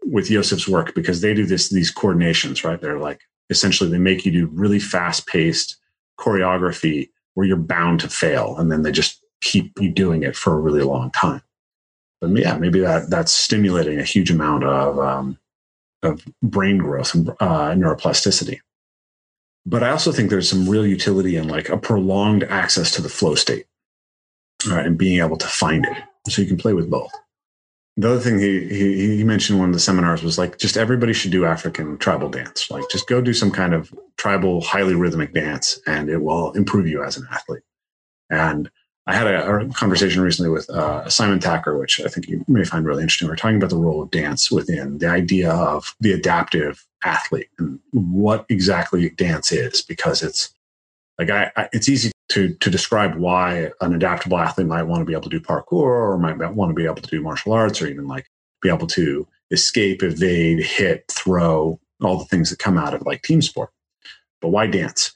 with 0.04 0.30
Jozef's 0.30 0.68
work 0.68 0.96
because 0.96 1.22
they 1.22 1.34
do 1.34 1.46
this 1.46 1.70
these 1.70 1.94
coordinations, 1.94 2.64
right? 2.64 2.80
They're 2.80 3.00
like 3.00 3.22
essentially 3.50 3.90
they 3.90 3.98
make 3.98 4.26
you 4.26 4.32
do 4.32 4.48
really 4.48 4.80
fast 4.80 5.28
paced 5.28 5.78
choreography 6.20 7.10
where 7.34 7.46
you're 7.46 7.58
bound 7.58 8.00
to 8.02 8.10
fail, 8.10 8.58
and 8.58 8.72
then 8.72 8.84
they 8.84 8.92
just 8.92 9.24
keep 9.42 9.72
you 9.80 9.90
doing 9.90 10.24
it 10.24 10.36
for 10.36 10.54
a 10.54 10.60
really 10.60 10.84
long 10.84 11.12
time. 11.12 11.42
But 12.20 12.36
yeah, 12.38 12.58
maybe 12.58 12.80
that 12.80 13.10
that's 13.10 13.32
stimulating 13.32 14.00
a 14.00 14.04
huge 14.04 14.32
amount 14.32 14.64
of 14.64 15.00
um, 15.00 15.38
of 16.04 16.26
brain 16.42 16.78
growth 16.78 17.14
and 17.14 17.30
uh, 17.40 17.72
neuroplasticity. 17.72 18.60
But 19.66 19.84
I 19.84 19.92
also 19.92 20.12
think 20.12 20.30
there's 20.30 20.50
some 20.50 20.68
real 20.68 20.88
utility 20.88 21.36
in 21.36 21.48
like 21.48 21.70
a 21.70 21.78
prolonged 21.78 22.44
access 22.44 22.92
to 22.92 23.02
the 23.02 23.10
flow 23.10 23.36
state, 23.36 23.66
right, 24.68 24.86
and 24.86 24.98
being 24.98 25.20
able 25.20 25.38
to 25.38 25.48
find 25.48 25.86
it. 25.86 25.98
So 26.30 26.42
you 26.42 26.48
can 26.48 26.58
play 26.58 26.74
with 26.74 26.90
both 26.90 27.12
the 28.02 28.10
other 28.10 28.20
thing 28.20 28.40
he, 28.40 28.68
he 28.68 29.18
he 29.18 29.24
mentioned 29.24 29.60
one 29.60 29.70
of 29.70 29.74
the 29.74 29.80
seminars 29.80 30.24
was 30.24 30.38
like 30.38 30.58
just 30.58 30.78
everybody 30.78 31.14
should 31.14 31.32
do 31.32 31.46
African 31.46 31.98
tribal 31.98 32.30
dance. 32.30 32.72
Like 32.72 32.90
just 32.90 33.08
go 33.08 33.22
do 33.22 33.34
some 33.34 33.52
kind 33.52 33.74
of 33.74 33.94
tribal, 34.18 34.62
highly 34.62 34.96
rhythmic 34.96 35.34
dance, 35.34 35.80
and 35.86 36.10
it 36.10 36.22
will 36.22 36.52
improve 36.54 36.88
you 36.88 37.04
as 37.04 37.18
an 37.18 37.28
athlete. 37.32 37.64
And 38.30 38.70
I 39.06 39.16
had 39.16 39.28
a, 39.28 39.48
a 39.48 39.70
conversation 39.70 40.22
recently 40.22 40.50
with 40.50 40.70
uh, 40.70 41.10
Simon 41.10 41.40
Tacker, 41.40 41.78
which 41.78 42.00
I 42.02 42.08
think 42.08 42.28
you 42.28 42.44
may 42.48 42.64
find 42.64 42.86
really 42.86 43.04
interesting. 43.04 43.28
We 43.28 43.34
we're 43.34 43.36
talking 43.36 43.58
about 43.58 43.70
the 43.70 43.78
role 43.78 44.02
of 44.02 44.12
dance 44.12 44.52
within 44.52 44.98
the 44.98 45.08
idea 45.08 45.52
of 45.52 45.96
the 46.00 46.14
adaptive 46.14 46.86
athlete 47.04 47.50
and 47.60 47.80
what 47.92 48.46
exactly 48.50 49.10
dance 49.12 49.52
is, 49.52 49.82
because 49.82 50.24
it's 50.24 50.54
like 51.20 51.30
I, 51.30 51.52
I 51.56 51.70
it's 51.72 51.88
easy 51.88 52.12
to 52.32 52.54
to 52.56 52.70
describe 52.70 53.16
why 53.16 53.72
an 53.82 53.94
adaptable 53.94 54.38
athlete 54.38 54.68
might 54.68 54.84
want 54.84 55.02
to 55.02 55.06
be 55.06 55.14
able 55.14 55.24
to 55.24 55.30
do 55.30 55.40
parkour 55.40 55.74
or 55.74 56.18
might 56.18 56.38
want 56.54 56.70
to 56.70 56.74
be 56.74 56.86
able 56.86 56.96
to 56.96 57.10
do 57.10 57.22
martial 57.22 57.54
arts 57.54 57.82
or 57.82 57.88
even 57.88 58.08
like 58.08 58.26
be 58.62 58.70
able 58.70 58.88
to 58.88 59.28
escape, 59.52 60.02
evade, 60.02 60.64
hit, 60.64 61.06
throw, 61.12 61.80
all 62.02 62.18
the 62.18 62.26
things 62.26 62.50
that 62.50 62.60
come 62.60 62.78
out 62.78 62.94
of 62.94 63.06
like 63.06 63.22
team 63.22 63.42
sport. 63.42 63.70
But 64.40 64.50
why 64.50 64.68
dance? 64.68 65.12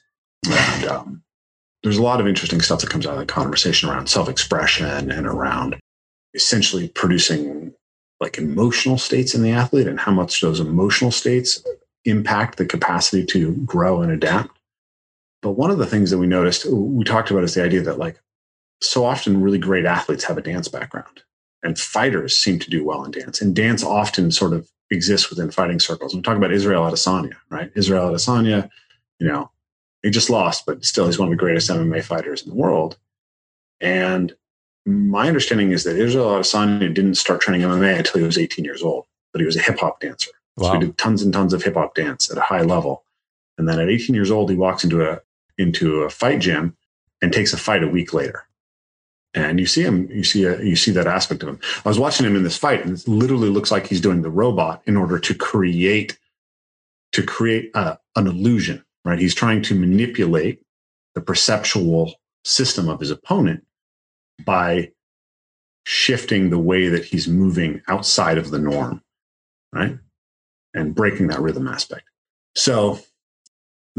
And 0.48 0.84
um, 0.84 1.22
there's 1.82 1.96
a 1.96 2.02
lot 2.02 2.20
of 2.20 2.28
interesting 2.28 2.60
stuff 2.60 2.80
that 2.80 2.90
comes 2.90 3.06
out 3.06 3.14
of 3.14 3.20
the 3.20 3.26
conversation 3.26 3.88
around 3.88 4.08
self-expression 4.08 5.10
and 5.10 5.26
around 5.26 5.76
essentially 6.34 6.88
producing 6.88 7.72
like 8.20 8.38
emotional 8.38 8.98
states 8.98 9.34
in 9.34 9.42
the 9.42 9.50
athlete 9.50 9.86
and 9.86 10.00
how 10.00 10.12
much 10.12 10.40
those 10.40 10.60
emotional 10.60 11.10
states 11.10 11.64
impact 12.04 12.58
the 12.58 12.66
capacity 12.66 13.24
to 13.24 13.52
grow 13.64 14.02
and 14.02 14.12
adapt 14.12 14.55
but 15.46 15.52
one 15.52 15.70
of 15.70 15.78
the 15.78 15.86
things 15.86 16.10
that 16.10 16.18
we 16.18 16.26
noticed, 16.26 16.66
we 16.68 17.04
talked 17.04 17.30
about 17.30 17.44
is 17.44 17.54
the 17.54 17.62
idea 17.62 17.80
that 17.80 18.00
like 18.00 18.20
so 18.80 19.04
often 19.04 19.40
really 19.40 19.58
great 19.58 19.84
athletes 19.84 20.24
have 20.24 20.36
a 20.36 20.42
dance 20.42 20.66
background 20.66 21.22
and 21.62 21.78
fighters 21.78 22.36
seem 22.36 22.58
to 22.58 22.68
do 22.68 22.84
well 22.84 23.04
in 23.04 23.12
dance. 23.12 23.40
And 23.40 23.54
dance 23.54 23.84
often 23.84 24.32
sort 24.32 24.52
of 24.52 24.68
exists 24.90 25.30
within 25.30 25.52
fighting 25.52 25.78
circles. 25.78 26.16
We 26.16 26.20
talk 26.20 26.36
about 26.36 26.50
Israel 26.50 26.82
Adesanya, 26.82 27.36
right? 27.48 27.70
Israel 27.76 28.10
Adesanya, 28.10 28.68
you 29.20 29.28
know, 29.28 29.48
he 30.02 30.10
just 30.10 30.30
lost, 30.30 30.66
but 30.66 30.84
still 30.84 31.06
he's 31.06 31.16
one 31.16 31.28
of 31.28 31.30
the 31.30 31.36
greatest 31.36 31.70
MMA 31.70 32.02
fighters 32.02 32.42
in 32.42 32.48
the 32.48 32.56
world. 32.56 32.98
And 33.80 34.34
my 34.84 35.28
understanding 35.28 35.70
is 35.70 35.84
that 35.84 35.94
Israel 35.94 36.30
Adesanya 36.30 36.92
didn't 36.92 37.18
start 37.18 37.40
training 37.40 37.60
MMA 37.60 37.98
until 37.98 38.18
he 38.18 38.26
was 38.26 38.36
18 38.36 38.64
years 38.64 38.82
old, 38.82 39.06
but 39.30 39.38
he 39.40 39.46
was 39.46 39.54
a 39.54 39.62
hip 39.62 39.78
hop 39.78 40.00
dancer. 40.00 40.32
Wow. 40.56 40.66
So 40.66 40.72
he 40.72 40.80
did 40.80 40.98
tons 40.98 41.22
and 41.22 41.32
tons 41.32 41.52
of 41.52 41.62
hip 41.62 41.74
hop 41.74 41.94
dance 41.94 42.32
at 42.32 42.36
a 42.36 42.40
high 42.40 42.62
level. 42.62 43.04
And 43.58 43.68
then 43.68 43.78
at 43.78 43.88
18 43.88 44.12
years 44.12 44.32
old, 44.32 44.50
he 44.50 44.56
walks 44.56 44.82
into 44.82 45.08
a 45.08 45.20
into 45.58 46.02
a 46.02 46.10
fight 46.10 46.40
gym 46.40 46.76
and 47.22 47.32
takes 47.32 47.52
a 47.52 47.56
fight 47.56 47.82
a 47.82 47.88
week 47.88 48.12
later. 48.12 48.46
And 49.34 49.60
you 49.60 49.66
see 49.66 49.82
him, 49.82 50.10
you 50.10 50.24
see 50.24 50.44
a, 50.44 50.62
you 50.62 50.76
see 50.76 50.90
that 50.92 51.06
aspect 51.06 51.42
of 51.42 51.48
him. 51.48 51.60
I 51.84 51.88
was 51.88 51.98
watching 51.98 52.24
him 52.26 52.36
in 52.36 52.42
this 52.42 52.56
fight, 52.56 52.84
and 52.84 52.98
it 52.98 53.06
literally 53.06 53.50
looks 53.50 53.70
like 53.70 53.86
he's 53.86 54.00
doing 54.00 54.22
the 54.22 54.30
robot 54.30 54.82
in 54.86 54.96
order 54.96 55.18
to 55.18 55.34
create 55.34 56.18
to 57.12 57.22
create 57.22 57.70
a, 57.74 57.98
an 58.16 58.26
illusion. 58.26 58.84
Right? 59.04 59.18
He's 59.18 59.34
trying 59.34 59.62
to 59.62 59.74
manipulate 59.74 60.62
the 61.14 61.20
perceptual 61.20 62.14
system 62.44 62.88
of 62.88 63.00
his 63.00 63.10
opponent 63.10 63.64
by 64.44 64.92
shifting 65.84 66.50
the 66.50 66.58
way 66.58 66.88
that 66.88 67.04
he's 67.04 67.28
moving 67.28 67.80
outside 67.88 68.38
of 68.38 68.50
the 68.50 68.58
norm, 68.58 69.02
right? 69.72 69.98
And 70.74 70.94
breaking 70.94 71.28
that 71.28 71.40
rhythm 71.40 71.68
aspect. 71.68 72.08
So 72.56 72.98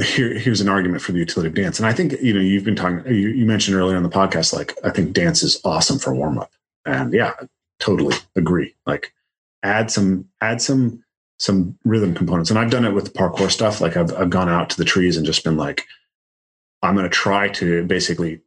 here, 0.04 0.38
here's 0.38 0.62
an 0.62 0.70
argument 0.70 1.02
for 1.02 1.12
the 1.12 1.20
utility 1.20 1.48
of 1.48 1.56
dance. 1.56 1.80
And 1.80 1.88
I 1.88 1.94
think, 1.94 2.14
you 2.22 2.34
know, 2.34 2.40
you've 2.40 2.64
been 2.64 2.76
talking, 2.76 3.04
you, 3.08 3.30
you 3.30 3.46
mentioned 3.46 3.76
earlier 3.76 3.98
on 3.98 4.04
the 4.04 4.10
podcast, 4.10 4.54
like, 4.54 4.78
I 4.84 4.92
think 4.92 5.14
dance 5.14 5.42
is 5.42 5.60
awesome 5.66 5.98
for 5.98 6.14
warm 6.14 6.38
up. 6.38 6.52
And 6.86 7.14
yeah, 7.14 7.34
totally 7.80 8.16
agree. 8.36 8.76
Like, 8.86 9.12
add 9.64 9.90
some, 9.90 10.28
add 10.40 10.62
some, 10.62 11.04
some 11.40 11.78
rhythm 11.84 12.14
components. 12.14 12.50
And 12.52 12.60
I've 12.60 12.70
done 12.70 12.86
it 12.86 12.94
with 12.94 13.14
parkour 13.14 13.50
stuff. 13.50 13.82
Like, 13.82 13.98
I've, 13.98 14.14
I've 14.14 14.30
gone 14.30 14.50
out 14.50 14.70
to 14.70 14.78
the 14.78 14.86
trees 14.86 15.18
and 15.18 15.26
just 15.26 15.44
been 15.44 15.58
like, 15.58 15.84
I'm 16.84 16.96
going 16.96 17.04
to 17.04 17.10
try 17.10 17.50
to 17.50 17.84
basically 17.86 18.42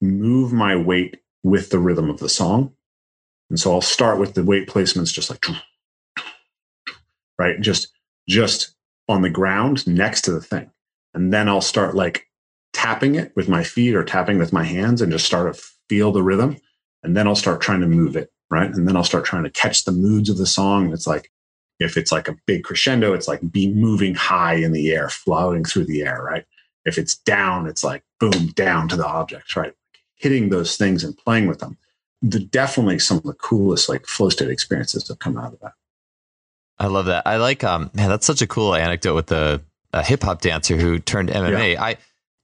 move 0.00 0.52
my 0.52 0.74
weight 0.74 1.20
with 1.44 1.70
the 1.70 1.78
rhythm 1.78 2.10
of 2.10 2.18
the 2.18 2.28
song. 2.28 2.72
And 3.48 3.60
so 3.60 3.72
I'll 3.72 3.80
start 3.80 4.18
with 4.18 4.34
the 4.34 4.44
weight 4.44 4.68
placements, 4.68 5.12
just 5.12 5.30
like, 5.30 5.44
right? 7.38 7.60
Just, 7.60 7.88
just 8.28 8.74
on 9.08 9.22
the 9.22 9.30
ground 9.30 9.86
next 9.86 10.22
to 10.22 10.32
the 10.32 10.40
thing 10.40 10.70
and 11.14 11.32
then 11.32 11.48
I'll 11.48 11.60
start 11.60 11.94
like 11.94 12.26
tapping 12.72 13.14
it 13.14 13.32
with 13.34 13.48
my 13.48 13.64
feet 13.64 13.94
or 13.94 14.04
tapping 14.04 14.38
with 14.38 14.52
my 14.52 14.64
hands 14.64 15.02
and 15.02 15.10
just 15.10 15.26
start 15.26 15.54
to 15.54 15.62
feel 15.88 16.12
the 16.12 16.22
rhythm. 16.22 16.56
And 17.02 17.16
then 17.16 17.26
I'll 17.26 17.36
start 17.36 17.60
trying 17.60 17.80
to 17.80 17.86
move 17.86 18.16
it, 18.16 18.32
right? 18.50 18.70
And 18.70 18.86
then 18.86 18.96
I'll 18.96 19.04
start 19.04 19.24
trying 19.24 19.44
to 19.44 19.50
catch 19.50 19.84
the 19.84 19.92
moods 19.92 20.28
of 20.28 20.38
the 20.38 20.46
song. 20.46 20.84
And 20.84 20.94
it's 20.94 21.06
like 21.06 21.30
if 21.78 21.96
it's 21.96 22.12
like 22.12 22.28
a 22.28 22.36
big 22.46 22.62
crescendo, 22.62 23.14
it's 23.14 23.26
like 23.26 23.50
be 23.50 23.72
moving 23.72 24.14
high 24.14 24.54
in 24.54 24.72
the 24.72 24.90
air, 24.92 25.08
floating 25.08 25.64
through 25.64 25.86
the 25.86 26.02
air, 26.02 26.22
right? 26.22 26.44
If 26.84 26.98
it's 26.98 27.16
down, 27.16 27.66
it's 27.66 27.82
like 27.82 28.04
boom, 28.20 28.48
down 28.48 28.88
to 28.88 28.96
the 28.96 29.06
objects, 29.06 29.56
right? 29.56 29.72
Hitting 30.14 30.50
those 30.50 30.76
things 30.76 31.02
and 31.02 31.16
playing 31.16 31.48
with 31.48 31.58
them. 31.58 31.78
The, 32.22 32.38
definitely 32.38 32.98
some 32.98 33.16
of 33.16 33.22
the 33.22 33.32
coolest 33.32 33.88
like 33.88 34.06
flow 34.06 34.28
state 34.28 34.50
experiences 34.50 35.08
have 35.08 35.18
come 35.18 35.38
out 35.38 35.54
of 35.54 35.60
that. 35.60 35.72
I 36.78 36.86
love 36.86 37.06
that. 37.06 37.26
I 37.26 37.36
like 37.38 37.64
um 37.64 37.90
man, 37.94 38.10
that's 38.10 38.26
such 38.26 38.42
a 38.42 38.46
cool 38.46 38.74
anecdote 38.74 39.14
with 39.14 39.26
the 39.26 39.62
a 39.92 40.02
hip 40.04 40.22
hop 40.22 40.40
dancer 40.40 40.76
who 40.76 40.98
turned 40.98 41.28
MMA. 41.28 41.74
Yeah. 41.74 41.82
I 41.82 41.96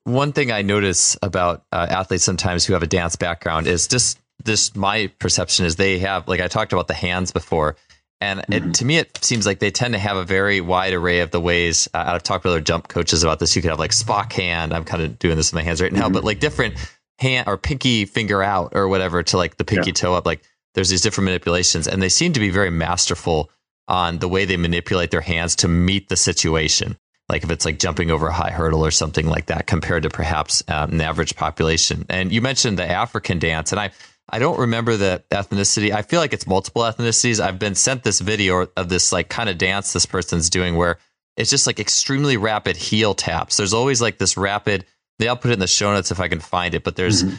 one 0.05 0.33
thing 0.33 0.53
I 0.53 0.63
notice 0.63 1.17
about 1.21 1.65
uh, 1.73 1.87
athletes 1.91 2.23
sometimes 2.23 2.65
who 2.65 2.75
have 2.75 2.83
a 2.85 2.87
dance 2.87 3.17
background 3.17 3.67
is 3.67 3.89
just 3.89 4.21
this. 4.45 4.75
My 4.77 5.09
perception 5.19 5.67
is 5.67 5.77
they 5.77 5.99
have 5.99 6.29
like 6.29 6.41
I 6.41 6.47
talked 6.47 6.73
about 6.73 6.87
the 6.87 6.95
hands 6.95 7.33
before, 7.33 7.77
and 8.21 8.41
mm-hmm. 8.41 8.71
it, 8.71 8.75
to 8.75 8.85
me 8.85 8.99
it 8.99 9.19
seems 9.25 9.47
like 9.47 9.59
they 9.59 9.73
tend 9.73 9.95
to 9.95 9.99
have 9.99 10.17
a 10.17 10.25
very 10.25 10.61
wide 10.61 10.93
array 10.93 11.21
of 11.21 11.33
the 11.33 11.41
ways. 11.41 11.89
Uh, 11.93 12.05
I've 12.07 12.23
talked 12.23 12.45
to 12.45 12.51
other 12.51 12.61
jump 12.61 12.87
coaches 12.87 13.25
about 13.25 13.41
this. 13.41 13.57
You 13.57 13.63
could 13.63 13.71
have 13.71 13.81
like 13.81 13.91
Spock 13.91 14.33
hand. 14.33 14.73
I'm 14.73 14.85
kind 14.85 15.03
of 15.03 15.19
doing 15.19 15.37
this 15.37 15.49
with 15.51 15.57
my 15.57 15.63
hands 15.65 15.83
right 15.83 15.93
now, 15.93 16.05
mm-hmm. 16.05 16.13
but 16.13 16.25
like 16.25 16.39
different 16.39 16.75
hand 17.19 17.49
or 17.49 17.57
pinky 17.59 18.05
finger 18.05 18.43
out 18.43 18.73
or 18.75 18.87
whatever 18.89 19.23
to 19.25 19.37
like 19.37 19.57
the 19.57 19.65
pinky 19.65 19.91
yeah. 19.91 19.95
toe 19.95 20.15
up. 20.15 20.25
Like 20.25 20.43
there's 20.75 20.89
these 20.89 21.01
different 21.03 21.27
manipulations, 21.27 21.89
and 21.89 22.01
they 22.01 22.09
seem 22.09 22.33
to 22.35 22.41
be 22.41 22.51
very 22.51 22.71
masterful 22.71 23.51
on 23.89 24.19
the 24.19 24.29
way 24.29 24.45
they 24.45 24.57
manipulate 24.57 25.11
their 25.11 25.21
hands 25.21 25.57
to 25.57 25.69
meet 25.69 26.09
the 26.09 26.17
situation 26.17 26.97
like 27.29 27.43
if 27.43 27.51
it's 27.51 27.65
like 27.65 27.79
jumping 27.79 28.11
over 28.11 28.29
a 28.29 28.33
high 28.33 28.51
hurdle 28.51 28.85
or 28.85 28.91
something 28.91 29.27
like 29.27 29.47
that 29.47 29.67
compared 29.67 30.05
to 30.05 30.11
perhaps 30.11 30.63
um, 30.69 30.93
an 30.93 31.01
average 31.01 31.35
population. 31.37 32.07
And 32.09 32.31
you 32.33 32.41
mentioned 32.41 32.79
the 32.79 32.89
African 32.89 33.39
dance, 33.39 33.73
and 33.73 33.81
I 33.81 33.91
I 34.29 34.39
don't 34.39 34.59
remember 34.59 34.97
the 34.97 35.23
ethnicity. 35.31 35.93
I 35.93 36.03
feel 36.03 36.21
like 36.21 36.33
it's 36.33 36.47
multiple 36.47 36.83
ethnicities. 36.83 37.41
I've 37.41 37.59
been 37.59 37.75
sent 37.75 38.03
this 38.03 38.21
video 38.21 38.69
of 38.77 38.89
this 38.89 39.13
like 39.13 39.29
kind 39.29 39.49
of 39.49 39.59
dance 39.59 39.93
this 39.93 40.07
person's 40.07 40.51
doing 40.51 40.77
where 40.77 40.99
it's 41.37 41.51
just 41.51 41.67
like 41.67 41.79
extremely 41.79 42.37
rapid 42.37 42.77
heel 42.77 43.15
taps. 43.15 43.57
There's 43.57 43.75
always 43.75 44.01
like 44.01 44.19
this 44.19 44.37
rapid. 44.37 44.85
They 45.19 45.29
I'll 45.29 45.37
put 45.37 45.51
it 45.51 45.55
in 45.55 45.61
the 45.61 45.67
show 45.67 45.93
notes 45.93 46.11
if 46.11 46.21
I 46.21 46.29
can 46.29 46.41
find 46.41 46.75
it, 46.75 46.85
but 46.85 46.97
there's. 46.97 47.25
Mm-hmm. 47.25 47.37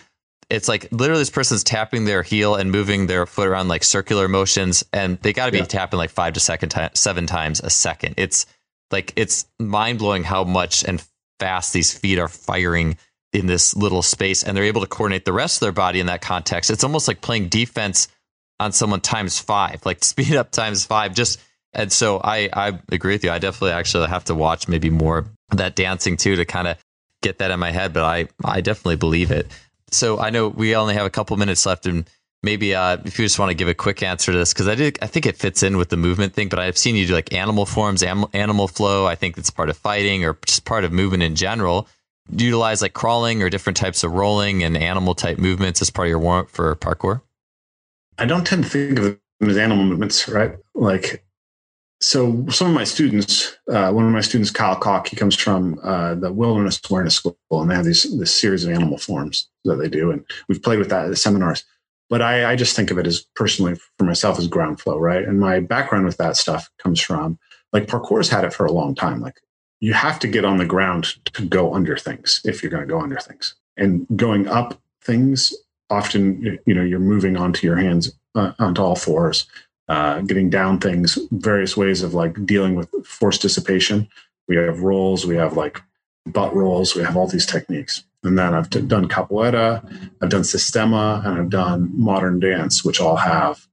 it's 0.50 0.68
like 0.68 0.88
literally 0.92 1.22
this 1.22 1.30
person's 1.30 1.64
tapping 1.64 2.06
their 2.06 2.24
heel 2.24 2.56
and 2.56 2.72
moving 2.72 3.08
their 3.08 3.26
foot 3.26 3.48
around 3.48 3.68
like 3.68 3.84
circular 3.84 4.28
motions, 4.28 4.84
and 4.94 5.18
they 5.22 5.34
got 5.34 5.48
to 5.48 5.52
be 5.52 5.60
yeah. 5.60 5.66
tapping 5.66 5.98
like 5.98 6.10
five 6.10 6.34
to 6.34 6.40
second 6.40 6.70
time, 6.70 6.90
seven 6.94 7.28
times 7.28 7.60
a 7.60 7.70
second. 7.70 8.16
It's 8.18 8.46
like 8.92 9.14
it's 9.16 9.46
mind 9.60 10.00
blowing 10.00 10.24
how 10.24 10.44
much 10.44 10.84
and 10.84 11.04
fast 11.40 11.74
these 11.74 11.98
feet 11.98 12.20
are 12.20 12.28
firing 12.28 12.98
in 13.34 13.48
this 13.48 13.76
little 13.76 14.02
space, 14.02 14.44
and 14.44 14.56
they're 14.56 14.64
able 14.64 14.82
to 14.82 14.88
coordinate 14.88 15.26
the 15.26 15.34
rest 15.34 15.58
of 15.58 15.60
their 15.62 15.72
body 15.72 16.00
in 16.00 16.08
that 16.08 16.22
context. 16.22 16.72
It's 16.72 16.84
almost 16.84 17.08
like 17.08 17.22
playing 17.22 17.50
defense 17.50 18.08
on 18.60 18.72
someone 18.72 19.02
times 19.02 19.40
five, 19.40 19.86
like 19.86 20.04
speed 20.04 20.36
up 20.36 20.52
times 20.52 20.86
five. 20.86 21.14
Just 21.14 21.40
and 21.74 21.92
so 21.92 22.20
I 22.24 22.50
I 22.54 22.80
agree 22.92 23.14
with 23.14 23.24
you. 23.24 23.32
I 23.32 23.40
definitely 23.40 23.72
actually 23.72 24.08
have 24.08 24.26
to 24.26 24.36
watch 24.36 24.68
maybe 24.68 24.90
more 24.90 25.26
that 25.52 25.76
dancing 25.76 26.18
too 26.18 26.36
to 26.36 26.46
kind 26.46 26.68
of 26.68 26.78
get 27.22 27.40
that 27.40 27.52
in 27.52 27.60
my 27.60 27.72
head, 27.72 27.94
but 27.94 28.04
I 28.04 28.28
I 28.44 28.62
definitely 28.62 28.98
believe 28.98 29.32
it 29.32 29.48
so 29.92 30.20
I 30.20 30.30
know 30.30 30.48
we 30.48 30.76
only 30.76 30.94
have 30.96 31.06
a 31.06 31.10
couple 31.10 31.38
minutes 31.38 31.66
left, 31.66 31.86
and 31.86 32.10
maybe 32.44 32.76
uh, 32.76 32.98
if 33.06 33.18
you 33.18 33.26
just 33.26 33.40
want 33.40 33.50
to 33.50 33.56
give 33.56 33.68
a 33.68 33.74
quick 33.74 34.04
answer 34.04 34.32
to 34.32 34.38
this, 34.38 34.54
because 34.54 34.68
I 34.68 34.74
I 35.02 35.08
think 35.08 35.26
it 35.26 35.38
fits 35.38 35.64
in 35.64 35.78
with 35.78 35.90
the 35.90 35.98
movement 35.98 36.34
thing. 36.34 36.50
But 36.50 36.60
I've 36.60 36.78
seen 36.78 36.96
you 36.96 37.08
do 37.08 37.14
like 37.14 37.34
animal 37.34 37.66
forms, 37.66 38.04
am, 38.04 38.26
animal 38.34 38.68
flow. 38.68 39.06
I 39.06 39.16
think 39.16 39.38
it's 39.38 39.50
part 39.50 39.70
of 39.70 39.78
fighting 39.78 40.24
or 40.26 40.38
just 40.46 40.66
part 40.66 40.84
of 40.84 40.92
movement 40.92 41.24
in 41.24 41.36
general. 41.36 41.88
Utilize 42.30 42.82
like 42.82 42.94
crawling 42.94 43.42
or 43.42 43.50
different 43.50 43.78
types 43.78 44.04
of 44.04 44.12
rolling 44.12 44.64
and 44.64 44.76
animal 44.76 45.16
type 45.16 45.38
movements 45.38 45.82
as 45.82 45.90
part 45.90 46.08
of 46.08 46.10
your 46.10 46.20
warm 46.20 46.46
for 46.48 46.76
parkour. 46.76 47.22
I 48.20 48.26
don't 48.26 48.46
tend 48.46 48.64
to 48.64 48.70
think 48.70 49.00
of 49.00 49.06
them 49.06 49.50
as 49.50 49.58
animal 49.58 49.86
movements, 49.86 50.28
right? 50.28 50.58
Like 50.74 51.24
so 52.00 52.46
some 52.50 52.68
of 52.68 52.74
my 52.74 52.84
students, 52.84 53.58
uh, 53.72 53.92
one 53.92 54.06
of 54.06 54.12
my 54.12 54.22
students, 54.22 54.52
Kyle 54.52 54.76
Cock, 54.76 55.08
he 55.08 55.16
comes 55.16 55.36
from 55.36 55.80
uh, 55.82 56.14
the 56.14 56.32
Wilderness 56.32 56.80
Awareness 56.90 57.16
School, 57.16 57.38
and 57.52 57.72
they 57.72 57.76
have 57.76 57.86
these 57.86 58.04
this 58.20 58.34
series 58.40 58.66
of 58.66 58.72
animal 58.72 58.98
forms 58.98 59.50
that 59.66 59.78
they 59.78 59.90
do, 59.90 60.12
and 60.12 60.24
we've 60.48 60.62
played 60.62 60.80
with 60.80 60.90
that 60.90 61.06
at 61.06 61.10
the 61.10 61.16
seminars. 61.16 61.64
But 62.10 62.22
I, 62.22 62.52
I 62.52 62.56
just 62.56 62.76
think 62.76 62.90
of 62.90 62.98
it 62.98 63.08
as 63.08 63.26
personally 63.36 63.76
for 63.98 64.06
myself 64.06 64.40
as 64.40 64.48
ground 64.48 64.80
flow, 64.80 64.98
right? 64.98 65.26
And 65.26 65.40
my 65.40 65.60
background 65.60 66.06
with 66.06 66.18
that 66.18 66.38
stuff 66.38 66.70
comes 66.78 67.02
from 67.02 67.38
like 67.74 67.88
parkour's 67.88 68.30
had 68.30 68.46
it 68.46 68.54
for 68.54 68.66
a 68.66 68.72
long 68.72 68.96
time. 68.96 69.22
Like 69.22 69.42
you 69.82 69.94
have 69.94 70.20
to 70.20 70.28
get 70.28 70.46
on 70.46 70.58
the 70.58 70.66
ground 70.66 71.16
to 71.34 71.46
go 71.46 71.74
under 71.74 71.98
things 71.98 72.42
if 72.46 72.64
you're 72.64 72.72
going 72.72 72.88
to 72.88 72.94
go 72.94 73.02
under 73.02 73.20
things, 73.20 73.56
and 73.76 74.08
going 74.16 74.48
up 74.48 74.80
things 75.04 75.54
often, 75.90 76.60
you 76.66 76.74
know, 76.74 76.84
you're 76.84 77.00
moving 77.00 77.38
onto 77.38 77.66
your 77.66 77.78
hands 77.78 78.12
uh, 78.36 78.54
onto 78.60 78.82
all 78.82 78.96
fours 78.96 79.48
uh, 79.90 80.20
getting 80.22 80.50
down 80.50 80.80
things, 80.80 81.18
various 81.32 81.78
ways 81.78 82.04
of 82.04 82.14
like 82.14 82.46
dealing 82.46 82.76
with 82.76 82.90
force 83.06 83.38
dissipation. 83.38 84.08
We 84.48 84.58
have 84.58 84.82
rolls, 84.82 85.26
we 85.26 85.36
have 85.36 85.56
like 85.56 85.82
butt 86.26 86.54
rolls, 86.54 86.96
we 86.96 87.04
have 87.04 87.16
all 87.16 87.28
these 87.28 87.46
techniques. 87.46 88.04
And 88.24 88.38
then 88.38 88.54
I've 88.54 88.70
done 88.70 89.08
capoeira, 89.08 89.84
I've 90.22 90.30
done 90.30 90.42
sistema, 90.42 91.26
and 91.26 91.40
I've 91.40 91.50
done 91.50 91.92
modern 91.94 92.40
dance, 92.40 92.84
which 92.84 93.00
all 93.00 93.18
have 93.18 93.68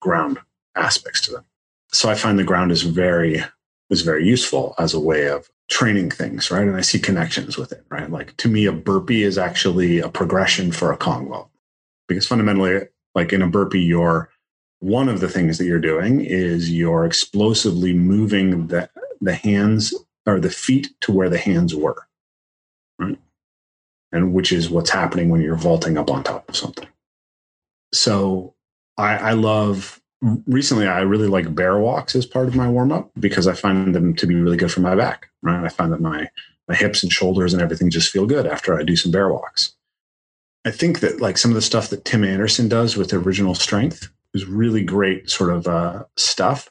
ground 0.00 0.38
aspects 0.76 1.20
to 1.22 1.32
them. 1.32 1.44
So 1.92 2.08
I 2.08 2.14
find 2.14 2.38
the 2.38 2.44
ground 2.44 2.70
is 2.70 2.82
very 2.82 3.42
is 3.90 4.02
very 4.02 4.26
useful 4.26 4.74
as 4.78 4.92
a 4.92 5.00
way 5.00 5.28
of 5.28 5.48
training 5.70 6.10
things, 6.10 6.50
right? 6.50 6.66
And 6.66 6.76
I 6.76 6.82
see 6.82 6.98
connections 6.98 7.56
with 7.56 7.72
it, 7.72 7.84
right? 7.88 8.10
Like 8.10 8.36
to 8.38 8.48
me, 8.48 8.66
a 8.66 8.72
burpee 8.72 9.22
is 9.22 9.38
actually 9.38 9.98
a 9.98 10.08
progression 10.08 10.72
for 10.72 10.92
a 10.92 10.96
vault 10.96 11.50
because 12.06 12.26
fundamentally, 12.26 12.88
like 13.14 13.32
in 13.32 13.42
a 13.42 13.48
burpee, 13.48 13.80
you're 13.80 14.30
one 14.80 15.08
of 15.08 15.20
the 15.20 15.28
things 15.28 15.58
that 15.58 15.64
you're 15.64 15.80
doing 15.80 16.20
is 16.20 16.70
you're 16.70 17.04
explosively 17.04 17.92
moving 17.92 18.68
the, 18.68 18.88
the 19.20 19.34
hands 19.34 19.94
or 20.26 20.38
the 20.38 20.50
feet 20.50 20.88
to 21.00 21.12
where 21.12 21.28
the 21.28 21.38
hands 21.38 21.74
were, 21.74 22.06
right? 22.98 23.18
And 24.12 24.32
which 24.32 24.52
is 24.52 24.70
what's 24.70 24.90
happening 24.90 25.28
when 25.28 25.42
you're 25.42 25.56
vaulting 25.56 25.98
up 25.98 26.10
on 26.10 26.24
top 26.24 26.48
of 26.48 26.56
something. 26.56 26.88
So 27.92 28.54
I, 28.96 29.16
I 29.16 29.32
love 29.32 30.00
recently 30.46 30.86
I 30.86 31.00
really 31.00 31.28
like 31.28 31.54
bear 31.54 31.78
walks 31.78 32.16
as 32.16 32.26
part 32.26 32.48
of 32.48 32.56
my 32.56 32.68
warm 32.68 32.90
up 32.90 33.10
because 33.18 33.46
I 33.46 33.54
find 33.54 33.94
them 33.94 34.14
to 34.16 34.26
be 34.26 34.34
really 34.34 34.56
good 34.56 34.72
for 34.72 34.80
my 34.80 34.94
back. 34.94 35.28
Right. 35.42 35.64
I 35.64 35.68
find 35.68 35.92
that 35.92 36.00
my 36.00 36.28
my 36.66 36.74
hips 36.74 37.02
and 37.02 37.10
shoulders 37.10 37.54
and 37.54 37.62
everything 37.62 37.90
just 37.90 38.10
feel 38.10 38.26
good 38.26 38.46
after 38.46 38.78
I 38.78 38.82
do 38.82 38.96
some 38.96 39.12
bear 39.12 39.32
walks. 39.32 39.74
I 40.64 40.70
think 40.70 41.00
that 41.00 41.20
like 41.20 41.38
some 41.38 41.50
of 41.50 41.54
the 41.54 41.62
stuff 41.62 41.88
that 41.90 42.04
Tim 42.04 42.24
Anderson 42.24 42.68
does 42.68 42.96
with 42.96 43.14
original 43.14 43.54
strength 43.54 44.10
is 44.34 44.44
really 44.44 44.84
great 44.84 45.30
sort 45.30 45.50
of 45.50 45.66
uh, 45.66 46.04
stuff. 46.16 46.70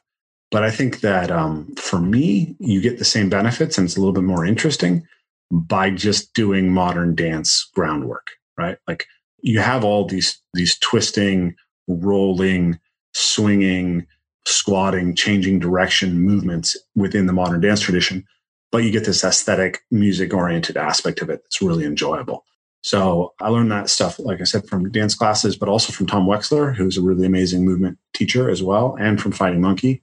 But 0.51 0.63
I 0.63 0.69
think 0.69 1.01
that 1.01 1.31
um, 1.31 1.73
for 1.75 1.99
me, 1.99 2.55
you 2.59 2.79
get 2.79 2.99
the 2.99 3.05
same 3.05 3.29
benefits 3.29 3.77
and 3.77 3.85
it's 3.85 3.97
a 3.97 3.99
little 3.99 4.13
bit 4.13 4.23
more 4.23 4.45
interesting 4.45 5.07
by 5.51 5.89
just 5.89 6.33
doing 6.33 6.71
modern 6.71 7.15
dance 7.15 7.69
groundwork, 7.73 8.31
right? 8.57 8.77
Like 8.87 9.05
you 9.41 9.59
have 9.59 9.83
all 9.83 10.05
these 10.05 10.41
these 10.53 10.77
twisting, 10.79 11.55
rolling, 11.87 12.79
swinging, 13.13 14.05
squatting, 14.45 15.15
changing 15.15 15.59
direction 15.59 16.19
movements 16.19 16.77
within 16.95 17.25
the 17.25 17.33
modern 17.33 17.61
dance 17.61 17.81
tradition, 17.81 18.25
but 18.71 18.79
you 18.79 18.91
get 18.91 19.05
this 19.05 19.23
aesthetic, 19.23 19.81
music 19.91 20.33
oriented 20.33 20.77
aspect 20.77 21.21
of 21.21 21.29
it 21.29 21.41
that's 21.43 21.61
really 21.61 21.85
enjoyable. 21.85 22.45
So 22.81 23.33
I 23.41 23.49
learned 23.49 23.71
that 23.71 23.89
stuff, 23.89 24.19
like 24.19 24.39
I 24.39 24.45
said, 24.45 24.67
from 24.67 24.91
dance 24.91 25.15
classes, 25.15 25.57
but 25.57 25.67
also 25.67 25.91
from 25.91 26.07
Tom 26.07 26.25
Weksler, 26.25 26.75
who's 26.75 26.97
a 26.97 27.01
really 27.01 27.25
amazing 27.25 27.65
movement 27.65 27.97
teacher 28.13 28.49
as 28.49 28.63
well, 28.63 28.95
and 28.99 29.21
from 29.21 29.31
Fighting 29.31 29.61
Monkey. 29.61 30.01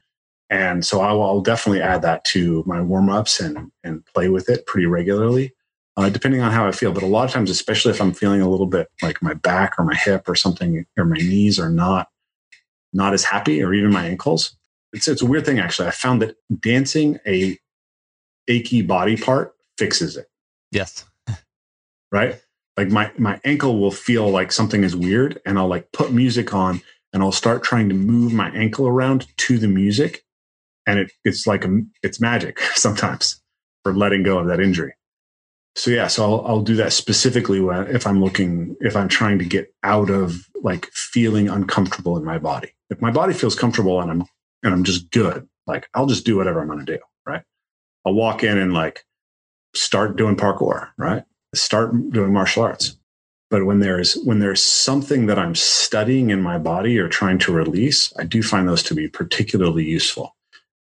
And 0.51 0.85
so 0.85 1.01
I 1.01 1.13
will 1.13 1.41
definitely 1.41 1.81
add 1.81 2.03
that 2.03 2.25
to 2.27 2.63
my 2.67 2.81
warm 2.81 3.09
ups 3.09 3.41
and, 3.41 3.73
and 3.83 4.05
play 4.07 4.29
with 4.29 4.49
it 4.49 4.67
pretty 4.67 4.87
regularly, 4.87 5.55
uh, 5.97 6.11
depending 6.11 6.43
on 6.43 6.53
how 6.53 6.67
I 6.67 6.73
feel. 6.73 6.93
But 6.93 7.03
a 7.03 7.07
lot 7.07 7.25
of 7.25 7.31
times, 7.31 7.51
especially 7.51 7.93
if 7.93 8.01
I'm 8.01 8.13
feeling 8.13 8.41
a 8.41 8.49
little 8.49 8.67
bit 8.67 8.89
like 9.03 9.23
my 9.23 9.35
back 9.35 9.79
or 9.79 9.85
my 9.85 9.95
hip 9.95 10.29
or 10.29 10.35
something, 10.35 10.85
or 10.97 11.05
my 11.05 11.17
knees 11.17 11.59
are 11.59 11.71
not 11.71 12.09
not 12.93 13.13
as 13.13 13.25
happy, 13.25 13.61
or 13.61 13.75
even 13.75 13.93
my 13.93 14.07
ankles, 14.07 14.57
it's 14.93 15.09
it's 15.09 15.23
a 15.23 15.27
weird 15.27 15.47
thing 15.47 15.59
actually. 15.59 15.89
I 15.89 15.93
found 15.93 16.23
that 16.23 16.37
dancing 16.61 17.19
a 17.27 17.59
achy 18.47 18.83
body 18.83 19.17
part 19.17 19.55
fixes 19.79 20.17
it. 20.17 20.31
Yes. 20.71 21.05
right 22.13 22.41
like 22.77 22.89
my 22.89 23.11
my 23.19 23.41
ankle 23.45 23.79
will 23.79 23.91
feel 23.91 24.29
like 24.29 24.53
something 24.53 24.85
is 24.85 24.97
weird 24.97 25.41
and 25.47 25.59
i'll 25.59 25.69
like 25.69 25.91
put 25.93 26.13
music 26.13 26.55
on 26.55 26.81
and 27.13 27.23
i'll 27.23 27.33
start 27.33 27.63
trying 27.63 27.89
to 27.89 27.95
move 27.95 28.33
my 28.33 28.51
ankle 28.51 28.87
around 28.87 29.27
to 29.37 29.59
the 29.59 29.69
music 29.69 30.25
and 30.87 30.99
it, 30.99 31.12
it's 31.24 31.47
like 31.47 31.64
a, 31.64 31.80
it's 32.03 32.20
magic 32.20 32.61
sometimes 32.74 33.41
for 33.82 33.95
letting 33.95 34.22
go 34.22 34.39
of 34.39 34.47
that 34.47 34.61
injury 34.61 34.95
so 35.76 35.91
yeah 35.91 36.07
so 36.07 36.24
I'll, 36.24 36.47
I'll 36.47 36.62
do 36.62 36.76
that 36.76 36.93
specifically 36.93 37.61
when, 37.61 37.87
if 37.89 38.07
i'm 38.07 38.22
looking 38.22 38.76
if 38.80 38.97
i'm 38.97 39.09
trying 39.09 39.39
to 39.39 39.45
get 39.45 39.72
out 39.82 40.11
of 40.11 40.49
like 40.62 40.87
feeling 40.93 41.49
uncomfortable 41.49 42.16
in 42.16 42.24
my 42.24 42.39
body 42.39 42.72
if 42.91 43.01
my 43.01 43.11
body 43.11 43.35
feels 43.35 43.55
comfortable 43.55 44.01
and 44.01 44.11
i'm 44.11 44.24
and 44.62 44.72
i'm 44.72 44.85
just 44.85 45.11
good 45.11 45.49
like 45.66 45.89
i'll 45.95 46.07
just 46.07 46.24
do 46.24 46.37
whatever 46.37 46.61
i'm 46.61 46.68
going 46.68 46.85
to 46.85 46.97
do 46.97 46.99
right 47.26 47.43
i'll 48.07 48.14
walk 48.14 48.43
in 48.43 48.59
and 48.59 48.72
like 48.72 49.05
start 49.74 50.16
doing 50.16 50.37
parkour 50.37 50.91
right 50.97 51.24
start 51.57 52.11
doing 52.11 52.32
martial 52.32 52.62
arts. 52.62 52.97
But 53.51 53.66
when 53.66 53.80
there's 53.80 54.14
when 54.24 54.41
there's 54.41 54.62
something 54.62 55.26
that 55.26 55.39
I'm 55.39 55.55
studying 55.55 56.30
in 56.30 56.41
my 56.41 56.59
body 56.59 56.99
or 56.99 57.09
trying 57.09 57.39
to 57.41 57.53
release, 57.53 58.12
I 58.18 58.24
do 58.24 58.43
find 58.43 58.68
those 58.68 58.82
to 58.85 58.95
be 58.95 59.09
particularly 59.09 59.85
useful. 59.85 60.35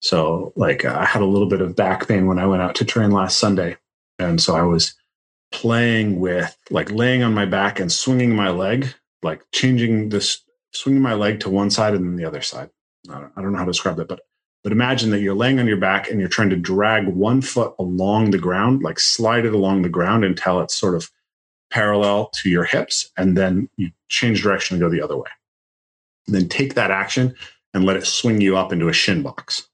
So, 0.04 0.52
like, 0.58 0.84
I 0.84 1.06
had 1.06 1.22
a 1.22 1.26
little 1.26 1.48
bit 1.48 1.62
of 1.62 1.78
back 1.78 2.10
pain 2.10 2.28
when 2.28 2.38
I 2.38 2.46
went 2.46 2.62
out 2.62 2.76
to 2.76 2.86
train 2.86 3.12
last 3.12 3.40
Sunday, 3.40 3.78
and 4.20 4.42
so 4.42 4.54
I 4.54 4.64
was 4.64 4.94
playing 5.54 6.20
with 6.20 6.58
like 6.70 6.92
laying 6.92 7.24
on 7.24 7.34
my 7.34 7.46
back 7.46 7.80
and 7.80 7.90
swinging 7.90 8.36
my 8.36 8.50
leg, 8.50 8.94
like 9.22 9.42
changing 9.54 10.10
this, 10.10 10.44
swinging 10.74 11.02
my 11.02 11.14
leg 11.14 11.40
to 11.40 11.50
one 11.50 11.70
side 11.70 11.94
and 11.94 12.04
then 12.06 12.16
the 12.18 12.26
other 12.26 12.42
side. 12.42 12.70
I 13.10 13.14
don't, 13.14 13.32
I 13.38 13.42
don't 13.42 13.54
know 13.54 13.60
how 13.60 13.64
to 13.64 13.72
describe 13.72 13.96
that, 13.96 14.10
but 14.10 14.20
but 14.62 14.74
imagine 14.74 15.12
that 15.12 15.22
you're 15.22 15.36
laying 15.36 15.60
on 15.60 15.68
your 15.68 15.78
back 15.78 16.10
and 16.10 16.20
you're 16.20 16.28
trying 16.28 16.50
to 16.50 16.58
drag 16.58 17.08
one 17.08 17.42
foot 17.42 17.74
along 17.80 18.32
the 18.32 18.38
ground, 18.38 18.82
like 18.82 19.00
slide 19.00 19.46
it 19.46 19.54
along 19.54 19.84
the 19.84 19.90
ground 19.90 20.26
until 20.26 20.60
it's 20.60 20.76
sort 20.76 20.96
of 20.96 21.10
parallel 21.70 22.30
to 22.42 22.50
your 22.50 22.66
hips. 22.66 23.10
And 23.16 23.38
then 23.38 23.70
you 23.78 23.92
change 24.10 24.44
direction 24.44 24.76
and 24.76 24.82
go 24.82 24.90
the 24.90 25.02
other 25.02 25.18
way. 25.18 25.30
And 26.28 26.36
then 26.36 26.50
take 26.50 26.76
that 26.76 26.92
action 26.92 27.36
and 27.74 27.86
let 27.86 27.98
it 27.98 28.06
swing 28.06 28.42
you 28.42 28.58
up 28.58 28.72
into 28.72 28.88
a 28.88 28.94
shin 28.94 29.22
box. 29.22 29.68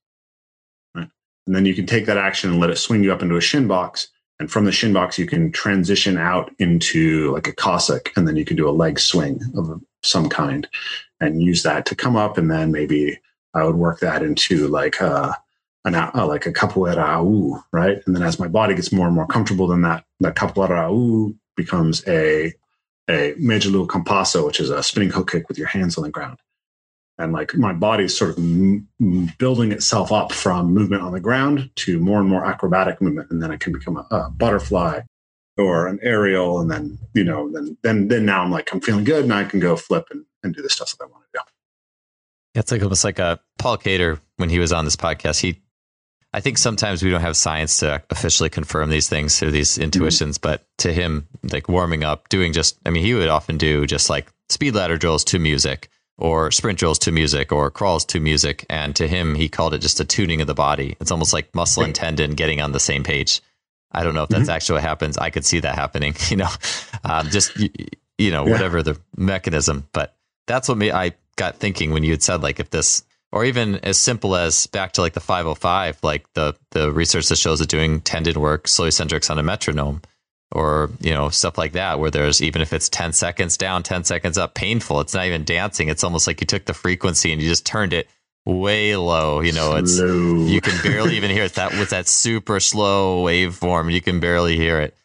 And 1.50 1.56
then 1.56 1.66
you 1.66 1.74
can 1.74 1.88
take 1.88 2.06
that 2.06 2.16
action 2.16 2.52
and 2.52 2.60
let 2.60 2.70
it 2.70 2.76
swing 2.76 3.04
you 3.04 3.12
up 3.12 3.24
into 3.24 3.36
a 3.36 3.41
shin 3.41 3.68
box. 3.68 4.08
And 4.39 4.52
from 4.52 4.66
the 4.66 4.72
shin 4.72 4.93
box, 4.93 5.18
you 5.18 5.26
can 5.26 5.52
transition 5.52 6.16
out 6.16 6.54
into 6.60 7.34
like 7.34 7.47
a 7.47 7.54
Cossack, 7.54 8.12
and 8.16 8.28
then 8.28 8.36
you 8.36 8.45
can 8.45 8.56
do 8.56 8.70
a 8.70 8.72
leg 8.72 9.00
swing 9.00 9.41
of 9.58 9.82
some 10.04 10.30
kind 10.30 10.68
and 11.20 11.41
use 11.41 11.64
that 11.64 11.88
to 11.88 11.95
come 11.95 12.16
up 12.16 12.38
and 12.38 12.52
then 12.52 12.72
maybe 12.72 13.20
I 13.56 13.64
would 13.64 13.78
work 13.78 14.00
that 14.02 14.22
into 14.22 14.68
like 14.68 15.02
uh, 15.02 15.34
a, 15.86 15.88
an, 15.88 15.95
uh, 15.95 16.28
like 16.28 16.45
a 16.45 16.54
capoeira 16.54 17.18
au, 17.18 17.64
right? 17.72 17.97
And 18.06 18.16
then 18.16 18.22
as 18.22 18.39
my 18.39 18.47
body 18.47 18.76
gets 18.76 18.91
more 18.91 19.08
and 19.08 19.16
more 19.16 19.26
comfortable, 19.26 19.66
then 19.66 19.82
that 19.82 20.06
that 20.20 20.36
capoeira 20.36 20.88
au 20.88 21.34
becomes 21.58 22.08
a 22.08 22.54
a 23.10 23.34
meia-lua 23.39 23.88
compasso, 23.88 24.45
which 24.45 24.60
is 24.60 24.70
a 24.70 24.84
spinning 24.84 25.10
hook 25.10 25.32
kick 25.32 25.50
with 25.50 25.58
your 25.58 25.68
hands 25.68 25.97
on 25.97 26.04
the 26.04 26.12
ground. 26.12 26.38
And 27.20 27.34
like 27.34 27.53
my 27.53 27.74
body 27.74 28.05
is 28.05 28.17
sort 28.17 28.32
of 28.32 28.38
m- 28.38 28.88
building 29.38 29.74
itself 29.74 30.11
up 30.11 30.32
from 30.32 30.74
movement 30.74 31.03
on 31.03 31.11
the 31.11 31.20
ground 31.20 31.70
to 31.76 31.99
more 31.99 32.20
and 32.20 32.30
more 32.30 32.45
acrobatic 32.45 33.01
movement, 33.01 33.30
and 33.30 33.43
then 33.43 33.51
it 33.51 33.59
can 33.59 33.74
become 33.74 33.97
a, 33.97 34.07
a 34.09 34.30
butterfly 34.32 35.01
or 35.57 35.88
an 35.88 35.99
aerial, 36.01 36.61
and 36.61 36.72
then 36.72 36.97
you 37.13 37.26
know, 37.26 37.51
then 37.51 37.78
then 37.84 38.07
then 38.07 38.26
now 38.26 38.41
I'm 38.41 38.51
like 38.51 38.74
I'm 38.74 38.80
feeling 38.80 39.03
good, 39.03 39.26
and 39.26 39.34
I 39.34 39.43
can 39.43 39.59
go 39.59 39.76
flip 39.76 40.07
and, 40.11 40.24
and 40.43 40.55
do 40.55 40.61
the 40.61 40.70
stuff 40.70 40.97
that 40.97 41.03
I 41.03 41.07
want 41.07 41.26
to 41.34 41.39
do. 41.39 42.59
It's 42.59 42.72
like 42.72 42.82
almost 42.82 43.03
like 43.03 43.20
a 43.20 43.39
Paul 43.57 43.78
Cater 43.78 44.20
when 44.38 44.49
he 44.49 44.59
was 44.59 44.72
on 44.72 44.86
this 44.86 44.95
podcast. 44.95 45.41
He, 45.41 45.61
I 46.34 46.39
think 46.39 46.57
sometimes 46.57 47.03
we 47.03 47.09
don't 47.09 47.22
have 47.22 47.36
science 47.36 47.80
to 47.80 48.01
officially 48.09 48.49
confirm 48.49 48.89
these 48.89 49.09
things 49.09 49.43
or 49.43 49.51
these 49.51 49.78
intuitions, 49.78 50.38
mm-hmm. 50.38 50.49
but 50.49 50.65
to 50.80 50.93
him, 50.93 51.28
like 51.51 51.67
warming 51.67 52.03
up, 52.03 52.30
doing 52.30 52.53
just, 52.53 52.78
I 52.86 52.89
mean, 52.89 53.03
he 53.03 53.13
would 53.13 53.30
often 53.30 53.57
do 53.57 53.86
just 53.86 54.09
like 54.09 54.32
speed 54.49 54.74
ladder 54.74 54.97
drills 54.97 55.24
to 55.26 55.39
music 55.39 55.89
or 56.20 56.51
sprint 56.51 56.78
drills 56.78 56.99
to 56.99 57.11
music 57.11 57.51
or 57.51 57.72
crawls 57.72 58.03
to 58.05 58.20
music. 58.20 58.65
And 58.70 58.95
to 58.97 59.07
him, 59.07 59.36
he 59.36 59.47
called 59.47 59.74
it 59.74 59.80
just 59.80 59.99
a 59.99 60.05
tuning 60.05 60.41
of 60.41 60.47
the 60.47 60.53
body. 60.53 60.97
It's 60.99 61.11
almost 61.11 61.34
like 61.34 61.55
muscle 61.55 61.84
and 61.84 61.95
tendon 61.95 62.32
getting 62.32 62.61
on 62.61 62.74
the 62.74 62.80
same 62.80 63.03
page. 63.03 63.41
I 63.91 64.03
don't 64.03 64.13
know 64.13 64.24
if 64.24 64.30
that's 64.30 64.43
mm-hmm. 64.43 64.51
actually 64.51 64.76
what 64.76 64.84
happens. 64.84 65.17
I 65.17 65.30
could 65.30 65.45
see 65.45 65.61
that 65.61 65.76
happening, 65.76 66.13
you 66.30 66.38
know, 66.38 66.49
um, 67.03 67.30
just, 67.30 67.57
you, 67.57 67.70
you 68.17 68.32
know, 68.32 68.45
yeah. 68.45 68.51
whatever 68.51 68.84
the 68.84 68.99
mechanism. 69.15 69.88
But 69.93 70.15
that's 70.45 70.67
what 70.67 70.78
me, 70.78 70.91
I 70.91 71.13
got 71.38 71.55
thinking 71.55 71.91
when 71.91 72.03
you 72.03 72.11
had 72.11 72.22
said, 72.22 72.43
like, 72.43 72.59
if 72.59 72.70
this, 72.70 73.03
or 73.32 73.45
even 73.45 73.76
as 73.78 73.97
simple 73.97 74.36
as 74.36 74.67
back 74.67 74.91
to 74.93 75.01
like 75.01 75.13
the 75.13 75.20
505, 75.22 75.99
like 76.03 76.32
the, 76.34 76.55
the 76.72 76.91
research 76.91 77.30
that 77.30 77.38
shows 77.38 77.59
that 77.59 77.70
doing 77.70 78.01
tendon 78.01 78.39
work, 78.39 78.67
slow 78.67 78.88
eccentrics 78.88 79.30
on 79.30 79.39
a 79.39 79.43
metronome, 79.43 80.01
or 80.52 80.89
you 81.00 81.14
know 81.14 81.30
stuff 81.30 81.58
like 81.58 81.74
that 81.74 82.00
where 82.00 82.12
there's 82.12 82.41
even 82.41 82.62
if 82.62 82.74
it's 82.74 82.89
10 82.89 83.14
seconds 83.14 83.58
down 83.58 83.84
10 83.84 84.04
seconds 84.04 84.38
up 84.38 84.54
painful. 84.54 85.00
It's 85.02 85.14
not 85.14 85.26
even 85.26 85.43
dancing. 85.43 85.89
It's 85.89 86.04
almost 86.04 86.28
like 86.28 86.41
you 86.41 86.47
took 86.47 86.66
the 86.66 86.74
frequency 86.74 87.32
and 87.32 87.41
you 87.41 87.47
just 87.47 87.66
turned 87.66 87.93
it 87.93 88.10
way 88.45 88.95
low 88.95 89.41
you 89.41 89.52
know 89.52 89.76
it's 89.76 89.97
slow. 89.97 90.45
you 90.45 90.60
can 90.62 90.82
barely 90.82 91.18
even 91.18 91.30
hear 91.30 91.43
it. 91.43 91.54
That 91.54 91.74
with 91.74 91.91
that 91.91 92.08
super 92.08 92.60
slow 92.60 93.24
waveform 93.24 93.91
you 93.91 94.02
can 94.02 94.20
barely 94.20 94.56
hear 94.56 94.80
it. 94.80 94.95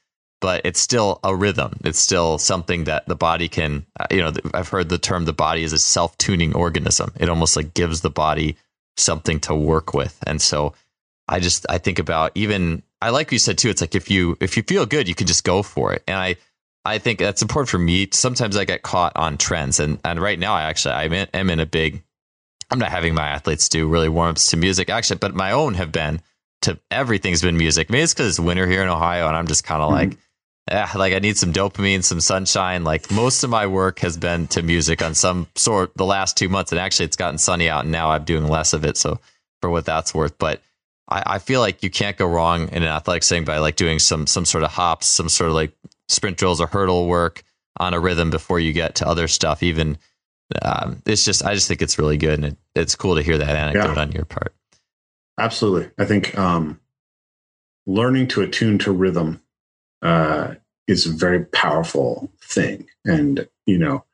But 0.40 0.62
it's 0.64 0.80
still 0.80 1.20
a 1.24 1.34
rhythm. 1.34 1.78
It's 1.84 1.98
still 1.98 2.36
something 2.38 2.84
that 2.84 3.06
the 3.06 3.16
body 3.16 3.48
can 3.48 3.84
uh, 3.98 4.06
you 4.10 4.22
know 4.22 4.32
i've 4.54 4.68
heard 4.68 4.88
the 4.88 4.98
term 4.98 5.26
the 5.26 5.32
body 5.32 5.62
is 5.62 5.72
a 5.72 5.78
self-tuning 5.78 6.54
organism. 6.54 7.12
It 7.18 7.28
almost 7.28 7.56
like 7.56 7.74
gives 7.74 8.00
the 8.00 8.10
body 8.10 8.56
something 8.96 9.40
to 9.40 9.54
work 9.54 9.92
with. 9.92 10.18
And 10.26 10.40
so 10.40 10.74
i 11.28 11.38
just 11.38 11.66
i 11.68 11.76
think 11.76 11.98
about 11.98 12.32
even 12.34 12.82
I 13.00 13.10
like 13.10 13.32
you 13.32 13.38
said 13.38 13.58
too. 13.58 13.70
It's 13.70 13.80
like 13.80 13.94
if 13.94 14.10
you 14.10 14.36
if 14.40 14.56
you 14.56 14.62
feel 14.62 14.86
good, 14.86 15.08
you 15.08 15.14
can 15.14 15.26
just 15.26 15.44
go 15.44 15.62
for 15.62 15.92
it. 15.92 16.02
And 16.06 16.16
I 16.16 16.36
I 16.84 16.98
think 16.98 17.18
that's 17.18 17.42
important 17.42 17.70
for 17.70 17.78
me. 17.78 18.08
Sometimes 18.12 18.56
I 18.56 18.64
get 18.64 18.82
caught 18.82 19.16
on 19.16 19.38
trends, 19.38 19.80
and 19.80 19.98
and 20.04 20.20
right 20.20 20.38
now 20.38 20.54
I 20.54 20.62
actually 20.62 20.94
I'm 20.94 21.12
in, 21.12 21.28
am 21.32 21.50
in 21.50 21.60
a 21.60 21.66
big. 21.66 22.02
I'm 22.70 22.78
not 22.78 22.90
having 22.90 23.14
my 23.14 23.28
athletes 23.28 23.68
do 23.68 23.86
really 23.86 24.08
warm 24.08 24.30
ups 24.30 24.50
to 24.50 24.56
music 24.56 24.88
actually, 24.90 25.18
but 25.18 25.34
my 25.34 25.52
own 25.52 25.74
have 25.74 25.92
been 25.92 26.20
to 26.62 26.78
everything's 26.90 27.42
been 27.42 27.56
music. 27.56 27.90
Maybe 27.90 28.02
it's 28.02 28.14
because 28.14 28.28
it's 28.28 28.40
winter 28.40 28.66
here 28.66 28.82
in 28.82 28.88
Ohio, 28.88 29.28
and 29.28 29.36
I'm 29.36 29.46
just 29.46 29.64
kind 29.64 29.82
of 29.82 29.88
mm-hmm. 29.90 30.10
like. 30.10 30.18
Yeah, 30.70 30.90
like 30.94 31.12
I 31.12 31.18
need 31.18 31.36
some 31.36 31.52
dopamine, 31.52 32.02
some 32.02 32.22
sunshine. 32.22 32.84
Like 32.84 33.10
most 33.10 33.44
of 33.44 33.50
my 33.50 33.66
work 33.66 33.98
has 33.98 34.16
been 34.16 34.46
to 34.46 34.62
music 34.62 35.02
on 35.02 35.14
some 35.14 35.46
sort 35.56 35.94
the 35.94 36.06
last 36.06 36.38
two 36.38 36.48
months, 36.48 36.72
and 36.72 36.80
actually 36.80 37.04
it's 37.04 37.16
gotten 37.16 37.36
sunny 37.36 37.68
out, 37.68 37.82
and 37.82 37.92
now 37.92 38.10
I'm 38.12 38.24
doing 38.24 38.48
less 38.48 38.72
of 38.72 38.82
it. 38.82 38.96
So 38.96 39.20
for 39.60 39.68
what 39.68 39.84
that's 39.84 40.14
worth, 40.14 40.38
but 40.38 40.62
I, 41.08 41.22
I 41.26 41.38
feel 41.38 41.60
like 41.60 41.82
you 41.82 41.90
can't 41.90 42.16
go 42.16 42.26
wrong 42.26 42.68
in 42.68 42.82
an 42.82 42.88
athletic 42.88 43.22
setting 43.22 43.44
by 43.44 43.58
like 43.58 43.76
doing 43.76 43.98
some 43.98 44.26
some 44.26 44.44
sort 44.44 44.64
of 44.64 44.70
hops, 44.70 45.06
some 45.06 45.28
sort 45.28 45.48
of 45.48 45.54
like 45.54 45.72
sprint 46.08 46.36
drills 46.36 46.60
or 46.60 46.66
hurdle 46.66 47.06
work 47.06 47.42
on 47.78 47.94
a 47.94 48.00
rhythm 48.00 48.30
before 48.30 48.60
you 48.60 48.72
get 48.72 48.94
to 48.96 49.08
other 49.08 49.28
stuff. 49.28 49.62
Even 49.62 49.98
um, 50.62 51.02
it's 51.06 51.24
just 51.24 51.44
I 51.44 51.54
just 51.54 51.68
think 51.68 51.82
it's 51.82 51.98
really 51.98 52.16
good 52.16 52.34
and 52.34 52.44
it, 52.46 52.56
it's 52.74 52.94
cool 52.94 53.16
to 53.16 53.22
hear 53.22 53.38
that 53.38 53.56
anecdote 53.56 53.94
yeah. 53.94 54.00
on 54.00 54.12
your 54.12 54.24
part. 54.24 54.54
Absolutely, 55.38 55.90
I 55.98 56.04
think 56.04 56.36
um, 56.38 56.80
learning 57.86 58.28
to 58.28 58.42
attune 58.42 58.78
to 58.78 58.92
rhythm 58.92 59.42
uh, 60.02 60.54
is 60.86 61.06
a 61.06 61.12
very 61.12 61.44
powerful 61.46 62.30
thing, 62.40 62.86
and 63.04 63.48
you 63.66 63.78
know 63.78 64.04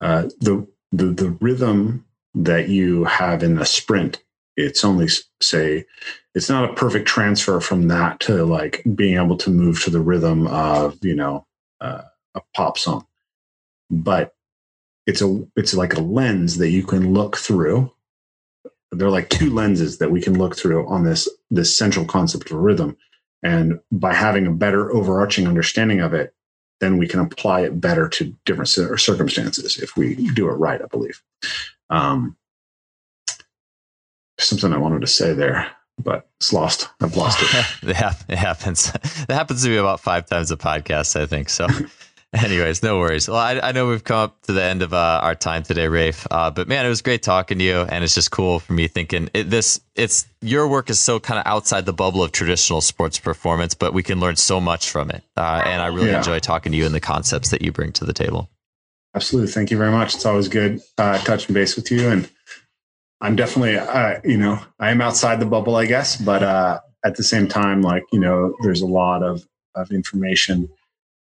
uh, 0.00 0.22
the 0.40 0.66
the 0.92 1.06
the 1.06 1.30
rhythm 1.40 2.04
that 2.34 2.68
you 2.68 3.04
have 3.04 3.42
in 3.42 3.56
the 3.56 3.64
sprint 3.64 4.22
it's 4.58 4.84
only 4.84 5.08
say 5.40 5.84
it's 6.34 6.48
not 6.48 6.68
a 6.68 6.74
perfect 6.74 7.06
transfer 7.06 7.60
from 7.60 7.88
that 7.88 8.18
to 8.20 8.44
like 8.44 8.82
being 8.94 9.16
able 9.16 9.36
to 9.36 9.50
move 9.50 9.82
to 9.84 9.90
the 9.90 10.00
rhythm 10.00 10.48
of 10.48 10.98
you 11.02 11.14
know 11.14 11.46
uh, 11.80 12.02
a 12.34 12.40
pop 12.54 12.76
song. 12.76 13.06
But 13.90 14.34
it's 15.06 15.22
a 15.22 15.46
it's 15.56 15.74
like 15.74 15.94
a 15.94 16.00
lens 16.00 16.58
that 16.58 16.70
you 16.70 16.82
can 16.82 17.14
look 17.14 17.36
through. 17.36 17.92
There 18.90 19.06
are 19.06 19.12
like 19.12 19.28
two 19.28 19.50
lenses 19.50 19.98
that 19.98 20.10
we 20.10 20.20
can 20.20 20.36
look 20.36 20.56
through 20.56 20.86
on 20.88 21.04
this 21.04 21.28
this 21.50 21.78
central 21.78 22.04
concept 22.04 22.50
of 22.50 22.58
rhythm. 22.58 22.96
And 23.44 23.78
by 23.92 24.12
having 24.14 24.48
a 24.48 24.52
better 24.52 24.90
overarching 24.90 25.46
understanding 25.46 26.00
of 26.00 26.12
it 26.12 26.34
then 26.80 26.96
we 26.96 27.08
can 27.08 27.18
apply 27.18 27.62
it 27.62 27.80
better 27.80 28.08
to 28.08 28.32
different 28.44 28.68
circumstances 28.68 29.78
if 29.78 29.96
we 29.96 30.14
do 30.34 30.48
it 30.48 30.52
right 30.52 30.80
i 30.80 30.86
believe. 30.86 31.22
Um, 31.90 32.36
something 34.38 34.72
I 34.72 34.78
wanted 34.78 35.00
to 35.00 35.06
say 35.06 35.32
there, 35.32 35.70
but 36.02 36.28
it's 36.36 36.52
lost. 36.52 36.88
I've 37.00 37.16
lost 37.16 37.38
it. 37.42 37.66
yeah, 37.88 38.14
it 38.28 38.38
happens. 38.38 38.92
It 38.94 39.32
happens 39.32 39.62
to 39.62 39.68
be 39.68 39.76
about 39.76 40.00
five 40.00 40.26
times 40.26 40.50
a 40.50 40.56
podcast, 40.56 41.20
I 41.20 41.26
think. 41.26 41.48
So, 41.48 41.66
anyways, 42.32 42.82
no 42.82 42.98
worries. 42.98 43.28
Well, 43.28 43.38
I, 43.38 43.58
I, 43.60 43.72
know 43.72 43.88
we've 43.88 44.04
come 44.04 44.18
up 44.18 44.42
to 44.42 44.52
the 44.52 44.62
end 44.62 44.82
of 44.82 44.92
uh, 44.92 45.20
our 45.22 45.34
time 45.34 45.62
today, 45.62 45.88
Rafe. 45.88 46.26
Uh, 46.30 46.50
but 46.50 46.68
man, 46.68 46.86
it 46.86 46.88
was 46.88 47.02
great 47.02 47.22
talking 47.22 47.58
to 47.58 47.64
you, 47.64 47.80
and 47.80 48.04
it's 48.04 48.14
just 48.14 48.30
cool 48.30 48.60
for 48.60 48.72
me 48.72 48.88
thinking 48.88 49.28
it, 49.34 49.50
this. 49.50 49.80
It's 49.94 50.26
your 50.40 50.68
work 50.68 50.90
is 50.90 51.00
so 51.00 51.18
kind 51.18 51.40
of 51.40 51.46
outside 51.46 51.86
the 51.86 51.92
bubble 51.92 52.22
of 52.22 52.32
traditional 52.32 52.80
sports 52.80 53.18
performance, 53.18 53.74
but 53.74 53.92
we 53.92 54.02
can 54.02 54.20
learn 54.20 54.36
so 54.36 54.60
much 54.60 54.90
from 54.90 55.10
it. 55.10 55.24
Uh, 55.36 55.62
and 55.64 55.82
I 55.82 55.86
really 55.88 56.10
yeah. 56.10 56.18
enjoy 56.18 56.38
talking 56.38 56.72
to 56.72 56.78
you 56.78 56.86
and 56.86 56.94
the 56.94 57.00
concepts 57.00 57.50
that 57.50 57.62
you 57.62 57.72
bring 57.72 57.92
to 57.92 58.04
the 58.04 58.12
table. 58.12 58.48
Absolutely. 59.14 59.50
Thank 59.50 59.70
you 59.70 59.78
very 59.78 59.90
much. 59.90 60.14
It's 60.14 60.26
always 60.26 60.48
good 60.48 60.80
uh, 60.98 61.18
touching 61.18 61.54
base 61.54 61.74
with 61.74 61.90
you 61.90 62.08
and 62.08 62.30
I'm 63.20 63.36
definitely, 63.36 63.76
uh, 63.76 64.20
you 64.24 64.36
know, 64.36 64.60
I 64.78 64.90
am 64.90 65.00
outside 65.00 65.40
the 65.40 65.46
bubble, 65.46 65.76
I 65.76 65.86
guess, 65.86 66.16
but 66.16 66.42
uh, 66.42 66.80
at 67.04 67.16
the 67.16 67.24
same 67.24 67.48
time, 67.48 67.82
like 67.82 68.04
you 68.12 68.20
know, 68.20 68.54
there's 68.62 68.80
a 68.80 68.86
lot 68.86 69.22
of 69.22 69.46
of 69.74 69.90
information 69.90 70.68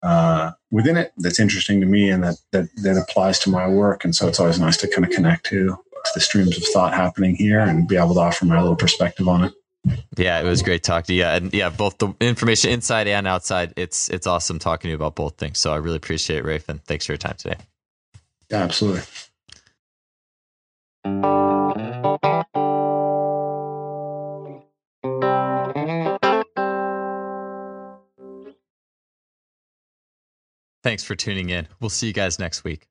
uh, 0.02 0.52
within 0.70 0.96
it 0.96 1.12
that's 1.18 1.40
interesting 1.40 1.80
to 1.80 1.86
me 1.86 2.10
and 2.10 2.22
that 2.24 2.36
that 2.52 2.68
that 2.82 2.96
applies 2.96 3.38
to 3.40 3.50
my 3.50 3.68
work, 3.68 4.04
and 4.04 4.14
so 4.14 4.26
it's 4.26 4.40
always 4.40 4.58
nice 4.58 4.76
to 4.78 4.88
kind 4.88 5.04
of 5.04 5.10
connect 5.10 5.46
to 5.46 5.68
to 5.68 6.10
the 6.14 6.20
streams 6.20 6.56
of 6.56 6.64
thought 6.72 6.94
happening 6.94 7.34
here 7.34 7.60
and 7.60 7.88
be 7.88 7.96
able 7.96 8.14
to 8.14 8.20
offer 8.20 8.44
my 8.44 8.60
little 8.60 8.76
perspective 8.76 9.28
on 9.28 9.44
it. 9.44 9.52
Yeah, 10.16 10.40
it 10.40 10.44
was 10.44 10.62
great 10.62 10.82
talking 10.82 11.06
to 11.06 11.14
you. 11.14 11.24
And 11.24 11.52
yeah, 11.52 11.68
both 11.68 11.98
the 11.98 12.12
information 12.20 12.70
inside 12.70 13.06
and 13.06 13.26
outside. 13.26 13.72
It's 13.76 14.08
it's 14.08 14.26
awesome 14.26 14.58
talking 14.58 14.88
to 14.88 14.90
you 14.90 14.96
about 14.96 15.14
both 15.14 15.36
things. 15.36 15.58
So 15.58 15.72
I 15.72 15.76
really 15.76 15.96
appreciate 15.96 16.38
it, 16.38 16.44
Rafe, 16.44 16.68
and 16.68 16.82
thanks 16.84 17.06
for 17.06 17.12
your 17.12 17.18
time 17.18 17.36
today. 17.38 17.56
Yeah, 18.50 18.62
absolutely. 18.62 19.02
Thanks 30.86 31.02
for 31.02 31.16
tuning 31.16 31.50
in. 31.50 31.66
We'll 31.80 31.90
see 31.90 32.06
you 32.06 32.12
guys 32.12 32.38
next 32.38 32.62
week. 32.62 32.86